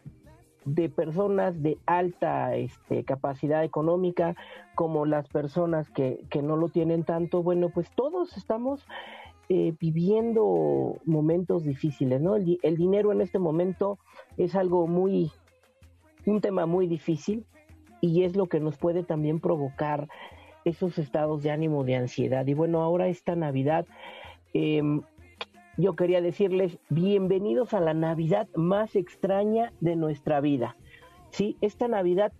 de 0.65 0.89
personas 0.89 1.61
de 1.61 1.77
alta 1.85 2.55
este, 2.55 3.03
capacidad 3.03 3.63
económica 3.63 4.35
como 4.75 5.05
las 5.05 5.27
personas 5.27 5.89
que, 5.89 6.23
que 6.29 6.41
no 6.41 6.55
lo 6.55 6.69
tienen 6.69 7.03
tanto 7.03 7.43
bueno 7.43 7.69
pues 7.69 7.89
todos 7.95 8.37
estamos 8.37 8.85
eh, 9.49 9.73
viviendo 9.77 11.01
momentos 11.03 11.65
difíciles, 11.65 12.21
¿no? 12.21 12.37
El, 12.37 12.59
el, 12.63 12.77
dinero 12.77 13.11
en 13.11 13.19
este 13.19 13.39
momento 13.39 13.99
es 14.37 14.55
algo 14.55 14.87
muy, 14.87 15.31
un 16.25 16.39
tema 16.39 16.65
muy 16.65 16.87
difícil 16.87 17.45
y 17.99 18.23
es 18.23 18.37
lo 18.37 18.47
que 18.47 18.61
nos 18.61 18.77
puede 18.77 19.03
también 19.03 19.41
provocar 19.41 20.07
esos 20.63 20.97
estados 20.97 21.43
de 21.43 21.51
ánimo, 21.51 21.83
de 21.83 21.97
ansiedad. 21.97 22.47
Y 22.47 22.53
bueno, 22.53 22.81
ahora 22.81 23.09
esta 23.09 23.35
Navidad, 23.35 23.85
eh, 24.53 24.81
yo 25.77 25.95
quería 25.95 26.21
decirles 26.21 26.77
bienvenidos 26.89 27.73
a 27.73 27.79
la 27.79 27.93
Navidad 27.93 28.47
más 28.55 28.95
extraña 28.95 29.73
de 29.79 29.95
nuestra 29.95 30.41
vida. 30.41 30.75
Sí, 31.31 31.57
esta 31.61 31.87
Navidad 31.87 32.31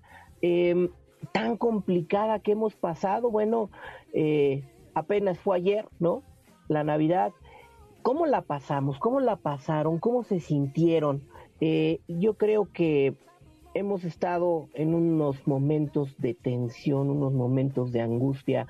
eh, 0.42 0.90
tan 1.32 1.58
complicada 1.58 2.40
que 2.40 2.52
hemos 2.52 2.76
pasado, 2.76 3.32
bueno, 3.32 3.70
eh, 4.14 4.64
apenas 4.94 5.40
fue 5.40 5.58
ayer, 5.58 5.88
¿no? 6.00 6.24
la 6.68 6.84
Navidad, 6.84 7.32
¿cómo 8.02 8.26
la 8.26 8.42
pasamos? 8.42 9.00
¿Cómo 9.00 9.20
la 9.20 9.36
pasaron? 9.36 10.00
¿Cómo 10.00 10.24
se 10.24 10.40
sintieron? 10.40 11.24
Eh, 11.62 12.02
yo 12.08 12.36
creo 12.36 12.72
que 12.72 13.16
hemos 13.74 14.04
estado 14.04 14.68
en 14.74 14.94
unos 14.94 15.48
momentos 15.48 16.16
de 16.20 16.34
tensión, 16.34 17.10
unos 17.10 17.34
momentos 17.34 17.92
de 17.92 18.02
angustia, 18.02 18.68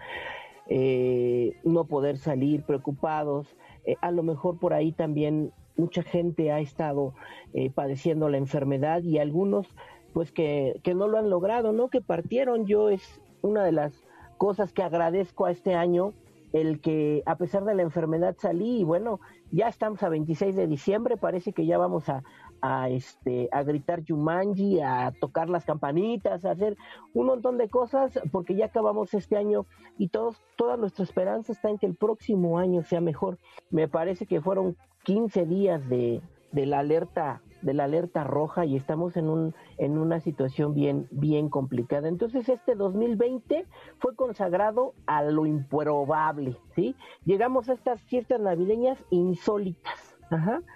eh, 0.67 1.57
no 1.63 1.85
poder 1.85 2.17
salir 2.17 2.63
preocupados. 2.63 3.47
Eh, 3.85 3.95
a 4.01 4.11
lo 4.11 4.23
mejor 4.23 4.59
por 4.59 4.73
ahí 4.73 4.91
también 4.91 5.51
mucha 5.75 6.03
gente 6.03 6.51
ha 6.51 6.59
estado 6.59 7.13
eh, 7.53 7.69
padeciendo 7.69 8.29
la 8.29 8.37
enfermedad 8.37 9.01
y 9.03 9.17
algunos 9.17 9.67
pues 10.13 10.31
que, 10.31 10.79
que 10.83 10.93
no 10.93 11.07
lo 11.07 11.17
han 11.17 11.29
logrado, 11.29 11.73
¿no? 11.73 11.89
Que 11.89 12.01
partieron. 12.01 12.65
Yo 12.65 12.89
es 12.89 13.21
una 13.41 13.63
de 13.63 13.71
las 13.71 13.93
cosas 14.37 14.71
que 14.73 14.83
agradezco 14.83 15.45
a 15.45 15.51
este 15.51 15.73
año 15.73 16.13
el 16.53 16.81
que 16.81 17.23
a 17.25 17.35
pesar 17.35 17.65
de 17.65 17.73
la 17.73 17.81
enfermedad 17.81 18.35
salí 18.37 18.81
y 18.81 18.83
bueno, 18.83 19.19
ya 19.51 19.67
estamos 19.67 20.03
a 20.03 20.09
26 20.09 20.55
de 20.55 20.67
diciembre, 20.67 21.17
parece 21.17 21.51
que 21.51 21.65
ya 21.65 21.79
vamos 21.79 22.09
a, 22.09 22.23
a 22.63 22.87
este 22.87 23.49
a 23.51 23.61
gritar 23.63 24.03
Yumanji, 24.05 24.79
a 24.79 25.11
tocar 25.19 25.49
las 25.49 25.65
campanitas, 25.65 26.45
a 26.45 26.51
hacer 26.51 26.77
un 27.13 27.27
montón 27.27 27.57
de 27.57 27.67
cosas 27.67 28.17
porque 28.31 28.55
ya 28.55 28.67
acabamos 28.67 29.13
este 29.13 29.35
año 29.35 29.65
y 29.97 30.07
todos 30.07 30.41
toda 30.55 30.77
nuestra 30.77 31.03
esperanza 31.03 31.51
está 31.51 31.69
en 31.69 31.77
que 31.77 31.87
el 31.87 31.95
próximo 31.95 32.57
año 32.57 32.81
sea 32.83 33.01
mejor. 33.01 33.37
Me 33.69 33.89
parece 33.89 34.25
que 34.25 34.39
fueron 34.39 34.77
15 35.03 35.45
días 35.45 35.89
de, 35.89 36.21
de 36.53 36.65
la 36.65 36.79
alerta 36.79 37.41
de 37.61 37.73
la 37.73 37.83
alerta 37.85 38.23
roja 38.23 38.65
y 38.65 38.77
estamos 38.77 39.17
en 39.17 39.27
un 39.27 39.53
en 39.77 39.97
una 39.97 40.21
situación 40.21 40.73
bien 40.73 41.07
bien 41.11 41.49
complicada. 41.49 42.07
Entonces 42.07 42.47
este 42.47 42.75
2020 42.75 43.65
fue 43.99 44.15
consagrado 44.15 44.93
a 45.05 45.21
lo 45.23 45.45
improbable, 45.45 46.55
¿sí? 46.75 46.95
Llegamos 47.25 47.67
a 47.67 47.73
estas 47.73 48.01
fiestas 48.03 48.39
navideñas 48.39 49.03
insólitas. 49.09 50.17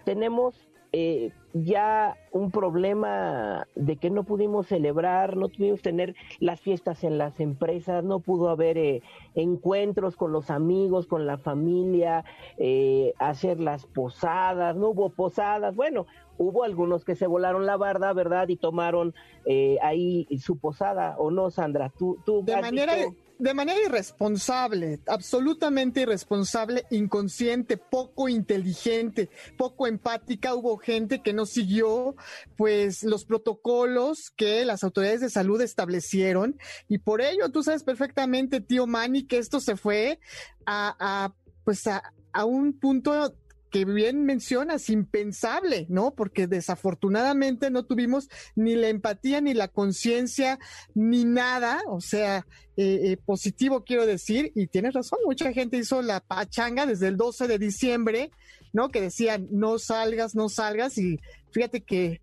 Tenemos 0.03 0.69
eh, 0.93 1.31
ya 1.53 2.17
un 2.31 2.51
problema 2.51 3.67
de 3.75 3.97
que 3.97 4.09
no 4.09 4.23
pudimos 4.23 4.67
celebrar, 4.67 5.37
no 5.37 5.49
pudimos 5.49 5.81
tener 5.81 6.15
las 6.39 6.61
fiestas 6.61 7.03
en 7.03 7.17
las 7.17 7.39
empresas, 7.39 8.03
no 8.03 8.19
pudo 8.19 8.49
haber 8.49 8.77
eh, 8.77 9.01
encuentros 9.35 10.15
con 10.15 10.31
los 10.31 10.49
amigos, 10.49 11.07
con 11.07 11.25
la 11.25 11.37
familia, 11.37 12.25
eh, 12.57 13.13
hacer 13.19 13.59
las 13.59 13.85
posadas, 13.85 14.75
no 14.75 14.89
hubo 14.89 15.09
posadas, 15.09 15.75
bueno, 15.75 16.05
hubo 16.37 16.63
algunos 16.63 17.03
que 17.03 17.15
se 17.15 17.27
volaron 17.27 17.65
la 17.65 17.77
barda, 17.77 18.13
¿verdad? 18.13 18.47
Y 18.49 18.57
tomaron 18.57 19.13
eh, 19.45 19.77
ahí 19.81 20.27
su 20.39 20.57
posada, 20.57 21.15
¿o 21.17 21.31
no, 21.31 21.49
Sandra? 21.49 21.91
Tú, 21.97 22.17
tú 22.25 22.43
de 22.43 22.61
manera... 22.61 22.93
de 23.39 23.53
manera 23.53 23.79
irresponsable, 23.85 24.99
absolutamente 25.07 26.01
irresponsable, 26.01 26.85
inconsciente, 26.89 27.77
poco 27.77 28.29
inteligente, 28.29 29.29
poco 29.57 29.87
empática. 29.87 30.55
Hubo 30.55 30.77
gente 30.77 31.21
que 31.21 31.33
no 31.33 31.45
siguió, 31.45 32.15
pues, 32.55 33.03
los 33.03 33.25
protocolos 33.25 34.31
que 34.35 34.65
las 34.65 34.83
autoridades 34.83 35.21
de 35.21 35.29
salud 35.29 35.61
establecieron. 35.61 36.57
Y 36.87 36.99
por 36.99 37.21
ello, 37.21 37.49
tú 37.49 37.63
sabes 37.63 37.83
perfectamente, 37.83 38.61
tío 38.61 38.87
Manny, 38.87 39.23
que 39.23 39.37
esto 39.37 39.59
se 39.59 39.75
fue 39.75 40.19
a, 40.65 40.95
a 40.99 41.33
pues, 41.63 41.85
a, 41.87 42.01
a 42.33 42.45
un 42.45 42.73
punto 42.73 43.35
que 43.69 43.85
bien 43.85 44.25
mencionas, 44.25 44.89
impensable, 44.89 45.85
¿no? 45.89 46.11
Porque 46.11 46.47
desafortunadamente 46.47 47.69
no 47.69 47.83
tuvimos 47.83 48.29
ni 48.55 48.75
la 48.75 48.89
empatía, 48.89 49.41
ni 49.41 49.53
la 49.53 49.67
conciencia, 49.67 50.59
ni 50.93 51.25
nada, 51.25 51.81
o 51.87 52.01
sea, 52.01 52.45
eh, 52.77 52.99
eh, 53.03 53.17
positivo 53.17 53.83
quiero 53.83 54.05
decir, 54.05 54.51
y 54.55 54.67
tienes 54.67 54.93
razón, 54.93 55.19
mucha 55.25 55.51
gente 55.51 55.77
hizo 55.77 56.01
la 56.01 56.19
pachanga 56.19 56.85
desde 56.85 57.07
el 57.07 57.17
12 57.17 57.47
de 57.47 57.59
diciembre, 57.59 58.31
¿no? 58.73 58.89
Que 58.89 59.01
decían, 59.01 59.47
no 59.51 59.79
salgas, 59.79 60.35
no 60.35 60.49
salgas, 60.49 60.97
y 60.97 61.19
fíjate 61.51 61.81
que 61.81 62.21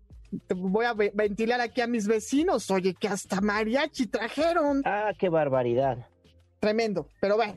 voy 0.55 0.85
a 0.85 0.93
ventilar 0.93 1.61
aquí 1.61 1.81
a 1.81 1.87
mis 1.87 2.07
vecinos, 2.07 2.69
oye, 2.71 2.93
que 2.93 3.07
hasta 3.07 3.41
mariachi 3.41 4.07
trajeron. 4.07 4.81
Ah, 4.85 5.13
qué 5.17 5.29
barbaridad. 5.29 6.07
Tremendo, 6.59 7.07
pero 7.21 7.35
bueno. 7.35 7.53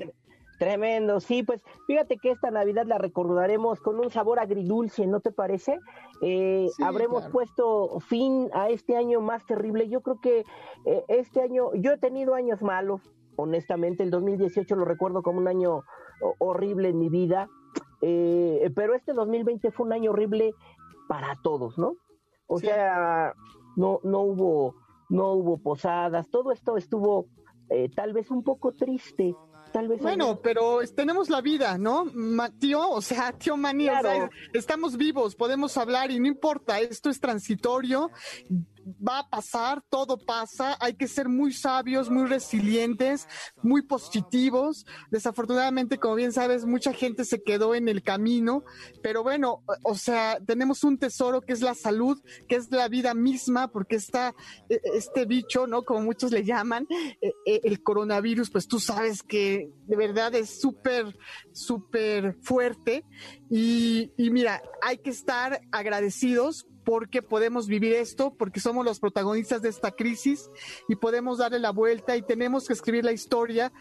Tremendo, 0.59 1.21
sí, 1.21 1.45
pues 1.45 1.63
fíjate 1.87 2.19
que 2.19 2.33
esta 2.33 2.51
Navidad 2.51 2.85
la 2.85 2.99
recordaremos 2.99 3.81
con 3.81 4.01
un 4.01 4.11
sabor 4.11 4.41
agridulce, 4.41 5.07
¿no 5.07 5.21
te 5.21 5.31
parece? 5.31 5.79
Eh, 6.21 6.69
sí, 6.77 6.83
habremos 6.83 7.21
claro. 7.21 7.33
puesto 7.33 8.01
fin 8.01 8.51
a 8.53 8.69
este 8.69 8.97
año 8.97 9.21
más 9.21 9.47
terrible. 9.47 9.89
Yo 9.89 10.01
creo 10.01 10.21
que 10.21 10.45
eh, 10.85 11.05
este 11.07 11.43
año, 11.43 11.73
yo 11.75 11.93
he 11.93 11.99
tenido 11.99 12.35
años 12.35 12.61
malos, 12.61 13.01
honestamente, 13.37 14.03
el 14.03 14.11
2018 14.11 14.75
lo 14.75 14.85
recuerdo 14.85 15.23
como 15.23 15.39
un 15.39 15.47
año 15.47 15.85
horrible 16.39 16.89
en 16.89 16.99
mi 16.99 17.09
vida, 17.09 17.49
eh, 18.03 18.71
pero 18.75 18.95
este 18.95 19.13
2020 19.13 19.71
fue 19.71 19.87
un 19.87 19.93
año 19.93 20.11
horrible 20.11 20.55
para 21.09 21.37
todos, 21.43 21.79
¿no? 21.79 21.95
O 22.49 22.59
sí. 22.59 22.67
sea, 22.67 23.33
no, 23.77 24.01
no 24.03 24.23
hubo, 24.23 24.75
no 25.09 25.35
hubo 25.35 25.59
posadas, 25.59 26.29
todo 26.31 26.51
esto 26.51 26.77
estuvo 26.77 27.27
eh, 27.71 27.91
tal 27.95 28.13
vez 28.13 28.31
un 28.31 28.43
poco 28.43 28.73
triste 28.73 29.35
Tal 29.73 29.89
vez 29.89 30.01
bueno, 30.01 30.41
pero 30.43 30.81
tenemos 30.95 31.29
la 31.29 31.41
vida, 31.41 31.77
¿no? 31.79 32.07
Ma, 32.13 32.51
tío, 32.51 32.89
o 32.91 33.01
sea, 33.01 33.33
tío 33.39 33.57
Mani, 33.57 33.87
claro. 33.87 34.09
o 34.09 34.13
sea, 34.13 34.31
estamos 34.53 34.97
vivos, 34.97 35.35
podemos 35.35 35.77
hablar 35.77 36.11
y 36.11 36.19
no 36.19 36.27
importa, 36.27 36.81
esto 36.81 37.11
es 37.11 37.21
transitorio, 37.21 38.11
va 38.97 39.21
a 39.21 39.29
pasar, 39.29 39.83
todo 39.89 40.19
pasa, 40.19 40.77
hay 40.81 40.95
que 40.95 41.09
ser 41.09 41.29
muy 41.29 41.53
sabios, 41.53 42.11
muy 42.11 42.27
resilientes, 42.27 43.27
muy 43.63 43.83
positivos. 43.83 44.87
Desafortunadamente, 45.11 45.99
como 45.99 46.15
bien 46.15 46.33
sabes, 46.33 46.65
mucha 46.65 46.93
gente 46.93 47.25
se 47.25 47.43
quedó 47.43 47.75
en 47.75 47.89
el 47.89 48.03
camino, 48.03 48.65
pero 49.03 49.23
bueno, 49.23 49.63
o 49.83 49.95
sea, 49.95 50.39
tenemos 50.45 50.85
un 50.85 50.99
tesoro 50.99 51.41
que 51.41 51.53
es 51.53 51.61
la 51.61 51.75
salud, 51.75 52.21
que 52.49 52.57
es 52.57 52.71
la 52.71 52.89
vida 52.89 53.15
misma, 53.15 53.69
porque 53.69 53.97
está 53.97 54.35
este 54.69 55.25
bicho, 55.25 55.67
¿no? 55.67 55.83
Como 55.83 56.03
muchos 56.03 56.33
le 56.33 56.45
llaman, 56.45 56.87
el 57.45 57.83
coronavirus, 57.83 58.51
pues 58.51 58.67
tú 58.67 58.81
sabes 58.81 59.23
que 59.23 59.71
de 59.87 59.97
verdad 59.97 60.35
es 60.35 60.61
súper, 60.61 61.17
súper 61.53 62.37
fuerte. 62.43 63.05
Y, 63.51 64.13
y 64.17 64.31
mira, 64.31 64.63
hay 64.83 64.99
que 64.99 65.11
estar 65.11 65.61
agradecidos 65.73 66.67
porque 66.89 67.21
podemos 67.21 67.67
vivir 67.67 67.93
esto, 67.93 68.33
porque 68.33 68.61
somos 68.61 68.83
los 68.83 68.99
protagonistas 68.99 69.61
de 69.61 69.69
esta 69.69 69.91
crisis 69.91 70.49
y 70.89 70.97
podemos 70.97 71.37
darle 71.37 71.59
la 71.59 71.71
vuelta 71.71 72.17
y 72.17 72.23
tenemos 72.23 72.67
que 72.67 72.73
escribir 72.73 73.05
la 73.05 73.13
historia 73.13 73.75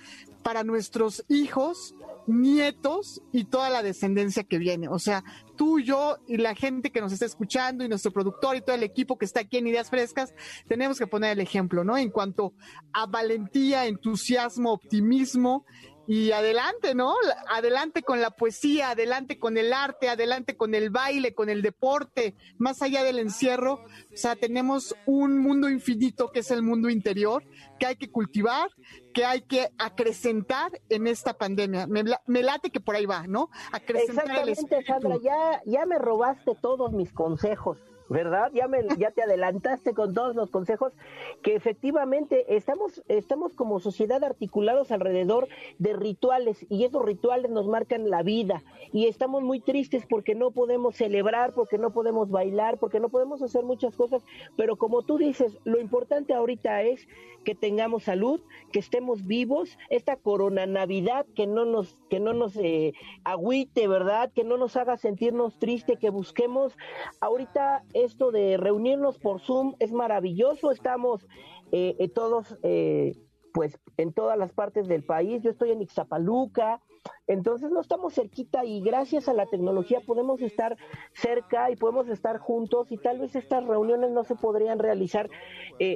para 0.44 0.66
nuestros 0.66 1.24
hijos, 1.30 1.96
nietos 2.26 3.22
y 3.32 3.46
toda 3.46 3.70
la 3.70 3.82
descendencia 3.82 4.44
que 4.44 4.58
viene. 4.58 4.90
O 4.90 5.00
sea, 5.00 5.24
tú, 5.56 5.80
yo 5.80 6.18
y 6.28 6.36
la 6.36 6.54
gente 6.54 6.92
que 6.92 7.00
nos 7.00 7.14
está 7.14 7.26
escuchando 7.26 7.86
y 7.86 7.88
nuestro 7.88 8.12
productor 8.12 8.58
y 8.58 8.62
todo 8.62 8.76
el 8.76 8.84
equipo 8.84 9.18
que 9.18 9.24
está 9.24 9.40
aquí 9.40 9.56
en 9.56 9.68
Ideas 9.68 9.90
Frescas, 9.90 10.34
tenemos 10.68 11.00
que 11.00 11.08
poner 11.08 11.32
el 11.32 11.40
ejemplo, 11.40 11.86
¿no? 11.86 11.98
En 11.98 12.12
cuanto 12.12 12.56
a 12.92 13.06
valentía, 13.06 13.86
entusiasmo, 13.86 14.74
optimismo 14.74 15.66
y 16.08 16.32
adelante, 16.32 16.96
¿no? 16.96 17.16
Adelante 17.50 18.02
con 18.02 18.22
la 18.22 18.32
poesía, 18.32 18.92
adelante 18.92 19.38
con 19.38 19.58
el 19.58 19.74
arte, 19.74 20.08
adelante 20.08 20.56
con 20.56 20.74
el 20.74 20.90
baile, 20.90 21.36
con 21.36 21.50
el 21.50 21.62
deporte, 21.62 22.34
más 22.58 22.82
allá 22.82 23.04
del 23.04 23.20
encierro. 23.20 23.82
O 24.14 24.18
sea, 24.18 24.38
tenemos 24.38 24.96
un 25.06 25.38
mundo 25.38 25.70
infinito 25.70 26.32
que 26.32 26.40
es 26.40 26.52
el 26.52 26.64
mundo 26.64 26.90
interior, 26.90 27.44
que 27.78 27.88
hay 27.88 27.98
que 27.98 28.10
cultivar, 28.10 28.70
que 29.14 29.26
hay 29.26 29.42
que 29.42 29.70
acrecentar 29.78 30.72
en 30.88 31.08
esta 31.08 31.34
pandemia. 31.38 31.88
Me, 31.88 32.06
me 32.26 32.42
late 32.42 32.70
que 32.70 32.80
por 32.80 32.96
ahí 32.96 33.06
va, 33.06 33.28
¿no? 33.28 33.50
Acrecentar 33.74 34.48
Exactamente, 34.48 34.86
Sandra, 34.86 35.18
ya, 35.22 35.62
ya 35.66 35.86
me 35.86 36.00
robaste 36.00 36.54
todos 36.62 36.94
mis 36.94 37.12
consejos. 37.12 37.78
¿Verdad? 38.10 38.52
Ya, 38.54 38.68
me, 38.68 38.80
ya 38.98 39.12
te 39.12 39.22
adelantaste 39.22 39.94
con 39.94 40.14
todos 40.14 40.36
los 40.36 40.50
consejos 40.50 40.94
que 41.42 41.56
efectivamente 41.56 42.56
estamos, 42.56 43.04
estamos 43.08 43.54
como 43.54 43.80
sociedad 43.80 44.24
articulados 44.24 44.92
alrededor 44.92 45.48
de 45.78 45.94
rituales 45.94 46.66
y 46.70 46.86
esos 46.86 47.04
rituales 47.04 47.52
nos 47.52 47.68
marcan 47.68 48.10
la 48.10 48.24
vida 48.24 48.64
y 48.92 49.08
estamos 49.08 49.44
muy 49.44 49.60
tristes 49.60 50.06
porque 50.06 50.36
no 50.36 50.52
podemos 50.52 50.96
celebrar, 50.96 51.54
porque 51.54 51.78
no 51.78 51.92
podemos 51.92 52.30
bailar, 52.30 52.78
porque 52.78 53.00
no 53.00 53.10
podemos 53.10 53.42
hacer 53.42 53.64
muchas 53.64 53.96
cosas, 53.96 54.24
pero 54.56 54.78
como 54.78 55.04
tú 55.04 55.18
dices, 55.18 55.58
lo 55.64 55.80
importante 55.80 56.34
ahorita 56.34 56.84
es 56.84 57.08
que 57.44 57.56
tengamos 57.56 58.04
salud, 58.04 58.42
que 58.72 58.80
estemos 58.80 59.26
vivos, 59.26 59.78
esta 59.90 60.18
corona 60.18 60.66
Navidad 60.66 61.26
que 61.36 61.48
no 61.48 61.66
nos, 61.66 61.98
que 62.10 62.20
no 62.20 62.34
nos 62.34 62.56
eh, 62.58 62.94
agüite, 63.24 63.88
¿verdad? 63.88 64.32
Que 64.34 64.44
no 64.44 64.58
nos 64.58 64.76
haga 64.76 64.98
sentirnos 64.98 65.58
tristes, 65.58 65.98
que 66.00 66.10
busquemos 66.10 66.76
ahorita 67.22 67.84
esto 68.04 68.32
de 68.32 68.58
reunirnos 68.58 69.18
por 69.18 69.42
Zoom 69.42 69.76
es 69.80 69.92
maravilloso, 69.92 70.72
estamos 70.72 71.28
eh, 71.72 71.96
eh, 72.00 72.10
todos, 72.10 72.58
eh, 72.64 73.14
pues, 73.54 73.80
en 73.98 74.14
todas 74.14 74.38
las 74.38 74.54
partes 74.54 74.88
del 74.88 75.04
país, 75.04 75.42
yo 75.42 75.52
estoy 75.52 75.72
en 75.72 75.82
Ixtapaluca, 75.82 76.82
entonces 77.26 77.72
no 77.72 77.82
estamos 77.82 78.14
cerquita 78.14 78.66
y 78.66 78.82
gracias 78.82 79.28
a 79.28 79.34
la 79.34 79.46
tecnología 79.46 80.02
podemos 80.06 80.42
estar 80.42 80.78
cerca 81.14 81.72
y 81.72 81.76
podemos 81.76 82.08
estar 82.10 82.38
juntos 82.38 82.92
y 82.92 82.98
tal 82.98 83.20
vez 83.20 83.36
estas 83.36 83.66
reuniones 83.66 84.12
no 84.12 84.24
se 84.24 84.36
podrían 84.36 84.80
realizar 84.80 85.30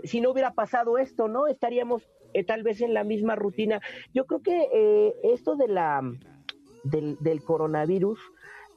si 0.04 0.22
no 0.22 0.32
hubiera 0.32 0.54
pasado 0.54 0.98
esto, 0.98 1.28
¿no? 1.28 1.48
Estaríamos 1.48 2.10
tal 2.48 2.64
vez 2.64 2.80
en 2.82 2.94
la 2.94 3.04
misma 3.04 3.36
rutina. 3.36 3.82
Yo 4.14 4.26
creo 4.26 4.42
que 4.42 5.14
esto 5.24 5.58
de 5.58 5.68
la 5.68 6.02
del, 6.84 7.18
del 7.20 7.44
coronavirus, 7.44 8.20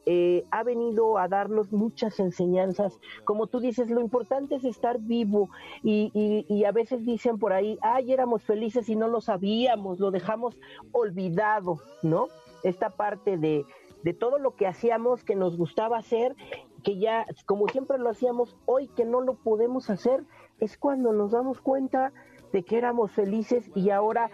eh, 0.06 0.44
ha 0.50 0.62
venido 0.62 1.18
a 1.18 1.28
darnos 1.28 1.72
muchas 1.72 2.20
enseñanzas. 2.20 2.98
Como 3.24 3.46
tú 3.46 3.60
dices, 3.60 3.90
lo 3.90 4.00
importante 4.00 4.56
es 4.56 4.64
estar 4.64 4.98
vivo 4.98 5.48
y, 5.82 6.10
y, 6.48 6.64
a 6.64 6.72
veces 6.72 7.04
dicen 7.04 7.38
por 7.38 7.52
ahí, 7.52 7.78
ay, 7.80 8.12
éramos 8.12 8.42
felices 8.42 8.88
y 8.88 8.96
no 8.96 9.08
lo 9.08 9.20
sabíamos, 9.20 10.00
lo 10.00 10.10
dejamos 10.10 10.58
olvidado, 10.92 11.78
¿no? 12.02 12.28
Esta 12.62 12.90
parte 12.90 13.36
de, 13.36 13.64
de 14.02 14.12
todo 14.14 14.38
lo 14.38 14.56
que 14.56 14.66
hacíamos, 14.66 15.24
que 15.24 15.36
nos 15.36 15.56
gustaba 15.56 15.98
hacer, 15.98 16.36
que 16.82 16.98
ya, 16.98 17.26
como 17.46 17.68
siempre 17.68 17.98
lo 17.98 18.10
hacíamos, 18.10 18.56
hoy 18.66 18.88
que 18.88 19.06
no 19.06 19.22
lo 19.22 19.34
podemos 19.34 19.88
hacer, 19.88 20.24
es 20.60 20.76
cuando 20.76 21.12
nos 21.12 21.32
damos 21.32 21.60
cuenta 21.60 22.12
de 22.52 22.62
que 22.62 22.76
éramos 22.78 23.10
felices 23.10 23.70
y 23.74 23.90
ahora 23.90 24.30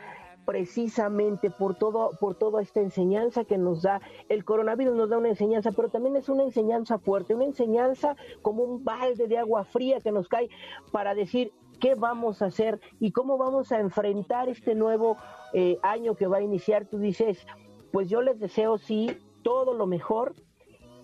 precisamente 0.51 1.49
por 1.49 1.77
todo 1.77 2.11
por 2.19 2.35
toda 2.35 2.61
esta 2.61 2.81
enseñanza 2.81 3.45
que 3.45 3.57
nos 3.57 3.83
da 3.83 4.01
el 4.29 4.45
coronavirus 4.45 4.97
nos 4.97 5.09
da 5.09 5.19
una 5.19 5.29
enseñanza 5.29 5.71
pero 5.71 5.91
también 5.91 6.17
es 6.17 6.29
una 6.29 6.43
enseñanza 6.43 6.99
fuerte 6.99 7.37
una 7.37 7.45
enseñanza 7.45 8.17
como 8.43 8.65
un 8.65 8.83
balde 8.83 9.29
de 9.29 9.39
agua 9.39 9.63
fría 9.63 10.01
que 10.01 10.11
nos 10.11 10.27
cae 10.27 10.51
para 10.91 11.15
decir 11.15 11.53
qué 11.79 11.95
vamos 11.95 12.43
a 12.43 12.47
hacer 12.47 12.81
y 12.99 13.13
cómo 13.13 13.39
vamos 13.39 13.71
a 13.71 13.79
enfrentar 13.79 14.49
este 14.49 14.75
nuevo 14.75 15.19
eh, 15.53 15.79
año 15.83 16.15
que 16.17 16.27
va 16.27 16.39
a 16.39 16.43
iniciar. 16.43 16.87
Tú 16.87 16.99
dices 16.99 17.47
pues 17.93 18.09
yo 18.09 18.21
les 18.21 18.41
deseo 18.41 18.77
sí 18.77 19.17
todo 19.43 19.73
lo 19.73 19.87
mejor 19.87 20.35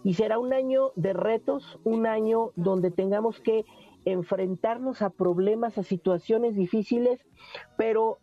y 0.03 0.15
será 0.15 0.41
un 0.41 0.53
año 0.53 0.91
de 0.97 1.13
retos 1.13 1.79
un 1.85 2.07
año 2.07 2.51
donde 2.57 2.91
tengamos 2.91 3.39
que 3.39 3.65
enfrentarnos 4.05 5.03
a 5.03 5.11
problemas, 5.11 5.79
a 5.79 5.85
situaciones 5.85 6.57
difíciles, 6.57 7.21
pero 7.77 8.19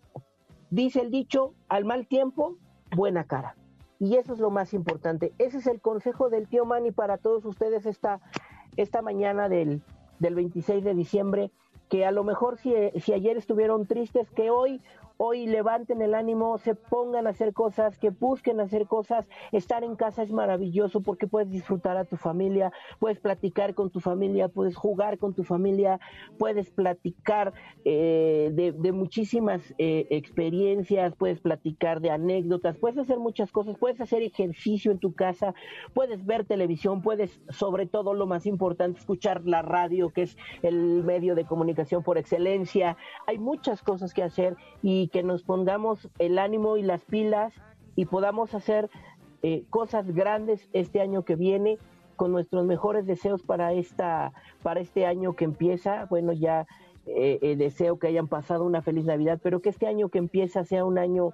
Dice 0.74 1.01
el 1.01 1.11
dicho, 1.11 1.53
al 1.69 1.86
mal 1.86 2.07
tiempo, 2.07 2.57
buena 2.95 3.26
cara. 3.26 3.55
Y 3.99 4.15
eso 4.15 4.34
es 4.34 4.39
lo 4.39 4.49
más 4.49 4.74
importante. 4.74 5.32
Ese 5.38 5.59
es 5.59 5.67
el 5.67 5.80
consejo 5.80 6.32
del 6.32 6.47
tío 6.47 6.65
Manny 6.65 6.89
para 6.89 7.19
todos 7.19 7.45
ustedes 7.45 7.86
esta, 7.86 8.21
esta 8.76 9.03
mañana 9.03 9.49
del, 9.49 9.84
del 10.17 10.34
26 10.34 10.84
de 10.84 10.95
diciembre, 10.95 11.51
que 11.89 12.07
a 12.07 12.11
lo 12.11 12.24
mejor 12.24 12.57
si, 12.57 12.74
si 13.01 13.13
ayer 13.13 13.38
estuvieron 13.38 13.86
tristes, 13.86 14.32
que 14.32 14.49
hoy 14.49 14.82
hoy 15.26 15.47
levanten 15.47 16.01
el 16.01 16.15
ánimo, 16.15 16.57
se 16.57 16.76
pongan 16.76 17.28
a 17.28 17.30
hacer 17.30 17.53
cosas, 17.53 17.97
que 17.97 18.09
busquen 18.09 18.59
hacer 18.59 18.88
cosas. 18.88 19.26
Estar 19.53 19.86
en 19.86 19.95
casa 19.95 20.21
es 20.21 20.34
maravilloso 20.34 20.99
porque 20.99 21.28
puedes 21.28 21.49
disfrutar 21.49 21.95
a 21.95 22.03
tu 22.03 22.17
familia, 22.17 22.74
puedes 22.99 23.21
platicar 23.21 23.74
con 23.74 23.89
tu 23.89 24.01
familia, 24.01 24.49
puedes 24.49 24.76
jugar 24.76 25.17
con 25.17 25.34
tu 25.34 25.45
familia, 25.45 26.01
puedes 26.38 26.69
platicar 26.71 27.53
eh, 27.86 28.51
de, 28.53 28.91
muchísimas 28.91 29.74
eh, 29.78 30.07
experiencias, 30.09 31.15
puedes 31.15 31.39
platicar 31.39 32.01
de 32.01 32.11
anécdotas, 32.11 32.76
puedes 32.76 32.97
hacer 32.97 33.17
muchas 33.17 33.49
cosas, 33.49 33.78
puedes 33.78 34.01
hacer 34.01 34.24
ejercicio 34.24 34.91
en 34.91 34.99
tu 34.99 35.13
casa, 35.13 35.55
puedes 35.93 36.26
ver 36.26 36.43
televisión, 36.43 37.01
puedes, 37.01 37.39
sobre 37.47 37.86
todo 37.86 38.13
lo 38.13 38.28
más 38.28 38.45
importante, 38.45 38.99
escuchar 38.99 39.45
la 39.45 39.61
radio, 39.61 40.09
que 40.09 40.24
es 40.24 40.38
el 40.63 41.01
medio 41.05 41.34
de 41.34 41.45
comunicación 41.45 42.03
por 42.03 42.17
excelencia. 42.17 42.97
Hay 43.26 43.39
muchas 43.39 43.82
cosas 43.82 44.13
que 44.13 44.21
hacer 44.21 44.57
y 44.82 45.07
que 45.14 45.24
nos 45.24 45.43
pongamos 45.43 46.09
el 46.18 46.39
ánimo 46.39 46.76
y 46.76 46.82
las 46.82 47.05
pilas 47.05 47.53
y 47.95 48.05
podamos 48.05 48.55
hacer 48.55 48.89
eh, 49.43 49.64
cosas 49.70 50.11
grandes 50.11 50.68
este 50.74 51.01
año 51.01 51.24
que 51.24 51.36
viene 51.36 51.78
con 52.16 52.32
nuestros 52.32 52.66
mejores 52.66 53.05
deseos 53.05 53.43
para 53.43 53.74
esta 53.74 54.34
para 54.64 54.82
este 54.82 55.05
año 55.05 55.34
que 55.36 55.45
empieza. 55.45 56.05
Bueno 56.09 56.34
ya 56.34 56.66
eh, 57.05 57.38
eh, 57.43 57.55
deseo 57.55 57.99
que 57.99 58.07
hayan 58.07 58.28
pasado 58.28 58.66
una 58.66 58.82
feliz 58.82 59.05
navidad 59.05 59.39
pero 59.41 59.61
que 59.61 59.70
este 59.70 59.86
año 59.86 60.09
que 60.09 60.18
empieza 60.18 60.64
sea 60.64 60.84
un 60.84 60.97
año 60.97 61.34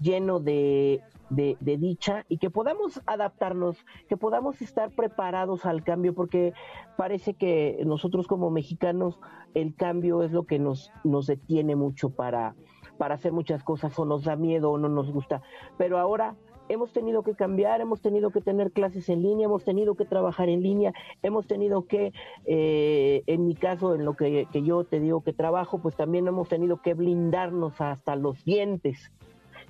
lleno 0.00 0.40
de, 0.40 1.02
de, 1.28 1.56
dicha 1.60 2.24
y 2.28 2.38
que 2.38 2.50
podamos 2.50 3.02
adaptarnos, 3.04 3.84
que 4.08 4.16
podamos 4.16 4.62
estar 4.62 4.90
preparados 4.90 5.66
al 5.66 5.82
cambio, 5.82 6.14
porque 6.14 6.54
parece 6.96 7.34
que 7.34 7.82
nosotros 7.84 8.28
como 8.28 8.48
mexicanos 8.50 9.18
el 9.54 9.74
cambio 9.74 10.22
es 10.22 10.30
lo 10.30 10.44
que 10.44 10.60
nos, 10.60 10.92
nos 11.02 11.26
detiene 11.26 11.74
mucho 11.74 12.10
para, 12.10 12.54
para 12.98 13.14
hacer 13.14 13.32
muchas 13.32 13.62
cosas 13.62 13.98
o 13.98 14.04
nos 14.04 14.24
da 14.24 14.36
miedo 14.36 14.70
o 14.70 14.78
no 14.78 14.88
nos 14.88 15.10
gusta. 15.10 15.40
Pero 15.78 15.98
ahora 15.98 16.34
hemos 16.68 16.92
tenido 16.92 17.22
que 17.22 17.34
cambiar, 17.34 17.80
hemos 17.80 18.00
tenido 18.00 18.30
que 18.30 18.40
tener 18.40 18.72
clases 18.72 19.08
en 19.08 19.22
línea, 19.22 19.46
hemos 19.46 19.64
tenido 19.64 19.94
que 19.94 20.04
trabajar 20.04 20.48
en 20.48 20.62
línea, 20.62 20.92
hemos 21.22 21.46
tenido 21.46 21.86
que, 21.86 22.12
eh, 22.44 23.22
en 23.26 23.46
mi 23.46 23.54
caso, 23.54 23.94
en 23.94 24.04
lo 24.04 24.14
que, 24.14 24.46
yo 24.52 24.84
te 24.84 25.00
digo 25.00 25.22
que 25.22 25.32
trabajo, 25.32 25.78
pues 25.78 25.96
también 25.96 26.26
hemos 26.26 26.48
tenido 26.48 26.82
que 26.82 26.94
blindarnos 26.94 27.80
hasta 27.80 28.16
los 28.16 28.44
dientes. 28.44 29.10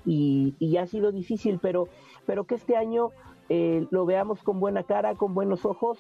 Y, 0.04 0.54
y 0.58 0.76
ha 0.78 0.86
sido 0.86 1.12
difícil, 1.12 1.58
pero, 1.60 1.88
pero 2.26 2.44
que 2.44 2.54
este 2.54 2.76
año 2.76 3.10
eh, 3.48 3.86
lo 3.90 4.06
veamos 4.06 4.42
con 4.42 4.60
buena 4.60 4.82
cara, 4.82 5.14
con 5.14 5.34
buenos 5.34 5.64
ojos. 5.64 5.98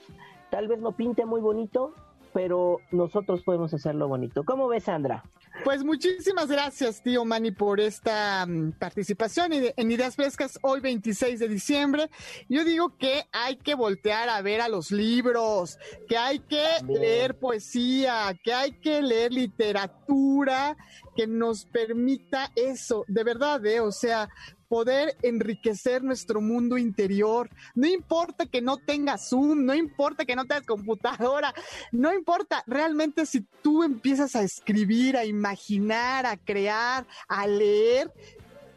Tal 0.50 0.66
vez 0.68 0.80
no 0.80 0.92
pinte 0.92 1.26
muy 1.26 1.40
bonito, 1.40 1.92
pero 2.32 2.78
nosotros 2.90 3.42
podemos 3.42 3.72
hacerlo 3.74 4.08
bonito. 4.08 4.44
¿Cómo 4.44 4.68
ves, 4.68 4.84
Sandra? 4.84 5.24
Pues 5.64 5.82
muchísimas 5.82 6.48
gracias, 6.48 7.02
tío 7.02 7.24
Manny, 7.24 7.50
por 7.50 7.80
esta 7.80 8.46
mm, 8.46 8.72
participación 8.78 9.52
en 9.52 9.90
Ideas 9.90 10.14
Frescas 10.14 10.58
hoy 10.62 10.80
26 10.80 11.40
de 11.40 11.48
diciembre. 11.48 12.10
Yo 12.48 12.64
digo 12.64 12.96
que 12.96 13.24
hay 13.32 13.56
que 13.56 13.74
voltear 13.74 14.28
a 14.28 14.40
ver 14.40 14.60
a 14.60 14.68
los 14.68 14.92
libros, 14.92 15.78
que 16.08 16.16
hay 16.16 16.38
que 16.38 16.64
leer 16.86 17.38
poesía, 17.38 18.38
que 18.42 18.52
hay 18.52 18.72
que 18.72 19.02
leer 19.02 19.32
literatura 19.32 20.76
que 21.18 21.26
nos 21.26 21.64
permita 21.64 22.52
eso, 22.54 23.04
de 23.08 23.24
verdad, 23.24 23.66
¿eh? 23.66 23.80
o 23.80 23.90
sea, 23.90 24.28
poder 24.68 25.16
enriquecer 25.22 26.04
nuestro 26.04 26.40
mundo 26.40 26.78
interior. 26.78 27.50
No 27.74 27.88
importa 27.88 28.46
que 28.46 28.62
no 28.62 28.76
tengas 28.76 29.30
Zoom, 29.30 29.64
no 29.64 29.74
importa 29.74 30.24
que 30.24 30.36
no 30.36 30.44
tengas 30.44 30.64
computadora, 30.64 31.52
no 31.90 32.14
importa, 32.14 32.62
realmente 32.68 33.26
si 33.26 33.40
tú 33.62 33.82
empiezas 33.82 34.36
a 34.36 34.42
escribir, 34.42 35.16
a 35.16 35.24
imaginar, 35.24 36.24
a 36.24 36.36
crear, 36.36 37.04
a 37.26 37.48
leer, 37.48 38.12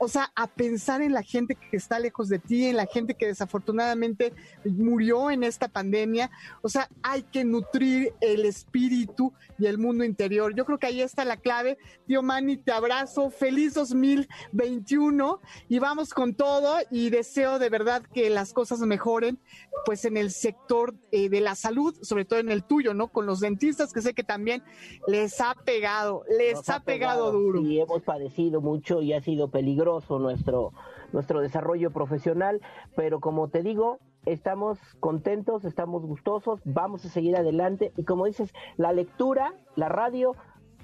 o 0.04 0.08
sea, 0.08 0.32
a 0.36 0.47
pensar 0.47 1.04
en 1.04 1.14
la 1.14 1.22
gente 1.22 1.54
que 1.54 1.78
está 1.78 1.99
lejos 1.99 2.28
de 2.28 2.39
ti, 2.39 2.66
en 2.66 2.76
la 2.76 2.88
gente 2.88 3.14
que 3.14 3.28
desafortunadamente 3.28 4.34
murió 4.66 5.30
en 5.30 5.43
esta 5.43 5.68
pandemia. 5.68 6.32
O 6.64 6.70
sea, 6.70 6.89
hay 7.04 7.22
que 7.22 7.45
nutrir 7.45 8.12
el 8.20 8.45
espíritu 8.45 9.32
y 9.60 9.68
el 9.68 9.78
mundo 9.78 10.04
interior. 10.04 10.56
Yo 10.56 10.66
creo 10.66 10.80
que 10.80 10.88
ahí 10.88 11.02
está 11.02 11.24
la 11.24 11.38
clave. 11.38 11.78
Tío 12.08 12.24
Manny, 12.24 12.58
te 12.58 12.72
abrazo. 12.72 13.30
Feliz 13.30 13.76
2021 13.76 15.39
y 15.70 15.78
vamos 15.78 16.16
con 16.16 16.34
todo 16.34 16.80
y 16.89 17.12
deseo 17.12 17.60
de 17.60 17.70
verdad 17.70 18.02
que 18.02 18.32
las 18.32 18.54
cosas 18.54 18.80
mejoren 18.80 19.38
pues 19.86 20.04
en 20.06 20.18
el 20.18 20.32
sector 20.32 20.95
eh, 21.12 21.30
de 21.30 21.41
la 21.41 21.54
salud, 21.54 21.95
sobre 22.02 22.26
todo 22.26 22.39
en 22.39 22.49
el 22.49 22.64
tuyo, 22.64 22.95
¿no? 22.95 23.10
Con 23.10 23.28
los 23.28 23.39
dentistas 23.39 23.93
que 23.93 24.02
sé 24.02 24.16
que 24.16 24.24
también 24.24 24.64
les 25.06 25.39
ha 25.41 25.54
pegado, 25.54 26.24
les 26.39 26.68
ha, 26.70 26.80
pegado, 26.80 27.32
duro. 27.32 27.62
Y 27.62 27.80
hemos 27.80 28.02
padecido 28.02 28.62
mucho 28.62 29.04
y 29.04 29.14
ha 29.14 29.22
sido 29.22 29.52
peligroso 29.52 29.91
nuestro, 30.20 30.74
nuestro 31.12 31.42
desarrollo 31.42 31.92
profesional, 31.92 32.62
pero 32.96 33.20
como 33.20 33.50
te 33.50 33.62
digo, 33.64 34.00
estamos 34.26 34.78
contentos, 35.00 35.66
estamos 35.66 36.04
gustosos, 36.04 36.60
vamos 36.64 37.04
a 37.06 37.10
seguir 37.10 37.36
adelante 37.36 37.92
y 37.98 38.04
como 38.04 38.26
dices, 38.26 38.54
la 38.78 38.94
lectura, 38.94 39.54
la 39.76 39.89
radio 39.89 40.36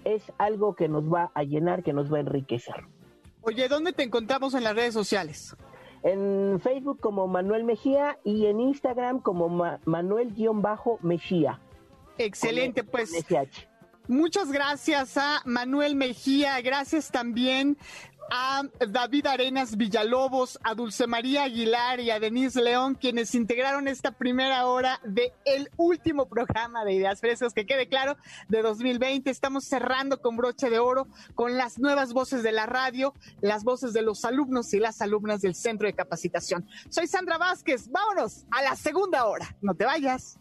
es 0.04 0.32
algo 0.38 0.76
que 0.76 0.88
nos 0.88 1.12
va 1.12 1.32
a 1.34 1.44
llenar, 1.44 1.84
que 1.84 1.94
nos 1.94 2.12
va 2.12 2.18
a 2.18 2.22
enriquecer. 2.22 2.86
Oye, 3.42 3.68
¿dónde 3.68 3.94
te 3.94 4.04
encontramos 4.04 4.54
en 4.54 4.64
las 4.64 4.76
redes 4.76 4.94
sociales? 4.94 5.56
En 6.04 6.60
Facebook 6.62 7.00
como 7.00 7.28
Manuel 7.28 7.64
Mejía 7.64 8.20
y 8.24 8.46
en 8.46 8.60
Instagram 8.60 9.20
como 9.20 9.50
Manuel-Mejía. 9.86 11.60
Excelente, 12.18 12.82
Con- 12.82 12.92
pues. 12.92 13.14
SH. 13.14 13.68
Muchas 14.08 14.52
gracias 14.54 15.18
a 15.18 15.42
Manuel 15.44 15.96
Mejía, 15.96 16.62
gracias 16.62 17.12
también 17.12 17.78
a 18.30 18.64
David 18.90 19.28
Arenas 19.28 19.78
Villalobos, 19.78 20.60
a 20.64 20.76
Dulce 20.76 21.08
María 21.08 21.44
Aguilar 21.44 22.00
y 22.00 22.12
a 22.12 22.20
Denise 22.20 22.62
León, 22.62 22.96
quienes 22.96 23.36
integraron 23.36 23.88
esta 23.88 24.12
primera 24.12 24.66
hora 24.66 25.00
de 25.04 25.34
el 25.46 25.70
último 25.78 26.28
programa 26.28 26.84
de 26.86 26.94
Ideas 26.94 27.20
Frescas, 27.20 27.54
que 27.54 27.66
quede 27.66 27.88
claro, 27.88 28.18
de 28.48 28.62
2020. 28.62 29.30
Estamos 29.30 29.66
cerrando 29.66 30.22
con 30.22 30.38
broche 30.38 30.70
de 30.70 30.80
oro, 30.80 31.08
con 31.36 31.58
las 31.58 31.80
nuevas 31.80 32.14
voces 32.14 32.44
de 32.44 32.52
la 32.52 32.66
radio, 32.66 33.14
las 33.42 33.64
voces 33.64 33.94
de 33.94 34.02
los 34.02 34.26
alumnos 34.26 34.74
y 34.74 34.80
las 34.80 35.02
alumnas 35.02 35.42
del 35.42 35.56
Centro 35.56 35.88
de 35.88 35.94
Capacitación. 35.94 36.68
Soy 36.90 37.08
Sandra 37.08 37.38
Vázquez, 37.38 37.90
vámonos 37.90 38.46
a 38.52 38.62
la 38.62 38.76
segunda 38.76 39.26
hora. 39.26 39.56
No 39.62 39.74
te 39.76 39.86
vayas. 39.86 40.38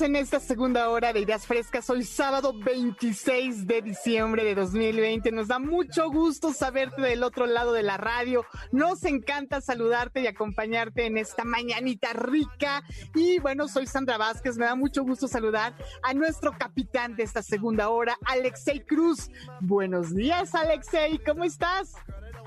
En 0.00 0.16
esta 0.16 0.40
segunda 0.40 0.88
hora 0.88 1.12
de 1.12 1.20
Ideas 1.20 1.46
Frescas. 1.46 1.90
Hoy 1.90 2.04
sábado 2.04 2.54
26 2.54 3.66
de 3.66 3.82
diciembre 3.82 4.44
de 4.44 4.54
2020. 4.54 5.30
Nos 5.30 5.48
da 5.48 5.58
mucho 5.58 6.10
gusto 6.10 6.54
saberte 6.54 7.02
del 7.02 7.22
otro 7.22 7.44
lado 7.44 7.74
de 7.74 7.82
la 7.82 7.98
radio. 7.98 8.46
Nos 8.72 9.04
encanta 9.04 9.60
saludarte 9.60 10.22
y 10.22 10.26
acompañarte 10.26 11.04
en 11.04 11.18
esta 11.18 11.44
mañanita 11.44 12.14
rica. 12.14 12.82
Y 13.14 13.40
bueno, 13.40 13.68
soy 13.68 13.86
Sandra 13.86 14.16
Vázquez. 14.16 14.56
Me 14.56 14.64
da 14.64 14.74
mucho 14.74 15.02
gusto 15.02 15.28
saludar 15.28 15.74
a 16.02 16.14
nuestro 16.14 16.52
capitán 16.56 17.14
de 17.14 17.24
esta 17.24 17.42
segunda 17.42 17.90
hora, 17.90 18.16
Alexei 18.24 18.80
Cruz. 18.80 19.28
Buenos 19.60 20.14
días, 20.14 20.54
Alexei. 20.54 21.18
¿Cómo 21.18 21.44
estás? 21.44 21.92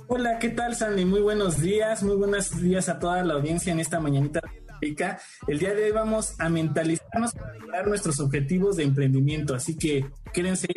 Hola, 0.07 0.39
¿qué 0.39 0.49
tal, 0.49 0.75
Sandy? 0.75 1.05
Muy 1.05 1.21
buenos 1.21 1.61
días, 1.61 2.01
muy 2.01 2.15
buenos 2.15 2.59
días 2.59 2.89
a 2.89 2.97
toda 2.97 3.23
la 3.23 3.35
audiencia 3.35 3.71
en 3.71 3.79
esta 3.79 3.99
mañanita. 3.99 4.41
El 5.47 5.59
día 5.59 5.73
de 5.73 5.85
hoy 5.85 5.91
vamos 5.91 6.39
a 6.39 6.49
mentalizarnos 6.49 7.33
para 7.33 7.53
lograr 7.55 7.87
nuestros 7.87 8.19
objetivos 8.19 8.75
de 8.75 8.83
emprendimiento, 8.83 9.55
así 9.55 9.77
que 9.77 10.05
quédense 10.33 10.67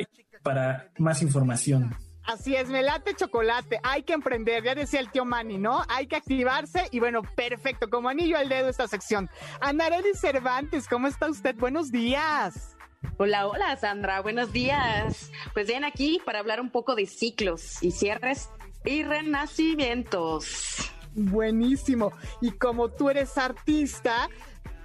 para 0.42 0.92
más 0.98 1.22
información. 1.22 1.92
Así 2.22 2.54
es, 2.56 2.68
me 2.68 2.82
late 2.82 3.14
chocolate, 3.14 3.78
hay 3.82 4.02
que 4.02 4.12
emprender, 4.12 4.62
ya 4.64 4.74
decía 4.74 5.00
el 5.00 5.10
tío 5.10 5.24
Manny, 5.24 5.58
¿no? 5.58 5.82
Hay 5.88 6.06
que 6.06 6.16
activarse 6.16 6.88
y 6.90 6.98
bueno, 6.98 7.22
perfecto, 7.22 7.88
como 7.88 8.08
anillo 8.08 8.36
al 8.36 8.48
dedo 8.48 8.68
esta 8.68 8.88
sección. 8.88 9.28
Anareli 9.60 10.14
Cervantes, 10.14 10.88
¿cómo 10.88 11.06
está 11.08 11.28
usted? 11.28 11.54
Buenos 11.56 11.90
días. 11.90 12.76
Hola, 13.18 13.46
hola 13.46 13.76
Sandra, 13.76 14.20
buenos 14.20 14.52
días. 14.52 15.30
Pues 15.52 15.66
bien 15.68 15.84
aquí 15.84 16.20
para 16.24 16.40
hablar 16.40 16.60
un 16.60 16.70
poco 16.70 16.94
de 16.94 17.06
ciclos 17.06 17.82
y 17.82 17.92
cierres 17.92 18.50
y 18.84 19.02
renacimientos. 19.02 20.92
Buenísimo. 21.16 22.12
Y 22.42 22.52
como 22.52 22.90
tú 22.90 23.08
eres 23.08 23.38
artista, 23.38 24.28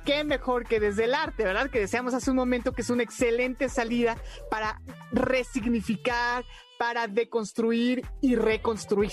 qué 0.06 0.24
mejor 0.24 0.66
que 0.66 0.80
desde 0.80 1.04
el 1.04 1.14
arte, 1.14 1.44
¿verdad? 1.44 1.70
Que 1.70 1.80
deseamos 1.80 2.14
hace 2.14 2.32
un 2.32 2.38
momento 2.38 2.72
que 2.72 2.82
es 2.82 2.90
una 2.90 3.04
excelente 3.04 3.70
salida 3.70 4.18
para 4.50 4.82
resignificar, 5.12 6.46
para 6.80 7.08
deconstruir 7.08 8.06
y 8.22 8.36
reconstruir. 8.36 9.12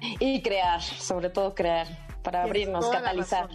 Y 0.00 0.42
crear, 0.42 0.82
sobre 0.82 1.30
todo 1.30 1.54
crear, 1.54 1.86
para 2.22 2.42
abrirnos, 2.42 2.88
catalizar. 2.88 3.48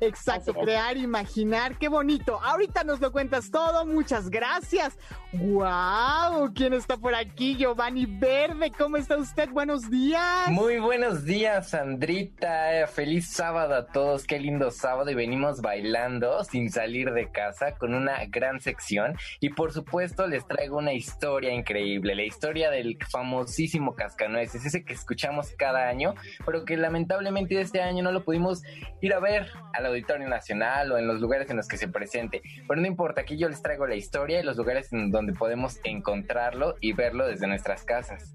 Exacto, 0.00 0.54
crear, 0.54 0.96
imaginar, 0.96 1.78
qué 1.78 1.88
bonito. 1.88 2.40
Ahorita 2.42 2.84
nos 2.84 3.00
lo 3.00 3.12
cuentas 3.12 3.50
todo, 3.50 3.86
muchas 3.86 4.30
gracias. 4.30 4.98
¡Wow! 5.32 6.52
¿Quién 6.54 6.72
está 6.72 6.96
por 6.96 7.14
aquí? 7.14 7.56
Giovanni 7.56 8.06
Verde, 8.06 8.72
¿cómo 8.76 8.96
está 8.96 9.16
usted? 9.16 9.50
Buenos 9.50 9.90
días. 9.90 10.48
Muy 10.48 10.78
buenos 10.78 11.24
días, 11.24 11.70
Sandrita. 11.70 12.86
Feliz 12.86 13.28
sábado 13.28 13.74
a 13.74 13.86
todos. 13.86 14.24
Qué 14.24 14.38
lindo 14.38 14.70
sábado. 14.70 15.10
Y 15.10 15.14
venimos 15.14 15.60
bailando 15.60 16.42
sin 16.44 16.70
salir 16.70 17.12
de 17.12 17.30
casa 17.30 17.76
con 17.76 17.92
una 17.92 18.24
gran 18.26 18.60
sección. 18.60 19.16
Y 19.40 19.50
por 19.50 19.72
supuesto, 19.72 20.26
les 20.26 20.46
traigo 20.46 20.78
una 20.78 20.94
historia 20.94 21.52
increíble. 21.52 22.14
La 22.14 22.24
historia 22.24 22.70
del 22.70 22.96
famosísimo 23.10 23.94
Cascanueces, 23.94 24.64
ese 24.64 24.84
que 24.84 24.94
escuchamos 24.94 25.52
cada 25.58 25.88
año, 25.88 26.14
pero 26.44 26.64
que 26.64 26.76
lamentablemente 26.76 27.60
este 27.60 27.82
año 27.82 28.02
no 28.02 28.12
lo 28.12 28.24
pudimos 28.24 28.62
ir 29.00 29.12
a 29.12 29.20
ver 29.20 29.50
al 29.86 29.92
Auditorio 29.92 30.28
Nacional 30.28 30.92
o 30.92 30.98
en 30.98 31.06
los 31.06 31.20
lugares 31.20 31.50
en 31.50 31.56
los 31.56 31.68
que 31.68 31.76
se 31.76 31.88
presente. 31.88 32.42
Pero 32.68 32.80
no 32.80 32.86
importa, 32.86 33.22
aquí 33.22 33.36
yo 33.36 33.48
les 33.48 33.62
traigo 33.62 33.86
la 33.86 33.94
historia 33.94 34.40
y 34.40 34.42
los 34.42 34.56
lugares 34.56 34.92
en 34.92 35.10
donde 35.10 35.32
podemos 35.32 35.78
encontrarlo 35.84 36.74
y 36.80 36.92
verlo 36.92 37.26
desde 37.26 37.46
nuestras 37.46 37.84
casas. 37.84 38.34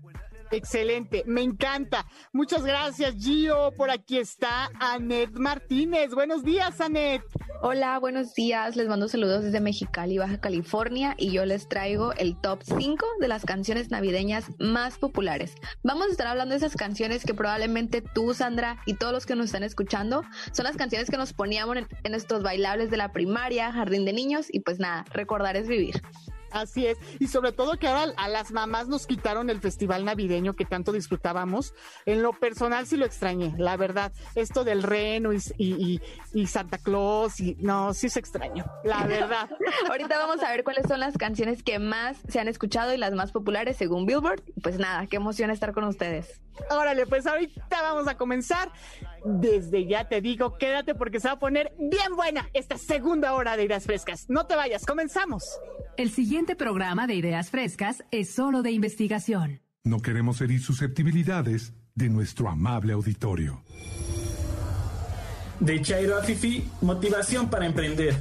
Excelente, 0.52 1.24
me 1.26 1.41
encanta. 1.41 2.06
Muchas 2.34 2.64
gracias, 2.64 3.16
Gio. 3.18 3.72
Por 3.78 3.89
aquí 3.89 4.18
está 4.18 4.70
Anet 4.80 5.32
Martínez. 5.32 6.14
Buenos 6.14 6.43
días, 6.43 6.82
Anet. 6.82 7.24
Hola, 7.62 7.97
buenos 7.99 8.34
días. 8.34 8.76
Les 8.76 8.89
mando 8.89 9.08
saludos 9.08 9.43
desde 9.43 9.62
Mexicali, 9.62 10.18
Baja 10.18 10.41
California, 10.41 11.16
y 11.18 11.32
yo 11.32 11.45
les 11.45 11.70
traigo 11.70 12.12
el 12.14 12.36
top 12.41 12.64
5 12.64 13.06
de 13.22 13.28
las 13.30 13.45
canciones 13.45 13.91
navideñas 13.91 14.45
más 14.60 14.97
populares. 14.97 15.56
Vamos 15.84 16.08
a 16.08 16.12
estar 16.12 16.28
hablando 16.28 16.52
de 16.52 16.58
esas 16.58 16.76
canciones 16.76 17.24
que 17.24 17.34
probablemente 17.34 18.02
tú, 18.02 18.34
Sandra, 18.34 18.82
y 18.86 18.95
todos 18.95 19.14
los 19.14 19.26
que 19.26 19.36
nos 19.36 19.45
están 19.45 19.64
escuchando, 19.64 20.24
son 20.52 20.66
las 20.66 20.76
canciones 20.76 21.10
que 21.10 21.18
nos 21.18 21.32
poníamos 21.32 21.78
en, 21.78 21.88
en 22.04 22.14
estos 22.14 22.43
bailables 22.43 22.91
de 22.91 22.97
la 22.97 23.14
primaria, 23.14 23.72
jardín 23.72 24.04
de 24.04 24.12
niños, 24.12 24.47
y 24.52 24.60
pues 24.60 24.80
nada, 24.80 25.06
recordar 25.14 25.56
es 25.56 25.70
vivir. 25.70 26.02
Así 26.52 26.86
es, 26.86 26.97
y 27.20 27.28
sobre 27.28 27.52
todo 27.52 27.78
que 27.78 27.88
ahora 27.88 28.14
a 28.18 28.28
las 28.28 28.52
mamás 28.52 28.88
nos 28.88 29.08
quitaron 29.08 29.49
el 29.49 29.60
festival 29.62 30.06
navideño 30.06 30.54
que 30.54 30.66
tanto 30.66 30.91
disfrutábamos. 30.91 31.74
En 32.06 32.22
lo 32.22 32.34
personal 32.34 32.86
sí 32.88 32.97
lo 32.97 33.06
extrañé, 33.06 33.54
la 33.58 33.78
verdad. 33.78 34.12
Esto 34.36 34.64
del 34.64 34.84
reno 34.84 35.34
y, 35.34 35.38
y, 35.58 35.74
y- 35.74 36.02
y 36.41 36.47
Santa 36.47 36.78
Claus, 36.78 37.39
y 37.39 37.56
no, 37.60 37.93
sí 37.93 38.10
se 38.10 38.20
extraño, 38.20 38.66
la 38.84 39.04
verdad. 39.08 39.49
Ahorita 39.89 40.18
vamos 40.18 40.41
a 40.43 40.49
ver 40.52 40.64
cuáles 40.64 40.86
son 40.88 40.99
las 40.99 41.18
canciones 41.18 41.64
que 41.64 41.80
más 41.80 42.18
se 42.28 42.39
han 42.39 42.47
escuchado 42.47 42.93
y 42.93 42.97
las 42.97 43.14
más 43.14 43.32
populares 43.32 43.78
según 43.78 44.06
Billboard. 44.06 44.41
Pues 44.62 44.78
nada, 44.78 45.08
qué 45.08 45.18
emoción 45.18 45.52
estar 45.52 45.74
con 45.74 45.84
ustedes. 45.86 46.41
Órale, 46.70 47.06
pues 47.08 47.26
ahorita 47.28 47.82
vamos 47.82 48.08
a 48.08 48.16
comenzar. 48.18 48.72
Desde 49.26 49.86
ya 49.86 50.07
te 50.07 50.22
digo, 50.22 50.57
quédate 50.57 50.95
porque 50.95 51.19
se 51.19 51.28
va 51.28 51.36
a 51.36 51.39
poner 51.39 51.74
bien 51.78 52.15
buena 52.15 52.49
esta 52.53 52.78
segunda 52.78 53.34
hora 53.34 53.55
de 53.55 53.65
Ideas 53.65 53.86
Frescas. 53.86 54.26
No 54.30 54.47
te 54.47 54.55
vayas, 54.55 54.86
comenzamos. 54.86 55.43
El 55.97 56.09
siguiente 56.09 56.55
programa 56.55 57.07
de 57.07 57.15
Ideas 57.15 57.49
Frescas 57.49 58.03
es 58.11 58.34
solo 58.34 58.61
de 58.61 58.72
investigación. 58.72 59.61
No 59.84 59.99
queremos 59.99 60.41
herir 60.41 60.61
susceptibilidades 60.61 61.74
de 61.95 62.09
nuestro 62.09 62.49
amable 62.49 62.93
auditorio. 62.93 63.63
De 65.59 65.82
Chairo 65.82 66.17
a 66.17 66.24
Fifi, 66.24 66.67
motivación 66.82 67.49
para 67.49 67.67
emprender. 67.67 68.15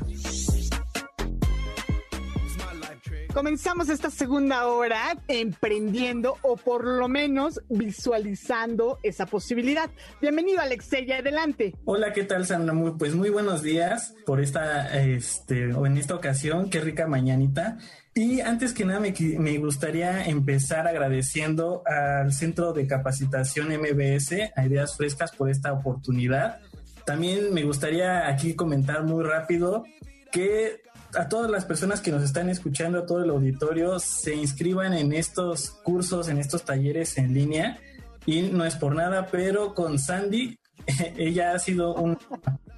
Comenzamos 3.35 3.89
esta 3.89 4.11
segunda 4.11 4.67
hora 4.67 5.17
emprendiendo 5.29 6.37
o 6.43 6.57
por 6.57 6.85
lo 6.85 7.09
menos 7.09 7.61
visualizando 7.69 8.99
esa 9.05 9.27
posibilidad. 9.27 9.89
Bienvenido, 10.21 10.61
Alexei, 10.61 11.11
adelante. 11.13 11.77
Hola, 11.85 12.13
¿qué 12.13 12.25
tal, 12.25 12.45
Sandra? 12.45 12.75
Pues 12.99 13.15
muy 13.15 13.31
buenos 13.31 13.63
días 13.63 14.15
por 14.27 14.41
esta, 14.41 15.01
este, 15.01 15.73
o 15.73 15.87
en 15.87 15.97
esta 15.97 16.17
ocasión, 16.17 16.71
qué 16.71 16.81
rica 16.81 17.07
mañanita. 17.07 17.79
Y 18.15 18.41
antes 18.41 18.73
que 18.73 18.85
nada, 18.85 18.99
me, 18.99 19.15
me 19.39 19.59
gustaría 19.59 20.25
empezar 20.25 20.89
agradeciendo 20.89 21.85
al 21.87 22.33
Centro 22.33 22.73
de 22.73 22.89
Capacitación 22.89 23.69
MBS, 23.69 24.53
a 24.57 24.67
Ideas 24.67 24.97
Frescas, 24.97 25.31
por 25.31 25.49
esta 25.49 25.73
oportunidad. 25.73 26.59
También 27.05 27.55
me 27.55 27.63
gustaría 27.63 28.29
aquí 28.29 28.55
comentar 28.55 29.05
muy 29.05 29.23
rápido 29.23 29.85
que 30.33 30.83
a 31.15 31.29
todas 31.29 31.51
las 31.51 31.65
personas 31.65 32.01
que 32.01 32.11
nos 32.11 32.23
están 32.23 32.49
escuchando, 32.49 33.01
a 33.01 33.07
todo 33.07 33.23
el 33.25 33.31
auditorio, 33.31 33.99
se 33.99 34.35
inscriban 34.35 34.95
en 34.95 35.13
estos 35.13 35.71
cursos, 35.71 36.29
en 36.29 36.39
estos 36.39 36.65
talleres 36.65 37.19
en 37.19 37.35
línea. 37.35 37.79
Y 38.27 38.43
no 38.43 38.65
es 38.65 38.77
por 38.77 38.95
nada, 38.95 39.29
pero 39.31 39.75
con 39.75 39.99
Sandy, 39.99 40.59
ella 41.17 41.53
ha 41.53 41.59
sido 41.59 41.95
una 41.95 42.19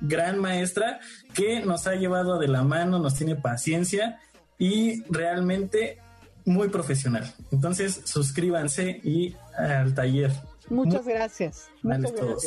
gran 0.01 0.39
maestra 0.39 1.01
que 1.35 1.61
nos 1.61 1.87
ha 1.87 1.95
llevado 1.95 2.39
de 2.39 2.49
la 2.49 2.63
mano, 2.63 2.99
nos 2.99 3.15
tiene 3.15 3.37
paciencia 3.37 4.21
y 4.59 5.03
realmente 5.11 5.99
muy 6.45 6.69
profesional. 6.69 7.33
Entonces, 7.51 8.03
suscríbanse 8.05 9.01
y 9.03 9.37
al 9.57 9.95
taller. 9.95 10.33
Muchas 10.69 11.07
gracias. 11.07 11.69
Muchas 11.83 12.15
todos. 12.15 12.43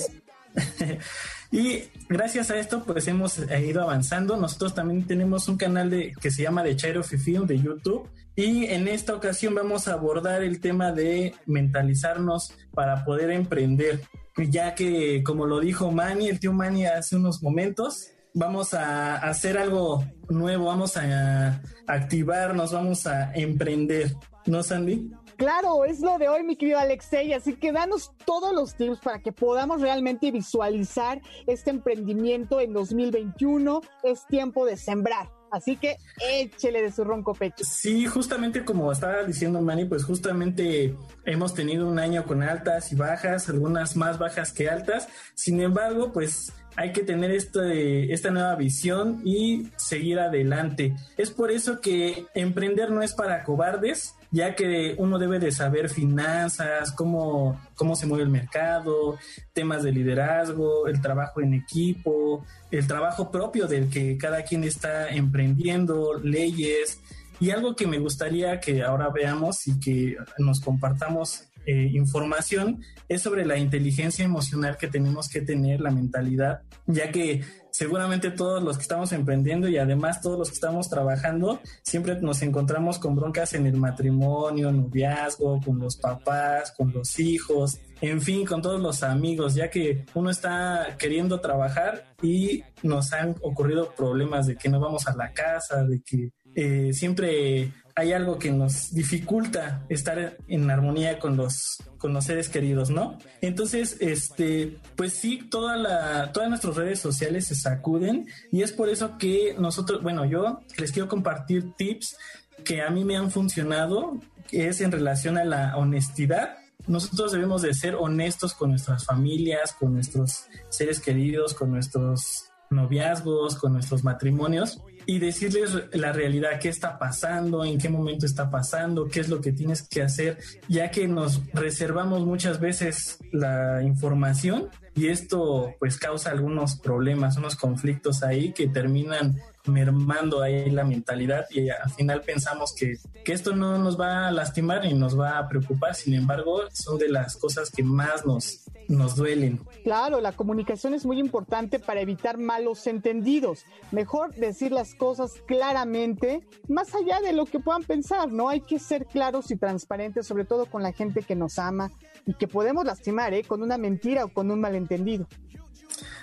gracias. 0.54 0.98
y 1.56 1.90
gracias 2.10 2.52
a 2.52 2.58
esto, 2.58 2.84
pues 2.84 3.08
hemos 3.08 3.40
eh, 3.40 3.66
ido 3.66 3.82
avanzando. 3.82 4.36
Nosotros 4.36 4.76
también 4.76 5.08
tenemos 5.08 5.48
un 5.48 5.56
canal 5.56 5.90
de, 5.90 6.14
que 6.20 6.30
se 6.30 6.44
llama 6.44 6.64
The 6.64 6.76
Chair 6.76 6.98
of 6.98 7.08
Film 7.08 7.48
de 7.48 7.58
YouTube. 7.58 8.10
Y 8.36 8.66
en 8.66 8.90
esta 8.90 9.16
ocasión 9.16 9.56
vamos 9.56 9.88
a 9.88 9.94
abordar 9.94 10.44
el 10.44 10.60
tema 10.60 10.92
de 10.92 11.34
mentalizarnos 11.46 12.52
para 12.74 13.06
poder 13.06 13.32
emprender. 13.32 14.02
Ya 14.50 14.76
que, 14.76 15.24
como 15.24 15.46
lo 15.46 15.62
dijo 15.62 15.90
Manny, 15.92 16.28
el 16.28 16.42
tío 16.42 16.52
Manny 16.52 16.88
hace 16.88 17.16
unos 17.16 17.42
momentos, 17.42 18.12
vamos 18.34 18.74
a 18.74 19.16
hacer 19.16 19.58
algo 19.58 20.04
nuevo, 20.28 20.66
vamos 20.66 20.98
a 20.98 21.62
activarnos, 21.88 22.74
vamos 22.74 23.08
a 23.08 23.34
emprender. 23.34 24.14
¿No, 24.46 24.62
Sandy? 24.62 25.10
Claro, 25.38 25.86
es 25.86 26.00
lo 26.00 26.18
de 26.18 26.30
hoy, 26.30 26.44
mi 26.44 26.56
querido 26.56 26.80
Alexei. 26.80 27.34
Así 27.34 27.56
que 27.56 27.72
danos 27.72 28.12
todos 28.26 28.54
los 28.54 28.76
tips 28.76 29.00
para 29.00 29.20
que 29.20 29.32
podamos 29.32 29.82
realmente 29.82 30.32
visualizar 30.32 31.22
este 31.48 31.72
emprendimiento 31.72 32.62
en 32.62 32.74
2021. 32.74 33.82
Es 34.04 34.26
tiempo 34.28 34.66
de 34.66 34.78
sembrar. 34.78 35.30
Así 35.52 35.78
que 35.78 35.98
échele 36.30 36.82
de 36.82 36.92
su 36.92 37.04
ronco 37.04 37.34
pecho. 37.34 37.64
Sí, 37.64 38.06
justamente 38.08 38.66
como 38.66 38.92
estaba 38.92 39.24
diciendo 39.24 39.62
Manny, 39.62 39.86
pues 39.86 40.04
justamente 40.04 40.96
hemos 41.24 41.54
tenido 41.54 41.88
un 41.88 41.98
año 41.98 42.26
con 42.26 42.44
altas 42.44 42.92
y 42.92 42.96
bajas, 42.96 43.48
algunas 43.48 43.96
más 43.96 44.20
bajas 44.20 44.52
que 44.52 44.70
altas. 44.70 45.08
Sin 45.34 45.62
embargo, 45.62 46.12
pues 46.12 46.52
hay 46.76 46.92
que 46.92 47.04
tener 47.04 47.32
este, 47.32 48.12
esta 48.14 48.32
nueva 48.32 48.56
visión 48.56 49.22
y 49.24 49.70
seguir 49.78 50.20
adelante. 50.20 50.94
Es 51.18 51.32
por 51.32 51.52
eso 51.52 51.80
que 51.80 52.26
emprender 52.34 52.92
no 52.92 53.02
es 53.02 53.14
para 53.14 53.44
cobardes, 53.44 54.16
ya 54.36 54.54
que 54.54 54.96
uno 54.98 55.18
debe 55.18 55.40
de 55.40 55.50
saber 55.50 55.88
finanzas, 55.88 56.92
cómo, 56.92 57.58
cómo 57.74 57.96
se 57.96 58.06
mueve 58.06 58.26
el 58.26 58.30
mercado, 58.30 59.18
temas 59.54 59.82
de 59.82 59.94
liderazgo, 59.94 60.88
el 60.88 61.00
trabajo 61.00 61.40
en 61.40 61.54
equipo, 61.54 62.46
el 62.70 62.86
trabajo 62.86 63.32
propio 63.32 63.66
del 63.66 63.90
que 63.90 64.18
cada 64.18 64.44
quien 64.44 64.66
está 64.66 65.08
emprendiendo, 65.08 66.20
leyes. 66.22 67.00
Y 67.40 67.52
algo 67.52 67.78
que 67.78 67.88
me 67.88 67.98
gustaría 67.98 68.60
que 68.60 68.84
ahora 68.84 69.08
veamos 69.08 69.68
y 69.68 69.80
que 69.80 70.18
nos 70.38 70.60
compartamos 70.60 71.46
eh, 71.66 71.92
información 71.94 72.84
es 73.08 73.22
sobre 73.22 73.46
la 73.46 73.58
inteligencia 73.58 74.26
emocional 74.26 74.76
que 74.76 74.90
tenemos 74.90 75.30
que 75.30 75.40
tener, 75.40 75.80
la 75.80 75.92
mentalidad, 75.92 76.60
ya 76.88 77.10
que 77.10 77.42
seguramente 77.76 78.32
todos 78.32 78.64
los 78.64 78.78
que 78.78 78.84
estamos 78.84 79.12
emprendiendo 79.12 79.68
y 79.68 79.78
además 79.78 80.22
todos 80.22 80.40
los 80.40 80.48
que 80.48 80.54
estamos 80.54 80.90
trabajando, 80.90 81.60
siempre 81.82 82.16
nos 82.22 82.42
encontramos 82.42 83.00
con 83.00 83.18
broncas 83.18 83.54
en 83.54 83.66
el 83.66 83.76
matrimonio, 83.76 84.72
noviazgo, 84.72 85.60
con 85.60 85.80
los 85.80 85.98
papás, 85.98 86.72
con 86.72 86.94
los 86.94 87.20
hijos, 87.20 87.78
en 88.00 88.22
fin, 88.22 88.46
con 88.46 88.62
todos 88.62 88.80
los 88.80 89.04
amigos, 89.04 89.56
ya 89.56 89.70
que 89.70 90.06
uno 90.14 90.30
está 90.30 90.96
queriendo 90.98 91.42
trabajar 91.42 92.16
y 92.22 92.64
nos 92.82 93.12
han 93.12 93.36
ocurrido 93.42 93.94
problemas 93.94 94.48
de 94.48 94.56
que 94.56 94.70
no 94.70 94.80
vamos 94.80 95.06
a 95.08 95.16
la 95.18 95.34
casa, 95.34 95.84
de 95.84 96.02
que 96.02 96.32
eh, 96.56 96.94
siempre 96.94 97.74
hay 97.98 98.12
algo 98.12 98.38
que 98.38 98.52
nos 98.52 98.94
dificulta 98.94 99.86
estar 99.88 100.38
en 100.50 100.70
armonía 100.70 101.18
con 101.18 101.38
los, 101.38 101.78
con 101.98 102.14
los 102.14 102.26
seres 102.26 102.50
queridos, 102.50 102.90
¿no? 102.90 103.18
Entonces, 103.40 103.96
este, 104.02 104.78
pues 104.98 105.14
sí, 105.14 105.48
toda 105.50 105.78
la, 105.78 106.32
todas 106.34 106.50
nuestras 106.50 106.76
redes 106.76 107.00
sociales 107.00 107.48
se 107.48 107.56
sacuden 107.56 108.28
y 108.52 108.64
es 108.64 108.74
por 108.74 108.90
eso 108.90 109.18
que 109.18 109.56
nosotros, 109.58 110.04
bueno, 110.04 110.26
yo 110.26 110.60
les 110.78 110.92
quiero 110.92 111.08
compartir 111.08 111.74
tips 111.78 112.18
que 112.66 112.82
a 112.82 112.90
mí 112.90 113.06
me 113.06 113.16
han 113.16 113.32
funcionado, 113.32 114.20
que 114.50 114.68
es 114.68 114.82
en 114.82 114.92
relación 114.92 115.38
a 115.38 115.46
la 115.46 115.78
honestidad. 115.78 116.58
Nosotros 116.88 117.32
debemos 117.32 117.62
de 117.62 117.74
ser 117.74 117.96
honestos 117.96 118.54
con 118.54 118.72
nuestras 118.72 119.06
familias, 119.06 119.72
con 119.72 119.94
nuestros 119.94 120.48
seres 120.68 121.00
queridos, 121.00 121.54
con 121.54 121.72
nuestros 121.72 122.52
noviazgos, 122.70 123.56
con 123.56 123.72
nuestros 123.72 124.04
matrimonios 124.04 124.82
y 125.06 125.20
decirles 125.20 125.76
la 125.94 126.12
realidad, 126.12 126.60
qué 126.60 126.70
está 126.70 126.98
pasando, 126.98 127.64
en 127.64 127.78
qué 127.78 127.90
momento 127.90 128.26
está 128.26 128.50
pasando, 128.50 129.08
qué 129.08 129.20
es 129.20 129.30
lo 129.30 129.42
que 129.42 129.52
tienes 129.52 129.84
que 129.84 130.02
hacer, 130.02 130.38
ya 130.68 130.92
que 130.92 131.08
nos 131.08 131.42
reservamos 131.54 132.26
muchas 132.26 132.60
veces 132.60 133.20
la 133.32 133.84
información 133.84 134.70
y 134.96 135.08
esto 135.08 135.76
pues 135.80 135.98
causa 135.98 136.32
algunos 136.32 136.78
problemas, 136.78 137.38
unos 137.38 137.56
conflictos 137.56 138.24
ahí 138.24 138.54
que 138.54 138.68
terminan 138.68 139.36
mermando 139.66 140.42
ahí 140.42 140.70
la 140.70 140.84
mentalidad 140.84 141.46
y 141.50 141.70
al 141.70 141.90
final 141.90 142.22
pensamos 142.22 142.74
que, 142.74 142.98
que, 143.24 143.34
esto 143.34 143.56
no 143.56 143.78
nos 143.78 144.00
va 144.00 144.28
a 144.28 144.32
lastimar 144.32 144.86
ni 144.86 144.94
nos 144.94 145.20
va 145.20 145.40
a 145.40 145.48
preocupar, 145.50 145.96
sin 145.96 146.14
embargo 146.14 146.62
son 146.72 146.98
de 146.98 147.10
las 147.10 147.36
cosas 147.36 147.70
que 147.72 147.84
más 147.84 148.26
nos, 148.26 148.64
nos 148.88 149.16
duelen. 149.16 149.60
Claro, 149.84 150.22
la 150.22 150.32
comunicación 150.32 150.94
es 150.94 151.06
muy 151.06 151.20
importante 151.20 151.80
para 151.80 152.02
evitar 152.02 152.38
malos 152.38 152.88
entendidos. 152.88 153.66
Mejor 153.92 154.34
decir 154.36 154.72
las 154.72 154.96
cosas 154.96 155.34
claramente, 155.46 156.46
más 156.68 156.94
allá 156.96 157.20
de 157.22 157.34
lo 157.34 157.46
que 157.46 157.60
puedan 157.60 157.84
pensar, 157.84 158.32
¿no? 158.32 158.50
Hay 158.50 158.62
que 158.62 158.80
ser 158.80 159.06
claros 159.06 159.52
y 159.52 159.56
transparentes, 159.56 160.28
sobre 160.28 160.46
todo 160.46 160.66
con 160.66 160.84
la 160.84 160.92
gente 160.92 161.24
que 161.24 161.36
nos 161.36 161.60
ama 161.60 161.92
y 162.26 162.34
que 162.34 162.48
podemos 162.48 162.86
lastimar, 162.86 163.34
¿eh? 163.34 163.44
Con 163.44 163.62
una 163.62 163.78
mentira 163.78 164.26
o 164.26 164.30
con 164.30 164.52
un 164.52 164.60
malentendido. 164.60 165.28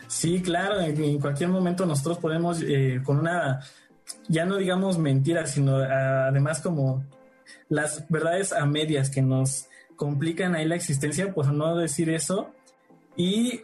Sí, 0.06 0.42
claro, 0.42 0.80
en, 0.80 1.18
cualquier 1.18 1.48
momento 1.48 1.86
nosotros 1.86 2.18
podemos, 2.18 2.60
eh, 2.62 3.00
con 3.04 3.18
una, 3.18 3.60
ya 4.28 4.44
no 4.44 4.56
digamos 4.56 4.98
mentira, 4.98 5.46
sino 5.46 5.76
además 5.76 6.60
como 6.60 7.04
las 7.68 8.06
verdades 8.08 8.52
a 8.52 8.66
medias 8.66 9.08
que 9.08 9.22
nos 9.22 9.68
complican 9.96 10.54
ahí 10.54 10.66
la 10.66 10.76
existencia, 10.76 11.32
pues 11.34 11.48
no 11.48 11.76
decir 11.76 12.10
eso. 12.10 12.50
Y 13.16 13.62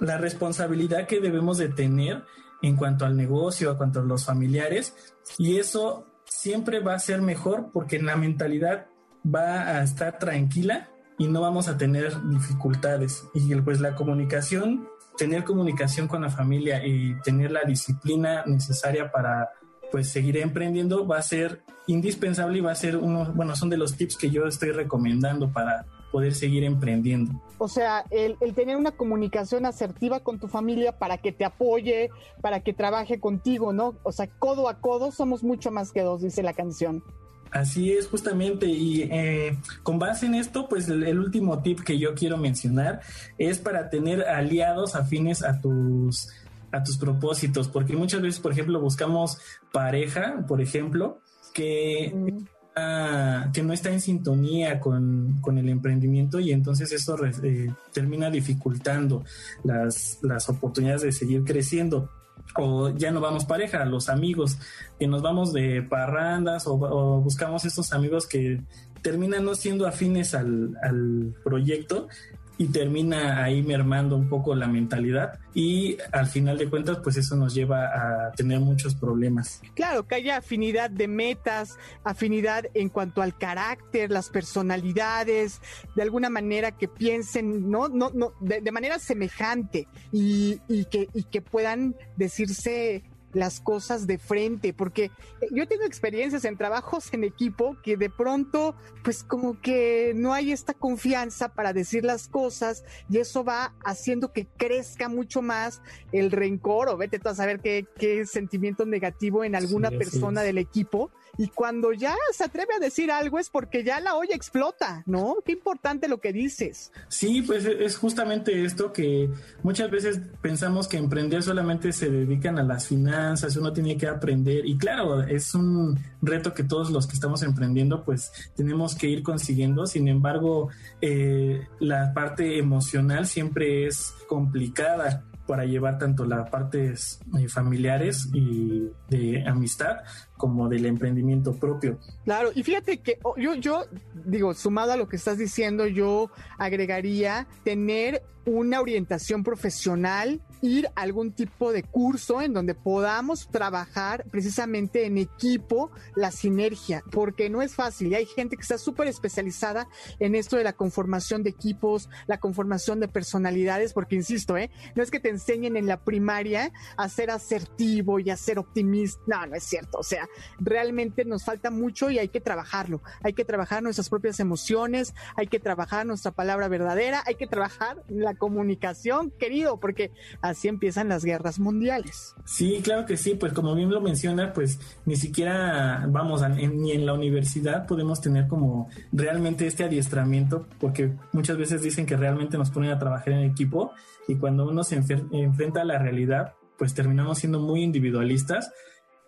la 0.00 0.18
responsabilidad 0.18 1.06
que 1.06 1.20
debemos 1.20 1.58
de 1.58 1.68
tener 1.68 2.24
en 2.62 2.76
cuanto 2.76 3.04
al 3.04 3.16
negocio, 3.16 3.72
en 3.72 3.76
cuanto 3.76 4.00
a 4.00 4.04
los 4.04 4.24
familiares. 4.24 4.94
Y 5.38 5.58
eso 5.58 6.06
siempre 6.24 6.80
va 6.80 6.94
a 6.94 6.98
ser 6.98 7.22
mejor 7.22 7.70
porque 7.72 8.00
la 8.00 8.16
mentalidad 8.16 8.86
va 9.24 9.78
a 9.78 9.82
estar 9.82 10.18
tranquila 10.18 10.88
y 11.18 11.28
no 11.28 11.40
vamos 11.40 11.68
a 11.68 11.76
tener 11.76 12.12
dificultades. 12.28 13.24
Y 13.34 13.54
pues 13.56 13.80
la 13.80 13.94
comunicación, 13.94 14.88
tener 15.16 15.44
comunicación 15.44 16.08
con 16.08 16.22
la 16.22 16.30
familia 16.30 16.84
y 16.84 17.14
tener 17.22 17.50
la 17.50 17.62
disciplina 17.62 18.44
necesaria 18.46 19.10
para 19.10 19.50
pues 19.94 20.08
seguir 20.08 20.38
emprendiendo 20.38 21.06
va 21.06 21.18
a 21.18 21.22
ser 21.22 21.62
indispensable 21.86 22.58
y 22.58 22.60
va 22.60 22.72
a 22.72 22.74
ser 22.74 22.96
uno, 22.96 23.32
bueno, 23.32 23.54
son 23.54 23.70
de 23.70 23.76
los 23.76 23.96
tips 23.96 24.16
que 24.16 24.28
yo 24.28 24.44
estoy 24.44 24.72
recomendando 24.72 25.52
para 25.52 25.86
poder 26.10 26.34
seguir 26.34 26.64
emprendiendo. 26.64 27.40
O 27.58 27.68
sea, 27.68 28.04
el, 28.10 28.36
el, 28.40 28.54
tener 28.54 28.76
una 28.76 28.90
comunicación 28.90 29.66
asertiva 29.66 30.18
con 30.18 30.40
tu 30.40 30.48
familia 30.48 30.98
para 30.98 31.18
que 31.18 31.30
te 31.30 31.44
apoye, 31.44 32.10
para 32.40 32.58
que 32.58 32.72
trabaje 32.72 33.20
contigo, 33.20 33.72
¿no? 33.72 33.94
O 34.02 34.10
sea, 34.10 34.26
codo 34.26 34.68
a 34.68 34.80
codo 34.80 35.12
somos 35.12 35.44
mucho 35.44 35.70
más 35.70 35.92
que 35.92 36.02
dos, 36.02 36.22
dice 36.22 36.42
la 36.42 36.54
canción. 36.54 37.04
Así 37.52 37.92
es, 37.92 38.08
justamente. 38.08 38.66
Y 38.66 39.02
eh, 39.12 39.56
con 39.84 40.00
base 40.00 40.26
en 40.26 40.34
esto, 40.34 40.68
pues 40.68 40.88
el, 40.88 41.04
el, 41.04 41.20
último 41.20 41.62
tip 41.62 41.82
que 41.84 42.00
yo 42.00 42.16
quiero 42.16 42.36
mencionar 42.36 43.00
es 43.38 43.60
para 43.60 43.90
tener 43.90 44.22
aliados 44.24 44.96
afines 44.96 45.44
a 45.44 45.60
tus 45.60 46.32
a 46.74 46.82
tus 46.82 46.98
propósitos, 46.98 47.68
porque 47.68 47.96
muchas 47.96 48.20
veces, 48.20 48.40
por 48.40 48.52
ejemplo, 48.52 48.80
buscamos 48.80 49.38
pareja, 49.72 50.44
por 50.46 50.60
ejemplo, 50.60 51.20
que, 51.52 52.12
mm. 52.14 53.52
que 53.52 53.62
no 53.62 53.72
está 53.72 53.90
en 53.90 54.00
sintonía 54.00 54.80
con, 54.80 55.40
con, 55.40 55.58
el 55.58 55.68
emprendimiento 55.68 56.40
y 56.40 56.50
entonces 56.50 56.90
eso 56.92 57.16
eh, 57.42 57.72
termina 57.92 58.28
dificultando 58.30 59.24
las, 59.62 60.18
las 60.22 60.48
oportunidades 60.48 61.02
de 61.02 61.12
seguir 61.12 61.44
creciendo 61.44 62.10
o 62.56 62.90
ya 62.90 63.10
no 63.10 63.20
vamos 63.20 63.44
pareja, 63.44 63.84
los 63.84 64.08
amigos, 64.08 64.58
que 64.98 65.06
nos 65.06 65.22
vamos 65.22 65.52
de 65.52 65.82
parrandas 65.82 66.66
o, 66.66 66.74
o 66.74 67.20
buscamos 67.20 67.64
estos 67.64 67.92
amigos 67.92 68.26
que 68.26 68.60
terminan 69.02 69.44
no 69.44 69.54
siendo 69.54 69.86
afines 69.86 70.34
al, 70.34 70.76
al 70.82 71.34
proyecto 71.44 72.08
y 72.56 72.66
termina 72.66 73.42
ahí 73.42 73.62
mermando 73.62 74.16
un 74.16 74.28
poco 74.28 74.54
la 74.54 74.66
mentalidad 74.66 75.40
y 75.54 75.96
al 76.12 76.26
final 76.26 76.58
de 76.58 76.68
cuentas 76.68 76.98
pues 77.02 77.16
eso 77.16 77.36
nos 77.36 77.54
lleva 77.54 77.86
a 77.86 78.32
tener 78.32 78.60
muchos 78.60 78.94
problemas. 78.94 79.60
Claro, 79.74 80.06
que 80.06 80.16
haya 80.16 80.36
afinidad 80.36 80.90
de 80.90 81.08
metas, 81.08 81.78
afinidad 82.04 82.66
en 82.74 82.88
cuanto 82.88 83.22
al 83.22 83.36
carácter, 83.36 84.10
las 84.10 84.30
personalidades, 84.30 85.60
de 85.96 86.02
alguna 86.02 86.30
manera 86.30 86.72
que 86.72 86.88
piensen, 86.88 87.70
no, 87.70 87.88
no, 87.88 88.10
no, 88.14 88.32
de, 88.40 88.72
manera 88.72 88.98
semejante 88.98 89.86
y, 90.10 90.58
que, 90.90 91.08
y 91.14 91.24
que 91.24 91.40
puedan 91.40 91.94
decirse 92.16 93.04
las 93.34 93.60
cosas 93.60 94.06
de 94.06 94.18
frente, 94.18 94.72
porque 94.72 95.10
yo 95.50 95.68
tengo 95.68 95.84
experiencias 95.84 96.44
en 96.44 96.56
trabajos 96.56 97.12
en 97.12 97.24
equipo 97.24 97.76
que 97.82 97.96
de 97.96 98.08
pronto, 98.08 98.74
pues 99.02 99.22
como 99.22 99.60
que 99.60 100.12
no 100.14 100.32
hay 100.32 100.52
esta 100.52 100.72
confianza 100.72 101.48
para 101.50 101.72
decir 101.72 102.04
las 102.04 102.28
cosas 102.28 102.84
y 103.10 103.18
eso 103.18 103.44
va 103.44 103.74
haciendo 103.84 104.32
que 104.32 104.46
crezca 104.56 105.08
mucho 105.08 105.42
más 105.42 105.82
el 106.12 106.30
rencor 106.30 106.88
o 106.88 106.96
vete 106.96 107.18
tú 107.18 107.28
a 107.28 107.34
saber 107.34 107.60
qué, 107.60 107.86
qué 107.98 108.24
sentimiento 108.24 108.86
negativo 108.86 109.44
en 109.44 109.54
alguna 109.54 109.90
sí, 109.90 109.96
persona 109.98 110.42
del 110.42 110.58
equipo 110.58 111.10
y 111.38 111.48
cuando 111.48 111.92
ya 111.92 112.14
se 112.32 112.44
atreve 112.44 112.74
a 112.74 112.78
decir 112.78 113.10
algo 113.10 113.38
es 113.38 113.50
porque 113.50 113.84
ya 113.84 114.00
la 114.00 114.16
olla 114.16 114.34
explota, 114.34 115.02
¿no? 115.06 115.36
Qué 115.44 115.52
importante 115.52 116.08
lo 116.08 116.20
que 116.20 116.32
dices. 116.32 116.92
Sí, 117.08 117.42
pues 117.42 117.64
es 117.64 117.96
justamente 117.96 118.64
esto 118.64 118.92
que 118.92 119.30
muchas 119.62 119.90
veces 119.90 120.20
pensamos 120.40 120.88
que 120.88 120.96
emprender 120.96 121.42
solamente 121.42 121.92
se 121.92 122.10
dedican 122.10 122.58
a 122.58 122.62
las 122.62 122.86
finanzas, 122.86 123.56
uno 123.56 123.72
tiene 123.72 123.96
que 123.96 124.06
aprender 124.06 124.66
y 124.66 124.76
claro, 124.76 125.22
es 125.22 125.54
un 125.54 125.98
reto 126.22 126.54
que 126.54 126.64
todos 126.64 126.90
los 126.90 127.06
que 127.06 127.14
estamos 127.14 127.42
emprendiendo 127.42 128.04
pues 128.04 128.32
tenemos 128.54 128.94
que 128.94 129.08
ir 129.08 129.22
consiguiendo, 129.22 129.86
sin 129.86 130.08
embargo, 130.08 130.68
eh, 131.00 131.66
la 131.80 132.12
parte 132.14 132.58
emocional 132.58 133.26
siempre 133.26 133.86
es 133.86 134.14
complicada 134.28 135.24
para 135.46 135.64
llevar 135.64 135.98
tanto 135.98 136.24
las 136.24 136.48
partes 136.50 137.20
eh, 137.38 137.48
familiares 137.48 138.28
y 138.32 138.90
de 139.08 139.44
amistad 139.46 139.98
como 140.36 140.68
del 140.68 140.86
emprendimiento 140.86 141.52
propio. 141.52 141.98
Claro, 142.24 142.50
y 142.54 142.62
fíjate 142.62 142.98
que 142.98 143.18
oh, 143.22 143.34
yo, 143.36 143.54
yo 143.54 143.84
digo, 144.24 144.54
sumado 144.54 144.92
a 144.92 144.96
lo 144.96 145.08
que 145.08 145.16
estás 145.16 145.38
diciendo, 145.38 145.86
yo 145.86 146.30
agregaría 146.58 147.46
tener 147.62 148.22
una 148.46 148.80
orientación 148.80 149.42
profesional, 149.42 150.40
ir 150.64 150.88
a 150.94 151.02
algún 151.02 151.32
tipo 151.32 151.72
de 151.72 151.82
curso 151.82 152.40
en 152.40 152.54
donde 152.54 152.74
podamos 152.74 153.48
trabajar 153.48 154.24
precisamente 154.30 155.04
en 155.04 155.18
equipo 155.18 155.90
la 156.16 156.30
sinergia, 156.30 157.04
porque 157.12 157.50
no 157.50 157.60
es 157.60 157.74
fácil 157.74 158.08
y 158.08 158.14
hay 158.14 158.24
gente 158.24 158.56
que 158.56 158.62
está 158.62 158.78
súper 158.78 159.08
especializada 159.08 159.86
en 160.18 160.34
esto 160.34 160.56
de 160.56 160.64
la 160.64 160.72
conformación 160.72 161.42
de 161.42 161.50
equipos, 161.50 162.08
la 162.26 162.40
conformación 162.40 162.98
de 162.98 163.08
personalidades, 163.08 163.92
porque 163.92 164.16
insisto, 164.16 164.56
¿eh? 164.56 164.70
no 164.94 165.02
es 165.02 165.10
que 165.10 165.20
te 165.20 165.28
enseñen 165.28 165.76
en 165.76 165.86
la 165.86 166.02
primaria 166.02 166.72
a 166.96 167.08
ser 167.10 167.30
asertivo 167.30 168.18
y 168.18 168.30
a 168.30 168.36
ser 168.36 168.58
optimista, 168.58 169.20
no, 169.26 169.46
no 169.46 169.54
es 169.56 169.64
cierto, 169.64 169.98
o 169.98 170.02
sea, 170.02 170.28
realmente 170.58 171.26
nos 171.26 171.44
falta 171.44 171.70
mucho 171.70 172.10
y 172.10 172.18
hay 172.18 172.28
que 172.28 172.40
trabajarlo, 172.40 173.02
hay 173.22 173.34
que 173.34 173.44
trabajar 173.44 173.82
nuestras 173.82 174.08
propias 174.08 174.40
emociones, 174.40 175.14
hay 175.36 175.46
que 175.46 175.60
trabajar 175.60 176.06
nuestra 176.06 176.32
palabra 176.32 176.68
verdadera, 176.68 177.22
hay 177.26 177.34
que 177.34 177.46
trabajar 177.46 178.02
la 178.08 178.34
comunicación, 178.34 179.30
querido, 179.30 179.78
porque 179.78 180.10
así 180.40 180.53
empiezan 180.62 181.08
las 181.08 181.24
guerras 181.24 181.58
mundiales. 181.58 182.34
Sí, 182.44 182.80
claro 182.82 183.06
que 183.06 183.16
sí, 183.16 183.34
pues 183.34 183.52
como 183.52 183.74
bien 183.74 183.90
lo 183.90 184.00
menciona, 184.00 184.52
pues 184.52 184.78
ni 185.04 185.16
siquiera 185.16 186.06
vamos 186.08 186.42
a, 186.42 186.46
en, 186.46 186.80
ni 186.80 186.92
en 186.92 187.06
la 187.06 187.14
universidad 187.14 187.86
podemos 187.86 188.20
tener 188.20 188.46
como 188.46 188.88
realmente 189.12 189.66
este 189.66 189.84
adiestramiento, 189.84 190.66
porque 190.78 191.12
muchas 191.32 191.56
veces 191.56 191.82
dicen 191.82 192.06
que 192.06 192.16
realmente 192.16 192.58
nos 192.58 192.70
ponen 192.70 192.90
a 192.90 192.98
trabajar 192.98 193.34
en 193.34 193.50
equipo 193.50 193.92
y 194.28 194.36
cuando 194.36 194.68
uno 194.68 194.84
se 194.84 194.96
enfrenta 194.96 195.82
a 195.82 195.84
la 195.84 195.98
realidad, 195.98 196.54
pues 196.78 196.94
terminamos 196.94 197.38
siendo 197.38 197.60
muy 197.60 197.82
individualistas 197.82 198.72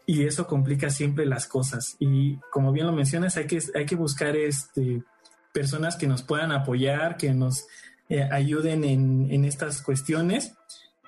y 0.06 0.24
eso 0.24 0.46
complica 0.46 0.90
siempre 0.90 1.26
las 1.26 1.46
cosas. 1.46 1.96
Y 1.98 2.36
como 2.50 2.72
bien 2.72 2.86
lo 2.86 2.92
mencionas, 2.92 3.36
hay 3.36 3.46
que, 3.46 3.58
hay 3.74 3.86
que 3.86 3.96
buscar 3.96 4.36
este, 4.36 5.02
personas 5.52 5.96
que 5.96 6.06
nos 6.06 6.22
puedan 6.22 6.52
apoyar, 6.52 7.16
que 7.16 7.34
nos 7.34 7.66
eh, 8.08 8.22
ayuden 8.22 8.84
en, 8.84 9.30
en 9.30 9.44
estas 9.44 9.82
cuestiones 9.82 10.54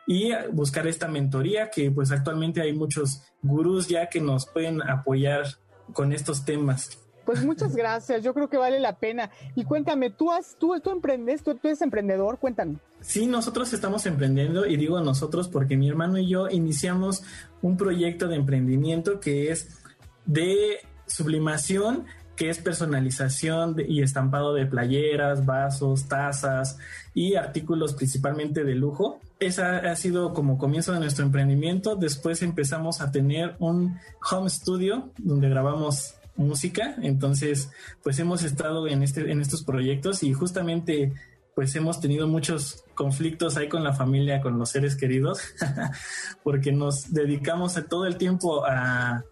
y 0.08 0.32
buscar 0.52 0.86
esta 0.86 1.06
mentoría 1.06 1.70
que 1.70 1.90
pues 1.90 2.10
actualmente 2.10 2.62
hay 2.62 2.72
muchos 2.72 3.20
gurús 3.42 3.88
ya 3.88 4.08
que 4.08 4.22
nos 4.22 4.46
pueden 4.46 4.80
apoyar 4.80 5.44
con 5.92 6.14
estos 6.14 6.46
temas. 6.46 6.98
Pues 7.26 7.44
muchas 7.44 7.76
gracias, 7.76 8.24
yo 8.24 8.32
creo 8.32 8.48
que 8.48 8.56
vale 8.56 8.80
la 8.80 8.96
pena. 8.96 9.30
Y 9.54 9.64
cuéntame, 9.64 10.08
¿tú, 10.08 10.32
has, 10.32 10.56
tú, 10.58 10.80
tú 10.80 10.90
emprendes, 10.92 11.42
tú, 11.42 11.54
tú 11.56 11.68
eres 11.68 11.82
emprendedor? 11.82 12.38
Cuéntame. 12.38 12.78
Sí, 13.02 13.26
nosotros 13.26 13.70
estamos 13.74 14.06
emprendiendo 14.06 14.64
y 14.64 14.78
digo 14.78 14.98
nosotros 15.02 15.48
porque 15.48 15.76
mi 15.76 15.90
hermano 15.90 16.16
y 16.16 16.26
yo 16.26 16.48
iniciamos 16.48 17.22
un 17.60 17.76
proyecto 17.76 18.28
de 18.28 18.36
emprendimiento 18.36 19.20
que 19.20 19.50
es 19.50 19.78
de 20.24 20.78
sublimación, 21.06 22.06
que 22.38 22.48
es 22.48 22.58
personalización 22.58 23.74
y 23.86 24.00
estampado 24.00 24.54
de 24.54 24.64
playeras, 24.64 25.44
vasos, 25.44 26.06
tazas 26.06 26.78
y 27.12 27.34
artículos 27.34 27.94
principalmente 27.94 28.62
de 28.62 28.76
lujo. 28.76 29.18
Esa 29.40 29.78
ha 29.78 29.96
sido 29.96 30.32
como 30.32 30.56
comienzo 30.56 30.92
de 30.92 31.00
nuestro 31.00 31.24
emprendimiento. 31.24 31.96
Después 31.96 32.42
empezamos 32.42 33.00
a 33.00 33.10
tener 33.10 33.56
un 33.58 33.98
home 34.30 34.48
studio 34.48 35.10
donde 35.18 35.48
grabamos 35.48 36.14
música. 36.36 36.94
Entonces, 37.02 37.70
pues 38.04 38.20
hemos 38.20 38.44
estado 38.44 38.86
en 38.86 39.02
este, 39.02 39.32
en 39.32 39.40
estos 39.40 39.64
proyectos 39.64 40.22
y 40.22 40.32
justamente 40.32 41.12
pues 41.56 41.74
hemos 41.74 42.00
tenido 42.00 42.28
muchos 42.28 42.84
conflictos 42.94 43.56
ahí 43.56 43.68
con 43.68 43.82
la 43.82 43.92
familia, 43.92 44.40
con 44.40 44.60
los 44.60 44.70
seres 44.70 44.94
queridos, 44.94 45.40
porque 46.44 46.70
nos 46.70 47.12
dedicamos 47.12 47.76
todo 47.90 48.06
el 48.06 48.16
tiempo 48.16 48.64
a 48.64 49.24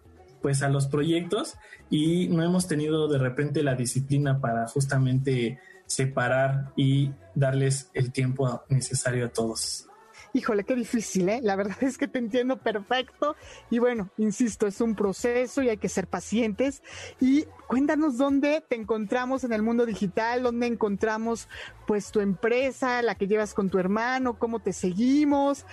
pues 0.47 0.63
a 0.63 0.69
los 0.69 0.87
proyectos 0.87 1.55
y 1.89 2.29
no 2.29 2.41
hemos 2.41 2.69
tenido 2.69 3.09
de 3.09 3.17
repente 3.17 3.63
la 3.63 3.75
disciplina 3.75 4.39
para 4.39 4.65
justamente 4.65 5.59
separar 5.85 6.71
y 6.77 7.11
darles 7.35 7.91
el 7.93 8.13
tiempo 8.13 8.63
necesario 8.69 9.25
a 9.25 9.29
todos. 9.29 9.89
Híjole, 10.31 10.63
qué 10.63 10.73
difícil, 10.73 11.27
¿eh? 11.27 11.41
La 11.43 11.57
verdad 11.57 11.75
es 11.81 11.97
que 11.97 12.07
te 12.07 12.19
entiendo 12.19 12.55
perfecto. 12.61 13.35
Y 13.69 13.79
bueno, 13.79 14.09
insisto, 14.15 14.67
es 14.67 14.79
un 14.79 14.95
proceso 14.95 15.61
y 15.63 15.67
hay 15.67 15.79
que 15.79 15.89
ser 15.89 16.07
pacientes. 16.07 16.81
Y 17.19 17.43
cuéntanos 17.67 18.17
dónde 18.17 18.63
te 18.65 18.77
encontramos 18.77 19.43
en 19.43 19.51
el 19.51 19.63
mundo 19.63 19.85
digital, 19.85 20.43
dónde 20.43 20.67
encontramos 20.67 21.49
pues 21.85 22.09
tu 22.09 22.21
empresa, 22.21 23.01
la 23.01 23.15
que 23.15 23.27
llevas 23.27 23.53
con 23.53 23.69
tu 23.69 23.79
hermano, 23.79 24.39
cómo 24.39 24.61
te 24.61 24.71
seguimos. 24.71 25.65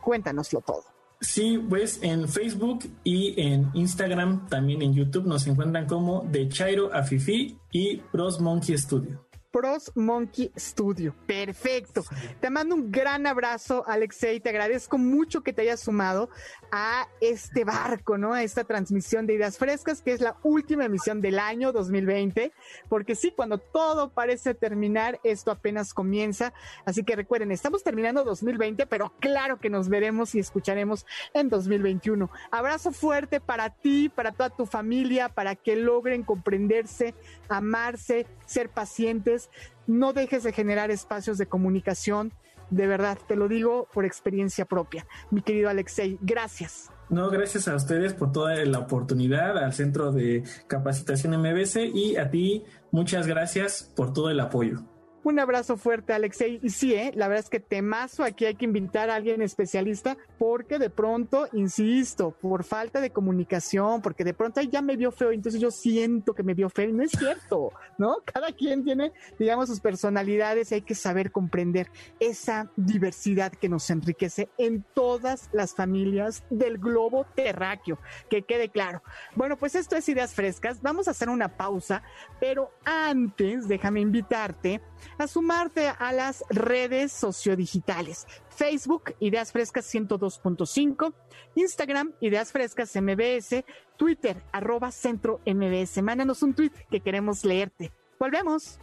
Cuéntanoslo 0.00 0.60
todo. 0.60 0.91
Sí, 1.22 1.56
pues 1.68 2.00
en 2.02 2.28
Facebook 2.28 2.80
y 3.04 3.40
en 3.40 3.70
Instagram, 3.74 4.48
también 4.48 4.82
en 4.82 4.92
YouTube 4.92 5.24
nos 5.24 5.46
encuentran 5.46 5.86
como 5.86 6.22
de 6.22 6.48
Chairo 6.48 6.92
a 6.92 7.04
Fifi 7.04 7.56
y 7.70 7.98
Pros 8.10 8.40
Monkey 8.40 8.76
Studio. 8.76 9.24
Pros 9.52 9.92
Monkey 9.94 10.50
Studio. 10.56 11.14
Perfecto. 11.26 12.02
Te 12.40 12.50
mando 12.50 12.74
un 12.74 12.90
gran 12.90 13.26
abrazo, 13.26 13.84
Alexei. 13.86 14.40
Te 14.40 14.48
agradezco 14.48 14.96
mucho 14.96 15.42
que 15.42 15.52
te 15.52 15.62
hayas 15.62 15.80
sumado 15.80 16.30
a 16.72 17.06
este 17.20 17.64
barco, 17.64 18.16
¿no? 18.16 18.32
A 18.32 18.42
esta 18.42 18.64
transmisión 18.64 19.26
de 19.26 19.34
Ideas 19.34 19.58
Frescas, 19.58 20.00
que 20.00 20.12
es 20.12 20.22
la 20.22 20.36
última 20.42 20.86
emisión 20.86 21.20
del 21.20 21.38
año 21.38 21.70
2020. 21.70 22.52
Porque 22.88 23.14
sí, 23.14 23.30
cuando 23.30 23.58
todo 23.58 24.08
parece 24.08 24.54
terminar, 24.54 25.20
esto 25.22 25.50
apenas 25.50 25.92
comienza. 25.92 26.54
Así 26.86 27.04
que 27.04 27.14
recuerden, 27.14 27.52
estamos 27.52 27.84
terminando 27.84 28.24
2020, 28.24 28.86
pero 28.86 29.12
claro 29.20 29.60
que 29.60 29.68
nos 29.68 29.90
veremos 29.90 30.34
y 30.34 30.38
escucharemos 30.38 31.04
en 31.34 31.50
2021. 31.50 32.30
Abrazo 32.50 32.90
fuerte 32.90 33.40
para 33.40 33.68
ti, 33.68 34.08
para 34.08 34.32
toda 34.32 34.48
tu 34.48 34.64
familia, 34.64 35.28
para 35.28 35.56
que 35.56 35.76
logren 35.76 36.22
comprenderse, 36.22 37.14
amarse, 37.48 38.26
ser 38.46 38.70
pacientes. 38.70 39.41
No 39.86 40.12
dejes 40.12 40.42
de 40.42 40.52
generar 40.52 40.90
espacios 40.90 41.38
de 41.38 41.46
comunicación. 41.46 42.32
De 42.70 42.86
verdad, 42.86 43.18
te 43.26 43.36
lo 43.36 43.48
digo 43.48 43.88
por 43.92 44.04
experiencia 44.04 44.64
propia. 44.64 45.06
Mi 45.30 45.42
querido 45.42 45.68
Alexei, 45.68 46.18
gracias. 46.22 46.90
No, 47.10 47.28
gracias 47.28 47.68
a 47.68 47.74
ustedes 47.74 48.14
por 48.14 48.32
toda 48.32 48.54
la 48.64 48.78
oportunidad, 48.78 49.58
al 49.58 49.74
Centro 49.74 50.12
de 50.12 50.44
Capacitación 50.66 51.38
MBC 51.38 51.94
y 51.94 52.16
a 52.16 52.30
ti, 52.30 52.64
muchas 52.90 53.26
gracias 53.26 53.92
por 53.94 54.14
todo 54.14 54.30
el 54.30 54.40
apoyo. 54.40 54.82
Un 55.24 55.38
abrazo 55.38 55.76
fuerte, 55.76 56.12
Alexei. 56.12 56.58
Y 56.64 56.70
sí, 56.70 56.94
¿eh? 56.94 57.12
la 57.14 57.28
verdad 57.28 57.44
es 57.44 57.50
que 57.50 57.60
temazo, 57.60 58.24
aquí 58.24 58.44
hay 58.44 58.56
que 58.56 58.64
invitar 58.64 59.08
a 59.08 59.14
alguien 59.14 59.40
especialista 59.40 60.16
porque 60.36 60.80
de 60.80 60.90
pronto, 60.90 61.46
insisto, 61.52 62.32
por 62.32 62.64
falta 62.64 63.00
de 63.00 63.10
comunicación, 63.10 64.02
porque 64.02 64.24
de 64.24 64.34
pronto 64.34 64.58
"Ay, 64.58 64.68
ya 64.68 64.82
me 64.82 64.96
vio 64.96 65.12
feo, 65.12 65.30
entonces 65.30 65.60
yo 65.60 65.70
siento 65.70 66.34
que 66.34 66.42
me 66.42 66.54
vio 66.54 66.68
feo 66.68 66.88
y 66.88 66.92
no 66.92 67.04
es 67.04 67.12
cierto, 67.12 67.72
¿no? 67.98 68.16
Cada 68.24 68.50
quien 68.50 68.82
tiene, 68.82 69.12
digamos, 69.38 69.68
sus 69.68 69.78
personalidades 69.78 70.72
y 70.72 70.76
hay 70.76 70.82
que 70.82 70.96
saber 70.96 71.30
comprender 71.30 71.88
esa 72.18 72.72
diversidad 72.74 73.52
que 73.52 73.68
nos 73.68 73.88
enriquece 73.90 74.48
en 74.58 74.84
todas 74.92 75.50
las 75.52 75.72
familias 75.72 76.42
del 76.50 76.78
globo 76.78 77.26
terráqueo, 77.36 77.98
que 78.28 78.42
quede 78.42 78.70
claro. 78.70 79.04
Bueno, 79.36 79.56
pues 79.56 79.76
esto 79.76 79.94
es 79.94 80.08
Ideas 80.08 80.34
Frescas, 80.34 80.82
vamos 80.82 81.06
a 81.06 81.12
hacer 81.12 81.28
una 81.28 81.56
pausa, 81.56 82.02
pero 82.40 82.72
antes 82.84 83.68
déjame 83.68 84.00
invitarte 84.00 84.80
a 85.18 85.26
sumarte 85.26 85.88
a 85.88 86.12
las 86.12 86.44
redes 86.50 87.12
sociodigitales. 87.12 88.26
Facebook, 88.48 89.14
Ideas 89.20 89.52
Frescas 89.52 89.92
102.5, 89.92 91.14
Instagram, 91.54 92.12
Ideas 92.20 92.52
Frescas 92.52 92.94
MBS, 92.94 93.64
Twitter, 93.96 94.36
arroba 94.52 94.90
Centro 94.90 95.40
MBS. 95.46 96.02
Mándanos 96.02 96.42
un 96.42 96.54
tweet 96.54 96.72
que 96.90 97.00
queremos 97.00 97.44
leerte. 97.44 97.92
Volvemos. 98.18 98.78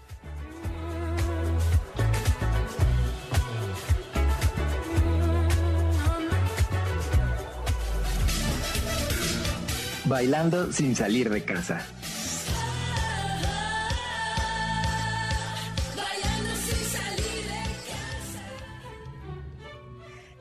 Bailando 10.05 10.73
sin 10.73 10.95
salir 10.95 11.29
de 11.29 11.43
casa. 11.45 11.85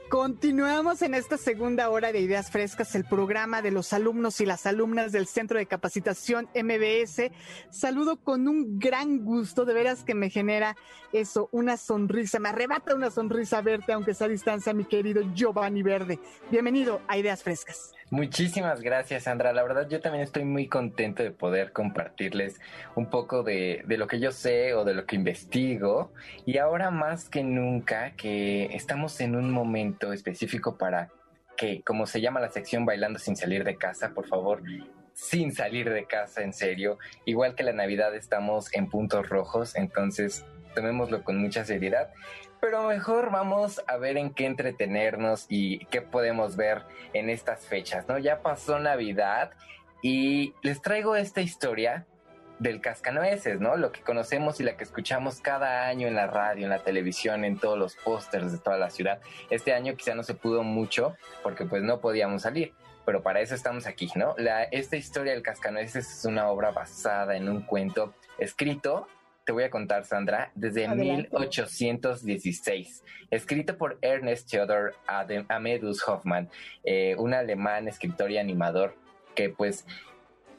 Continuamos 0.09 1.03
en 1.03 1.13
esta 1.13 1.37
segunda 1.37 1.91
hora 1.91 2.13
de 2.13 2.21
Ideas 2.21 2.51
Frescas, 2.51 2.95
el 2.95 3.05
programa 3.05 3.61
de 3.61 3.71
los 3.71 3.93
alumnos 3.93 4.41
y 4.41 4.47
las 4.47 4.65
alumnas 4.65 5.13
del 5.13 5.27
Centro 5.27 5.59
de 5.59 5.67
Capacitación 5.67 6.49
MBS. 6.55 7.31
Saludo 7.71 8.17
con 8.17 8.49
un 8.49 8.79
gran 8.79 9.19
gusto, 9.23 9.67
de 9.67 9.75
veras 9.75 10.05
que 10.05 10.15
me 10.15 10.31
genera 10.31 10.77
eso, 11.13 11.51
una 11.53 11.77
sonrisa, 11.77 12.39
me 12.39 12.49
arrebata 12.49 12.95
una 12.95 13.11
sonrisa 13.11 13.61
verte, 13.61 13.93
aunque 13.93 14.15
sea 14.15 14.29
a 14.29 14.31
distancia, 14.31 14.73
mi 14.73 14.87
querido 14.87 15.21
Giovanni 15.35 15.83
Verde. 15.83 16.19
Bienvenido 16.51 17.03
a 17.07 17.19
Ideas 17.19 17.43
Frescas. 17.43 17.93
Muchísimas 18.11 18.81
gracias, 18.81 19.25
Sandra. 19.25 19.53
La 19.53 19.63
verdad, 19.63 19.87
yo 19.89 20.01
también 20.01 20.25
estoy 20.25 20.45
muy 20.45 20.67
contento 20.67 21.23
de 21.23 21.31
poder 21.31 21.73
compartirles 21.73 22.59
un 22.95 23.11
poco 23.11 23.43
de, 23.43 23.83
de, 23.87 23.99
lo 23.99 24.07
que 24.07 24.19
yo 24.19 24.33
sé 24.33 24.73
o 24.73 24.85
de 24.85 24.95
lo 24.95 25.05
que 25.05 25.17
investigo. 25.17 26.11
Y 26.47 26.57
ahora 26.57 26.91
más 26.91 27.29
que 27.29 27.43
nunca 27.43 28.13
que 28.17 28.75
estamos 28.75 29.21
en 29.21 29.37
un 29.37 29.51
momento 29.51 30.15
específico 30.15 30.79
para 30.79 31.11
que, 31.59 31.83
como 31.83 32.07
se 32.07 32.23
llama 32.23 32.41
la 32.41 32.51
sección 32.51 32.87
Bailando 32.87 33.19
sin 33.19 33.37
salir 33.37 33.65
de 33.65 33.77
casa, 33.77 34.15
por 34.15 34.27
favor, 34.27 34.63
sin 35.13 35.53
salir 35.53 35.91
de 35.91 36.07
casa, 36.07 36.43
en 36.43 36.55
serio. 36.55 36.99
Igual 37.27 37.55
que 37.57 37.65
la 37.65 37.73
Navidad 37.73 38.15
estamos 38.15 38.73
en 38.73 38.89
puntos 38.89 39.29
rojos, 39.29 39.75
entonces 39.75 40.47
tomémoslo 40.75 41.25
con 41.25 41.37
mucha 41.39 41.65
seriedad 41.65 42.11
pero 42.61 42.89
mejor 42.89 43.31
vamos 43.31 43.83
a 43.87 43.97
ver 43.97 44.17
en 44.17 44.31
qué 44.31 44.47
entretenernos 44.47 45.47
y 45.49 45.85
qué 45.87 46.03
podemos 46.03 46.57
ver 46.57 46.83
en 47.13 47.31
estas 47.31 47.67
fechas, 47.67 48.09
¿no? 48.09 48.19
Ya 48.19 48.43
pasó 48.43 48.79
Navidad 48.79 49.53
y 50.03 50.55
les 50.63 50.81
traigo 50.83 51.17
esta 51.17 51.41
historia 51.41 52.07
del 52.59 52.81
cascanueces, 52.81 53.61
¿no? 53.61 53.77
Lo 53.77 53.93
que 53.93 54.01
conocemos 54.01 54.61
y 54.61 54.65
la 54.65 54.77
que 54.77 54.85
escuchamos 54.85 55.41
cada 55.41 55.87
año 55.87 56.09
en 56.09 56.15
la 56.15 56.27
radio, 56.27 56.65
en 56.65 56.71
la 56.71 56.81
televisión, 56.81 57.45
en 57.45 57.59
todos 57.59 57.79
los 57.79 57.95
pósters 57.97 58.53
de 58.53 58.59
toda 58.59 58.79
la 58.79 58.91
ciudad. 58.91 59.21
Este 59.51 59.73
año 59.73 59.95
quizá 59.97 60.15
no 60.15 60.23
se 60.23 60.35
pudo 60.35 60.63
mucho 60.63 61.17
porque 61.43 61.65
pues 61.65 61.83
no 61.83 62.01
podíamos 62.01 62.43
salir, 62.43 62.75
pero 63.05 63.23
para 63.23 63.41
eso 63.41 63.55
estamos 63.55 63.87
aquí, 63.87 64.11
¿no? 64.17 64.35
La, 64.39 64.65
esta 64.65 64.97
historia 64.97 65.33
del 65.33 65.43
cascanueces 65.43 66.19
es 66.19 66.25
una 66.25 66.49
obra 66.49 66.73
basada 66.73 67.37
en 67.37 67.49
un 67.49 67.63
cuento 67.63 68.15
escrito 68.39 69.07
te 69.49 69.53
voy 69.53 69.65
a 69.65 69.71
contar, 69.71 70.05
Sandra, 70.05 70.53
desde 70.55 70.85
Adelante. 70.85 71.31
1816, 71.33 73.03
escrito 73.31 73.79
por 73.79 73.97
Ernest 74.03 74.51
Theodor 74.51 74.95
Amedus 75.07 76.07
Hoffmann, 76.07 76.51
eh, 76.85 77.17
un 77.17 77.33
alemán 77.33 77.89
escritor 77.89 78.31
y 78.31 78.37
animador 78.37 78.95
que 79.35 79.49
pues 79.49 79.87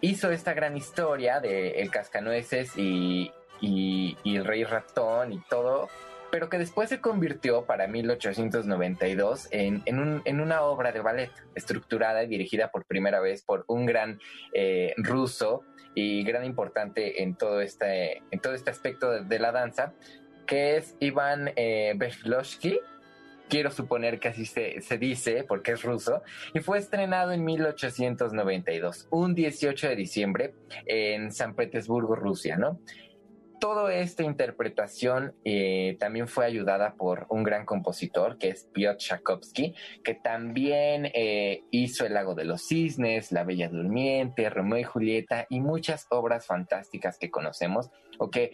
hizo 0.01 0.31
esta 0.31 0.55
gran 0.55 0.75
historia 0.75 1.39
de 1.39 1.81
El 1.81 1.91
Cascanueces 1.91 2.75
y, 2.77 3.31
y, 3.61 4.17
y 4.23 4.37
el 4.37 4.45
Rey 4.45 4.63
Ratón 4.63 5.33
y 5.33 5.39
todo, 5.47 5.87
pero 6.31 6.49
que 6.49 6.57
después 6.57 6.89
se 6.89 6.99
convirtió 6.99 7.65
para 7.65 7.85
1892 7.85 9.49
en, 9.51 9.83
en, 9.85 9.99
un, 9.99 10.23
en, 10.25 10.41
una 10.41 10.63
obra 10.63 10.91
de 10.91 11.01
ballet 11.01 11.31
estructurada 11.53 12.23
y 12.23 12.27
dirigida 12.27 12.71
por 12.71 12.85
primera 12.85 13.19
vez 13.19 13.43
por 13.43 13.65
un 13.67 13.85
gran 13.85 14.19
eh, 14.51 14.95
ruso 14.97 15.63
y 15.99 16.23
gran 16.23 16.45
importante 16.45 17.21
en 17.21 17.35
todo 17.35 17.61
este, 17.61 18.23
en 18.31 18.39
todo 18.39 18.53
este 18.53 18.69
aspecto 18.71 19.11
de, 19.11 19.23
de 19.25 19.39
la 19.39 19.51
danza, 19.51 19.93
que 20.45 20.77
es 20.77 20.95
Iván 20.99 21.51
eh, 21.55 21.97
quiero 23.49 23.71
suponer 23.71 24.19
que 24.19 24.29
así 24.29 24.45
se, 24.45 24.79
se, 24.81 24.97
dice 24.97 25.43
porque 25.47 25.71
es 25.71 25.83
ruso, 25.83 26.21
y 26.53 26.59
fue 26.59 26.77
estrenado 26.77 27.31
en 27.31 27.43
1892, 27.43 29.07
un 29.09 29.35
18 29.35 29.89
de 29.89 29.95
diciembre 29.95 30.53
en 30.85 31.33
San 31.33 31.55
Petersburgo, 31.55 32.15
Rusia, 32.15 32.55
¿no? 32.57 32.79
Toda 33.59 33.93
esta 33.93 34.23
interpretación 34.23 35.35
eh, 35.43 35.97
también 35.99 36.27
fue 36.27 36.45
ayudada 36.45 36.95
por 36.95 37.27
un 37.29 37.43
gran 37.43 37.65
compositor 37.65 38.37
que 38.37 38.49
es 38.49 38.65
Piotr 38.73 38.97
Tchaikovsky, 38.97 39.75
que 40.03 40.15
también 40.15 41.11
eh, 41.13 41.63
hizo 41.71 42.05
El 42.05 42.13
lago 42.13 42.35
de 42.35 42.45
los 42.45 42.67
cisnes, 42.67 43.31
La 43.31 43.43
Bella 43.43 43.69
Durmiente, 43.69 44.49
Romeo 44.49 44.79
y 44.79 44.83
Julieta 44.83 45.45
y 45.49 45.59
muchas 45.59 46.07
obras 46.09 46.47
fantásticas 46.47 47.17
que 47.17 47.29
conocemos 47.29 47.91
o 48.17 48.29
que 48.29 48.51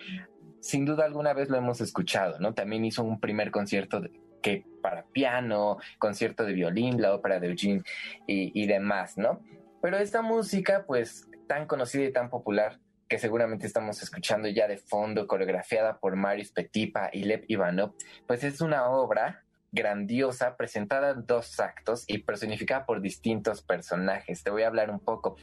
sin 0.60 0.86
duda 0.86 1.06
alguna 1.06 1.34
vez 1.34 1.50
lo 1.50 1.58
hemos 1.58 1.80
escuchado, 1.82 2.40
¿no? 2.40 2.54
También 2.54 2.86
hizo 2.86 3.04
un 3.04 3.20
primer 3.20 3.52
concierto 3.52 4.02
que 4.42 4.66
para 4.82 5.06
piano, 5.06 5.78
concierto 6.00 6.44
de 6.44 6.54
violín, 6.54 7.02
la 7.02 7.14
ópera 7.14 7.40
de 7.40 7.50
Eugene 7.50 7.84
y, 8.28 8.52
y 8.60 8.66
demás, 8.68 9.18
¿no? 9.18 9.42
Pero 9.82 9.98
esta 9.98 10.24
música, 10.24 10.86
pues 10.88 11.30
tan 11.48 11.68
conocida 11.68 12.06
y 12.06 12.12
tan 12.12 12.30
popular, 12.30 12.80
que 13.16 13.20
seguramente 13.20 13.66
estamos 13.66 14.04
escuchando 14.04 14.50
ya 14.50 14.68
de 14.68 14.76
fondo, 14.76 15.26
coreografiada 15.26 16.00
por 16.00 16.18
Marius 16.18 16.52
Petipa 16.52 17.10
y 17.14 17.24
Lev 17.24 17.46
Ivanov, 17.48 17.94
pues 18.28 18.44
es 18.44 18.60
una 18.60 18.90
obra 18.90 19.46
grandiosa, 19.72 20.58
presentada 20.58 21.12
en 21.12 21.26
dos 21.26 21.62
actos 21.62 22.04
y 22.08 22.18
personificada 22.18 22.86
por 22.86 23.00
distintos 23.00 23.62
personajes. 23.62 24.44
Te 24.44 24.50
voy 24.50 24.64
a 24.64 24.68
hablar 24.68 24.90
un 24.92 25.00
poco. 25.00 25.38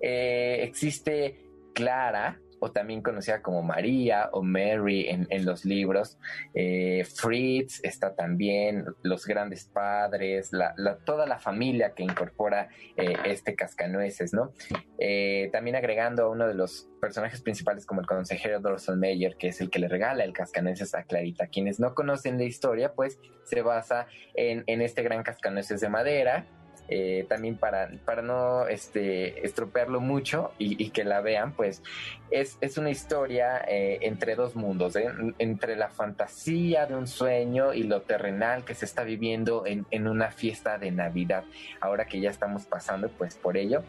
Eh, 0.00 0.60
existe 0.62 1.40
Clara, 1.74 2.38
o 2.60 2.72
también 2.72 3.02
conocida 3.02 3.42
como 3.42 3.62
María 3.62 4.30
o 4.32 4.42
Mary 4.42 5.08
en, 5.08 5.26
en 5.30 5.44
los 5.44 5.64
libros. 5.64 6.18
Eh, 6.54 7.04
Fritz 7.04 7.80
está 7.82 8.14
también, 8.14 8.84
los 9.02 9.26
grandes 9.26 9.64
padres, 9.64 10.52
la, 10.52 10.74
la, 10.76 10.96
toda 10.96 11.26
la 11.26 11.38
familia 11.38 11.92
que 11.94 12.02
incorpora 12.02 12.68
eh, 12.96 13.16
este 13.24 13.54
cascanueces, 13.54 14.32
¿no? 14.32 14.52
Eh, 14.98 15.48
también 15.52 15.76
agregando 15.76 16.24
a 16.24 16.30
uno 16.30 16.46
de 16.46 16.54
los 16.54 16.88
personajes 17.00 17.42
principales 17.42 17.86
como 17.86 18.00
el 18.00 18.06
consejero 18.06 18.60
Dorsal 18.60 18.96
Meyer, 18.96 19.36
que 19.36 19.48
es 19.48 19.60
el 19.60 19.70
que 19.70 19.78
le 19.78 19.88
regala 19.88 20.24
el 20.24 20.32
cascanueces 20.32 20.94
a 20.94 21.04
Clarita. 21.04 21.48
Quienes 21.48 21.78
no 21.78 21.94
conocen 21.94 22.38
la 22.38 22.44
historia, 22.44 22.94
pues 22.94 23.18
se 23.44 23.62
basa 23.62 24.06
en, 24.34 24.64
en 24.66 24.80
este 24.82 25.02
gran 25.02 25.22
cascanueces 25.22 25.80
de 25.80 25.88
madera 25.88 26.46
eh, 26.88 27.26
también 27.28 27.56
para, 27.56 27.90
para 28.04 28.22
no 28.22 28.66
este, 28.68 29.44
estropearlo 29.44 30.00
mucho 30.00 30.52
y, 30.58 30.90
que 30.90 31.04
la 31.04 31.20
vean, 31.20 31.52
pues 31.52 31.82
es, 32.30 32.58
es 32.60 32.78
una 32.78 32.90
historia 32.90 33.64
eh, 33.66 33.98
entre 34.02 34.34
dos 34.34 34.56
mundos, 34.56 34.96
¿eh? 34.96 35.08
entre 35.38 35.76
la 35.76 35.88
fantasía 35.88 36.86
de 36.86 36.94
un 36.94 37.06
sueño 37.06 37.74
y 37.74 37.82
lo 37.82 38.02
terrenal 38.02 38.64
que 38.64 38.74
se 38.74 38.84
está 38.84 39.04
viviendo 39.04 39.66
en, 39.66 39.86
en 39.90 40.08
una 40.08 40.30
fiesta 40.30 40.78
de 40.78 40.90
Navidad. 40.90 41.44
Ahora 41.80 42.06
que 42.06 42.20
ya 42.20 42.30
estamos 42.30 42.66
pasando 42.66 43.08
pues 43.08 43.34
por 43.34 43.56
ello, 43.56 43.82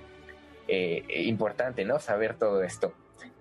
eh, 0.68 1.06
importante, 1.26 1.86
¿no? 1.86 2.00
Saber 2.00 2.36
todo 2.36 2.64
esto. 2.64 2.94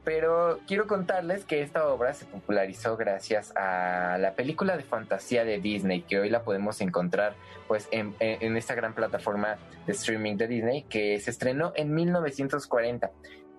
Pero 0.06 0.60
quiero 0.68 0.86
contarles 0.86 1.44
que 1.44 1.62
esta 1.62 1.88
obra 1.88 2.14
se 2.14 2.26
popularizó 2.26 2.96
gracias 2.96 3.52
a 3.56 4.18
la 4.20 4.34
película 4.34 4.76
de 4.76 4.84
fantasía 4.84 5.44
de 5.44 5.58
Disney, 5.58 6.02
que 6.02 6.20
hoy 6.20 6.30
la 6.30 6.44
podemos 6.44 6.80
encontrar 6.80 7.34
pues 7.66 7.88
en, 7.90 8.14
en 8.20 8.56
esta 8.56 8.76
gran 8.76 8.94
plataforma 8.94 9.58
de 9.84 9.92
streaming 9.92 10.36
de 10.36 10.46
Disney, 10.46 10.82
que 10.84 11.18
se 11.18 11.30
estrenó 11.32 11.72
en 11.74 11.92
1940 11.92 13.10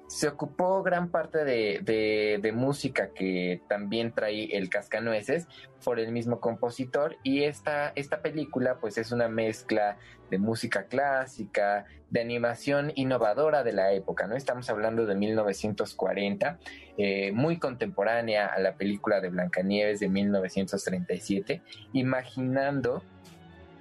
se 0.07 0.29
ocupó 0.29 0.83
gran 0.83 1.09
parte 1.09 1.43
de, 1.43 2.39
de, 2.41 2.51
música 2.53 3.09
que 3.13 3.61
también 3.67 4.13
trae 4.13 4.57
el 4.57 4.69
Cascanueces 4.69 5.47
por 5.83 5.99
el 5.99 6.11
mismo 6.11 6.39
compositor 6.39 7.17
y 7.23 7.43
esta, 7.43 7.91
esta 7.95 8.21
película 8.21 8.77
pues 8.79 8.97
es 8.97 9.11
una 9.11 9.27
mezcla 9.27 9.97
de 10.31 10.37
música 10.37 10.83
clásica, 10.83 11.85
de 12.09 12.21
animación 12.21 12.91
innovadora 12.95 13.63
de 13.63 13.73
la 13.73 13.91
época, 13.91 14.27
¿no? 14.27 14.35
Estamos 14.35 14.69
hablando 14.69 15.05
de 15.05 15.15
1940, 15.15 16.59
eh, 16.97 17.31
muy 17.33 17.57
contemporánea 17.59 18.47
a 18.47 18.59
la 18.59 18.75
película 18.75 19.19
de 19.19 19.29
Blancanieves 19.29 19.99
de 19.99 20.09
1937, 20.09 21.61
imaginando 21.93 23.03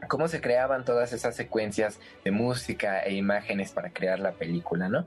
cómo 0.08 0.28
se 0.28 0.40
creaban 0.40 0.84
todas 0.84 1.12
esas 1.12 1.34
secuencias 1.34 1.98
de 2.24 2.30
música 2.30 3.00
e 3.00 3.14
imágenes 3.14 3.72
para 3.72 3.90
crear 3.90 4.18
la 4.18 4.32
película, 4.32 4.88
¿no? 4.88 5.06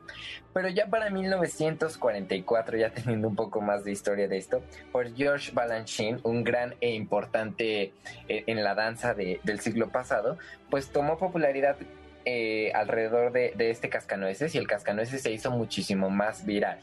Pero 0.54 0.70
ya 0.70 0.88
para 0.88 1.10
1944, 1.10 2.78
ya 2.78 2.92
teniendo 2.92 3.28
un 3.28 3.36
poco 3.36 3.62
más 3.62 3.84
de 3.84 3.92
historia 3.92 4.28
de 4.28 4.38
esto, 4.38 4.64
por 4.92 5.14
George 5.16 5.52
Balanchine, 5.54 6.20
un 6.24 6.44
gran 6.44 6.76
e 6.82 6.94
importante 6.94 7.94
eh, 8.28 8.44
en 8.48 8.64
la 8.64 8.76
danza 8.76 9.14
de, 9.14 9.40
del 9.44 9.60
siglo 9.60 9.90
pasado, 9.90 10.38
pues 10.70 10.90
tomó 10.90 11.18
popularidad 11.18 11.78
eh, 12.26 12.72
alrededor 12.74 13.32
de, 13.32 13.54
este 13.58 13.90
cascanueces 13.90 14.54
y 14.56 14.58
el 14.58 14.68
cascanueces 14.68 15.22
se 15.22 15.32
hizo 15.32 15.52
muchísimo 15.52 16.10
más 16.10 16.46
viral, 16.46 16.80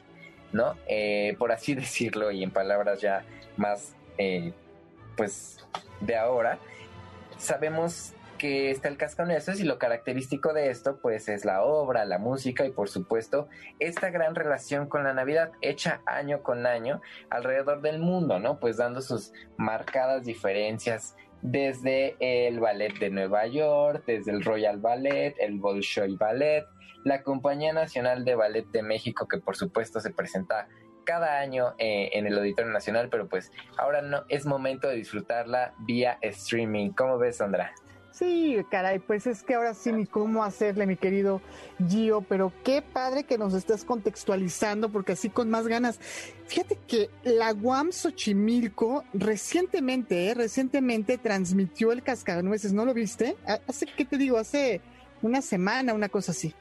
¿no? 0.52 0.76
Eh, 0.88 1.34
por 1.38 1.52
así 1.52 1.74
decirlo 1.76 2.30
y 2.30 2.42
en 2.42 2.50
palabras 2.50 3.00
ya 3.00 3.24
más, 3.56 3.94
pues, 5.16 5.58
de 6.00 6.16
ahora 6.16 6.58
sabemos 7.38 8.14
que 8.36 8.70
está 8.70 8.88
el 8.88 8.96
cascanueces 8.96 9.60
y 9.60 9.64
lo 9.64 9.78
característico 9.78 10.52
de 10.52 10.70
esto 10.70 10.98
pues 11.00 11.28
es 11.28 11.44
la 11.44 11.62
obra, 11.62 12.04
la 12.04 12.18
música 12.18 12.66
y 12.66 12.70
por 12.70 12.88
supuesto 12.88 13.48
esta 13.78 14.10
gran 14.10 14.34
relación 14.34 14.88
con 14.88 15.04
la 15.04 15.14
Navidad 15.14 15.52
hecha 15.62 16.02
año 16.06 16.42
con 16.42 16.66
año 16.66 17.00
alrededor 17.30 17.80
del 17.80 17.98
mundo, 17.98 18.38
¿no? 18.38 18.58
Pues 18.58 18.76
dando 18.76 19.00
sus 19.00 19.32
marcadas 19.56 20.24
diferencias 20.24 21.16
desde 21.42 22.16
el 22.20 22.60
Ballet 22.60 22.98
de 22.98 23.10
Nueva 23.10 23.46
York, 23.46 24.04
desde 24.06 24.32
el 24.32 24.42
Royal 24.42 24.78
Ballet, 24.78 25.34
el 25.38 25.58
Bolshoi 25.58 26.16
Ballet, 26.16 26.66
la 27.04 27.22
Compañía 27.22 27.72
Nacional 27.72 28.24
de 28.24 28.34
Ballet 28.34 28.66
de 28.72 28.82
México 28.82 29.28
que 29.28 29.38
por 29.38 29.56
supuesto 29.56 30.00
se 30.00 30.10
presenta 30.10 30.68
cada 31.06 31.38
año 31.38 31.74
eh, 31.78 32.10
en 32.12 32.26
el 32.26 32.36
Auditorio 32.36 32.70
Nacional, 32.70 33.08
pero 33.08 33.26
pues 33.26 33.50
ahora 33.78 34.02
no 34.02 34.24
es 34.28 34.44
momento 34.44 34.88
de 34.88 34.96
disfrutarla 34.96 35.72
vía 35.78 36.18
streaming. 36.20 36.90
¿Cómo 36.90 37.16
ves, 37.16 37.36
Sandra? 37.38 37.72
Sí, 38.16 38.56
caray, 38.70 38.98
pues 38.98 39.26
es 39.26 39.42
que 39.42 39.54
ahora 39.54 39.74
sí 39.74 39.92
ni 39.92 40.06
cómo 40.06 40.42
hacerle, 40.42 40.86
mi 40.86 40.96
querido 40.96 41.42
Gio, 41.86 42.22
pero 42.22 42.50
qué 42.64 42.80
padre 42.80 43.24
que 43.24 43.36
nos 43.36 43.52
estés 43.52 43.84
contextualizando, 43.84 44.88
porque 44.88 45.12
así 45.12 45.28
con 45.28 45.50
más 45.50 45.66
ganas. 45.68 46.00
Fíjate 46.46 46.78
que 46.88 47.10
la 47.24 47.52
UAM 47.52 47.92
Xochimilco 47.92 49.04
recientemente, 49.12 50.30
eh, 50.30 50.34
recientemente 50.34 51.18
transmitió 51.18 51.92
el 51.92 52.02
cascanueces, 52.02 52.72
¿no 52.72 52.86
lo 52.86 52.94
viste? 52.94 53.36
Hace, 53.68 53.84
¿qué 53.84 54.06
te 54.06 54.16
digo? 54.16 54.38
Hace 54.38 54.80
una 55.20 55.42
semana, 55.42 55.92
una 55.92 56.08
cosa 56.08 56.32
así. 56.32 56.54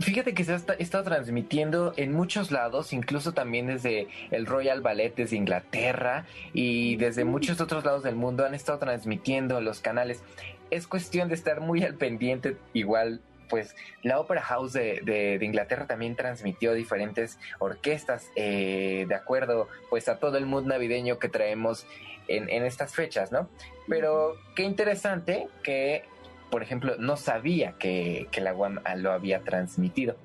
Fíjate 0.00 0.34
que 0.34 0.44
se 0.44 0.52
ha 0.52 0.56
estado 0.78 1.04
transmitiendo 1.04 1.92
en 1.96 2.12
muchos 2.12 2.50
lados, 2.50 2.92
incluso 2.92 3.32
también 3.32 3.66
desde 3.66 4.08
el 4.30 4.46
Royal 4.46 4.80
Ballet 4.80 5.14
desde 5.14 5.36
Inglaterra 5.36 6.24
y 6.52 6.96
desde 6.96 7.24
muchos 7.24 7.60
otros 7.60 7.84
lados 7.84 8.02
del 8.02 8.16
mundo 8.16 8.46
han 8.46 8.54
estado 8.54 8.78
transmitiendo 8.78 9.60
los 9.60 9.80
canales. 9.80 10.22
Es 10.70 10.86
cuestión 10.86 11.28
de 11.28 11.34
estar 11.34 11.60
muy 11.60 11.82
al 11.82 11.94
pendiente, 11.94 12.56
igual 12.72 13.20
pues 13.50 13.74
la 14.02 14.20
Opera 14.20 14.40
House 14.40 14.72
de, 14.72 15.38
Inglaterra 15.42 15.86
también 15.86 16.14
transmitió 16.16 16.72
diferentes 16.72 17.38
orquestas 17.58 18.30
eh, 18.36 19.04
de 19.08 19.14
acuerdo 19.14 19.68
pues 19.90 20.08
a 20.08 20.18
todo 20.18 20.38
el 20.38 20.46
mood 20.46 20.64
navideño 20.64 21.18
que 21.18 21.28
traemos 21.28 21.84
en, 22.28 22.48
en 22.48 22.64
estas 22.64 22.94
fechas, 22.94 23.32
¿no? 23.32 23.50
Pero 23.88 24.36
qué 24.54 24.62
interesante 24.62 25.48
que 25.64 26.04
por 26.50 26.62
ejemplo, 26.62 26.96
no 26.98 27.16
sabía 27.16 27.72
que, 27.78 28.28
la 28.40 28.54
UAM 28.54 28.80
lo 28.96 29.12
había 29.12 29.40
transmitido. 29.40 30.16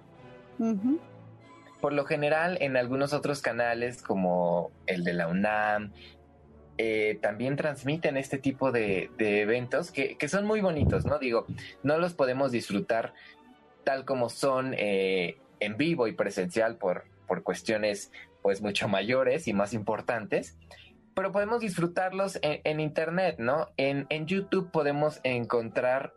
Por 1.82 1.94
lo 1.94 2.06
general, 2.06 2.58
en 2.62 2.78
algunos 2.78 3.14
otros 3.14 3.42
canales, 3.42 4.02
como 4.02 4.72
el 4.88 5.04
de 5.04 5.14
la 5.14 5.28
UNAM, 5.28 5.92
eh, 6.78 7.20
también 7.22 7.56
transmiten 7.56 8.18
este 8.18 8.38
tipo 8.38 8.72
de, 8.72 9.10
eventos 9.18 9.92
que, 9.92 10.18
son 10.28 10.46
muy 10.46 10.62
bonitos, 10.62 11.06
¿no? 11.06 11.20
Digo, 11.20 11.46
no 11.84 11.98
los 11.98 12.14
podemos 12.14 12.52
disfrutar 12.52 13.14
tal 13.84 14.04
como 14.04 14.30
son 14.30 14.74
eh, 14.78 15.38
en 15.60 15.78
vivo 15.78 16.08
y 16.08 16.14
presencial 16.14 16.76
por, 16.78 17.06
por 17.28 17.44
cuestiones 17.44 18.12
pues 18.42 18.62
mucho 18.62 18.88
mayores 18.88 19.48
y 19.48 19.54
más 19.54 19.74
importantes, 19.74 20.58
pero 21.16 21.32
podemos 21.32 21.62
disfrutarlos 21.62 22.40
en, 22.42 22.80
internet, 22.80 23.38
¿no? 23.40 23.70
En, 23.78 24.06
YouTube 24.28 24.70
podemos 24.70 25.22
encontrar 25.24 26.14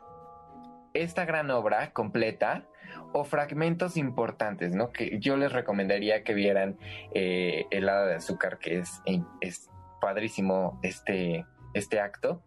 esta 0.92 1.24
gran 1.24 1.50
obra 1.50 1.92
completa 1.92 2.64
o 3.12 3.24
fragmentos 3.24 3.96
importantes, 3.96 4.74
¿no? 4.74 4.90
Que 4.90 5.18
yo 5.20 5.36
les 5.36 5.52
recomendaría 5.52 6.24
que 6.24 6.34
vieran 6.34 6.78
eh, 7.14 7.66
El 7.70 7.88
Hada 7.88 8.06
de 8.06 8.16
Azúcar, 8.16 8.58
que 8.58 8.78
es, 8.78 9.70
padrísimo 10.00 10.80
este, 10.82 11.46
este 11.74 12.00
acto. 12.00 12.42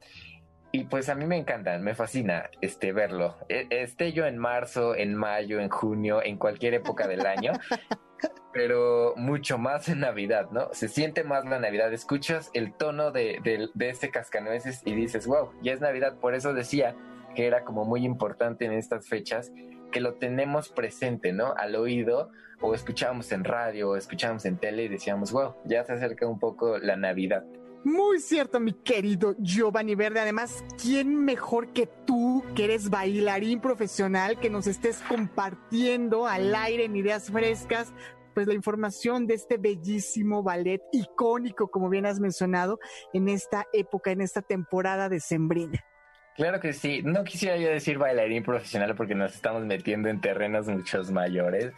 Y 0.74 0.86
pues 0.86 1.10
a 1.10 1.16
mí 1.16 1.26
me 1.26 1.38
encanta, 1.38 1.78
me 1.80 1.96
fascina 1.96 2.50
este 2.62 2.94
verlo. 2.94 3.38
E, 3.50 3.68
esté 3.70 4.14
yo 4.14 4.26
en 4.26 4.38
marzo, 4.38 4.96
en 4.96 5.16
mayo, 5.16 5.60
en 5.60 5.70
junio, 5.70 6.22
en 6.24 6.38
cualquier 6.38 6.74
época 6.74 7.08
del 7.08 7.26
año, 7.26 7.52
pero 8.54 9.14
mucho 9.16 9.58
más 9.58 9.88
en 9.90 10.02
Navidad, 10.02 10.50
¿no? 10.52 10.70
Se 10.74 10.88
siente 10.88 11.24
más 11.24 11.46
la 11.46 11.60
Navidad. 11.60 11.94
Escuchas 11.94 12.50
el 12.54 12.74
tono 12.74 13.12
de, 13.12 13.40
de, 13.44 13.90
este 13.90 14.12
cascanueces 14.12 14.82
y 14.86 14.94
dices, 14.94 15.28
wow, 15.28 15.52
ya 15.62 15.74
es 15.74 15.82
Navidad. 15.82 16.18
Por 16.20 16.36
eso 16.36 16.54
decía 16.54 16.96
que 17.36 17.48
era 17.48 17.64
como 17.64 17.86
muy 17.86 18.06
importante 18.06 18.66
en 18.66 18.74
estas 18.74 19.08
fechas 19.08 19.52
que 19.92 20.02
lo 20.02 20.16
tenemos 20.16 20.70
presente, 20.70 21.34
¿no? 21.34 21.54
Al 21.56 21.76
oído, 21.76 22.30
o 22.62 22.74
escuchábamos 22.74 23.32
en 23.32 23.44
radio, 23.44 23.92
o 23.92 23.96
escuchábamos 23.96 24.46
en 24.46 24.58
tele 24.58 24.84
y 24.84 24.88
decíamos, 24.88 25.32
wow, 25.32 25.56
ya 25.66 25.84
se 25.84 25.94
acerca 25.94 26.28
un 26.28 26.40
poco 26.40 26.78
la 26.78 26.96
Navidad. 26.96 27.44
Muy 27.84 28.20
cierto, 28.20 28.60
mi 28.60 28.74
querido 28.74 29.36
Giovanni 29.40 29.96
Verde. 29.96 30.20
Además, 30.20 30.64
¿quién 30.80 31.26
mejor 31.26 31.74
que 31.74 31.88
tú, 32.06 32.44
que 32.56 32.66
eres 32.66 32.92
bailarín 32.92 33.60
profesional, 33.60 34.40
que 34.40 34.52
nos 34.52 34.68
estés 34.68 35.00
compartiendo 35.10 36.28
al 36.28 36.54
aire 36.54 36.86
en 36.86 36.96
ideas 36.96 37.32
frescas? 37.32 37.92
Pues 38.36 38.46
la 38.46 38.54
información 38.54 39.26
de 39.26 39.34
este 39.34 39.58
bellísimo 39.58 40.44
ballet 40.44 40.82
icónico, 40.92 41.72
como 41.72 41.90
bien 41.90 42.06
has 42.06 42.20
mencionado, 42.20 42.80
en 43.14 43.28
esta 43.28 43.66
época, 43.74 44.12
en 44.12 44.22
esta 44.22 44.44
temporada 44.44 45.10
de 45.10 45.20
Sembrina. 45.20 45.84
Claro 46.36 46.60
que 46.60 46.74
sí. 46.74 47.02
No 47.04 47.24
quisiera 47.24 47.58
yo 47.58 47.70
decir 47.70 47.98
bailarín 47.98 48.44
profesional 48.44 48.96
porque 48.96 49.16
nos 49.16 49.34
estamos 49.34 49.64
metiendo 49.66 50.10
en 50.10 50.22
terrenos 50.22 50.68
muchos 50.68 51.12
mayores, 51.12 51.74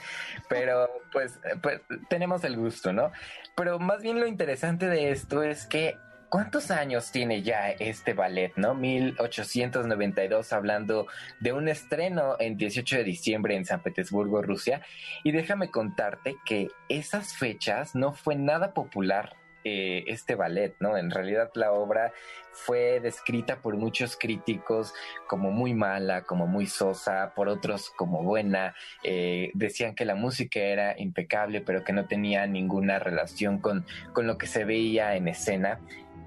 pero 0.47 0.89
pues, 1.11 1.39
pues 1.61 1.81
tenemos 2.09 2.43
el 2.43 2.57
gusto, 2.57 2.93
¿no? 2.93 3.11
Pero 3.55 3.79
más 3.79 4.01
bien 4.01 4.19
lo 4.19 4.27
interesante 4.27 4.87
de 4.87 5.11
esto 5.11 5.43
es 5.43 5.65
que 5.65 5.97
¿Cuántos 6.33 6.71
años 6.71 7.11
tiene 7.11 7.43
ya 7.43 7.69
este 7.69 8.15
ballet, 8.15 8.53
no? 8.55 8.73
1892, 8.73 10.51
hablando 10.51 11.05
de 11.39 11.53
un 11.53 11.67
estreno 11.67 12.37
en 12.39 12.57
18 12.57 12.97
de 12.97 13.03
diciembre 13.03 13.55
en 13.55 13.65
San 13.65 13.83
Petersburgo, 13.83 14.41
Rusia. 14.41 14.81
Y 15.23 15.31
déjame 15.31 15.69
contarte 15.69 16.35
que 16.43 16.69
esas 16.89 17.37
fechas 17.37 17.93
no 17.93 18.13
fue 18.13 18.35
nada 18.35 18.73
popular 18.73 19.35
eh, 19.63 20.03
este 20.07 20.35
ballet, 20.35 20.75
¿no? 20.79 20.97
En 20.97 21.11
realidad 21.11 21.51
la 21.55 21.71
obra 21.71 22.11
fue 22.51 22.99
descrita 22.99 23.61
por 23.61 23.75
muchos 23.77 24.15
críticos 24.15 24.93
como 25.27 25.51
muy 25.51 25.73
mala, 25.73 26.23
como 26.23 26.47
muy 26.47 26.67
sosa, 26.67 27.33
por 27.35 27.49
otros 27.49 27.89
como 27.89 28.23
buena. 28.23 28.75
Eh, 29.03 29.51
decían 29.53 29.95
que 29.95 30.05
la 30.05 30.15
música 30.15 30.59
era 30.59 30.99
impecable, 30.99 31.61
pero 31.61 31.83
que 31.83 31.93
no 31.93 32.05
tenía 32.05 32.45
ninguna 32.47 32.99
relación 32.99 33.59
con, 33.59 33.85
con 34.13 34.27
lo 34.27 34.37
que 34.37 34.47
se 34.47 34.65
veía 34.65 35.15
en 35.15 35.27
escena. 35.27 35.79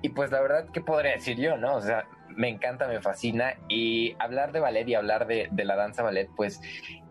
Y 0.03 0.11
pues 0.11 0.31
la 0.31 0.41
verdad, 0.41 0.67
¿qué 0.73 0.81
podría 0.81 1.13
decir 1.13 1.39
yo, 1.39 1.57
no? 1.57 1.77
O 1.77 1.81
sea, 1.81 2.07
me 2.29 2.49
encanta, 2.49 2.87
me 2.89 3.01
fascina. 3.01 3.55
Y 3.69 4.17
hablar 4.19 4.53
de 4.53 4.61
ballet 4.61 4.89
y 4.89 4.95
hablar 4.95 5.27
de, 5.27 5.49
de 5.51 5.65
la 5.65 5.77
danza 5.77 6.03
ballet, 6.03 6.29
pues 6.37 6.61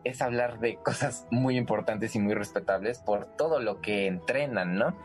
es 0.04 0.22
hablar 0.22 0.60
de 0.60 0.76
cosas 0.78 1.28
muy 1.32 1.58
importantes 1.58 2.16
y 2.16 2.20
muy 2.20 2.34
respetables 2.34 3.00
por 3.00 3.26
todo 3.36 3.60
lo 3.60 3.82
que 3.82 4.08
entrenan, 4.08 4.78
¿no? 4.78 4.96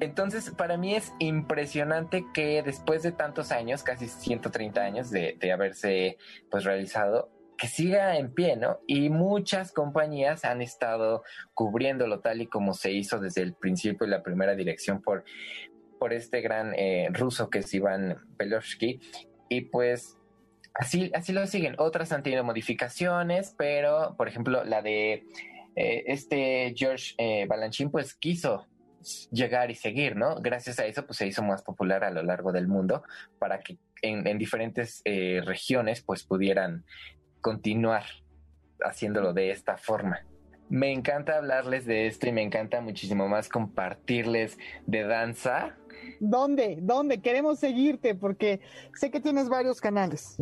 Entonces, 0.00 0.50
para 0.50 0.76
mí 0.76 0.94
es 0.94 1.12
impresionante 1.18 2.24
que 2.32 2.62
después 2.62 3.02
de 3.02 3.12
tantos 3.12 3.50
años, 3.50 3.82
casi 3.82 4.06
130 4.06 4.80
años 4.80 5.10
de, 5.10 5.36
haberse 5.52 6.18
pues 6.50 6.64
realizado, 6.64 7.30
que 7.56 7.66
siga 7.66 8.16
en 8.16 8.32
pie, 8.32 8.56
¿no? 8.56 8.78
Y 8.86 9.10
muchas 9.10 9.72
compañías 9.72 10.44
han 10.44 10.62
estado 10.62 11.24
cubriéndolo 11.54 12.20
tal 12.20 12.40
y 12.40 12.46
como 12.46 12.74
se 12.74 12.92
hizo 12.92 13.18
desde 13.18 13.42
el 13.42 13.54
principio 13.54 14.06
y 14.06 14.10
la 14.10 14.22
primera 14.22 14.54
dirección 14.54 15.02
por, 15.02 15.24
por 15.98 16.12
este 16.12 16.40
gran 16.40 16.72
eh, 16.76 17.08
ruso 17.12 17.50
que 17.50 17.58
es 17.58 17.74
Iván 17.74 18.18
Pelovsky. 18.36 19.00
Y 19.48 19.62
pues 19.62 20.16
así, 20.74 21.10
así 21.14 21.32
lo 21.32 21.44
siguen. 21.48 21.74
Otras 21.78 22.12
han 22.12 22.22
tenido 22.22 22.44
modificaciones, 22.44 23.56
pero 23.58 24.14
por 24.16 24.28
ejemplo 24.28 24.62
la 24.62 24.80
de 24.80 25.24
eh, 25.74 26.04
este 26.06 26.74
George 26.76 27.14
eh, 27.18 27.46
Balanchín 27.48 27.90
pues 27.90 28.14
quiso 28.14 28.68
llegar 29.30 29.70
y 29.70 29.74
seguir, 29.74 30.16
¿no? 30.16 30.36
Gracias 30.40 30.78
a 30.78 30.86
eso, 30.86 31.06
pues 31.06 31.18
se 31.18 31.26
hizo 31.26 31.42
más 31.42 31.62
popular 31.62 32.04
a 32.04 32.10
lo 32.10 32.22
largo 32.22 32.52
del 32.52 32.68
mundo 32.68 33.02
para 33.38 33.60
que 33.60 33.78
en, 34.02 34.38
diferentes 34.38 35.02
eh, 35.04 35.40
regiones, 35.44 36.02
pues 36.02 36.24
pudieran 36.24 36.84
continuar 37.40 38.04
haciéndolo 38.80 39.32
de 39.32 39.50
esta 39.50 39.76
forma. 39.76 40.24
Me 40.68 40.92
encanta 40.92 41.36
hablarles 41.36 41.86
de 41.86 42.06
esto 42.06 42.28
y 42.28 42.32
me 42.32 42.42
encanta 42.42 42.80
muchísimo 42.80 43.26
más 43.28 43.48
compartirles 43.48 44.58
de 44.86 45.04
danza. 45.04 45.76
¿Dónde? 46.20 46.78
¿Dónde? 46.80 47.20
Queremos 47.20 47.58
seguirte 47.58 48.14
porque 48.14 48.60
sé 48.94 49.10
que 49.10 49.20
tienes 49.20 49.48
varios 49.48 49.80
canales. 49.80 50.36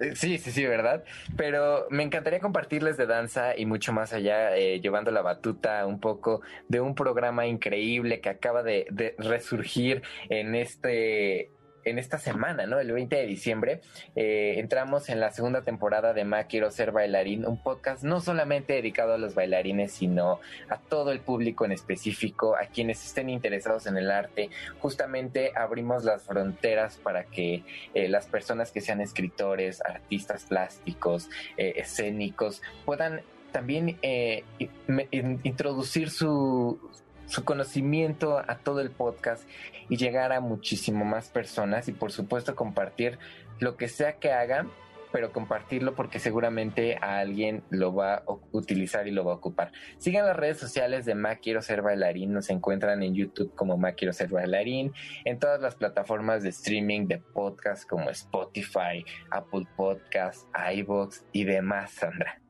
Eh, 0.00 0.14
sí, 0.14 0.38
sí, 0.38 0.52
sí, 0.52 0.64
¿verdad? 0.66 1.04
Pero 1.36 1.86
me 1.90 2.02
encantaría 2.02 2.40
compartirles 2.40 2.96
de 2.96 3.06
danza 3.06 3.56
y 3.56 3.66
mucho 3.66 3.92
más 3.92 4.12
allá, 4.12 4.56
eh, 4.56 4.80
llevando 4.80 5.10
la 5.10 5.22
batuta 5.22 5.86
un 5.86 6.00
poco 6.00 6.40
de 6.68 6.80
un 6.80 6.94
programa 6.94 7.46
increíble 7.46 8.20
que 8.20 8.28
acaba 8.28 8.62
de, 8.62 8.86
de 8.90 9.14
resurgir 9.18 10.02
en 10.28 10.54
este 10.54 11.50
en 11.88 11.98
esta 11.98 12.18
semana, 12.18 12.66
¿no? 12.66 12.78
El 12.78 12.92
20 12.92 13.16
de 13.16 13.26
diciembre, 13.26 13.80
eh, 14.16 14.54
entramos 14.58 15.08
en 15.08 15.20
la 15.20 15.30
segunda 15.30 15.62
temporada 15.62 16.12
de 16.12 16.24
Ma 16.24 16.44
Quiero 16.44 16.70
Ser 16.70 16.92
Bailarín, 16.92 17.46
un 17.46 17.62
podcast 17.62 18.02
no 18.02 18.20
solamente 18.20 18.74
dedicado 18.74 19.14
a 19.14 19.18
los 19.18 19.34
bailarines, 19.34 19.92
sino 19.92 20.40
a 20.68 20.78
todo 20.78 21.12
el 21.12 21.20
público 21.20 21.64
en 21.64 21.72
específico, 21.72 22.56
a 22.56 22.66
quienes 22.66 23.04
estén 23.04 23.30
interesados 23.30 23.86
en 23.86 23.96
el 23.96 24.10
arte. 24.10 24.50
Justamente 24.80 25.52
abrimos 25.56 26.04
las 26.04 26.22
fronteras 26.22 26.96
para 26.96 27.24
que 27.24 27.64
eh, 27.94 28.08
las 28.08 28.26
personas 28.26 28.70
que 28.70 28.80
sean 28.80 29.00
escritores, 29.00 29.80
artistas 29.82 30.44
plásticos, 30.44 31.28
eh, 31.56 31.74
escénicos, 31.76 32.62
puedan 32.84 33.22
también 33.52 33.98
introducir 35.42 36.10
su, 36.10 36.78
su 37.28 37.44
conocimiento 37.44 38.38
a 38.38 38.58
todo 38.58 38.80
el 38.80 38.90
podcast 38.90 39.48
y 39.88 39.96
llegar 39.96 40.32
a 40.32 40.40
muchísimo 40.40 41.04
más 41.04 41.28
personas 41.28 41.88
y 41.88 41.92
por 41.92 42.10
supuesto 42.10 42.56
compartir 42.56 43.18
lo 43.60 43.76
que 43.76 43.88
sea 43.88 44.14
que 44.14 44.32
hagan 44.32 44.70
pero 45.12 45.32
compartirlo 45.32 45.94
porque 45.94 46.18
seguramente 46.18 46.98
a 47.00 47.18
alguien 47.18 47.62
lo 47.70 47.94
va 47.94 48.14
a 48.16 48.24
utilizar 48.52 49.06
y 49.08 49.10
lo 49.10 49.24
va 49.24 49.32
a 49.32 49.36
ocupar. 49.36 49.72
Sigan 49.96 50.26
las 50.26 50.36
redes 50.36 50.58
sociales 50.58 51.04
de 51.04 51.14
Ma 51.14 51.36
Quiero 51.36 51.62
Ser 51.62 51.82
Bailarín, 51.82 52.32
nos 52.32 52.50
encuentran 52.50 53.02
en 53.02 53.14
YouTube 53.14 53.54
como 53.54 53.76
Ma 53.76 53.92
Quiero 53.92 54.12
Ser 54.12 54.28
Bailarín, 54.28 54.92
en 55.24 55.38
todas 55.38 55.60
las 55.60 55.74
plataformas 55.76 56.42
de 56.42 56.50
streaming 56.50 57.06
de 57.06 57.18
podcast 57.18 57.88
como 57.88 58.10
Spotify, 58.10 59.04
Apple 59.30 59.66
Podcasts, 59.76 60.46
iVoox 60.74 61.24
y 61.32 61.44
demás, 61.44 61.92
Sandra. 61.92 62.40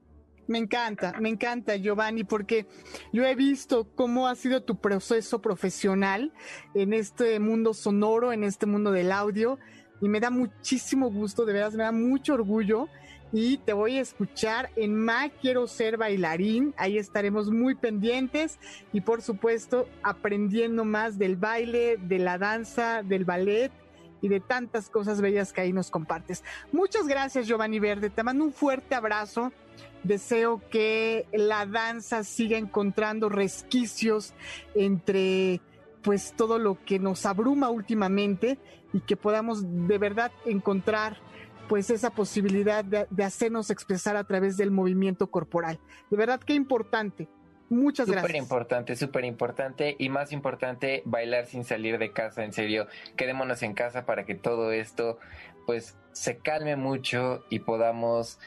Me 0.48 0.56
encanta, 0.56 1.12
me 1.20 1.28
encanta 1.28 1.76
Giovanni, 1.76 2.24
porque 2.24 2.66
yo 3.12 3.26
he 3.26 3.34
visto 3.34 3.86
cómo 3.94 4.28
ha 4.28 4.34
sido 4.34 4.62
tu 4.62 4.80
proceso 4.80 5.42
profesional 5.42 6.32
en 6.74 6.94
este 6.94 7.38
mundo 7.38 7.74
sonoro, 7.74 8.32
en 8.32 8.44
este 8.44 8.64
mundo 8.64 8.90
del 8.90 9.12
audio, 9.12 9.58
y 10.00 10.08
me 10.08 10.20
da 10.20 10.30
muchísimo 10.30 11.10
gusto, 11.10 11.44
de 11.44 11.52
veras, 11.52 11.74
me 11.74 11.84
da 11.84 11.92
mucho 11.92 12.32
orgullo. 12.32 12.88
Y 13.30 13.58
te 13.58 13.74
voy 13.74 13.98
a 13.98 14.00
escuchar 14.00 14.70
en 14.76 14.96
Ma 14.96 15.28
Quiero 15.28 15.66
Ser 15.66 15.98
Bailarín. 15.98 16.72
Ahí 16.78 16.96
estaremos 16.96 17.50
muy 17.50 17.74
pendientes 17.74 18.58
y, 18.90 19.02
por 19.02 19.20
supuesto, 19.20 19.86
aprendiendo 20.02 20.86
más 20.86 21.18
del 21.18 21.36
baile, 21.36 21.98
de 21.98 22.20
la 22.20 22.38
danza, 22.38 23.02
del 23.02 23.26
ballet 23.26 23.70
y 24.22 24.28
de 24.28 24.40
tantas 24.40 24.88
cosas 24.88 25.20
bellas 25.20 25.52
que 25.52 25.60
ahí 25.60 25.74
nos 25.74 25.90
compartes. 25.90 26.42
Muchas 26.72 27.06
gracias, 27.06 27.46
Giovanni 27.46 27.80
Verde. 27.80 28.08
Te 28.08 28.22
mando 28.22 28.44
un 28.44 28.52
fuerte 28.54 28.94
abrazo 28.94 29.52
Deseo 30.04 30.62
que 30.70 31.26
la 31.32 31.66
danza 31.66 32.24
siga 32.24 32.58
encontrando 32.58 33.28
resquicios 33.28 34.34
entre 34.74 35.60
pues 36.02 36.34
todo 36.36 36.58
lo 36.58 36.82
que 36.84 36.98
nos 36.98 37.26
abruma 37.26 37.70
últimamente 37.70 38.58
y 38.92 39.00
que 39.00 39.16
podamos 39.16 39.62
de 39.86 39.98
verdad 39.98 40.32
encontrar 40.46 41.18
pues 41.68 41.90
esa 41.90 42.10
posibilidad 42.10 42.84
de, 42.84 43.06
de 43.10 43.24
hacernos 43.24 43.70
expresar 43.70 44.16
a 44.16 44.24
través 44.24 44.56
del 44.56 44.70
movimiento 44.70 45.30
corporal. 45.30 45.78
De 46.10 46.16
verdad 46.16 46.40
que 46.40 46.54
importante. 46.54 47.28
Muchas 47.70 48.06
gracias. 48.06 48.26
Súper 48.26 48.36
importante, 48.36 48.96
súper 48.96 49.24
importante 49.26 49.96
y 49.98 50.08
más 50.08 50.32
importante, 50.32 51.02
bailar 51.04 51.46
sin 51.46 51.64
salir 51.64 51.98
de 51.98 52.12
casa, 52.12 52.44
en 52.44 52.52
serio. 52.52 52.86
Quedémonos 53.16 53.62
en 53.62 53.74
casa 53.74 54.06
para 54.06 54.24
que 54.24 54.34
todo 54.34 54.72
esto 54.72 55.18
pues 55.66 55.98
se 56.12 56.38
calme 56.38 56.76
mucho 56.76 57.44
y 57.50 57.58
podamos 57.58 58.38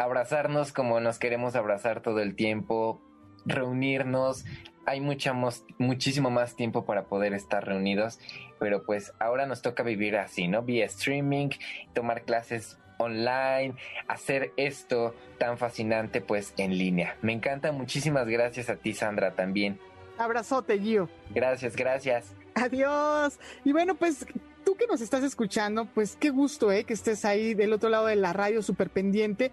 abrazarnos 0.00 0.72
como 0.72 0.98
nos 1.00 1.18
queremos 1.18 1.54
abrazar 1.54 2.00
todo 2.00 2.20
el 2.20 2.34
tiempo, 2.34 3.02
reunirnos. 3.44 4.44
Hay 4.86 5.00
mucha, 5.00 5.34
muchísimo 5.78 6.30
más 6.30 6.56
tiempo 6.56 6.86
para 6.86 7.04
poder 7.04 7.34
estar 7.34 7.66
reunidos, 7.66 8.18
pero 8.58 8.82
pues 8.82 9.12
ahora 9.18 9.46
nos 9.46 9.60
toca 9.62 9.82
vivir 9.82 10.16
así, 10.16 10.48
¿no? 10.48 10.62
Vía 10.62 10.86
streaming, 10.86 11.50
tomar 11.92 12.22
clases 12.22 12.78
online, 12.98 13.74
hacer 14.08 14.52
esto 14.56 15.14
tan 15.38 15.58
fascinante 15.58 16.20
pues 16.22 16.54
en 16.56 16.76
línea. 16.76 17.16
Me 17.20 17.32
encanta, 17.32 17.70
muchísimas 17.70 18.26
gracias 18.26 18.70
a 18.70 18.76
ti 18.76 18.94
Sandra 18.94 19.34
también. 19.34 19.78
Abrazote, 20.18 20.78
Gio. 20.78 21.08
Gracias, 21.30 21.76
gracias. 21.76 22.34
Adiós. 22.54 23.38
Y 23.64 23.72
bueno, 23.72 23.94
pues 23.94 24.26
tú 24.70 24.76
que 24.76 24.86
nos 24.86 25.00
estás 25.00 25.24
escuchando, 25.24 25.86
pues 25.86 26.16
qué 26.20 26.30
gusto, 26.30 26.70
¿eh? 26.70 26.84
Que 26.84 26.94
estés 26.94 27.24
ahí 27.24 27.54
del 27.54 27.72
otro 27.72 27.88
lado 27.88 28.06
de 28.06 28.14
la 28.14 28.32
radio 28.32 28.62
súper 28.62 28.88
pendiente, 28.88 29.50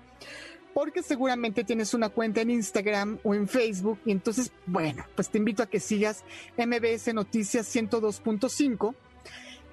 porque 0.75 1.01
seguramente 1.01 1.63
tienes 1.63 1.95
una 1.95 2.09
cuenta 2.09 2.41
en 2.41 2.51
Instagram 2.51 3.17
o 3.23 3.33
en 3.33 3.47
Facebook. 3.47 3.97
Y 4.05 4.11
entonces, 4.11 4.51
bueno, 4.67 5.03
pues 5.15 5.29
te 5.29 5.39
invito 5.39 5.63
a 5.63 5.65
que 5.65 5.79
sigas 5.79 6.23
MBS 6.55 7.15
Noticias 7.15 7.75
102.5 7.75 8.93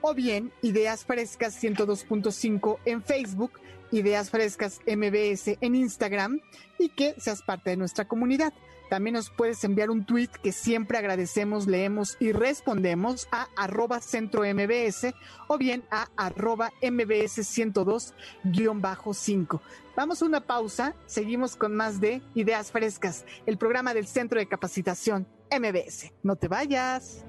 o 0.00 0.14
bien 0.14 0.50
Ideas 0.62 1.04
Frescas 1.04 1.62
102.5 1.62 2.78
en 2.86 3.02
Facebook, 3.02 3.60
Ideas 3.90 4.30
Frescas 4.30 4.80
MBS 4.86 5.58
en 5.60 5.74
Instagram 5.74 6.40
y 6.78 6.88
que 6.88 7.16
seas 7.18 7.42
parte 7.42 7.68
de 7.68 7.76
nuestra 7.76 8.08
comunidad. 8.08 8.54
También 8.88 9.14
nos 9.14 9.30
puedes 9.30 9.64
enviar 9.64 9.90
un 9.90 10.04
tweet 10.04 10.28
que 10.42 10.52
siempre 10.52 10.98
agradecemos, 10.98 11.66
leemos 11.66 12.16
y 12.20 12.30
respondemos 12.32 13.26
a 13.32 13.48
arroba 13.56 14.00
centro 14.00 14.42
MBS 14.42 15.14
o 15.48 15.58
bien 15.58 15.82
a 15.90 16.08
arroba 16.16 16.70
MBS 16.82 17.38
102-5. 17.38 19.60
Vamos 19.96 20.22
a 20.22 20.24
una 20.24 20.40
pausa, 20.40 20.94
seguimos 21.06 21.56
con 21.56 21.74
más 21.74 22.00
de 22.00 22.22
Ideas 22.34 22.70
Frescas, 22.70 23.24
el 23.46 23.58
programa 23.58 23.92
del 23.94 24.06
Centro 24.06 24.38
de 24.38 24.46
Capacitación 24.46 25.26
MBS. 25.50 26.12
No 26.22 26.36
te 26.36 26.46
vayas. 26.48 27.24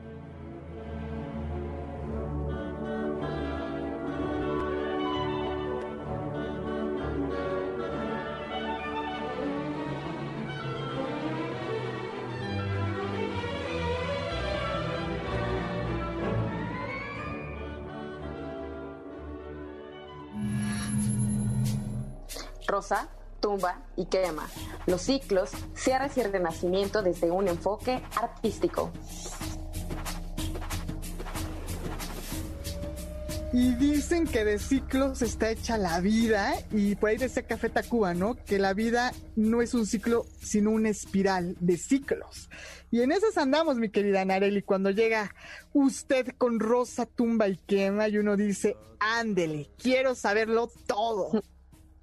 Rosa, 22.76 23.08
tumba 23.40 23.86
y 23.96 24.08
quema. 24.08 24.50
Los 24.86 25.04
ciclos, 25.04 25.52
cierres 25.78 26.18
y 26.18 26.24
renacimiento 26.24 27.02
desde 27.02 27.32
un 27.32 27.48
enfoque 27.48 28.04
artístico. 28.22 28.92
Y 33.54 33.76
dicen 33.76 34.28
que 34.28 34.44
de 34.44 34.60
ciclos 34.60 35.22
está 35.22 35.52
hecha 35.52 35.78
la 35.78 36.02
vida, 36.02 36.54
y 36.70 36.96
por 36.96 37.12
ahí 37.12 37.18
decía 37.18 37.44
Café 37.44 37.70
Tacuba, 37.70 38.14
¿no? 38.14 38.36
Que 38.36 38.60
la 38.60 38.74
vida 38.74 39.14
no 39.38 39.62
es 39.62 39.74
un 39.74 39.86
ciclo, 39.86 40.26
sino 40.42 40.72
una 40.72 40.90
espiral 40.90 41.56
de 41.62 41.78
ciclos. 41.78 42.50
Y 42.92 43.04
en 43.04 43.14
esas 43.14 43.38
andamos, 43.38 43.78
mi 43.78 43.88
querida 43.88 44.26
Nareli, 44.26 44.64
cuando 44.64 44.90
llega 44.90 45.34
usted 45.72 46.28
con 46.38 46.60
rosa, 46.60 47.06
tumba 47.06 47.48
y 47.48 47.56
quema, 47.56 48.10
y 48.10 48.18
uno 48.18 48.36
dice, 48.36 48.76
ándele, 49.00 49.70
quiero 49.82 50.14
saberlo 50.14 50.70
todo. 50.86 51.42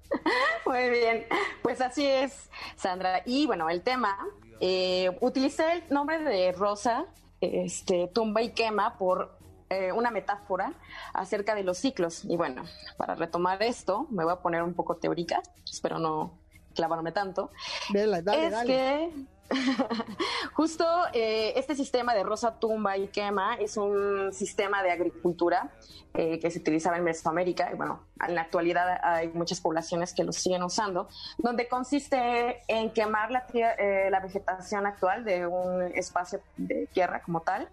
Muy 0.65 0.89
bien, 0.89 1.25
pues 1.61 1.81
así 1.81 2.05
es, 2.05 2.49
Sandra. 2.75 3.21
Y 3.25 3.45
bueno, 3.45 3.69
el 3.69 3.81
tema, 3.81 4.17
eh, 4.59 5.15
utilicé 5.21 5.71
el 5.73 5.83
nombre 5.89 6.19
de 6.19 6.51
Rosa, 6.51 7.05
este, 7.41 8.07
tumba 8.13 8.41
y 8.41 8.51
quema 8.53 8.97
por 8.97 9.37
eh, 9.69 9.91
una 9.91 10.11
metáfora 10.11 10.73
acerca 11.13 11.55
de 11.55 11.63
los 11.63 11.77
ciclos. 11.77 12.23
Y 12.25 12.37
bueno, 12.37 12.63
para 12.97 13.15
retomar 13.15 13.61
esto, 13.63 14.07
me 14.09 14.23
voy 14.23 14.33
a 14.33 14.37
poner 14.37 14.63
un 14.63 14.73
poco 14.73 14.95
teórica, 14.97 15.41
espero 15.65 15.99
no 15.99 16.39
clavarme 16.75 17.11
tanto. 17.11 17.51
es 17.93 18.65
que 18.65 19.11
Justo 20.53 20.85
eh, 21.13 21.53
este 21.55 21.75
sistema 21.75 22.13
de 22.13 22.23
rosa 22.23 22.59
tumba 22.59 22.97
y 22.97 23.07
quema 23.07 23.55
es 23.55 23.77
un 23.77 24.31
sistema 24.33 24.81
de 24.83 24.91
agricultura 24.91 25.71
eh, 26.13 26.39
que 26.39 26.49
se 26.51 26.59
utilizaba 26.59 26.97
en 26.97 27.03
Mesoamérica 27.03 27.71
y 27.71 27.75
bueno, 27.75 28.07
en 28.25 28.35
la 28.35 28.41
actualidad 28.41 28.99
hay 29.03 29.29
muchas 29.29 29.61
poblaciones 29.61 30.13
que 30.13 30.23
lo 30.23 30.31
siguen 30.31 30.63
usando, 30.63 31.07
donde 31.37 31.67
consiste 31.67 32.61
en 32.67 32.91
quemar 32.91 33.31
la, 33.31 33.45
eh, 33.53 34.09
la 34.09 34.19
vegetación 34.19 34.85
actual 34.85 35.25
de 35.25 35.47
un 35.47 35.81
espacio 35.95 36.41
de 36.57 36.87
tierra 36.93 37.21
como 37.21 37.41
tal. 37.41 37.69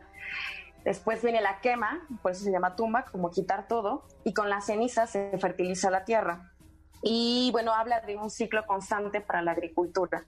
Después 0.85 1.23
viene 1.23 1.43
la 1.43 1.61
quema, 1.61 2.01
por 2.23 2.33
eso 2.33 2.45
se 2.45 2.51
llama 2.51 2.75
tumba, 2.75 3.05
como 3.05 3.31
quitar 3.31 3.69
todo, 3.69 4.05
y 4.25 4.33
con 4.33 4.49
las 4.49 4.67
cenizas 4.67 5.11
se 5.11 5.37
fertiliza 5.39 5.91
la 5.91 6.05
tierra. 6.05 6.51
Y 7.03 7.51
bueno, 7.53 7.75
habla 7.75 8.01
de 8.01 8.17
un 8.17 8.31
ciclo 8.31 8.67
constante 8.67 9.21
para 9.21 9.43
la 9.43 9.53
agricultura. 9.53 10.25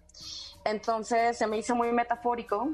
Entonces 0.64 1.36
se 1.36 1.46
me 1.46 1.58
hizo 1.58 1.74
muy 1.74 1.92
metafórico 1.92 2.68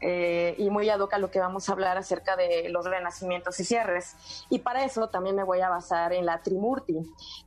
eh, 0.00 0.54
y 0.58 0.70
muy 0.70 0.88
ad 0.88 1.00
lo 1.18 1.30
que 1.30 1.38
vamos 1.38 1.68
a 1.68 1.72
hablar 1.72 1.96
acerca 1.96 2.36
de 2.36 2.68
los 2.68 2.84
renacimientos 2.84 3.58
y 3.60 3.64
cierres. 3.64 4.16
Y 4.50 4.60
para 4.60 4.84
eso 4.84 5.08
también 5.08 5.36
me 5.36 5.44
voy 5.44 5.60
a 5.60 5.68
basar 5.68 6.12
en 6.12 6.26
la 6.26 6.42
Trimurti, 6.42 6.98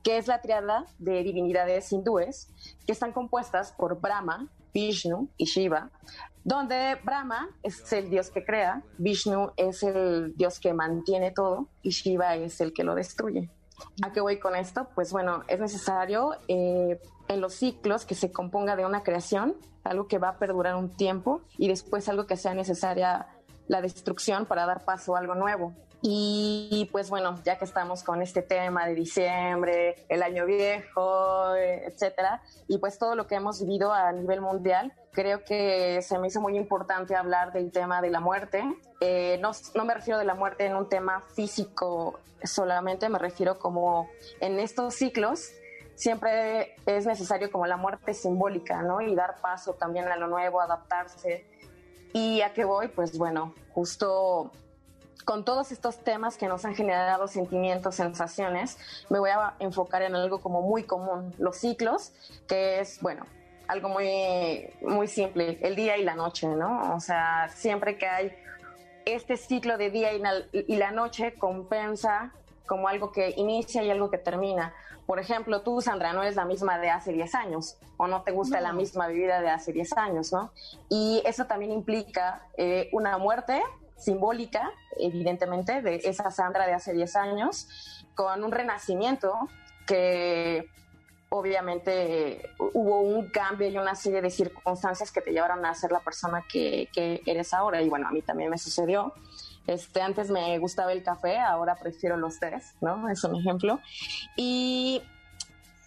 que 0.03 0.17
es 0.17 0.27
la 0.27 0.41
triada 0.41 0.85
de 0.97 1.23
divinidades 1.23 1.91
hindúes 1.91 2.49
que 2.85 2.91
están 2.91 3.11
compuestas 3.11 3.71
por 3.71 3.99
Brahma, 3.99 4.49
Vishnu 4.73 5.29
y 5.37 5.45
Shiva, 5.45 5.89
donde 6.43 6.95
Brahma 7.03 7.49
es 7.63 7.91
el 7.93 8.09
dios 8.09 8.29
que 8.29 8.45
crea, 8.45 8.83
Vishnu 8.97 9.51
es 9.57 9.83
el 9.83 10.35
dios 10.35 10.59
que 10.59 10.73
mantiene 10.73 11.31
todo 11.31 11.67
y 11.81 11.89
Shiva 11.89 12.35
es 12.35 12.61
el 12.61 12.73
que 12.73 12.83
lo 12.83 12.95
destruye. 12.95 13.49
¿A 14.03 14.11
qué 14.11 14.21
voy 14.21 14.39
con 14.39 14.55
esto? 14.55 14.87
Pues 14.95 15.11
bueno, 15.11 15.43
es 15.47 15.59
necesario 15.59 16.31
eh, 16.47 16.99
en 17.27 17.41
los 17.41 17.53
ciclos 17.53 18.05
que 18.05 18.15
se 18.15 18.31
componga 18.31 18.75
de 18.75 18.85
una 18.85 19.03
creación, 19.03 19.55
algo 19.83 20.07
que 20.07 20.17
va 20.17 20.29
a 20.29 20.37
perdurar 20.37 20.75
un 20.75 20.89
tiempo 20.89 21.41
y 21.57 21.67
después 21.67 22.07
algo 22.09 22.25
que 22.25 22.37
sea 22.37 22.53
necesaria 22.53 23.27
la 23.67 23.81
destrucción 23.81 24.45
para 24.45 24.65
dar 24.65 24.85
paso 24.85 25.15
a 25.15 25.19
algo 25.19 25.35
nuevo. 25.35 25.73
Y 26.01 26.89
pues 26.91 27.09
bueno, 27.09 27.41
ya 27.43 27.57
que 27.57 27.65
estamos 27.65 28.03
con 28.03 28.21
este 28.21 28.41
tema 28.41 28.85
de 28.85 28.95
diciembre, 28.95 30.05
el 30.09 30.21
año 30.23 30.45
viejo, 30.45 31.55
etcétera, 31.55 32.41
y 32.67 32.77
pues 32.77 32.99
todo 32.99 33.15
lo 33.15 33.27
que 33.27 33.35
hemos 33.35 33.61
vivido 33.61 33.91
a 33.91 34.11
nivel 34.11 34.41
mundial, 34.41 34.93
creo 35.11 35.43
que 35.43 36.01
se 36.01 36.19
me 36.19 36.27
hizo 36.27 36.41
muy 36.41 36.57
importante 36.57 37.15
hablar 37.15 37.53
del 37.53 37.71
tema 37.71 38.01
de 38.01 38.09
la 38.09 38.19
muerte. 38.19 38.63
Eh, 39.01 39.39
no, 39.41 39.51
no 39.73 39.85
me 39.85 39.93
refiero 39.93 40.19
de 40.19 40.25
la 40.25 40.35
muerte 40.35 40.65
en 40.65 40.75
un 40.75 40.89
tema 40.89 41.21
físico 41.35 42.19
solamente, 42.43 43.09
me 43.09 43.17
refiero 43.17 43.57
como 43.57 44.09
en 44.39 44.59
estos 44.59 44.93
ciclos 44.93 45.51
siempre 45.95 46.75
es 46.85 47.05
necesario 47.05 47.51
como 47.51 47.65
la 47.65 47.77
muerte 47.77 48.13
simbólica, 48.13 48.81
¿no? 48.83 49.01
Y 49.01 49.15
dar 49.15 49.41
paso 49.41 49.73
también 49.73 50.07
a 50.07 50.17
lo 50.17 50.27
nuevo, 50.27 50.61
adaptarse. 50.61 51.45
¿Y 52.13 52.41
a 52.41 52.53
qué 52.53 52.63
voy? 52.65 52.89
Pues 52.89 53.17
bueno, 53.17 53.53
justo 53.73 54.51
con 55.25 55.43
todos 55.43 55.71
estos 55.71 55.97
temas 55.97 56.37
que 56.37 56.47
nos 56.47 56.63
han 56.65 56.75
generado 56.75 57.27
sentimientos, 57.27 57.95
sensaciones, 57.95 58.77
me 59.09 59.19
voy 59.19 59.31
a 59.31 59.55
enfocar 59.59 60.03
en 60.03 60.15
algo 60.15 60.39
como 60.39 60.61
muy 60.61 60.83
común, 60.83 61.33
los 61.39 61.57
ciclos, 61.57 62.13
que 62.47 62.79
es, 62.79 63.01
bueno, 63.01 63.25
algo 63.67 63.89
muy, 63.89 64.69
muy 64.81 65.07
simple, 65.07 65.57
el 65.61 65.75
día 65.75 65.97
y 65.97 66.03
la 66.03 66.15
noche, 66.15 66.47
¿no? 66.47 66.95
O 66.95 66.99
sea, 66.99 67.49
siempre 67.49 67.97
que 67.97 68.07
hay 68.07 68.35
este 69.05 69.37
ciclo 69.37 69.77
de 69.77 69.89
día 69.89 70.13
y 70.13 70.75
la, 70.75 70.91
noche 70.91 71.33
compensa 71.33 72.31
como 72.65 72.87
algo 72.87 73.11
que 73.11 73.33
inicia 73.37 73.83
y 73.83 73.89
algo 73.89 74.09
que 74.09 74.17
termina. 74.17 74.73
Por 75.05 75.19
ejemplo, 75.19 75.61
tú, 75.61 75.81
Sandra, 75.81 76.13
no 76.13 76.23
eres 76.23 76.35
la 76.35 76.45
misma 76.45 76.79
de 76.79 76.89
hace 76.89 77.11
10 77.13 77.35
años 77.35 77.77
o 77.97 78.07
no 78.07 78.23
te 78.23 78.31
gusta 78.31 78.59
la 78.59 78.73
misma 78.73 79.07
vida 79.07 79.41
de 79.41 79.49
hace 79.49 79.71
10 79.71 79.97
años, 79.97 80.33
¿no? 80.33 80.51
Y 80.89 81.21
eso 81.25 81.45
también 81.45 81.71
implica 81.71 82.47
eh, 82.57 82.89
una 82.91 83.17
muerte 83.19 83.61
simbólica, 83.97 84.71
evidentemente, 84.97 85.81
de 85.81 86.01
esa 86.03 86.31
Sandra 86.31 86.65
de 86.67 86.73
hace 86.73 86.93
10 86.93 87.15
años, 87.15 87.67
con 88.15 88.43
un 88.43 88.51
renacimiento 88.51 89.33
que 89.85 90.69
obviamente 91.29 92.49
hubo 92.73 93.01
un 93.01 93.29
cambio 93.29 93.67
y 93.67 93.77
una 93.77 93.95
serie 93.95 94.21
de 94.21 94.29
circunstancias 94.29 95.11
que 95.11 95.21
te 95.21 95.31
llevaron 95.31 95.65
a 95.65 95.73
ser 95.73 95.91
la 95.91 95.99
persona 95.99 96.43
que, 96.47 96.89
que 96.93 97.21
eres 97.25 97.53
ahora. 97.53 97.81
Y 97.81 97.89
bueno, 97.89 98.07
a 98.07 98.11
mí 98.11 98.21
también 98.21 98.49
me 98.49 98.57
sucedió. 98.57 99.13
Este, 99.67 100.01
antes 100.01 100.29
me 100.29 100.57
gustaba 100.59 100.91
el 100.91 101.03
café, 101.03 101.39
ahora 101.39 101.75
prefiero 101.75 102.17
los 102.17 102.39
tés, 102.39 102.75
¿no? 102.81 103.09
Es 103.09 103.23
un 103.23 103.35
ejemplo. 103.35 103.79
Y 104.35 105.01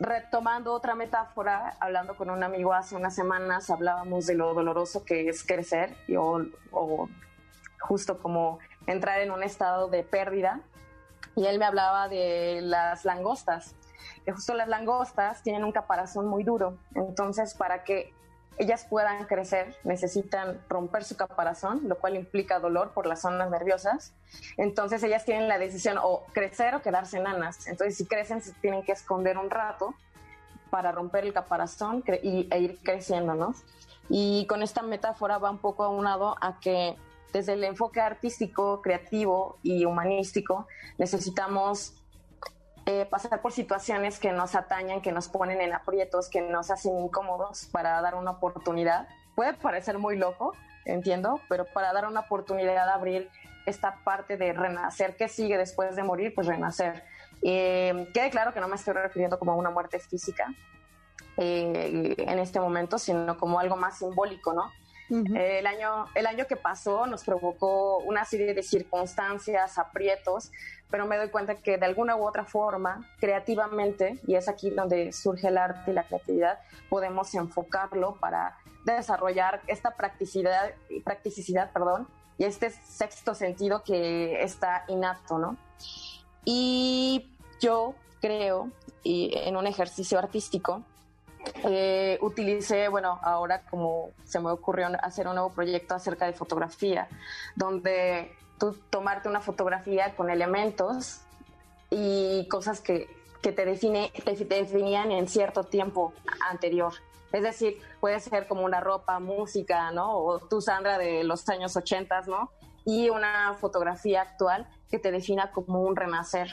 retomando 0.01 0.73
otra 0.73 0.95
metáfora, 0.95 1.77
hablando 1.81 2.17
con 2.17 2.31
un 2.31 2.43
amigo 2.43 2.73
hace 2.73 2.97
unas 2.97 3.15
semanas, 3.15 3.71
hablábamos 3.71 4.27
de 4.27 4.35
lo 4.35 4.53
doloroso 4.53 5.05
que 5.05 5.29
es 5.29 5.45
crecer 5.45 5.97
y, 6.07 6.17
o, 6.17 6.45
o 6.73 7.09
justo 7.81 8.19
como 8.19 8.59
entrar 8.87 9.21
en 9.21 9.31
un 9.31 9.43
estado 9.43 9.89
de 9.89 10.03
pérdida. 10.03 10.61
Y 11.35 11.47
él 11.47 11.59
me 11.59 11.65
hablaba 11.65 12.09
de 12.09 12.61
las 12.63 13.05
langostas, 13.05 13.75
que 14.25 14.33
justo 14.33 14.55
las 14.55 14.69
langostas 14.69 15.43
tienen 15.43 15.65
un 15.65 15.73
caparazón 15.73 16.27
muy 16.27 16.43
duro. 16.43 16.79
Entonces, 16.95 17.55
para 17.55 17.85
que 17.85 18.13
ellas 18.59 18.87
puedan 18.89 19.25
crecer, 19.27 19.77
necesitan 19.85 20.61
romper 20.69 21.05
su 21.05 21.17
caparazón, 21.17 21.83
lo 21.89 21.97
cual 21.99 22.17
implica 22.17 22.59
dolor 22.59 22.91
por 22.93 23.07
las 23.07 23.23
zonas 23.23 23.51
nerviosas. 23.51 24.15
Entonces 24.57 25.03
ellas 25.05 25.25
tienen 25.25 25.49
la 25.49 25.59
decisión 25.59 25.97
o 26.03 26.25
crecer 26.33 26.75
o 26.75 26.83
quedarse 26.83 27.19
enanas. 27.19 27.69
Entonces 27.69 27.97
si 27.97 28.07
crecen 28.07 28.43
se 28.43 28.53
tienen 28.55 28.83
que 28.83 28.93
esconder 28.93 29.39
un 29.39 29.49
rato 29.49 29.95
para 30.71 30.93
romper 30.93 31.25
el 31.25 31.33
caparazón 31.33 32.03
e 32.07 32.59
ir 32.59 32.79
creciendo, 32.83 33.35
¿no? 33.35 33.55
Y 34.09 34.47
con 34.47 34.63
esta 34.63 34.83
metáfora 34.83 35.39
va 35.39 35.51
un 35.51 35.59
poco 35.59 35.85
aunado 35.85 36.37
a 36.41 36.59
que 36.59 36.97
desde 37.33 37.53
el 37.55 37.65
enfoque 37.65 38.01
artístico, 38.01 38.81
creativo 38.83 39.59
y 39.63 39.85
humanístico 39.85 40.67
necesitamos 40.97 41.95
eh, 42.87 43.05
pasar 43.05 43.43
por 43.43 43.53
situaciones 43.53 44.19
que 44.19 44.33
nos 44.33 44.55
atañan, 44.55 45.03
que 45.03 45.13
nos 45.13 45.29
ponen 45.29 45.61
en 45.61 45.75
aprietos, 45.75 46.31
que 46.31 46.41
nos 46.41 46.71
hacen 46.71 46.99
incómodos 46.99 47.67
para 47.71 48.01
dar 48.01 48.15
una 48.15 48.31
oportunidad. 48.31 49.09
Puede 49.37 49.53
parecer 49.55 49.99
muy 49.99 50.17
loco, 50.17 50.55
entiendo, 50.87 51.41
pero 51.51 51.67
para 51.67 51.93
dar 51.93 52.07
una 52.07 52.21
oportunidad 52.21 52.87
de 52.87 52.91
abrir 52.91 53.31
esta 53.67 54.03
parte 54.05 54.39
de 54.39 54.55
renacer, 54.55 55.17
¿qué 55.17 55.29
sigue 55.29 55.59
después 55.59 55.97
de 55.97 56.03
morir? 56.03 56.33
Pues 56.35 56.47
renacer. 56.47 57.05
Eh, 57.43 58.09
quede 58.15 58.31
claro 58.31 58.55
que 58.55 58.61
no 58.61 58.69
me 58.69 58.77
estoy 58.77 58.95
refiriendo 58.95 59.39
como 59.39 59.53
a 59.53 59.55
una 59.57 59.71
muerte 59.71 59.99
física 59.99 60.47
eh, 61.37 62.15
en 62.17 62.39
este 62.39 62.59
momento, 62.59 62.99
sino 62.99 63.37
como 63.37 63.61
algo 63.61 63.77
más 63.77 63.99
simbólico, 63.99 64.55
¿no? 64.55 64.73
El, 65.11 65.67
año, 65.67 66.07
el 66.15 66.27
año 66.27 66.47
que 66.47 66.57
pasó 66.57 67.07
nos 67.07 67.25
provocó 67.25 67.99
una 67.99 68.25
serie 68.25 68.55
de 68.55 68.63
circunstancias, 68.63 69.79
aprietos, 69.79 70.51
pero 70.91 71.07
me 71.07 71.17
doy 71.17 71.31
cuenta 71.31 71.57
que 71.57 71.79
de 71.79 71.87
alguna 71.87 72.17
u 72.17 72.27
otra 72.27 72.45
forma, 72.45 73.09
creativamente, 73.19 74.21
y 74.27 74.35
es 74.35 74.49
aquí 74.49 74.71
donde 74.71 75.13
surge 75.13 75.49
el 75.49 75.59
arte 75.59 75.91
y 75.91 75.95
la 75.95 76.05
creatividad, 76.05 76.59
podemos 76.89 77.35
enfocarlo 77.35 78.17
para 78.17 78.57
desarrollar 78.85 79.61
esta 79.67 79.97
practicidad, 79.97 80.73
practicidad 81.05 81.73
perdón, 81.73 82.09
y 82.39 82.45
este 82.45 82.71
sexto 82.71 83.35
sentido 83.35 83.83
que 83.83 84.43
está 84.43 84.85
innato, 84.89 85.39
¿no? 85.39 85.57
Y 86.45 87.31
yo 87.61 87.95
creo, 88.21 88.71
y 89.03 89.37
en 89.37 89.57
un 89.57 89.67
ejercicio 89.67 90.19
artístico, 90.19 90.83
eh, 91.65 92.19
utilicé, 92.21 92.89
bueno, 92.89 93.19
ahora 93.23 93.63
como 93.63 94.11
se 94.25 94.41
me 94.41 94.51
ocurrió 94.51 94.89
hacer 95.03 95.27
un 95.29 95.35
nuevo 95.35 95.51
proyecto 95.51 95.95
acerca 95.95 96.27
de 96.27 96.33
fotografía, 96.33 97.09
donde 97.57 98.33
tú 98.59 98.77
tomarte 98.91 99.29
una 99.29 99.41
fotografía 99.41 100.15
con 100.17 100.31
elementos 100.31 101.21
y 101.91 102.47
cosas 102.49 102.81
que, 102.81 103.09
que 103.43 103.53
te, 103.53 103.65
define, 103.65 104.13
te, 104.25 104.35
definían 104.35 105.13
en 105.13 105.29
cierto 105.29 105.65
tiempo 105.65 106.13
anterior. 106.49 106.93
Es 107.33 107.43
decir, 107.43 107.79
puede 108.01 108.21
ser 108.21 108.47
como 108.49 108.65
una 108.65 108.81
ropa, 108.81 109.19
música, 109.21 109.91
¿no? 109.91 110.17
O 110.17 110.39
tú, 110.39 110.61
Sandra, 110.61 110.99
de 110.99 111.25
los 111.25 111.49
años 111.49 111.77
80, 111.77 112.23
¿no? 112.23 112.51
Y 112.85 113.11
una 113.11 113.55
fotografía 113.55 114.23
actual 114.23 114.67
que 114.91 114.99
te 114.99 115.11
defina 115.11 115.53
como 115.53 115.83
un 115.83 115.95
renacer. 115.95 116.49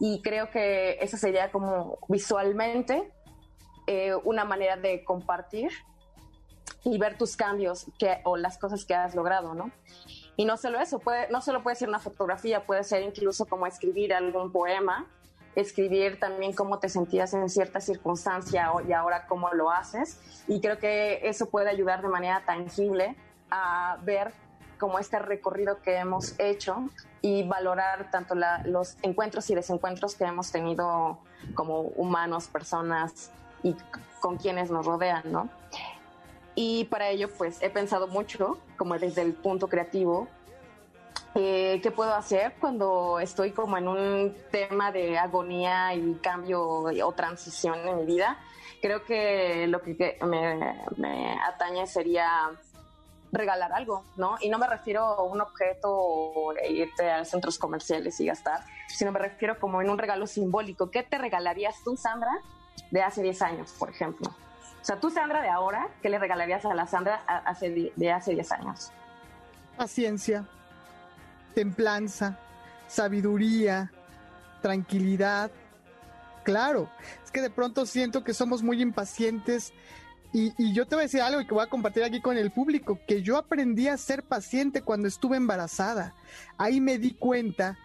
Y 0.00 0.22
creo 0.22 0.50
que 0.50 0.98
eso 1.00 1.16
sería 1.16 1.52
como 1.52 1.98
visualmente 2.08 3.12
eh, 3.86 4.14
una 4.24 4.44
manera 4.44 4.76
de 4.76 5.04
compartir 5.04 5.70
y 6.84 6.98
ver 6.98 7.18
tus 7.18 7.36
cambios 7.36 7.86
que, 7.98 8.20
o 8.24 8.36
las 8.36 8.58
cosas 8.58 8.84
que 8.84 8.94
has 8.94 9.14
logrado, 9.14 9.54
¿no? 9.54 9.70
Y 10.36 10.44
no 10.44 10.56
solo 10.56 10.78
eso, 10.78 10.98
puede, 10.98 11.28
no 11.30 11.40
solo 11.40 11.62
puede 11.62 11.76
ser 11.76 11.88
una 11.88 11.98
fotografía, 11.98 12.64
puede 12.64 12.84
ser 12.84 13.02
incluso 13.02 13.46
como 13.46 13.66
escribir 13.66 14.14
algún 14.14 14.52
poema, 14.52 15.06
escribir 15.56 16.20
también 16.20 16.52
cómo 16.52 16.78
te 16.78 16.88
sentías 16.88 17.32
en 17.34 17.48
cierta 17.48 17.80
circunstancia 17.80 18.70
y 18.86 18.92
ahora 18.92 19.26
cómo 19.26 19.50
lo 19.52 19.70
haces. 19.70 20.20
Y 20.46 20.60
creo 20.60 20.78
que 20.78 21.20
eso 21.22 21.48
puede 21.48 21.70
ayudar 21.70 22.02
de 22.02 22.08
manera 22.08 22.42
tangible 22.44 23.16
a 23.50 23.98
ver 24.04 24.32
como 24.78 24.98
este 24.98 25.18
recorrido 25.18 25.80
que 25.80 25.96
hemos 25.96 26.38
hecho 26.38 26.88
y 27.22 27.42
valorar 27.44 28.10
tanto 28.10 28.34
los 28.66 28.96
encuentros 29.02 29.48
y 29.50 29.54
desencuentros 29.54 30.14
que 30.14 30.24
hemos 30.24 30.52
tenido 30.52 31.18
como 31.54 31.80
humanos, 31.80 32.48
personas 32.48 33.32
y 33.62 33.74
con 34.20 34.36
quienes 34.36 34.70
nos 34.70 34.86
rodean, 34.86 35.22
¿no? 35.30 35.48
Y 36.54 36.84
para 36.84 37.10
ello, 37.10 37.28
pues 37.36 37.62
he 37.62 37.68
pensado 37.68 38.08
mucho, 38.08 38.58
como 38.76 38.98
desde 38.98 39.22
el 39.22 39.34
punto 39.34 39.68
creativo, 39.68 40.26
eh, 41.34 41.80
qué 41.82 41.90
puedo 41.90 42.14
hacer 42.14 42.54
cuando 42.58 43.20
estoy 43.20 43.50
como 43.52 43.76
en 43.76 43.88
un 43.88 44.36
tema 44.50 44.90
de 44.90 45.18
agonía 45.18 45.94
y 45.94 46.14
cambio 46.22 46.62
o 46.64 47.12
transición 47.12 47.86
en 47.86 47.98
mi 47.98 48.06
vida. 48.06 48.38
Creo 48.80 49.04
que 49.04 49.66
lo 49.66 49.82
que 49.82 50.18
me, 50.22 50.74
me 50.96 51.38
atañe 51.42 51.86
sería 51.86 52.50
regalar 53.32 53.72
algo, 53.72 54.04
¿no? 54.16 54.36
Y 54.40 54.48
no 54.48 54.58
me 54.58 54.66
refiero 54.66 55.04
a 55.04 55.22
un 55.22 55.42
objeto 55.42 55.88
o 55.90 56.54
irte 56.68 57.10
a 57.10 57.24
centros 57.26 57.58
comerciales 57.58 58.18
y 58.20 58.26
gastar, 58.26 58.60
sino 58.88 59.12
me 59.12 59.18
refiero 59.18 59.58
como 59.58 59.82
en 59.82 59.90
un 59.90 59.98
regalo 59.98 60.26
simbólico. 60.26 60.90
¿Qué 60.90 61.02
te 61.02 61.18
regalarías 61.18 61.76
tú, 61.84 61.96
Sandra, 61.96 62.30
de 62.90 63.02
hace 63.02 63.22
10 63.22 63.42
años, 63.42 63.74
por 63.78 63.90
ejemplo? 63.90 64.28
O 64.28 64.84
sea, 64.84 65.00
tú, 65.00 65.10
Sandra, 65.10 65.42
de 65.42 65.48
ahora, 65.48 65.88
¿qué 66.00 66.08
le 66.08 66.18
regalarías 66.18 66.64
a 66.64 66.74
la 66.74 66.86
Sandra 66.86 67.20
de 67.60 68.12
hace 68.12 68.32
10 68.32 68.52
años? 68.52 68.92
Paciencia, 69.76 70.46
templanza, 71.54 72.38
sabiduría, 72.86 73.90
tranquilidad. 74.62 75.50
Claro, 76.44 76.88
es 77.24 77.30
que 77.30 77.42
de 77.42 77.50
pronto 77.50 77.84
siento 77.84 78.22
que 78.22 78.32
somos 78.32 78.62
muy 78.62 78.80
impacientes 78.80 79.72
y, 80.32 80.52
y, 80.58 80.72
yo 80.72 80.86
te 80.86 80.96
voy 80.96 81.02
a 81.02 81.06
decir 81.06 81.22
algo 81.22 81.40
que 81.46 81.54
voy 81.54 81.64
a 81.64 81.70
compartir 81.70 82.04
aquí 82.04 82.20
con 82.20 82.36
el 82.36 82.50
público, 82.50 83.00
que 83.06 83.22
yo 83.22 83.38
aprendí 83.38 83.88
a 83.88 83.96
ser 83.96 84.22
paciente 84.22 84.82
cuando 84.82 85.08
estuve 85.08 85.36
embarazada. 85.36 86.14
Ahí 86.58 86.80
me 86.80 86.98
di 86.98 87.14
cuenta 87.14 87.78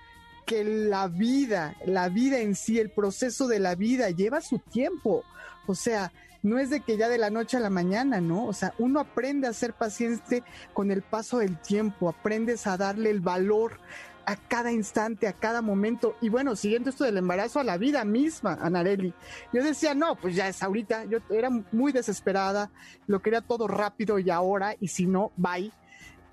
que 0.51 0.65
la 0.65 1.07
vida, 1.07 1.77
la 1.85 2.09
vida 2.09 2.39
en 2.39 2.55
sí, 2.55 2.77
el 2.77 2.89
proceso 2.89 3.47
de 3.47 3.59
la 3.59 3.75
vida 3.75 4.09
lleva 4.09 4.41
su 4.41 4.59
tiempo. 4.59 5.23
O 5.65 5.75
sea, 5.75 6.11
no 6.43 6.59
es 6.59 6.69
de 6.69 6.81
que 6.81 6.97
ya 6.97 7.07
de 7.07 7.17
la 7.17 7.29
noche 7.29 7.55
a 7.55 7.61
la 7.61 7.69
mañana, 7.69 8.19
¿no? 8.19 8.47
O 8.47 8.51
sea, 8.51 8.73
uno 8.77 8.99
aprende 8.99 9.47
a 9.47 9.53
ser 9.53 9.71
paciente 9.71 10.43
con 10.73 10.91
el 10.91 11.03
paso 11.03 11.37
del 11.37 11.57
tiempo, 11.57 12.09
aprendes 12.09 12.67
a 12.67 12.75
darle 12.75 13.11
el 13.11 13.21
valor 13.21 13.79
a 14.25 14.35
cada 14.35 14.73
instante, 14.73 15.25
a 15.29 15.31
cada 15.31 15.61
momento. 15.61 16.17
Y 16.19 16.27
bueno, 16.27 16.57
siguiendo 16.57 16.89
esto 16.89 17.05
del 17.05 17.15
embarazo 17.15 17.61
a 17.61 17.63
la 17.63 17.77
vida 17.77 18.03
misma, 18.03 18.57
Anareli. 18.61 19.13
Yo 19.53 19.63
decía, 19.63 19.95
no, 19.95 20.17
pues 20.17 20.35
ya 20.35 20.49
es 20.49 20.61
ahorita. 20.61 21.05
Yo 21.05 21.19
era 21.29 21.49
muy 21.71 21.93
desesperada, 21.93 22.71
lo 23.07 23.21
quería 23.21 23.39
todo 23.39 23.69
rápido 23.69 24.19
y 24.19 24.29
ahora, 24.29 24.75
y 24.81 24.89
si 24.89 25.05
no, 25.05 25.31
bye. 25.37 25.71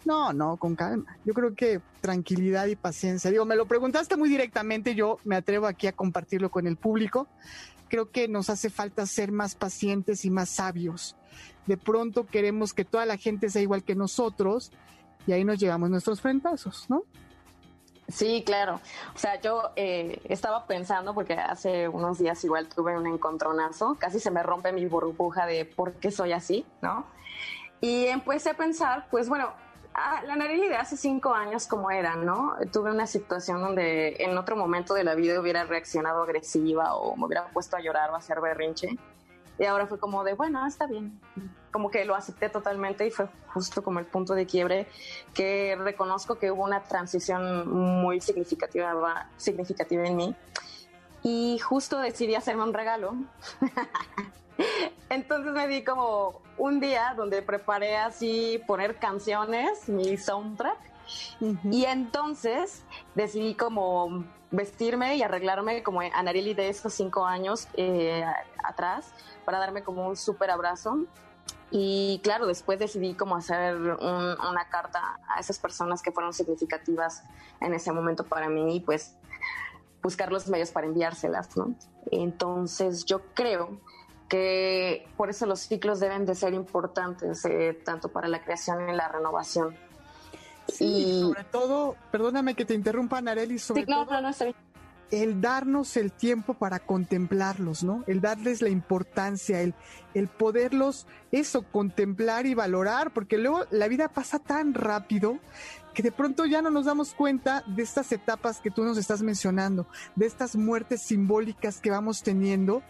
No, 0.09 0.33
no, 0.33 0.57
con 0.57 0.75
calma. 0.75 1.19
Yo 1.27 1.35
creo 1.35 1.55
que 1.55 1.83
tranquilidad 2.01 2.67
y 2.69 2.77
paciencia. 2.77 3.31
Digo, 3.31 3.45
me 3.45 3.57
lo 3.57 3.67
preguntaste 3.67 4.17
muy 4.17 4.31
directamente, 4.31 4.95
yo 4.95 5.19
me 5.25 5.37
atrevo 5.37 5.67
aquí 5.67 5.87
a 5.87 5.93
compartirlo 5.93 6.51
con 6.51 6.67
el 6.67 6.79
público. 6.79 7.29
creo 7.91 8.11
que 8.11 8.27
nos 8.27 8.49
hace 8.49 8.71
falta 8.71 9.05
ser 9.05 9.33
más 9.33 9.55
pacientes 9.55 10.25
y 10.25 10.31
más 10.31 10.49
sabios. 10.49 11.15
De 11.67 11.77
pronto 11.77 12.25
queremos 12.25 12.73
que 12.73 12.87
toda 12.87 13.05
la 13.05 13.19
gente 13.19 13.51
sea 13.51 13.61
igual 13.61 13.85
que 13.85 13.95
nosotros 13.95 14.73
y 15.27 15.33
ahí 15.33 15.45
nos 15.45 15.59
llevamos 15.59 15.91
nuestros 15.91 16.23
frentazos, 16.23 16.89
¿no? 16.89 17.03
Sí, 18.09 18.43
claro. 18.47 18.81
O 19.15 19.19
sea, 19.19 19.39
yo 19.43 19.73
eh, 19.77 20.23
estaba 20.25 20.67
pensando, 20.67 21.13
porque 21.13 21.35
hace 21.35 21.87
unos 21.87 22.19
días 22.19 22.43
igual 22.45 22.67
tuve 22.67 22.97
un 22.97 23.07
encontronazo, 23.07 23.97
casi 23.99 24.21
se 24.21 24.31
me 24.31 24.43
rompe 24.43 24.73
mi 24.73 24.87
burbuja 24.87 25.45
de 25.45 25.67
por 25.67 25.93
qué 25.95 26.11
soy 26.11 26.33
así, 26.33 26.65
¿no? 26.81 27.05
Y 27.83 28.07
empecé 28.07 28.51
a 28.51 28.55
pensar, 28.55 29.07
pues 29.11 29.29
bueno, 29.29 29.53
ah, 29.99 30.23
la 30.25 30.37
Nareli 30.37 30.69
de 30.69 30.77
hace 30.77 30.97
cinco 30.97 31.35
años 31.35 31.67
como 31.67 31.91
era, 31.91 32.17
¿no? 32.17 32.55
Tuve 32.73 32.91
una 32.91 33.07
situación 33.07 33.61
donde 33.61 34.17
en 34.19 34.37
otro 34.39 34.57
momento 34.57 34.95
de 34.95 35.05
la 35.05 35.15
vida 35.15 35.41
hubiera 35.41 35.65
reaccionado 35.65 36.23
agresiva 36.23 36.95
o 36.95 37.17
me 37.17 37.27
hubiera 37.27 37.49
puesto 37.49 37.77
a 37.77 37.81
llorar 37.81 38.11
o 38.11 38.15
a 38.15 38.19
hacer 38.19 38.41
berrinche. 38.41 38.97
Y 39.59 39.65
ahora 39.65 39.87
fue 39.87 39.99
como 39.99 40.23
de, 40.25 40.35
bueno, 40.35 40.65
está 40.67 40.87
bien. 40.87 41.21
Como 41.73 41.91
que 41.91 42.05
lo 42.05 42.15
acepté 42.15 42.49
totalmente 42.49 43.07
y 43.07 43.11
fue 43.11 43.29
justo 43.53 43.83
como 43.83 43.99
el 43.99 44.07
punto 44.07 44.35
de 44.35 44.47
quiebre 44.47 44.87
que 45.35 45.77
reconozco 45.79 46.39
que 46.39 46.51
hubo 46.51 46.65
una 46.65 46.83
transición 46.85 47.69
muy 47.69 48.21
significativa, 48.21 49.29
significativa 49.37 50.07
en 50.07 50.17
mí. 50.17 50.37
Y 51.23 51.59
justo 51.59 51.99
decidí 51.99 52.37
hacerme 52.37 52.63
un 52.63 52.73
regalo. 52.73 53.15
Entonces 55.11 55.53
me 55.53 55.67
di 55.69 55.85
como 55.85 56.43
un 56.57 56.81
día 56.81 57.15
donde 57.17 57.43
preparé 57.43 57.97
así 57.97 58.63
poner 58.67 58.97
canciones, 58.97 59.89
mi 59.89 60.17
soundtrack. 60.17 60.79
Y 61.71 61.87
entonces 61.87 62.85
decidí 63.15 63.55
como 63.55 64.27
vestirme 64.51 65.17
y 65.17 65.23
arreglarme 65.23 65.83
como 65.83 66.01
Anarili 66.01 66.53
de 66.53 66.69
esos 66.69 66.93
cinco 66.93 67.25
años 67.25 67.67
eh, 67.75 68.25
atrás 68.63 69.13
para 69.47 69.59
darme 69.59 69.83
como 69.83 70.07
un 70.07 70.17
súper 70.17 70.51
abrazo. 70.51 71.07
Y 71.71 72.21
claro, 72.23 72.47
después 72.47 72.79
decidí 72.79 73.15
como 73.15 73.37
hacer 73.37 73.77
una 73.77 74.69
carta 74.71 75.19
a 75.29 75.41
esas 75.41 75.59
personas 75.59 76.03
que 76.03 76.13
fueron 76.13 76.33
significativas 76.33 77.23
en 77.61 77.73
ese 77.75 77.93
momento 77.93 78.25
para 78.25 78.49
mí 78.49 78.77
y 78.77 78.81
pues 78.81 79.17
buscar 80.03 80.31
los 80.31 80.49
medios 80.49 80.71
para 80.71 80.87
enviárselas, 80.87 81.57
¿no? 81.57 81.75
Entonces 82.11 83.05
yo 83.05 83.21
creo 83.35 83.81
que 84.29 85.07
por 85.17 85.31
eso 85.31 85.47
los 85.47 85.61
ciclos 85.61 86.01
deben 86.01 86.27
de 86.27 86.35
ser 86.35 86.55
importantes, 86.55 87.45
eh, 87.45 87.79
tanto 87.85 88.09
para 88.09 88.29
la 88.29 88.43
creación 88.43 88.89
y 88.89 88.93
la 88.95 89.09
renovación. 89.09 89.75
Sí, 90.69 90.85
y 90.85 91.21
sobre 91.23 91.45
todo, 91.45 91.97
perdóname 92.11 92.55
que 92.55 92.67
te 92.67 92.75
interrumpa, 92.75 93.21
Nareli, 93.23 93.59
sobre 93.59 93.87
no, 93.87 94.05
todo 94.05 94.21
no, 94.21 94.31
no, 94.31 94.35
el 95.11 95.41
darnos 95.41 95.97
el 95.97 96.13
tiempo 96.13 96.55
para 96.55 96.79
contemplarlos, 96.79 97.83
¿no? 97.83 98.05
El 98.07 98.21
darles 98.21 98.61
la 98.61 98.69
importancia, 98.69 99.63
el, 99.63 99.75
el 100.15 100.29
poderlos, 100.29 101.07
eso, 101.33 101.63
contemplar 101.63 102.47
y 102.47 102.55
valorar, 102.55 103.13
porque 103.13 103.39
luego 103.39 103.65
la 103.71 103.89
vida 103.89 104.09
pasa 104.09 104.39
tan 104.39 104.75
rápido 104.75 105.39
que 105.95 106.03
de 106.03 106.13
pronto 106.13 106.45
ya 106.45 106.63
no 106.63 106.71
nos 106.71 106.85
damos 106.85 107.15
cuenta 107.15 107.65
de 107.67 107.83
estas 107.83 108.13
etapas 108.13 108.61
que 108.61 108.71
tú 108.71 108.85
nos 108.85 108.99
estás 108.99 109.23
mencionando, 109.23 109.87
de 110.15 110.27
estas 110.27 110.57
muertes 110.57 111.03
simbólicas 111.03 111.81
que 111.81 111.91
vamos 111.91 112.23
teniendo 112.23 112.83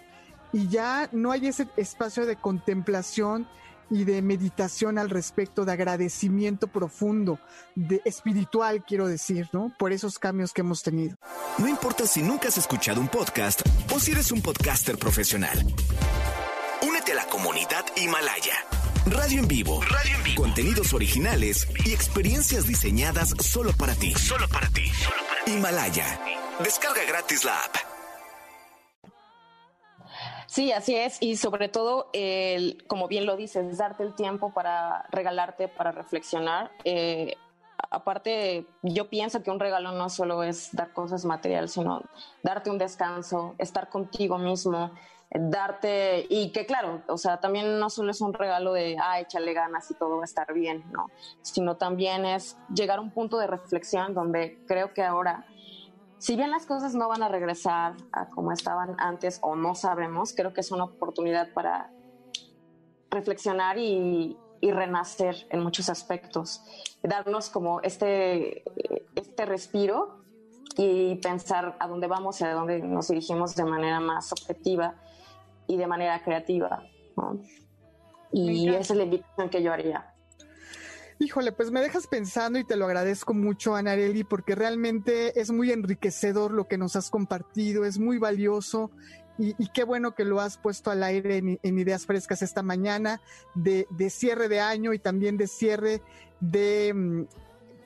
y 0.52 0.68
ya 0.68 1.08
no 1.12 1.30
hay 1.30 1.46
ese 1.46 1.68
espacio 1.76 2.26
de 2.26 2.36
contemplación 2.36 3.46
y 3.90 4.04
de 4.04 4.20
meditación 4.22 4.98
al 4.98 5.10
respecto, 5.10 5.64
de 5.64 5.72
agradecimiento 5.72 6.66
profundo, 6.66 7.38
de 7.74 8.02
espiritual, 8.04 8.84
quiero 8.86 9.08
decir, 9.08 9.48
¿no? 9.52 9.72
Por 9.78 9.92
esos 9.92 10.18
cambios 10.18 10.52
que 10.52 10.60
hemos 10.60 10.82
tenido. 10.82 11.16
No 11.58 11.68
importa 11.68 12.06
si 12.06 12.22
nunca 12.22 12.48
has 12.48 12.58
escuchado 12.58 13.00
un 13.00 13.08
podcast 13.08 13.62
o 13.94 13.98
si 13.98 14.12
eres 14.12 14.30
un 14.30 14.42
podcaster 14.42 14.98
profesional. 14.98 15.58
Únete 16.86 17.12
a 17.12 17.16
la 17.16 17.26
comunidad 17.26 17.84
Himalaya. 17.96 18.54
Radio 19.06 19.40
en 19.40 19.48
vivo. 19.48 19.80
Radio 19.82 20.16
en 20.16 20.22
vivo. 20.22 20.42
Contenidos 20.42 20.92
originales 20.92 21.66
y 21.84 21.92
experiencias 21.92 22.66
diseñadas 22.66 23.30
solo 23.40 23.72
para 23.72 23.94
ti. 23.94 24.12
Solo 24.14 24.46
para 24.48 24.68
ti. 24.68 24.86
Solo 24.88 25.22
para 25.28 25.44
ti. 25.44 25.52
Himalaya. 25.52 26.20
Descarga 26.62 27.02
gratis 27.08 27.44
la 27.44 27.56
app. 27.56 27.97
Sí, 30.58 30.72
así 30.72 30.96
es. 30.96 31.18
Y 31.20 31.36
sobre 31.36 31.68
todo, 31.68 32.10
como 32.88 33.06
bien 33.06 33.26
lo 33.26 33.36
dices, 33.36 33.78
darte 33.78 34.02
el 34.02 34.16
tiempo 34.16 34.52
para 34.52 35.06
regalarte, 35.12 35.68
para 35.68 35.92
reflexionar. 35.92 36.72
Eh, 36.82 37.36
aparte, 37.90 38.66
yo 38.82 39.08
pienso 39.08 39.40
que 39.44 39.52
un 39.52 39.60
regalo 39.60 39.92
no 39.92 40.08
solo 40.08 40.42
es 40.42 40.70
dar 40.72 40.92
cosas 40.92 41.24
materiales, 41.24 41.70
sino 41.70 42.02
darte 42.42 42.70
un 42.70 42.78
descanso, 42.78 43.54
estar 43.58 43.88
contigo 43.88 44.36
mismo, 44.36 44.90
darte, 45.30 46.26
y 46.28 46.50
que 46.50 46.66
claro, 46.66 47.02
o 47.06 47.18
sea, 47.18 47.38
también 47.38 47.78
no 47.78 47.88
solo 47.88 48.10
es 48.10 48.20
un 48.20 48.32
regalo 48.32 48.72
de, 48.72 48.96
ah, 49.00 49.20
échale 49.20 49.52
ganas 49.52 49.88
y 49.92 49.94
todo 49.94 50.16
va 50.16 50.22
a 50.22 50.24
estar 50.24 50.52
bien, 50.52 50.82
¿no? 50.90 51.06
Sino 51.40 51.76
también 51.76 52.24
es 52.24 52.56
llegar 52.74 52.98
a 52.98 53.02
un 53.02 53.12
punto 53.12 53.38
de 53.38 53.46
reflexión 53.46 54.12
donde 54.12 54.58
creo 54.66 54.92
que 54.92 55.04
ahora 55.04 55.46
si 56.18 56.36
bien 56.36 56.50
las 56.50 56.66
cosas 56.66 56.94
no 56.94 57.08
van 57.08 57.22
a 57.22 57.28
regresar 57.28 57.94
a 58.12 58.28
como 58.30 58.52
estaban 58.52 58.96
antes 58.98 59.38
o 59.42 59.54
no 59.54 59.74
sabemos, 59.74 60.34
creo 60.34 60.52
que 60.52 60.60
es 60.60 60.70
una 60.70 60.84
oportunidad 60.84 61.52
para 61.52 61.92
reflexionar 63.10 63.78
y, 63.78 64.36
renacer 64.60 65.46
en 65.50 65.62
muchos 65.62 65.88
aspectos, 65.88 66.62
darnos 67.02 67.48
como 67.48 67.80
este, 67.82 68.64
este 69.14 69.46
respiro 69.46 70.24
y 70.76 71.14
pensar 71.16 71.76
a 71.78 71.86
dónde 71.86 72.08
vamos 72.08 72.40
y 72.40 72.44
a 72.44 72.52
dónde 72.54 72.80
nos 72.80 73.06
dirigimos 73.06 73.54
de 73.54 73.64
manera 73.64 74.00
más 74.00 74.32
objetiva 74.32 74.96
y 75.68 75.76
de 75.76 75.86
manera 75.86 76.20
creativa. 76.24 76.82
Y 78.32 78.68
esa 78.68 78.94
es 78.94 78.96
la 78.96 79.04
invitación 79.04 79.48
que 79.48 79.62
yo 79.62 79.72
haría. 79.72 80.12
Híjole, 81.20 81.50
pues 81.50 81.70
me 81.72 81.80
dejas 81.80 82.06
pensando 82.06 82.58
y 82.58 82.64
te 82.64 82.76
lo 82.76 82.86
agradezco 82.86 83.34
mucho, 83.34 83.74
Anareli, 83.74 84.22
porque 84.22 84.54
realmente 84.54 85.40
es 85.40 85.50
muy 85.50 85.72
enriquecedor 85.72 86.52
lo 86.52 86.68
que 86.68 86.78
nos 86.78 86.94
has 86.94 87.10
compartido, 87.10 87.84
es 87.84 87.98
muy 87.98 88.18
valioso 88.18 88.92
y, 89.38 89.68
qué 89.68 89.84
bueno 89.84 90.14
que 90.14 90.24
lo 90.24 90.40
has 90.40 90.58
puesto 90.58 90.90
al 90.90 91.02
aire 91.02 91.58
en, 91.62 91.78
Ideas 91.78 92.06
Frescas 92.06 92.42
esta 92.42 92.62
mañana, 92.62 93.20
de, 93.54 93.86
cierre 94.10 94.48
de 94.48 94.60
año 94.60 94.92
y 94.92 94.98
también 94.98 95.36
de 95.36 95.46
cierre 95.46 96.02
de, 96.40 96.92
mm, 96.92 97.22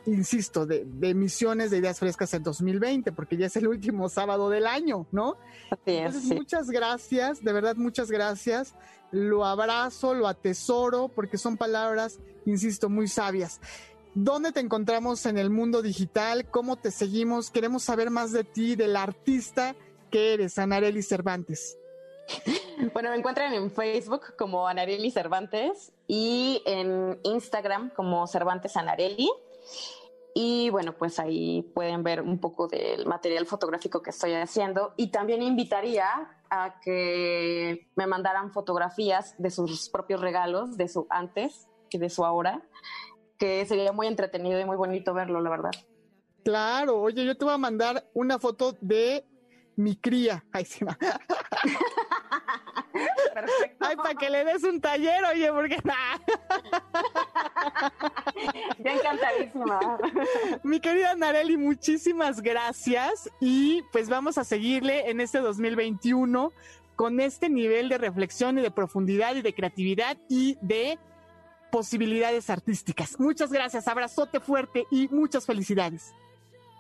insisto, 0.06 0.64
de, 0.64 0.86
emisiones 1.02 1.70
de 1.70 1.78
Ideas 1.78 1.98
Frescas 1.98 2.32
en 2.32 2.42
2020, 2.42 3.12
porque 3.12 3.36
ya 3.36 3.46
es 3.46 3.56
el 3.56 3.68
último 3.68 4.08
sábado 4.08 4.48
del 4.48 4.66
año, 4.66 5.06
¿no? 5.12 5.36
Entonces, 5.84 6.24
muchas 6.24 6.70
gracias, 6.70 7.44
de 7.44 7.52
verdad, 7.52 7.76
muchas 7.76 8.10
gracias. 8.10 8.74
Lo 9.12 9.44
abrazo, 9.44 10.14
lo 10.14 10.26
atesoro, 10.26 11.08
porque 11.08 11.38
son 11.38 11.56
palabras 11.56 12.18
insisto, 12.46 12.88
muy 12.88 13.08
sabias. 13.08 13.60
¿Dónde 14.14 14.52
te 14.52 14.60
encontramos 14.60 15.24
en 15.26 15.38
el 15.38 15.50
mundo 15.50 15.80
digital? 15.80 16.46
¿Cómo 16.50 16.76
te 16.76 16.90
seguimos? 16.90 17.50
Queremos 17.50 17.82
saber 17.84 18.10
más 18.10 18.32
de 18.32 18.44
ti, 18.44 18.76
del 18.76 18.96
artista 18.96 19.74
que 20.10 20.34
eres, 20.34 20.58
Anareli 20.58 21.02
Cervantes. 21.02 21.78
Bueno, 22.92 23.10
me 23.10 23.16
encuentran 23.16 23.54
en 23.54 23.70
Facebook 23.70 24.36
como 24.36 24.68
Anareli 24.68 25.10
Cervantes 25.10 25.92
y 26.06 26.62
en 26.66 27.18
Instagram 27.22 27.90
como 27.90 28.26
Cervantes 28.26 28.76
Anareli. 28.76 29.30
Y 30.34 30.70
bueno, 30.70 30.94
pues 30.94 31.18
ahí 31.18 31.62
pueden 31.74 32.02
ver 32.02 32.22
un 32.22 32.38
poco 32.38 32.68
del 32.68 33.06
material 33.06 33.46
fotográfico 33.46 34.02
que 34.02 34.10
estoy 34.10 34.32
haciendo. 34.34 34.92
Y 34.96 35.08
también 35.08 35.42
invitaría 35.42 36.41
a 36.54 36.78
que 36.82 37.88
me 37.96 38.06
mandaran 38.06 38.52
fotografías 38.52 39.34
de 39.38 39.50
sus 39.50 39.88
propios 39.88 40.20
regalos, 40.20 40.76
de 40.76 40.86
su 40.86 41.06
antes 41.08 41.66
de 41.98 42.10
su 42.10 42.24
ahora, 42.24 42.62
que 43.38 43.64
sería 43.66 43.92
muy 43.92 44.06
entretenido 44.06 44.60
y 44.60 44.64
muy 44.64 44.76
bonito 44.76 45.14
verlo, 45.14 45.40
la 45.40 45.50
verdad. 45.50 45.70
Claro, 46.44 47.00
oye, 47.00 47.24
yo 47.24 47.36
te 47.36 47.44
voy 47.44 47.54
a 47.54 47.58
mandar 47.58 48.08
una 48.14 48.38
foto 48.38 48.76
de 48.80 49.24
mi 49.76 49.96
cría. 49.96 50.44
Ay, 50.52 50.64
sí, 50.64 50.84
Perfecto. 53.34 53.86
Ay, 53.86 53.96
para 53.96 54.14
que 54.14 54.30
le 54.30 54.44
des 54.44 54.64
un 54.64 54.80
taller, 54.80 55.24
oye, 55.24 55.52
porque 55.52 55.78
nada. 55.84 56.20
Ya 58.78 58.92
encantadísima. 58.92 59.98
Mi 60.62 60.80
querida 60.80 61.14
Nareli, 61.14 61.56
muchísimas 61.56 62.40
gracias. 62.40 63.30
Y 63.40 63.82
pues 63.92 64.08
vamos 64.08 64.38
a 64.38 64.44
seguirle 64.44 65.10
en 65.10 65.20
este 65.20 65.38
2021 65.38 66.52
con 66.96 67.20
este 67.20 67.48
nivel 67.48 67.88
de 67.88 67.98
reflexión 67.98 68.58
y 68.58 68.62
de 68.62 68.70
profundidad 68.70 69.34
y 69.34 69.42
de 69.42 69.54
creatividad 69.54 70.16
y 70.28 70.58
de 70.60 70.98
posibilidades 71.70 72.50
artísticas. 72.50 73.18
Muchas 73.18 73.50
gracias, 73.50 73.88
abrazote 73.88 74.40
fuerte 74.40 74.86
y 74.90 75.08
muchas 75.08 75.46
felicidades. 75.46 76.12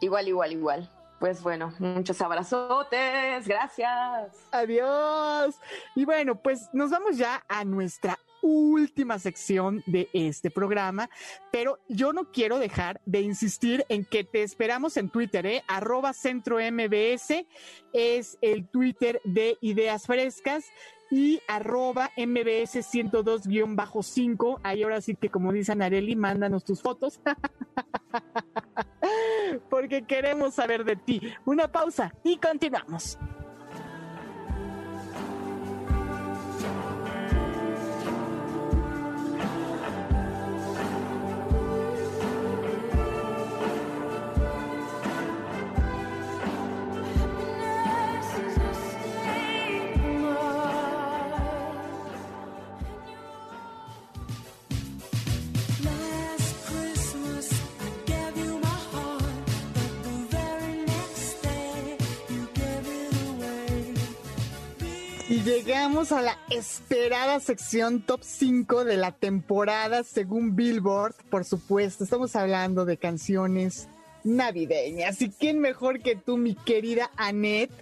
Igual, 0.00 0.28
igual, 0.28 0.52
igual. 0.52 1.01
Pues 1.22 1.40
bueno, 1.40 1.72
muchos 1.78 2.20
abrazotes, 2.20 3.46
gracias. 3.46 4.44
Adiós. 4.50 5.54
Y 5.94 6.04
bueno, 6.04 6.34
pues 6.34 6.68
nos 6.72 6.90
vamos 6.90 7.16
ya 7.16 7.44
a 7.48 7.64
nuestra 7.64 8.18
última 8.42 9.20
sección 9.20 9.84
de 9.86 10.08
este 10.14 10.50
programa, 10.50 11.08
pero 11.52 11.78
yo 11.88 12.12
no 12.12 12.32
quiero 12.32 12.58
dejar 12.58 13.00
de 13.06 13.20
insistir 13.20 13.86
en 13.88 14.04
que 14.04 14.24
te 14.24 14.42
esperamos 14.42 14.96
en 14.96 15.10
Twitter, 15.10 15.46
¿eh? 15.46 15.62
Arroba 15.68 16.12
Centro 16.12 16.56
MBS 16.56 17.46
es 17.92 18.36
el 18.40 18.66
Twitter 18.66 19.20
de 19.22 19.58
Ideas 19.60 20.06
Frescas 20.06 20.64
y 21.08 21.40
arroba 21.46 22.10
MBS 22.16 22.82
102-5. 22.82 24.58
Ahí 24.64 24.82
ahora 24.82 25.00
sí 25.00 25.14
que 25.14 25.28
como 25.28 25.52
dice 25.52 25.76
Nareli, 25.76 26.16
mándanos 26.16 26.64
tus 26.64 26.82
fotos. 26.82 27.20
Porque 29.58 30.02
queremos 30.02 30.54
saber 30.54 30.84
de 30.84 30.96
ti. 30.96 31.20
Una 31.44 31.68
pausa 31.68 32.12
y 32.24 32.36
continuamos. 32.36 33.18
Llegamos 65.44 66.12
a 66.12 66.22
la 66.22 66.38
esperada 66.50 67.40
sección 67.40 68.02
top 68.02 68.20
5 68.22 68.84
de 68.84 68.96
la 68.96 69.10
temporada 69.10 70.04
según 70.04 70.54
Billboard, 70.54 71.16
por 71.30 71.44
supuesto. 71.44 72.04
Estamos 72.04 72.36
hablando 72.36 72.84
de 72.84 72.96
canciones 72.96 73.88
navideñas. 74.22 75.20
¿Y 75.20 75.30
quién 75.30 75.58
mejor 75.58 76.00
que 76.00 76.14
tú, 76.14 76.36
mi 76.36 76.54
querida 76.54 77.10
Annette, 77.16 77.72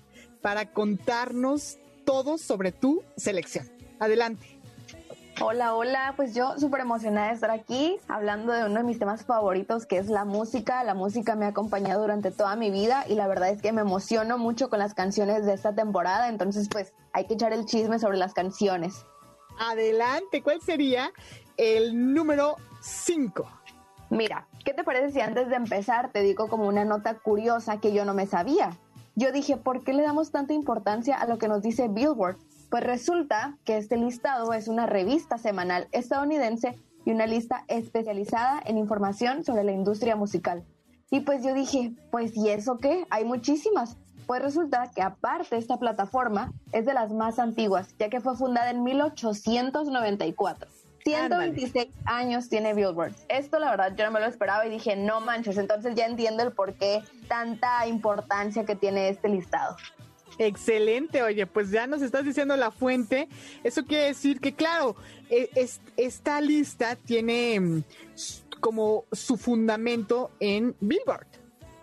para 0.40 0.72
contarnos 0.72 1.76
todo 2.06 2.38
sobre 2.38 2.72
tu 2.72 3.02
selección? 3.18 3.68
Adelante. 3.98 4.59
Hola, 5.42 5.74
hola, 5.74 6.12
pues 6.16 6.34
yo 6.34 6.58
súper 6.58 6.82
emocionada 6.82 7.28
de 7.28 7.32
estar 7.32 7.50
aquí 7.50 7.96
hablando 8.08 8.52
de 8.52 8.66
uno 8.66 8.74
de 8.74 8.84
mis 8.84 8.98
temas 8.98 9.24
favoritos 9.24 9.86
que 9.86 9.96
es 9.96 10.08
la 10.08 10.26
música. 10.26 10.84
La 10.84 10.92
música 10.92 11.34
me 11.34 11.46
ha 11.46 11.48
acompañado 11.48 12.02
durante 12.02 12.30
toda 12.30 12.56
mi 12.56 12.70
vida 12.70 13.06
y 13.08 13.14
la 13.14 13.26
verdad 13.26 13.48
es 13.48 13.62
que 13.62 13.72
me 13.72 13.80
emociono 13.80 14.36
mucho 14.36 14.68
con 14.68 14.80
las 14.80 14.92
canciones 14.92 15.46
de 15.46 15.54
esta 15.54 15.74
temporada, 15.74 16.28
entonces 16.28 16.68
pues 16.70 16.92
hay 17.14 17.26
que 17.26 17.34
echar 17.34 17.54
el 17.54 17.64
chisme 17.64 17.98
sobre 17.98 18.18
las 18.18 18.34
canciones. 18.34 19.06
Adelante, 19.58 20.42
¿cuál 20.42 20.60
sería 20.60 21.10
el 21.56 22.12
número 22.12 22.56
5? 22.82 23.48
Mira, 24.10 24.46
¿qué 24.62 24.74
te 24.74 24.84
parece 24.84 25.10
si 25.10 25.20
antes 25.22 25.48
de 25.48 25.56
empezar 25.56 26.12
te 26.12 26.20
digo 26.20 26.48
como 26.48 26.68
una 26.68 26.84
nota 26.84 27.14
curiosa 27.14 27.80
que 27.80 27.94
yo 27.94 28.04
no 28.04 28.12
me 28.12 28.26
sabía? 28.26 28.76
Yo 29.16 29.32
dije, 29.32 29.56
¿por 29.56 29.84
qué 29.84 29.94
le 29.94 30.02
damos 30.02 30.32
tanta 30.32 30.52
importancia 30.52 31.16
a 31.16 31.26
lo 31.26 31.38
que 31.38 31.48
nos 31.48 31.62
dice 31.62 31.88
Billboard? 31.88 32.36
Pues 32.70 32.84
resulta 32.84 33.58
que 33.64 33.76
este 33.76 33.96
listado 33.96 34.52
es 34.52 34.68
una 34.68 34.86
revista 34.86 35.38
semanal 35.38 35.88
estadounidense 35.90 36.78
y 37.04 37.10
una 37.10 37.26
lista 37.26 37.64
especializada 37.66 38.62
en 38.64 38.78
información 38.78 39.44
sobre 39.44 39.64
la 39.64 39.72
industria 39.72 40.14
musical. 40.14 40.64
Y 41.10 41.20
pues 41.20 41.42
yo 41.42 41.52
dije, 41.52 41.92
pues 42.12 42.36
¿y 42.36 42.48
eso 42.50 42.78
qué? 42.78 43.06
Hay 43.10 43.24
muchísimas. 43.24 43.96
Pues 44.26 44.40
resulta 44.40 44.92
que 44.94 45.02
aparte 45.02 45.56
esta 45.56 45.78
plataforma 45.78 46.52
es 46.70 46.86
de 46.86 46.94
las 46.94 47.12
más 47.12 47.40
antiguas, 47.40 47.88
ya 47.98 48.08
que 48.08 48.20
fue 48.20 48.36
fundada 48.36 48.70
en 48.70 48.84
1894. 48.84 50.70
126 51.02 51.88
años 52.04 52.48
tiene 52.48 52.74
Billboard. 52.74 53.14
Esto 53.28 53.58
la 53.58 53.70
verdad 53.70 53.96
yo 53.96 54.04
no 54.04 54.12
me 54.12 54.20
lo 54.20 54.26
esperaba 54.26 54.64
y 54.66 54.70
dije, 54.70 54.94
no 54.94 55.20
manches, 55.20 55.58
entonces 55.58 55.96
ya 55.96 56.06
entiendo 56.06 56.44
el 56.44 56.52
por 56.52 56.74
qué 56.74 57.02
tanta 57.26 57.86
importancia 57.88 58.64
que 58.64 58.76
tiene 58.76 59.08
este 59.08 59.28
listado. 59.28 59.76
Excelente, 60.42 61.22
oye, 61.22 61.46
pues 61.46 61.70
ya 61.70 61.86
nos 61.86 62.00
estás 62.00 62.24
diciendo 62.24 62.56
la 62.56 62.70
fuente. 62.70 63.28
Eso 63.62 63.84
quiere 63.84 64.04
decir 64.06 64.40
que, 64.40 64.54
claro, 64.54 64.96
e- 65.28 65.50
es- 65.54 65.82
esta 65.98 66.40
lista 66.40 66.96
tiene 66.96 67.60
mm, 67.60 67.82
como 68.58 69.04
su 69.12 69.36
fundamento 69.36 70.30
en 70.40 70.74
Billboard. 70.80 71.26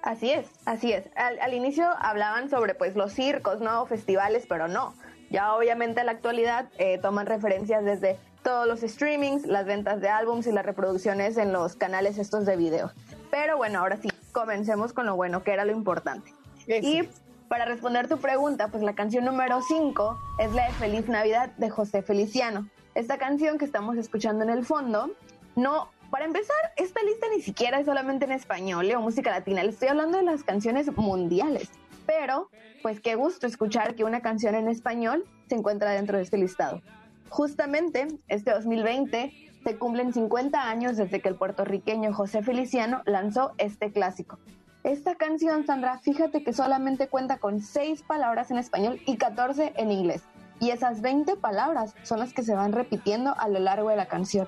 Así 0.01 0.31
es, 0.31 0.47
así 0.65 0.91
es. 0.91 1.05
Al, 1.15 1.39
al 1.39 1.53
inicio 1.53 1.87
hablaban 1.99 2.49
sobre 2.49 2.73
pues 2.73 2.95
los 2.95 3.13
circos, 3.13 3.59
¿no? 3.61 3.85
Festivales, 3.85 4.45
pero 4.49 4.67
no. 4.67 4.95
Ya 5.29 5.53
obviamente 5.53 5.99
en 5.99 6.07
la 6.07 6.13
actualidad 6.13 6.69
eh, 6.79 6.97
toman 6.99 7.27
referencias 7.27 7.85
desde 7.85 8.17
todos 8.41 8.65
los 8.67 8.79
streamings, 8.79 9.45
las 9.45 9.65
ventas 9.67 10.01
de 10.01 10.09
álbums 10.09 10.47
y 10.47 10.51
las 10.51 10.65
reproducciones 10.65 11.37
en 11.37 11.53
los 11.53 11.75
canales 11.75 12.17
estos 12.17 12.45
de 12.47 12.55
video. 12.57 12.91
Pero 13.29 13.55
bueno, 13.57 13.79
ahora 13.81 13.97
sí, 13.97 14.09
comencemos 14.31 14.93
con 14.93 15.05
lo 15.05 15.15
bueno, 15.15 15.43
que 15.43 15.51
era 15.51 15.63
lo 15.63 15.73
importante. 15.73 16.33
Y 16.67 17.07
para 17.47 17.65
responder 17.65 18.07
tu 18.07 18.17
pregunta, 18.17 18.67
pues 18.69 18.83
la 18.83 18.93
canción 18.93 19.25
número 19.25 19.61
5 19.61 20.17
es 20.39 20.53
la 20.53 20.65
de 20.67 20.73
Feliz 20.73 21.07
Navidad 21.07 21.49
de 21.57 21.69
José 21.69 22.01
Feliciano. 22.01 22.67
Esta 22.95 23.17
canción 23.17 23.57
que 23.57 23.65
estamos 23.65 23.97
escuchando 23.97 24.43
en 24.43 24.49
el 24.49 24.65
fondo, 24.65 25.11
no, 25.55 25.89
para 26.09 26.25
empezar, 26.25 26.55
esta 26.75 27.01
lista 27.03 27.27
ni 27.33 27.41
siquiera 27.41 27.79
es 27.79 27.85
solamente 27.85 28.25
en 28.25 28.31
español 28.31 28.89
¿eh? 28.89 28.95
o 28.95 29.01
música 29.01 29.31
latina, 29.31 29.63
le 29.63 29.69
estoy 29.69 29.87
hablando 29.89 30.17
de 30.17 30.23
las 30.23 30.43
canciones 30.43 30.95
mundiales. 30.95 31.69
Pero, 32.05 32.49
pues 32.81 32.99
qué 33.01 33.15
gusto 33.15 33.47
escuchar 33.47 33.95
que 33.95 34.03
una 34.03 34.21
canción 34.21 34.55
en 34.55 34.67
español 34.67 35.25
se 35.47 35.55
encuentra 35.55 35.91
dentro 35.91 36.17
de 36.17 36.23
este 36.23 36.37
listado. 36.37 36.81
Justamente, 37.29 38.07
este 38.29 38.51
2020 38.51 39.33
se 39.63 39.77
cumplen 39.77 40.13
50 40.13 40.69
años 40.69 40.95
desde 40.95 41.19
que 41.19 41.27
el 41.27 41.35
puertorriqueño 41.35 42.13
José 42.13 42.41
Feliciano 42.41 43.01
lanzó 43.05 43.53
este 43.57 43.91
clásico. 43.91 44.39
Esta 44.87 45.15
canción, 45.15 45.65
Sandra, 45.65 45.97
fíjate 45.97 46.45
que 46.45 46.53
solamente 46.53 47.09
cuenta 47.09 47.39
con 47.39 47.59
6 47.59 48.03
palabras 48.03 48.51
en 48.51 48.57
español 48.57 49.01
y 49.05 49.17
14 49.17 49.73
en 49.75 49.91
inglés. 49.91 50.23
Y 50.61 50.69
esas 50.69 51.01
20 51.01 51.35
palabras 51.35 51.93
son 52.03 52.19
las 52.19 52.31
que 52.31 52.41
se 52.41 52.55
van 52.55 52.71
repitiendo 52.71 53.37
a 53.37 53.49
lo 53.49 53.59
largo 53.59 53.89
de 53.89 53.97
la 53.97 54.05
canción. 54.05 54.47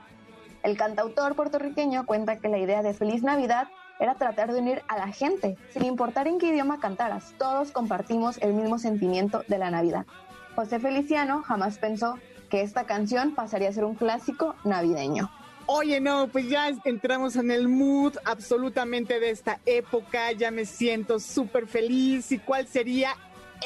El 0.63 0.77
cantautor 0.77 1.35
puertorriqueño 1.35 2.05
cuenta 2.05 2.37
que 2.37 2.47
la 2.47 2.57
idea 2.57 2.81
de 2.81 2.93
Feliz 2.93 3.21
Navidad 3.21 3.67
era 3.99 4.15
tratar 4.15 4.53
de 4.53 4.61
unir 4.61 4.81
a 4.87 4.97
la 4.97 5.09
gente, 5.09 5.57
sin 5.73 5.83
importar 5.83 6.25
en 6.29 6.39
qué 6.39 6.47
idioma 6.47 6.79
cantaras. 6.79 7.35
Todos 7.37 7.73
compartimos 7.73 8.37
el 8.37 8.53
mismo 8.53 8.79
sentimiento 8.79 9.43
de 9.49 9.57
la 9.57 9.71
Navidad. 9.71 10.05
José 10.55 10.79
Feliciano 10.79 11.43
jamás 11.43 11.79
pensó 11.79 12.17
que 12.49 12.61
esta 12.61 12.85
canción 12.85 13.35
pasaría 13.35 13.67
a 13.67 13.73
ser 13.73 13.83
un 13.83 13.95
clásico 13.95 14.55
navideño. 14.63 15.29
Oye, 15.71 16.01
no, 16.01 16.27
pues 16.29 16.49
ya 16.49 16.67
entramos 16.83 17.35
en 17.35 17.51
el 17.51 17.67
mood 17.67 18.15
absolutamente 18.25 19.19
de 19.19 19.29
esta 19.29 19.59
época, 19.67 20.31
ya 20.31 20.49
me 20.49 20.65
siento 20.65 21.19
súper 21.19 21.67
feliz. 21.67 22.31
¿Y 22.31 22.39
cuál 22.39 22.65
sería 22.65 23.11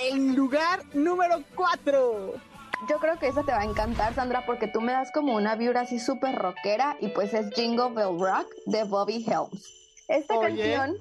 el 0.01 0.35
lugar 0.35 0.81
número 0.93 1.41
4? 1.55 2.33
Yo 2.89 2.97
creo 2.99 3.17
que 3.19 3.29
esa 3.29 3.43
te 3.43 3.53
va 3.53 3.61
a 3.61 3.63
encantar, 3.63 4.13
Sandra, 4.15 4.45
porque 4.45 4.67
tú 4.67 4.81
me 4.81 4.91
das 4.91 5.13
como 5.13 5.33
una 5.33 5.55
vibra 5.55 5.81
así 5.81 5.97
súper 5.97 6.35
rockera 6.35 6.97
y 6.99 7.07
pues 7.07 7.33
es 7.33 7.49
Jingle 7.55 7.93
Bell 7.95 8.19
Rock 8.19 8.53
de 8.65 8.83
Bobby 8.83 9.25
Helms. 9.25 9.82
Esta 10.07 10.37
Oye, 10.37 10.75
canción... 10.75 10.97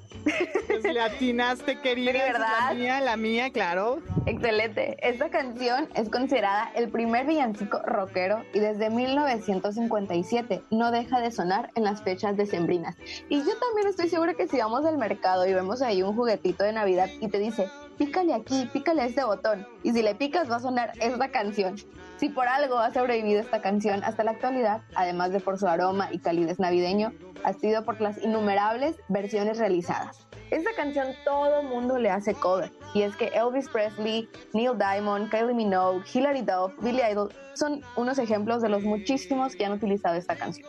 Pues 0.67 0.85
le 0.85 1.01
atinaste, 1.01 1.81
querida. 1.81 2.39
La 2.39 2.75
mía, 2.75 3.01
la 3.01 3.17
mía, 3.17 3.51
claro. 3.51 4.01
Excelente. 4.27 4.97
Esta 5.03 5.31
canción 5.31 5.89
es 5.95 6.09
considerada 6.09 6.71
el 6.75 6.89
primer 6.91 7.27
villancico 7.27 7.81
rockero 7.85 8.45
y 8.55 8.61
desde 8.61 8.91
1957 8.91 10.63
no 10.71 10.93
deja 10.93 11.21
de 11.21 11.33
sonar 11.33 11.71
en 11.75 11.85
las 11.85 12.03
fechas 12.03 12.37
decembrinas. 12.37 12.97
Y 13.29 13.39
yo 13.39 13.59
también 13.59 13.89
estoy 13.89 14.09
segura 14.09 14.35
que 14.35 14.47
si 14.47 14.59
vamos 14.59 14.85
al 14.87 14.99
mercado 14.99 15.47
y 15.47 15.55
vemos 15.55 15.83
ahí 15.83 16.03
un 16.03 16.15
juguetito 16.15 16.63
de 16.63 16.73
Navidad 16.73 17.09
y 17.21 17.29
te 17.29 17.39
dice, 17.39 17.69
pícale 17.99 18.35
aquí, 18.35 18.69
pícale 18.73 19.05
este 19.05 19.25
botón, 19.25 19.67
y 19.83 19.93
si 19.93 20.03
le 20.03 20.15
picas 20.15 20.51
va 20.51 20.57
a 20.57 20.61
sonar 20.61 20.93
esta 21.01 21.31
canción. 21.31 21.77
Si 22.23 22.29
por 22.29 22.47
algo 22.47 22.79
ha 22.79 22.95
sobrevivido 22.95 23.41
esta 23.41 23.61
canción 23.61 24.05
hasta 24.05 24.23
la 24.23 24.31
actualidad, 24.31 24.83
además 24.95 25.33
de 25.33 25.41
por 25.41 25.59
su 25.59 25.67
aroma 25.67 26.07
y 26.13 26.21
calidez 26.21 26.61
navideño, 26.61 27.13
ha 27.43 27.53
sido 27.53 27.85
por 27.85 28.01
las 28.01 28.23
innumerables 28.23 28.95
versiones 29.09 29.59
realizadas. 29.59 30.25
Esta 30.53 30.71
canción 30.77 31.09
todo 31.25 31.65
mundo 31.65 31.99
le 31.99 32.11
hace 32.11 32.35
cover, 32.35 32.71
y 32.95 33.03
es 33.03 33.17
que 33.17 33.33
Elvis 33.35 33.69
Presley, 33.69 34.29
Neil 34.53 34.79
Diamond, 34.79 35.31
Kylie 35.31 35.53
Minogue, 35.53 36.05
Hilary 36.15 36.43
Duff, 36.43 36.73
Billy 36.81 37.03
Idol 37.11 37.35
son 37.55 37.81
unos 37.97 38.21
ejemplos 38.21 38.63
de 38.63 38.69
los 38.69 38.85
muchísimos 38.85 39.57
que 39.57 39.65
han 39.65 39.73
utilizado 39.73 40.15
esta 40.15 40.37
canción. 40.37 40.69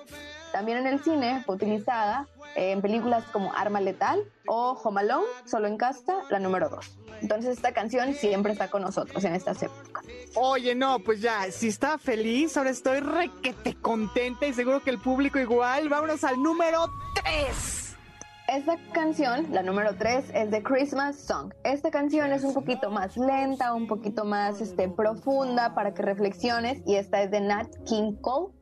También 0.53 0.77
en 0.77 0.88
el 0.88 1.03
cine 1.03 1.41
fue 1.45 1.55
utilizada 1.55 2.27
en 2.55 2.80
películas 2.81 3.23
como 3.34 3.51
Arma 3.53 3.81
Letal 3.81 4.19
o 4.45 4.80
Home 4.84 5.01
Alone, 5.01 5.25
solo 5.45 5.67
en 5.67 5.77
casta, 5.77 6.13
la 6.30 6.38
número 6.38 6.69
2. 6.69 6.99
Entonces 7.21 7.57
esta 7.57 7.73
canción 7.73 8.13
siempre 8.13 8.51
está 8.51 8.69
con 8.69 8.84
nosotros 8.84 9.23
en 9.23 9.34
estas 9.34 9.63
épocas. 9.63 10.05
Oye, 10.35 10.75
no, 10.75 10.99
pues 10.99 11.21
ya, 11.21 11.51
si 11.51 11.69
estaba 11.69 11.97
feliz, 11.97 12.55
ahora 12.55 12.69
estoy 12.69 12.99
requete 12.99 13.75
contenta 13.81 14.45
y 14.45 14.53
seguro 14.53 14.81
que 14.81 14.91
el 14.91 14.99
público 14.99 15.39
igual. 15.39 15.89
Vámonos 15.89 16.23
al 16.23 16.41
número 16.41 16.85
3. 17.23 17.95
Esta 18.47 18.77
canción, 18.93 19.47
la 19.51 19.63
número 19.63 19.95
3, 19.95 20.25
es 20.35 20.51
de 20.51 20.61
Christmas 20.61 21.15
Song. 21.15 21.51
Esta 21.63 21.89
canción 21.89 22.31
es 22.31 22.43
un 22.43 22.53
poquito 22.53 22.91
más 22.91 23.17
lenta, 23.17 23.73
un 23.73 23.88
poquito 23.88 24.23
más 24.23 24.61
este, 24.61 24.88
profunda 24.88 25.73
para 25.73 25.95
que 25.95 26.03
reflexiones 26.03 26.84
y 26.85 26.95
esta 26.95 27.23
es 27.23 27.31
de 27.31 27.41
Nat 27.41 27.67
King 27.88 28.17
Cole. 28.21 28.53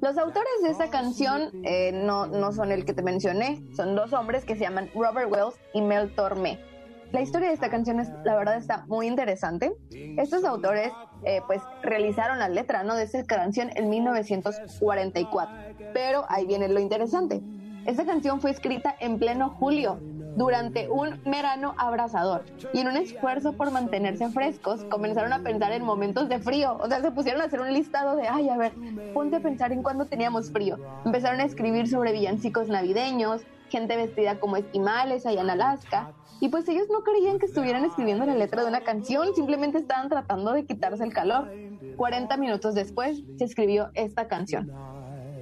Los 0.00 0.16
autores 0.16 0.50
de 0.62 0.70
esta 0.70 0.88
canción 0.88 1.50
eh, 1.62 1.92
no, 1.92 2.26
no 2.26 2.52
son 2.52 2.72
el 2.72 2.86
que 2.86 2.94
te 2.94 3.02
mencioné, 3.02 3.62
son 3.76 3.94
dos 3.94 4.14
hombres 4.14 4.46
que 4.46 4.54
se 4.54 4.62
llaman 4.62 4.88
Robert 4.94 5.30
Wells 5.30 5.56
y 5.74 5.82
Mel 5.82 6.14
Tormé. 6.14 6.58
La 7.12 7.20
historia 7.20 7.48
de 7.48 7.54
esta 7.54 7.68
canción 7.68 8.00
es, 8.00 8.08
la 8.24 8.34
verdad, 8.36 8.56
está 8.56 8.86
muy 8.86 9.06
interesante. 9.06 9.72
Estos 9.90 10.44
autores, 10.44 10.90
eh, 11.24 11.42
pues, 11.46 11.60
realizaron 11.82 12.38
la 12.38 12.48
letra, 12.48 12.82
¿no? 12.82 12.94
De 12.94 13.02
esta 13.02 13.24
canción 13.24 13.70
en 13.74 13.90
1944. 13.90 15.54
Pero 15.92 16.24
ahí 16.28 16.46
viene 16.46 16.68
lo 16.68 16.80
interesante. 16.80 17.42
Esta 17.84 18.06
canción 18.06 18.40
fue 18.40 18.52
escrita 18.52 18.94
en 19.00 19.18
pleno 19.18 19.50
julio, 19.50 19.98
durante 20.36 20.88
un 20.88 21.20
verano 21.24 21.74
abrasador. 21.76 22.44
Y 22.72 22.80
en 22.80 22.88
un 22.88 22.96
esfuerzo 22.96 23.52
por 23.52 23.70
mantenerse 23.70 24.28
frescos, 24.30 24.84
comenzaron 24.84 25.32
a 25.32 25.40
pensar 25.40 25.72
en 25.72 25.84
momentos 25.84 26.28
de 26.28 26.38
frío. 26.38 26.76
O 26.80 26.88
sea, 26.88 27.00
se 27.00 27.10
pusieron 27.10 27.40
a 27.40 27.44
hacer 27.44 27.60
un 27.60 27.72
listado 27.72 28.16
de, 28.16 28.28
ay, 28.28 28.48
a 28.48 28.56
ver, 28.56 28.72
ponte 29.14 29.36
a 29.36 29.40
pensar 29.40 29.72
en 29.72 29.82
cuándo 29.82 30.06
teníamos 30.06 30.50
frío. 30.50 30.78
Empezaron 31.04 31.40
a 31.40 31.44
escribir 31.44 31.88
sobre 31.88 32.12
villancicos 32.12 32.68
navideños, 32.68 33.42
gente 33.68 33.96
vestida 33.96 34.38
como 34.38 34.56
esquimales 34.56 35.26
allá 35.26 35.40
en 35.40 35.50
Alaska. 35.50 36.12
Y 36.40 36.48
pues 36.48 36.66
ellos 36.68 36.88
no 36.90 37.02
creían 37.02 37.38
que 37.38 37.46
estuvieran 37.46 37.84
escribiendo 37.84 38.24
la 38.24 38.34
letra 38.34 38.62
de 38.62 38.68
una 38.68 38.80
canción, 38.80 39.34
simplemente 39.34 39.78
estaban 39.78 40.08
tratando 40.08 40.52
de 40.52 40.64
quitarse 40.64 41.04
el 41.04 41.12
calor. 41.12 41.50
40 41.96 42.34
minutos 42.38 42.74
después 42.74 43.22
se 43.36 43.44
escribió 43.44 43.90
esta 43.94 44.26
canción. 44.26 44.72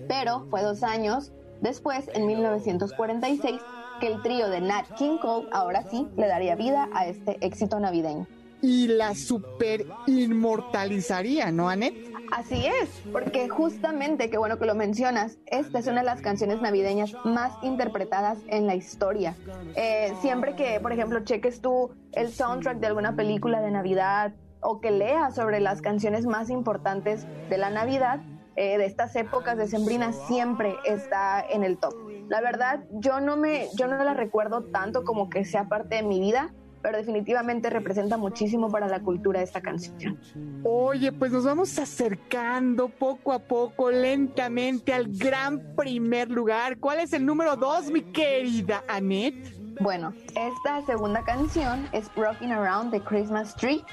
Pero 0.08 0.46
fue 0.50 0.62
dos 0.62 0.82
años 0.82 1.32
después, 1.60 2.10
en 2.14 2.26
1946, 2.26 3.60
que 3.98 4.06
el 4.06 4.22
trío 4.22 4.48
de 4.48 4.60
Nat 4.60 4.86
King 4.96 5.18
Cole 5.18 5.48
ahora 5.52 5.84
sí 5.90 6.06
le 6.16 6.26
daría 6.26 6.56
vida 6.56 6.88
a 6.92 7.06
este 7.06 7.38
éxito 7.44 7.78
navideño. 7.80 8.26
Y 8.60 8.88
la 8.88 9.14
super 9.14 9.86
inmortalizaría, 10.06 11.52
¿no, 11.52 11.68
Anet? 11.68 11.94
Así 12.32 12.66
es, 12.66 12.90
porque 13.10 13.48
justamente, 13.48 14.28
qué 14.28 14.36
bueno 14.36 14.58
que 14.58 14.66
lo 14.66 14.74
mencionas, 14.74 15.38
esta 15.46 15.78
es 15.78 15.86
una 15.86 16.00
de 16.00 16.06
las 16.06 16.20
canciones 16.20 16.60
navideñas 16.60 17.14
más 17.24 17.52
interpretadas 17.62 18.38
en 18.48 18.66
la 18.66 18.74
historia. 18.74 19.34
Eh, 19.76 20.12
siempre 20.20 20.54
que, 20.54 20.78
por 20.80 20.92
ejemplo, 20.92 21.20
cheques 21.20 21.60
tú 21.62 21.90
el 22.12 22.30
soundtrack 22.30 22.78
de 22.78 22.88
alguna 22.88 23.16
película 23.16 23.60
de 23.60 23.70
Navidad 23.70 24.34
o 24.60 24.80
que 24.80 24.90
leas 24.90 25.36
sobre 25.36 25.60
las 25.60 25.80
canciones 25.80 26.26
más 26.26 26.50
importantes 26.50 27.26
de 27.48 27.56
la 27.56 27.70
Navidad, 27.70 28.20
eh, 28.56 28.76
de 28.76 28.84
estas 28.84 29.14
épocas 29.16 29.56
decembrinas, 29.56 30.16
siempre 30.26 30.74
está 30.84 31.40
en 31.40 31.64
el 31.64 31.78
top. 31.78 31.94
La 32.28 32.40
verdad, 32.40 32.84
yo 32.92 33.20
no 33.20 33.36
me, 33.36 33.68
yo 33.76 33.86
no 33.86 34.02
la 34.04 34.14
recuerdo 34.14 34.64
tanto 34.64 35.04
como 35.04 35.30
que 35.30 35.44
sea 35.44 35.68
parte 35.68 35.96
de 35.96 36.02
mi 36.02 36.20
vida, 36.20 36.52
pero 36.82 36.98
definitivamente 36.98 37.70
representa 37.70 38.16
muchísimo 38.16 38.70
para 38.70 38.86
la 38.86 39.00
cultura 39.00 39.42
esta 39.42 39.60
canción. 39.60 40.18
Oye, 40.62 41.10
pues 41.12 41.32
nos 41.32 41.44
vamos 41.44 41.78
acercando 41.78 42.88
poco 42.88 43.32
a 43.32 43.38
poco, 43.38 43.90
lentamente 43.90 44.92
al 44.92 45.08
gran 45.08 45.74
primer 45.74 46.30
lugar. 46.30 46.78
¿Cuál 46.78 47.00
es 47.00 47.12
el 47.12 47.24
número 47.24 47.56
dos, 47.56 47.90
mi 47.90 48.02
querida 48.02 48.84
Annette? 48.88 49.54
Bueno, 49.80 50.12
esta 50.34 50.84
segunda 50.86 51.24
canción 51.24 51.88
es 51.92 52.10
Rocking 52.14 52.52
Around 52.52 52.90
the 52.90 53.00
Christmas 53.00 53.54
Tree, 53.54 53.84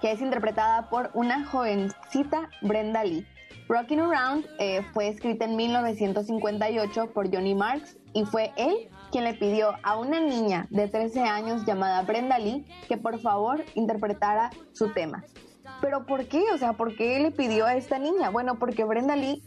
que 0.00 0.12
es 0.12 0.20
interpretada 0.20 0.88
por 0.88 1.10
una 1.14 1.44
jovencita 1.46 2.48
Brenda 2.62 3.04
Lee. 3.04 3.26
Rocking 3.72 4.00
Around 4.00 4.44
eh, 4.58 4.82
fue 4.92 5.08
escrita 5.08 5.46
en 5.46 5.56
1958 5.56 7.06
por 7.14 7.34
Johnny 7.34 7.54
Marks 7.54 7.96
y 8.12 8.26
fue 8.26 8.52
él 8.58 8.90
quien 9.10 9.24
le 9.24 9.32
pidió 9.32 9.72
a 9.82 9.98
una 9.98 10.20
niña 10.20 10.66
de 10.68 10.88
13 10.88 11.22
años 11.22 11.64
llamada 11.64 12.02
Brenda 12.02 12.38
Lee 12.38 12.66
que 12.86 12.98
por 12.98 13.18
favor 13.18 13.64
interpretara 13.74 14.50
su 14.72 14.92
tema. 14.92 15.24
Pero 15.80 16.04
¿por 16.04 16.26
qué? 16.26 16.44
O 16.52 16.58
sea, 16.58 16.74
¿por 16.74 16.94
qué 16.96 17.18
le 17.20 17.30
pidió 17.30 17.64
a 17.64 17.74
esta 17.74 17.98
niña? 17.98 18.28
Bueno, 18.28 18.58
porque 18.58 18.84
Brenda 18.84 19.16
Lee, 19.16 19.42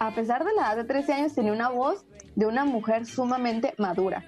a, 0.00 0.10
pesar 0.10 0.44
de 0.44 0.52
la 0.52 0.62
edad 0.62 0.76
de 0.78 0.84
13 0.84 1.12
años, 1.12 1.34
tenía 1.36 1.52
una 1.52 1.68
voz 1.68 2.04
de 2.34 2.46
una 2.46 2.64
mujer 2.64 3.06
sumamente 3.06 3.74
madura. 3.78 4.24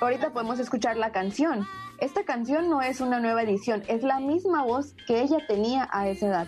ahorita 0.00 0.32
podemos 0.32 0.60
escuchar 0.60 0.96
la 0.96 1.10
canción. 1.10 1.66
Esta 1.98 2.22
canción 2.22 2.70
no 2.70 2.82
es 2.82 3.00
una 3.00 3.18
nueva 3.18 3.42
edición, 3.42 3.82
es 3.88 4.04
la 4.04 4.20
misma 4.20 4.62
voz 4.62 4.94
que 5.08 5.22
ella 5.22 5.38
tenía 5.48 5.88
a 5.90 6.08
esa 6.08 6.28
edad. 6.28 6.46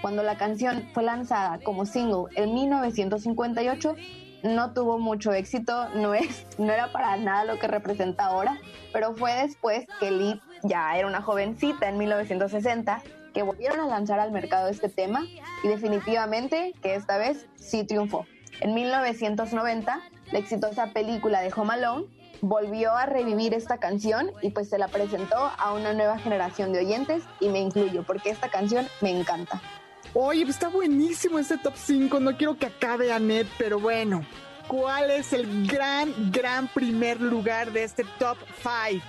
Cuando 0.00 0.22
la 0.22 0.36
canción 0.36 0.88
fue 0.92 1.02
lanzada 1.02 1.58
como 1.60 1.86
single 1.86 2.26
en 2.36 2.54
1958, 2.54 3.96
no 4.44 4.74
tuvo 4.74 4.98
mucho 4.98 5.32
éxito, 5.32 5.88
no, 5.94 6.14
es, 6.14 6.46
no 6.58 6.72
era 6.72 6.92
para 6.92 7.16
nada 7.16 7.44
lo 7.44 7.58
que 7.58 7.66
representa 7.66 8.26
ahora, 8.26 8.58
pero 8.92 9.14
fue 9.14 9.32
después 9.32 9.86
que 10.00 10.10
Lee 10.10 10.40
ya 10.62 10.96
era 10.96 11.06
una 11.06 11.22
jovencita 11.22 11.88
en 11.88 11.98
1960 11.98 13.02
que 13.32 13.42
volvieron 13.42 13.80
a 13.80 13.86
lanzar 13.86 14.20
al 14.20 14.32
mercado 14.32 14.68
este 14.68 14.88
tema 14.88 15.24
y 15.62 15.68
definitivamente 15.68 16.74
que 16.82 16.94
esta 16.94 17.18
vez 17.18 17.46
sí 17.56 17.84
triunfó. 17.84 18.26
En 18.60 18.74
1990, 18.74 20.00
la 20.30 20.38
exitosa 20.38 20.88
película 20.88 21.40
de 21.40 21.52
Home 21.56 21.74
Alone 21.74 22.06
volvió 22.40 22.92
a 22.94 23.06
revivir 23.06 23.54
esta 23.54 23.78
canción 23.78 24.30
y 24.42 24.50
pues 24.50 24.68
se 24.68 24.78
la 24.78 24.88
presentó 24.88 25.36
a 25.36 25.72
una 25.72 25.92
nueva 25.94 26.18
generación 26.18 26.72
de 26.72 26.80
oyentes 26.80 27.22
y 27.40 27.48
me 27.48 27.60
incluyo 27.60 28.04
porque 28.04 28.30
esta 28.30 28.48
canción 28.48 28.86
me 29.00 29.10
encanta. 29.10 29.60
Oye, 30.16 30.44
pues 30.44 30.54
está 30.54 30.68
buenísimo 30.68 31.40
este 31.40 31.58
top 31.58 31.74
5. 31.74 32.20
No 32.20 32.36
quiero 32.36 32.56
que 32.56 32.66
acabe 32.66 33.12
Anet, 33.12 33.48
pero 33.58 33.80
bueno. 33.80 34.24
¿Cuál 34.68 35.10
es 35.10 35.32
el 35.32 35.66
gran, 35.66 36.14
gran 36.30 36.68
primer 36.68 37.20
lugar 37.20 37.72
de 37.72 37.82
este 37.82 38.04
top 38.20 38.38
5? 38.62 39.04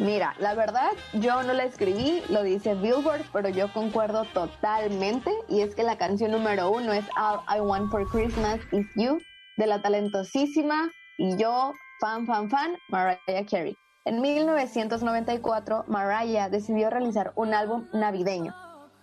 Mira, 0.00 0.34
la 0.40 0.54
verdad, 0.54 0.90
yo 1.12 1.40
no 1.44 1.52
la 1.52 1.62
escribí, 1.62 2.20
lo 2.30 2.42
dice 2.42 2.74
Billboard, 2.74 3.24
pero 3.32 3.48
yo 3.48 3.72
concuerdo 3.72 4.24
totalmente. 4.24 5.30
Y 5.48 5.60
es 5.60 5.76
que 5.76 5.84
la 5.84 5.98
canción 5.98 6.32
número 6.32 6.68
uno 6.68 6.92
es 6.92 7.04
All 7.16 7.40
I 7.56 7.60
Want 7.60 7.92
for 7.92 8.04
Christmas 8.08 8.58
Is 8.72 8.88
You, 8.96 9.20
de 9.56 9.68
la 9.68 9.82
talentosísima 9.82 10.90
y 11.16 11.36
yo, 11.36 11.72
fan, 12.00 12.26
fan, 12.26 12.50
fan, 12.50 12.76
Mariah 12.88 13.46
Carey. 13.48 13.76
En 14.04 14.20
1994, 14.20 15.84
Mariah 15.86 16.48
decidió 16.48 16.90
realizar 16.90 17.32
un 17.36 17.54
álbum 17.54 17.86
navideño 17.92 18.52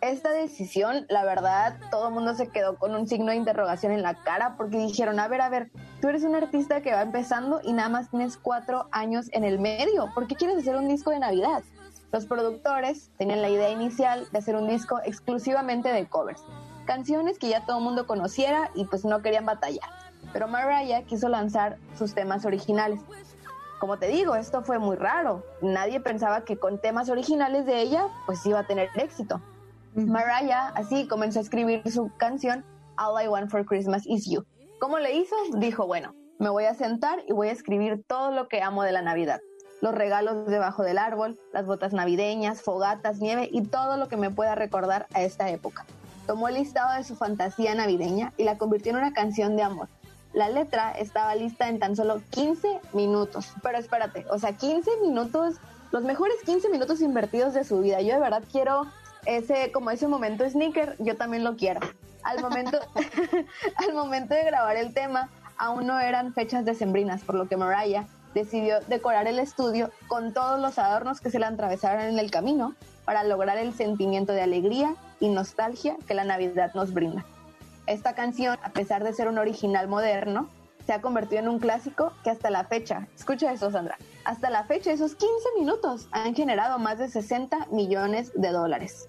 esta 0.02 0.32
decisión, 0.32 1.06
la 1.10 1.23
verdad, 1.23 1.78
todo 1.91 2.07
el 2.07 2.14
mundo 2.14 2.34
se 2.34 2.49
quedó 2.49 2.78
con 2.78 2.95
un 2.95 3.07
signo 3.07 3.32
de 3.32 3.38
interrogación 3.38 3.91
en 3.91 4.02
la 4.02 4.15
cara 4.15 4.56
porque 4.57 4.78
dijeron, 4.78 5.19
a 5.19 5.28
ver, 5.28 5.41
a 5.41 5.49
ver, 5.49 5.72
tú 6.02 6.07
eres 6.07 6.23
un 6.23 6.36
artista 6.36 6.82
que 6.82 6.91
va 6.91 7.03
empezando 7.03 7.61
y 7.64 7.73
nada 7.73 7.90
más 7.90 8.10
tienes 8.10 8.36
cuatro 8.38 8.88
años 8.91 9.28
en 9.32 9.44
el 9.44 9.60
medio, 9.60 10.10
¿por 10.15 10.26
qué 10.26 10.36
quieres 10.36 10.57
hacer 10.57 10.76
un 10.76 10.88
disco 10.88 11.11
de 11.11 11.19
Navidad? 11.19 11.61
Los 12.11 12.26
productores 12.26 13.11
tenían 13.18 13.44
la 13.44 13.49
idea 13.49 13.69
inicial 13.69 14.28
de 14.32 14.40
hacer 14.40 14.56
un 14.56 14.68
disco 14.68 14.99
exclusivamente 15.06 15.90
de 15.90 16.07
covers, 16.07 16.44
canciones 16.86 17.38
que 17.38 17.49
ya 17.49 17.65
todo 17.65 17.78
el 17.78 17.84
mundo 17.84 18.07
conociera 18.07 18.72
y 18.73 18.86
pues 18.86 19.06
no 19.06 19.22
querían 19.22 19.45
batallar. 19.45 19.88
Pero 20.34 20.48
Mariah 20.48 21.03
quiso 21.03 21.30
lanzar 21.30 21.78
sus 21.98 22.15
temas 22.15 22.44
originales. 22.45 23.02
Como 23.80 23.98
te 23.98 24.07
digo, 24.07 24.36
esto 24.36 24.64
fue 24.64 24.78
muy 24.78 24.95
raro. 24.95 25.44
Nadie 25.61 25.99
pensaba 25.99 26.41
que 26.41 26.57
con 26.57 26.80
temas 26.80 27.10
originales 27.10 27.65
de 27.65 27.82
ella 27.82 28.07
pues 28.26 28.45
iba 28.45 28.60
a 28.60 28.68
tener 28.68 28.90
éxito. 28.95 29.41
Mariah 29.95 30.69
así 30.76 31.07
comenzó 31.07 31.39
a 31.39 31.41
escribir 31.41 31.81
su 31.91 32.09
canción 32.18 32.63
All 32.97 33.22
I 33.23 33.27
Want 33.27 33.49
for 33.49 33.65
Christmas 33.65 34.03
Is 34.05 34.30
You. 34.30 34.45
¿Cómo 34.80 34.99
le 34.99 35.15
hizo? 35.15 35.35
Dijo, 35.57 35.85
bueno, 35.85 36.15
me 36.39 36.49
voy 36.49 36.63
a 36.63 36.73
sentar 36.73 37.19
y 37.27 37.34
voy 37.34 37.49
a 37.49 37.51
escribir 37.51 38.03
todo 38.07 38.31
lo 38.31 38.47
que 38.47 38.61
amo 38.61 38.84
de 38.84 38.93
la 38.93 39.01
Navidad. 39.01 39.41
Los 39.81 39.93
regalos 39.93 40.45
debajo 40.47 40.84
del 40.84 40.97
árbol, 40.97 41.39
las 41.51 41.65
botas 41.65 41.91
navideñas, 41.91 42.61
fogatas, 42.61 43.19
nieve 43.19 43.49
y 43.51 43.63
todo 43.63 43.97
lo 43.97 44.07
que 44.07 44.18
me 44.18 44.30
pueda 44.30 44.55
recordar 44.55 45.07
a 45.13 45.23
esta 45.23 45.49
época. 45.49 45.85
Tomó 46.26 46.47
el 46.47 46.55
listado 46.55 46.95
de 46.95 47.03
su 47.03 47.15
fantasía 47.15 47.76
navideña 47.76 48.31
y 48.38 48.43
la 48.43 48.57
convirtió 48.57 48.91
en 48.91 48.99
una 48.99 49.13
canción 49.13 49.55
de 49.55 49.63
amor. 49.63 49.89
La 50.34 50.49
letra 50.49 50.91
estaba 50.91 51.35
lista 51.35 51.68
en 51.68 51.80
tan 51.80 51.95
solo 51.95 52.22
15 52.30 52.80
minutos. 52.93 53.53
Pero 53.61 53.77
espérate, 53.77 54.26
o 54.30 54.39
sea, 54.39 54.55
15 54.55 54.89
minutos, 55.01 55.55
los 55.91 56.03
mejores 56.03 56.38
15 56.45 56.69
minutos 56.69 57.01
invertidos 57.01 57.53
de 57.53 57.65
su 57.65 57.81
vida. 57.81 57.99
Yo 58.01 58.13
de 58.13 58.22
verdad 58.22 58.43
quiero 58.49 58.85
ese, 59.26 59.72
como 59.72 59.91
ese 59.91 60.07
momento 60.07 60.49
sneaker, 60.49 60.95
yo 60.99 61.15
también 61.15 61.43
lo 61.43 61.56
quiero. 61.56 61.80
Al 62.23 62.41
momento, 62.41 62.80
al 63.76 63.93
momento 63.93 64.34
de 64.34 64.43
grabar 64.43 64.77
el 64.77 64.93
tema, 64.93 65.30
aún 65.57 65.88
no 65.88 65.99
eran 65.99 66.34
fechas 66.34 66.65
decembrinas, 66.65 67.23
por 67.23 67.35
lo 67.35 67.48
que 67.48 67.57
Mariah 67.57 68.07
decidió 68.34 68.80
decorar 68.88 69.27
el 69.27 69.39
estudio 69.39 69.91
con 70.07 70.34
todos 70.34 70.60
los 70.60 70.80
adornos 70.80 71.19
que 71.19 71.30
se 71.30 71.39
le 71.39 71.45
atravesaron 71.45 72.03
en 72.06 72.19
el 72.19 72.31
camino 72.31 72.76
para 73.06 73.23
lograr 73.23 73.57
el 73.57 73.73
sentimiento 73.73 74.34
de 74.34 74.41
alegría 74.41 74.95
y 75.19 75.30
nostalgia 75.30 75.98
que 76.07 76.14
la 76.14 76.23
Navidad 76.23 76.73
nos 76.73 76.93
brinda. 76.93 77.26
Esta 77.88 78.14
canción, 78.14 78.57
a 78.64 78.69
pesar 78.69 79.03
de 79.03 79.14
ser 79.14 79.27
un 79.27 79.38
original 79.38 79.88
moderno, 79.88 80.49
se 80.86 80.94
ha 80.94 81.02
convertido 81.02 81.41
en 81.41 81.49
un 81.49 81.60
clásico 81.60 82.14
que 82.24 82.30
hasta 82.30 82.49
la 82.49 82.66
fecha, 82.66 83.08
escucha 83.16 83.52
eso 83.52 83.72
Sandra, 83.72 83.98
hasta 84.26 84.49
la 84.49 84.64
fecha 84.66 84.91
esos 84.91 85.16
15 85.16 85.34
minutos 85.60 86.08
han 86.12 86.36
generado 86.36 86.80
más 86.80 86.98
de 86.98 87.10
60 87.10 87.68
millones 87.72 88.32
de 88.36 88.49
dólares. 88.49 89.08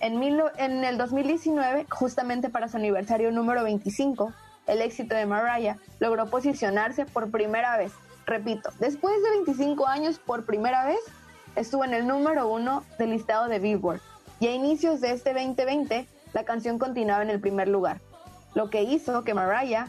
En, 0.00 0.22
en 0.22 0.84
el 0.84 0.96
2019, 0.96 1.86
justamente 1.90 2.48
para 2.48 2.68
su 2.68 2.76
aniversario 2.76 3.30
número 3.32 3.62
25, 3.62 4.32
el 4.66 4.80
éxito 4.80 5.14
de 5.14 5.26
Mariah 5.26 5.78
logró 5.98 6.30
posicionarse 6.30 7.04
por 7.04 7.30
primera 7.30 7.76
vez, 7.76 7.92
Repito, 8.30 8.70
después 8.78 9.20
de 9.24 9.30
25 9.44 9.88
años 9.88 10.20
por 10.20 10.44
primera 10.44 10.86
vez 10.86 11.00
estuvo 11.56 11.84
en 11.84 11.94
el 11.94 12.06
número 12.06 12.46
uno 12.46 12.84
del 12.96 13.10
listado 13.10 13.48
de 13.48 13.58
Billboard 13.58 14.00
y 14.38 14.46
a 14.46 14.54
inicios 14.54 15.00
de 15.00 15.10
este 15.10 15.34
2020 15.34 16.06
la 16.32 16.44
canción 16.44 16.78
continuaba 16.78 17.24
en 17.24 17.30
el 17.30 17.40
primer 17.40 17.66
lugar, 17.66 18.00
lo 18.54 18.70
que 18.70 18.82
hizo 18.82 19.24
que 19.24 19.34
Mariah 19.34 19.88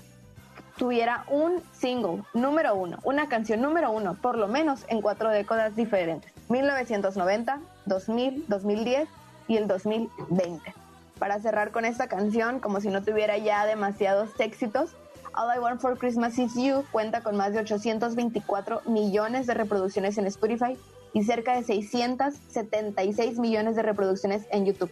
tuviera 0.77 1.25
un 1.27 1.61
single 1.73 2.23
número 2.33 2.75
uno, 2.75 2.97
una 3.03 3.29
canción 3.29 3.61
número 3.61 3.91
uno, 3.91 4.15
por 4.15 4.37
lo 4.37 4.47
menos 4.47 4.85
en 4.87 5.01
cuatro 5.01 5.29
décadas 5.29 5.75
diferentes, 5.75 6.31
1990, 6.49 7.59
2000, 7.85 8.45
2010 8.47 9.09
y 9.47 9.57
el 9.57 9.67
2020. 9.67 10.73
Para 11.19 11.39
cerrar 11.39 11.71
con 11.71 11.85
esta 11.85 12.07
canción, 12.07 12.59
como 12.59 12.81
si 12.81 12.89
no 12.89 13.03
tuviera 13.03 13.37
ya 13.37 13.65
demasiados 13.65 14.29
éxitos, 14.39 14.95
All 15.33 15.55
I 15.55 15.59
Want 15.59 15.79
for 15.79 15.97
Christmas 15.97 16.37
Is 16.37 16.55
You 16.55 16.83
cuenta 16.91 17.21
con 17.21 17.37
más 17.37 17.53
de 17.53 17.59
824 17.59 18.81
millones 18.85 19.47
de 19.47 19.53
reproducciones 19.53 20.17
en 20.17 20.27
Spotify 20.27 20.77
y 21.13 21.23
cerca 21.23 21.55
de 21.55 21.63
676 21.63 23.39
millones 23.39 23.75
de 23.75 23.81
reproducciones 23.81 24.43
en 24.51 24.65
YouTube. 24.65 24.91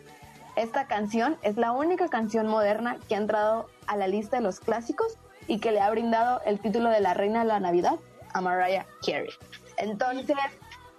Esta 0.56 0.88
canción 0.88 1.38
es 1.42 1.58
la 1.58 1.72
única 1.72 2.10
canción 2.10 2.48
moderna 2.48 2.98
que 3.08 3.16
ha 3.16 3.18
entrado 3.18 3.68
a 3.88 3.98
la 3.98 4.08
lista 4.08 4.38
de 4.38 4.44
los 4.44 4.60
clásicos 4.60 5.18
y 5.50 5.60
que 5.60 5.72
le 5.72 5.82
ha 5.82 5.90
brindado 5.90 6.42
el 6.46 6.60
título 6.60 6.90
de 6.90 7.02
la 7.02 7.14
reina 7.14 7.40
de 7.40 7.46
la 7.48 7.60
Navidad 7.60 7.96
a 8.34 8.40
Mariah 8.40 8.86
Carey. 9.06 9.32
Entonces, 9.78 10.38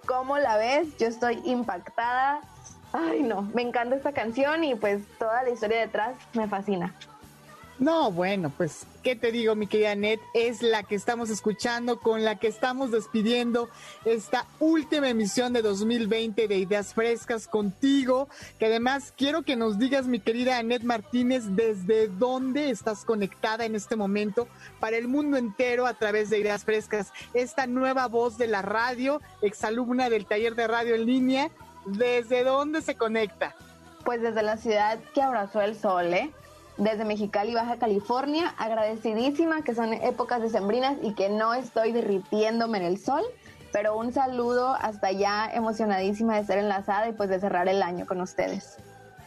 ¿cómo 0.05 0.37
la 0.37 0.57
ves? 0.57 0.97
Yo 0.97 1.07
estoy 1.07 1.41
impactada. 1.45 2.41
Ay, 2.91 3.23
no, 3.23 3.43
me 3.53 3.61
encanta 3.61 3.95
esta 3.95 4.11
canción 4.11 4.65
y 4.65 4.75
pues 4.75 5.03
toda 5.17 5.41
la 5.43 5.49
historia 5.49 5.79
detrás 5.79 6.15
me 6.33 6.47
fascina. 6.49 6.93
No, 7.81 8.11
bueno, 8.11 8.53
pues, 8.55 8.85
¿qué 9.01 9.15
te 9.15 9.31
digo, 9.31 9.55
mi 9.55 9.65
querida 9.65 9.95
Net? 9.95 10.19
Es 10.35 10.61
la 10.61 10.83
que 10.83 10.93
estamos 10.93 11.31
escuchando, 11.31 11.99
con 11.99 12.23
la 12.23 12.37
que 12.37 12.45
estamos 12.45 12.91
despidiendo 12.91 13.69
esta 14.05 14.45
última 14.59 15.09
emisión 15.09 15.51
de 15.51 15.63
2020 15.63 16.47
de 16.47 16.57
Ideas 16.57 16.93
Frescas 16.93 17.47
contigo, 17.47 18.29
que 18.59 18.67
además 18.67 19.15
quiero 19.17 19.41
que 19.41 19.55
nos 19.55 19.79
digas, 19.79 20.05
mi 20.05 20.19
querida 20.19 20.59
Anet 20.59 20.83
Martínez, 20.83 21.55
desde 21.55 22.07
dónde 22.07 22.69
estás 22.69 23.03
conectada 23.03 23.65
en 23.65 23.73
este 23.73 23.95
momento 23.95 24.47
para 24.79 24.97
el 24.97 25.07
mundo 25.07 25.37
entero 25.37 25.87
a 25.87 25.95
través 25.95 26.29
de 26.29 26.37
Ideas 26.37 26.63
Frescas, 26.63 27.11
esta 27.33 27.65
nueva 27.65 28.07
voz 28.07 28.37
de 28.37 28.45
la 28.45 28.61
radio, 28.61 29.21
exalumna 29.41 30.11
del 30.11 30.27
taller 30.27 30.53
de 30.53 30.67
radio 30.67 30.93
en 30.93 31.07
línea, 31.07 31.49
¿desde 31.87 32.43
dónde 32.43 32.83
se 32.83 32.93
conecta? 32.93 33.55
Pues 34.05 34.21
desde 34.21 34.43
la 34.43 34.57
ciudad 34.57 34.99
que 35.15 35.23
abrazó 35.23 35.61
el 35.61 35.75
sol, 35.75 36.13
¿eh? 36.13 36.31
Desde 36.77 37.05
Mexicali, 37.05 37.53
Baja 37.53 37.77
California, 37.77 38.53
agradecidísima 38.57 39.63
que 39.63 39.75
son 39.75 39.93
épocas 39.93 40.41
decembrinas 40.41 40.97
y 41.01 41.13
que 41.13 41.29
no 41.29 41.53
estoy 41.53 41.91
derritiéndome 41.91 42.79
en 42.79 42.85
el 42.85 42.97
sol, 42.97 43.23
pero 43.71 43.97
un 43.97 44.13
saludo 44.13 44.75
hasta 44.79 45.07
allá, 45.07 45.49
emocionadísima 45.53 46.35
de 46.35 46.41
estar 46.41 46.57
enlazada 46.57 47.09
y 47.09 47.13
pues 47.13 47.29
de 47.29 47.39
cerrar 47.39 47.67
el 47.67 47.83
año 47.83 48.05
con 48.05 48.21
ustedes. 48.21 48.77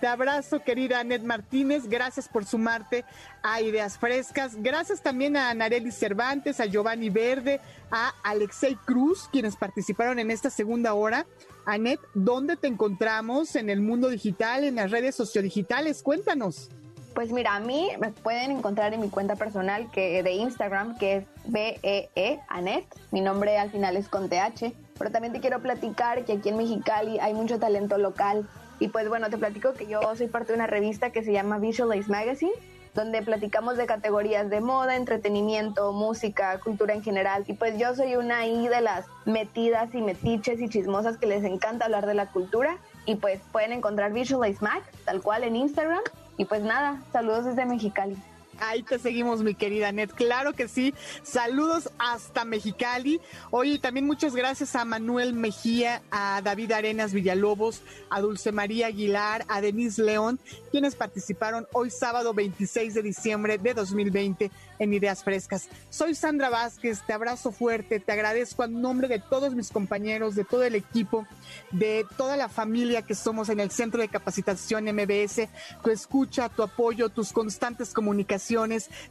Te 0.01 0.09
abrazo, 0.09 0.63
querida 0.63 1.01
Anet 1.01 1.23
Martínez. 1.23 1.89
Gracias 1.89 2.29
por 2.29 2.45
sumarte 2.45 3.07
a 3.43 3.63
Ideas 3.63 3.97
Frescas. 3.97 4.57
Gracias 4.57 5.01
también 5.01 5.37
a 5.37 5.55
Nareli 5.55 5.93
Cervantes, 5.93 6.61
a 6.61 6.67
Giovanni 6.67 7.09
Verde, 7.09 7.61
a 7.91 8.13
Alexei 8.23 8.77
Cruz, 8.85 9.29
quienes 9.33 9.57
participaron 9.57 10.19
en 10.19 10.31
esta 10.31 10.51
segunda 10.51 10.93
hora. 10.93 11.25
Anet, 11.65 12.01
¿dónde 12.13 12.57
te 12.57 12.67
encontramos 12.67 13.57
en 13.57 13.71
el 13.71 13.81
mundo 13.81 14.11
digital, 14.11 14.65
en 14.65 14.75
las 14.75 14.91
redes 14.91 15.15
sociodigitales? 15.15 16.03
Cuéntanos. 16.03 16.69
Pues 17.15 17.31
mira, 17.31 17.55
a 17.55 17.61
mí 17.61 17.91
me 18.01 18.11
pueden 18.11 18.51
encontrar 18.51 18.93
en 18.93 19.01
mi 19.01 19.09
cuenta 19.09 19.37
personal 19.37 19.89
que 19.93 20.25
de 20.25 20.33
Instagram, 20.33 20.99
que 20.99 21.19
es 21.19 21.25
BEE 21.45 22.41
Anet. 22.49 22.85
Mi 23.13 23.21
nombre 23.21 23.57
al 23.57 23.71
final 23.71 23.97
es 23.97 24.09
con 24.09 24.29
TH. 24.29 24.73
Pero 24.99 25.11
también 25.13 25.33
te 25.33 25.41
quiero 25.41 25.61
platicar 25.61 26.25
que 26.25 26.35
aquí 26.35 26.49
en 26.49 26.57
Mexicali 26.57 27.21
hay 27.21 27.33
mucho 27.33 27.61
talento 27.61 27.99
local. 27.99 28.49
Y 28.81 28.89
pues 28.89 29.09
bueno, 29.09 29.31
te 29.31 29.39
platico 29.39 29.75
que 29.75 29.87
yo 29.87 30.01
soy 30.17 30.27
parte 30.27 30.53
de 30.53 30.57
una 30.57 30.67
revista 30.67 31.11
que 31.11 31.23
se 31.23 31.33
llama 31.33 31.59
Visualize 31.59 32.11
Magazine, 32.11 32.53
donde 32.95 33.23
platicamos 33.23 33.77
de 33.77 33.87
categorías 33.87 34.51
de 34.51 34.61
moda, 34.61 34.97
entretenimiento, 34.97 35.93
música, 35.93 36.59
cultura 36.59 36.95
en 36.95 37.03
general. 37.03 37.45
Y 37.47 37.53
pues 37.53 37.79
yo 37.79 37.95
soy 37.95 38.17
una 38.17 38.39
ahí 38.39 38.67
de 38.67 38.81
las 38.81 39.07
metidas 39.25 39.95
y 39.95 40.03
metiches 40.03 40.61
y 40.61 40.69
chismosas 40.69 41.17
que 41.17 41.27
les 41.27 41.45
encanta 41.45 41.85
hablar 41.85 42.07
de 42.07 42.15
la 42.15 42.27
cultura. 42.27 42.77
Y 43.07 43.17
pues 43.17 43.41
pueden 43.53 43.73
encontrar 43.73 44.13
Visualize 44.13 44.63
Mag, 44.65 44.83
tal 45.05 45.23
cual 45.23 45.45
en 45.45 45.55
Instagram. 45.55 46.03
Y 46.37 46.45
pues 46.45 46.63
nada, 46.63 47.03
saludos 47.13 47.45
desde 47.45 47.67
Mexicali. 47.67 48.17
Ahí 48.61 48.83
te 48.83 48.99
seguimos, 48.99 49.43
mi 49.43 49.55
querida 49.55 49.93
Net. 49.93 50.11
Claro 50.13 50.53
que 50.53 50.69
sí. 50.69 50.95
Saludos 51.23 51.91
hasta 51.99 52.45
Mexicali. 52.45 53.21
Oye, 53.51 53.79
también 53.79 54.07
muchas 54.07 54.35
gracias 54.35 54.77
a 54.77 54.85
Manuel 54.85 55.33
Mejía, 55.33 56.03
a 56.11 56.41
David 56.43 56.73
Arenas 56.73 57.13
Villalobos, 57.13 57.83
a 58.11 58.21
Dulce 58.21 58.53
María 58.53 58.87
Aguilar, 58.87 59.45
a 59.49 59.61
Denise 59.61 60.03
León, 60.03 60.39
quienes 60.71 60.95
participaron 60.95 61.67
hoy 61.73 61.91
sábado 61.91 62.35
26 62.35 62.95
de 62.95 63.03
diciembre 63.03 63.59
de 63.59 63.75
2020 63.75 64.51
en 64.79 64.95
Ideas 64.95 65.25
Frescas. 65.25 65.69
Soy 65.91 66.15
Sandra 66.15 66.51
Vázquez, 66.51 67.03
te 67.07 67.13
abrazo 67.13 67.53
fuerte, 67.53 68.01
te 68.01 68.13
agradezco 68.13 68.63
a 68.63 68.67
nombre 68.67 69.09
de 69.09 69.19
todos 69.19 69.55
mis 69.55 69.71
compañeros, 69.71 70.35
de 70.35 70.45
todo 70.45 70.65
el 70.65 70.75
equipo, 70.75 71.27
de 71.71 72.05
toda 72.17 72.37
la 72.37 72.49
familia 72.49 73.03
que 73.03 73.15
somos 73.15 73.49
en 73.49 73.61
el 73.61 73.71
Centro 73.71 74.01
de 74.01 74.09
Capacitación 74.09 74.85
MBS, 74.85 75.49
tu 75.83 75.91
escucha, 75.91 76.49
tu 76.49 76.63
apoyo, 76.63 77.09
tus 77.09 77.33
constantes 77.33 77.93
comunicaciones. 77.93 78.44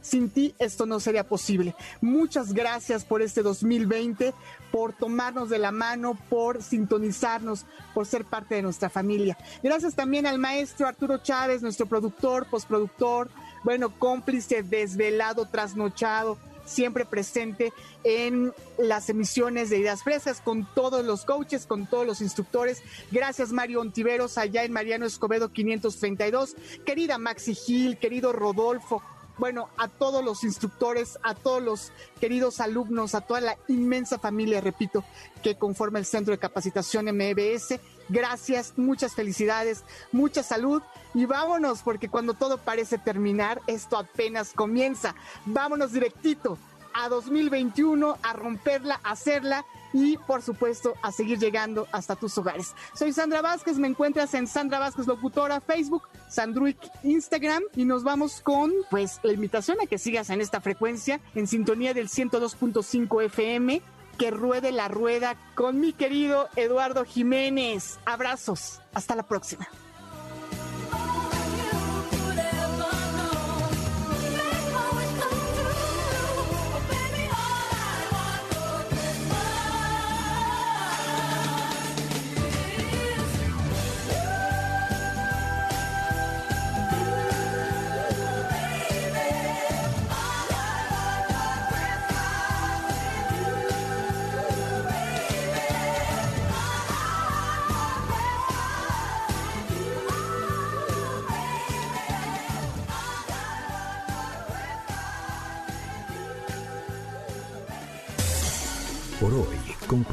Sin 0.00 0.30
ti 0.30 0.54
esto 0.58 0.86
no 0.86 1.00
sería 1.00 1.26
posible. 1.28 1.74
Muchas 2.00 2.52
gracias 2.52 3.04
por 3.04 3.22
este 3.22 3.42
2020, 3.42 4.32
por 4.70 4.92
tomarnos 4.92 5.50
de 5.50 5.58
la 5.58 5.72
mano, 5.72 6.18
por 6.28 6.62
sintonizarnos, 6.62 7.66
por 7.94 8.06
ser 8.06 8.24
parte 8.24 8.54
de 8.54 8.62
nuestra 8.62 8.88
familia. 8.88 9.36
Gracias 9.62 9.94
también 9.94 10.26
al 10.26 10.38
maestro 10.38 10.86
Arturo 10.86 11.18
Chávez, 11.18 11.62
nuestro 11.62 11.86
productor, 11.86 12.46
postproductor, 12.48 13.28
bueno, 13.64 13.90
cómplice, 13.98 14.62
desvelado, 14.62 15.46
trasnochado, 15.46 16.38
siempre 16.64 17.04
presente 17.04 17.72
en 18.04 18.52
las 18.78 19.08
emisiones 19.08 19.70
de 19.70 19.78
Ideas 19.78 20.02
Frescas 20.02 20.40
con 20.40 20.66
todos 20.74 21.04
los 21.04 21.24
coaches, 21.24 21.66
con 21.66 21.86
todos 21.86 22.06
los 22.06 22.20
instructores. 22.20 22.82
Gracias 23.10 23.52
Mario 23.52 23.80
Ontiveros 23.80 24.38
allá 24.38 24.64
en 24.64 24.72
Mariano 24.72 25.06
Escobedo 25.06 25.50
532. 25.50 26.56
Querida 26.84 27.18
Maxi 27.18 27.54
Gil, 27.54 27.98
querido 27.98 28.32
Rodolfo, 28.32 29.02
bueno, 29.38 29.68
a 29.76 29.88
todos 29.88 30.24
los 30.24 30.44
instructores, 30.44 31.18
a 31.22 31.34
todos 31.34 31.62
los 31.62 31.92
queridos 32.20 32.60
alumnos, 32.60 33.14
a 33.14 33.20
toda 33.20 33.40
la 33.40 33.58
inmensa 33.68 34.18
familia, 34.18 34.60
repito, 34.60 35.04
que 35.42 35.56
conforma 35.56 35.98
el 35.98 36.06
Centro 36.06 36.32
de 36.32 36.38
Capacitación 36.38 37.06
MBS. 37.06 37.80
Gracias, 38.08 38.74
muchas 38.76 39.14
felicidades, 39.14 39.84
mucha 40.12 40.42
salud 40.42 40.82
y 41.14 41.24
vámonos, 41.26 41.82
porque 41.82 42.08
cuando 42.08 42.34
todo 42.34 42.58
parece 42.58 42.98
terminar, 42.98 43.60
esto 43.66 43.96
apenas 43.96 44.52
comienza. 44.52 45.14
Vámonos 45.46 45.92
directito 45.92 46.58
a 46.92 47.08
2021, 47.08 48.18
a 48.22 48.32
romperla, 48.34 49.00
a 49.02 49.12
hacerla 49.12 49.64
y 49.94 50.18
por 50.18 50.42
supuesto 50.42 50.94
a 51.00 51.12
seguir 51.12 51.38
llegando 51.38 51.86
hasta 51.92 52.16
tus 52.16 52.36
hogares. 52.36 52.74
Soy 52.94 53.14
Sandra 53.14 53.40
Vázquez, 53.40 53.78
me 53.78 53.88
encuentras 53.88 54.34
en 54.34 54.46
Sandra 54.46 54.80
Vázquez 54.80 55.06
Locutora, 55.06 55.60
Facebook, 55.62 56.02
Sandruic, 56.28 56.76
Instagram 57.04 57.62
y 57.74 57.86
nos 57.86 58.02
vamos 58.02 58.42
con 58.42 58.72
pues 58.90 59.20
la 59.22 59.32
invitación 59.32 59.78
a 59.80 59.86
que 59.86 59.98
sigas 59.98 60.28
en 60.28 60.42
esta 60.42 60.60
frecuencia 60.60 61.20
en 61.34 61.46
sintonía 61.46 61.94
del 61.94 62.08
102.5 62.08 63.24
FM 63.24 63.80
que 64.18 64.30
ruede 64.30 64.72
la 64.72 64.88
rueda 64.88 65.36
con 65.54 65.80
mi 65.80 65.92
querido 65.92 66.48
Eduardo 66.56 67.04
Jiménez. 67.04 67.98
Abrazos, 68.04 68.80
hasta 68.92 69.14
la 69.14 69.24
próxima. 69.24 69.68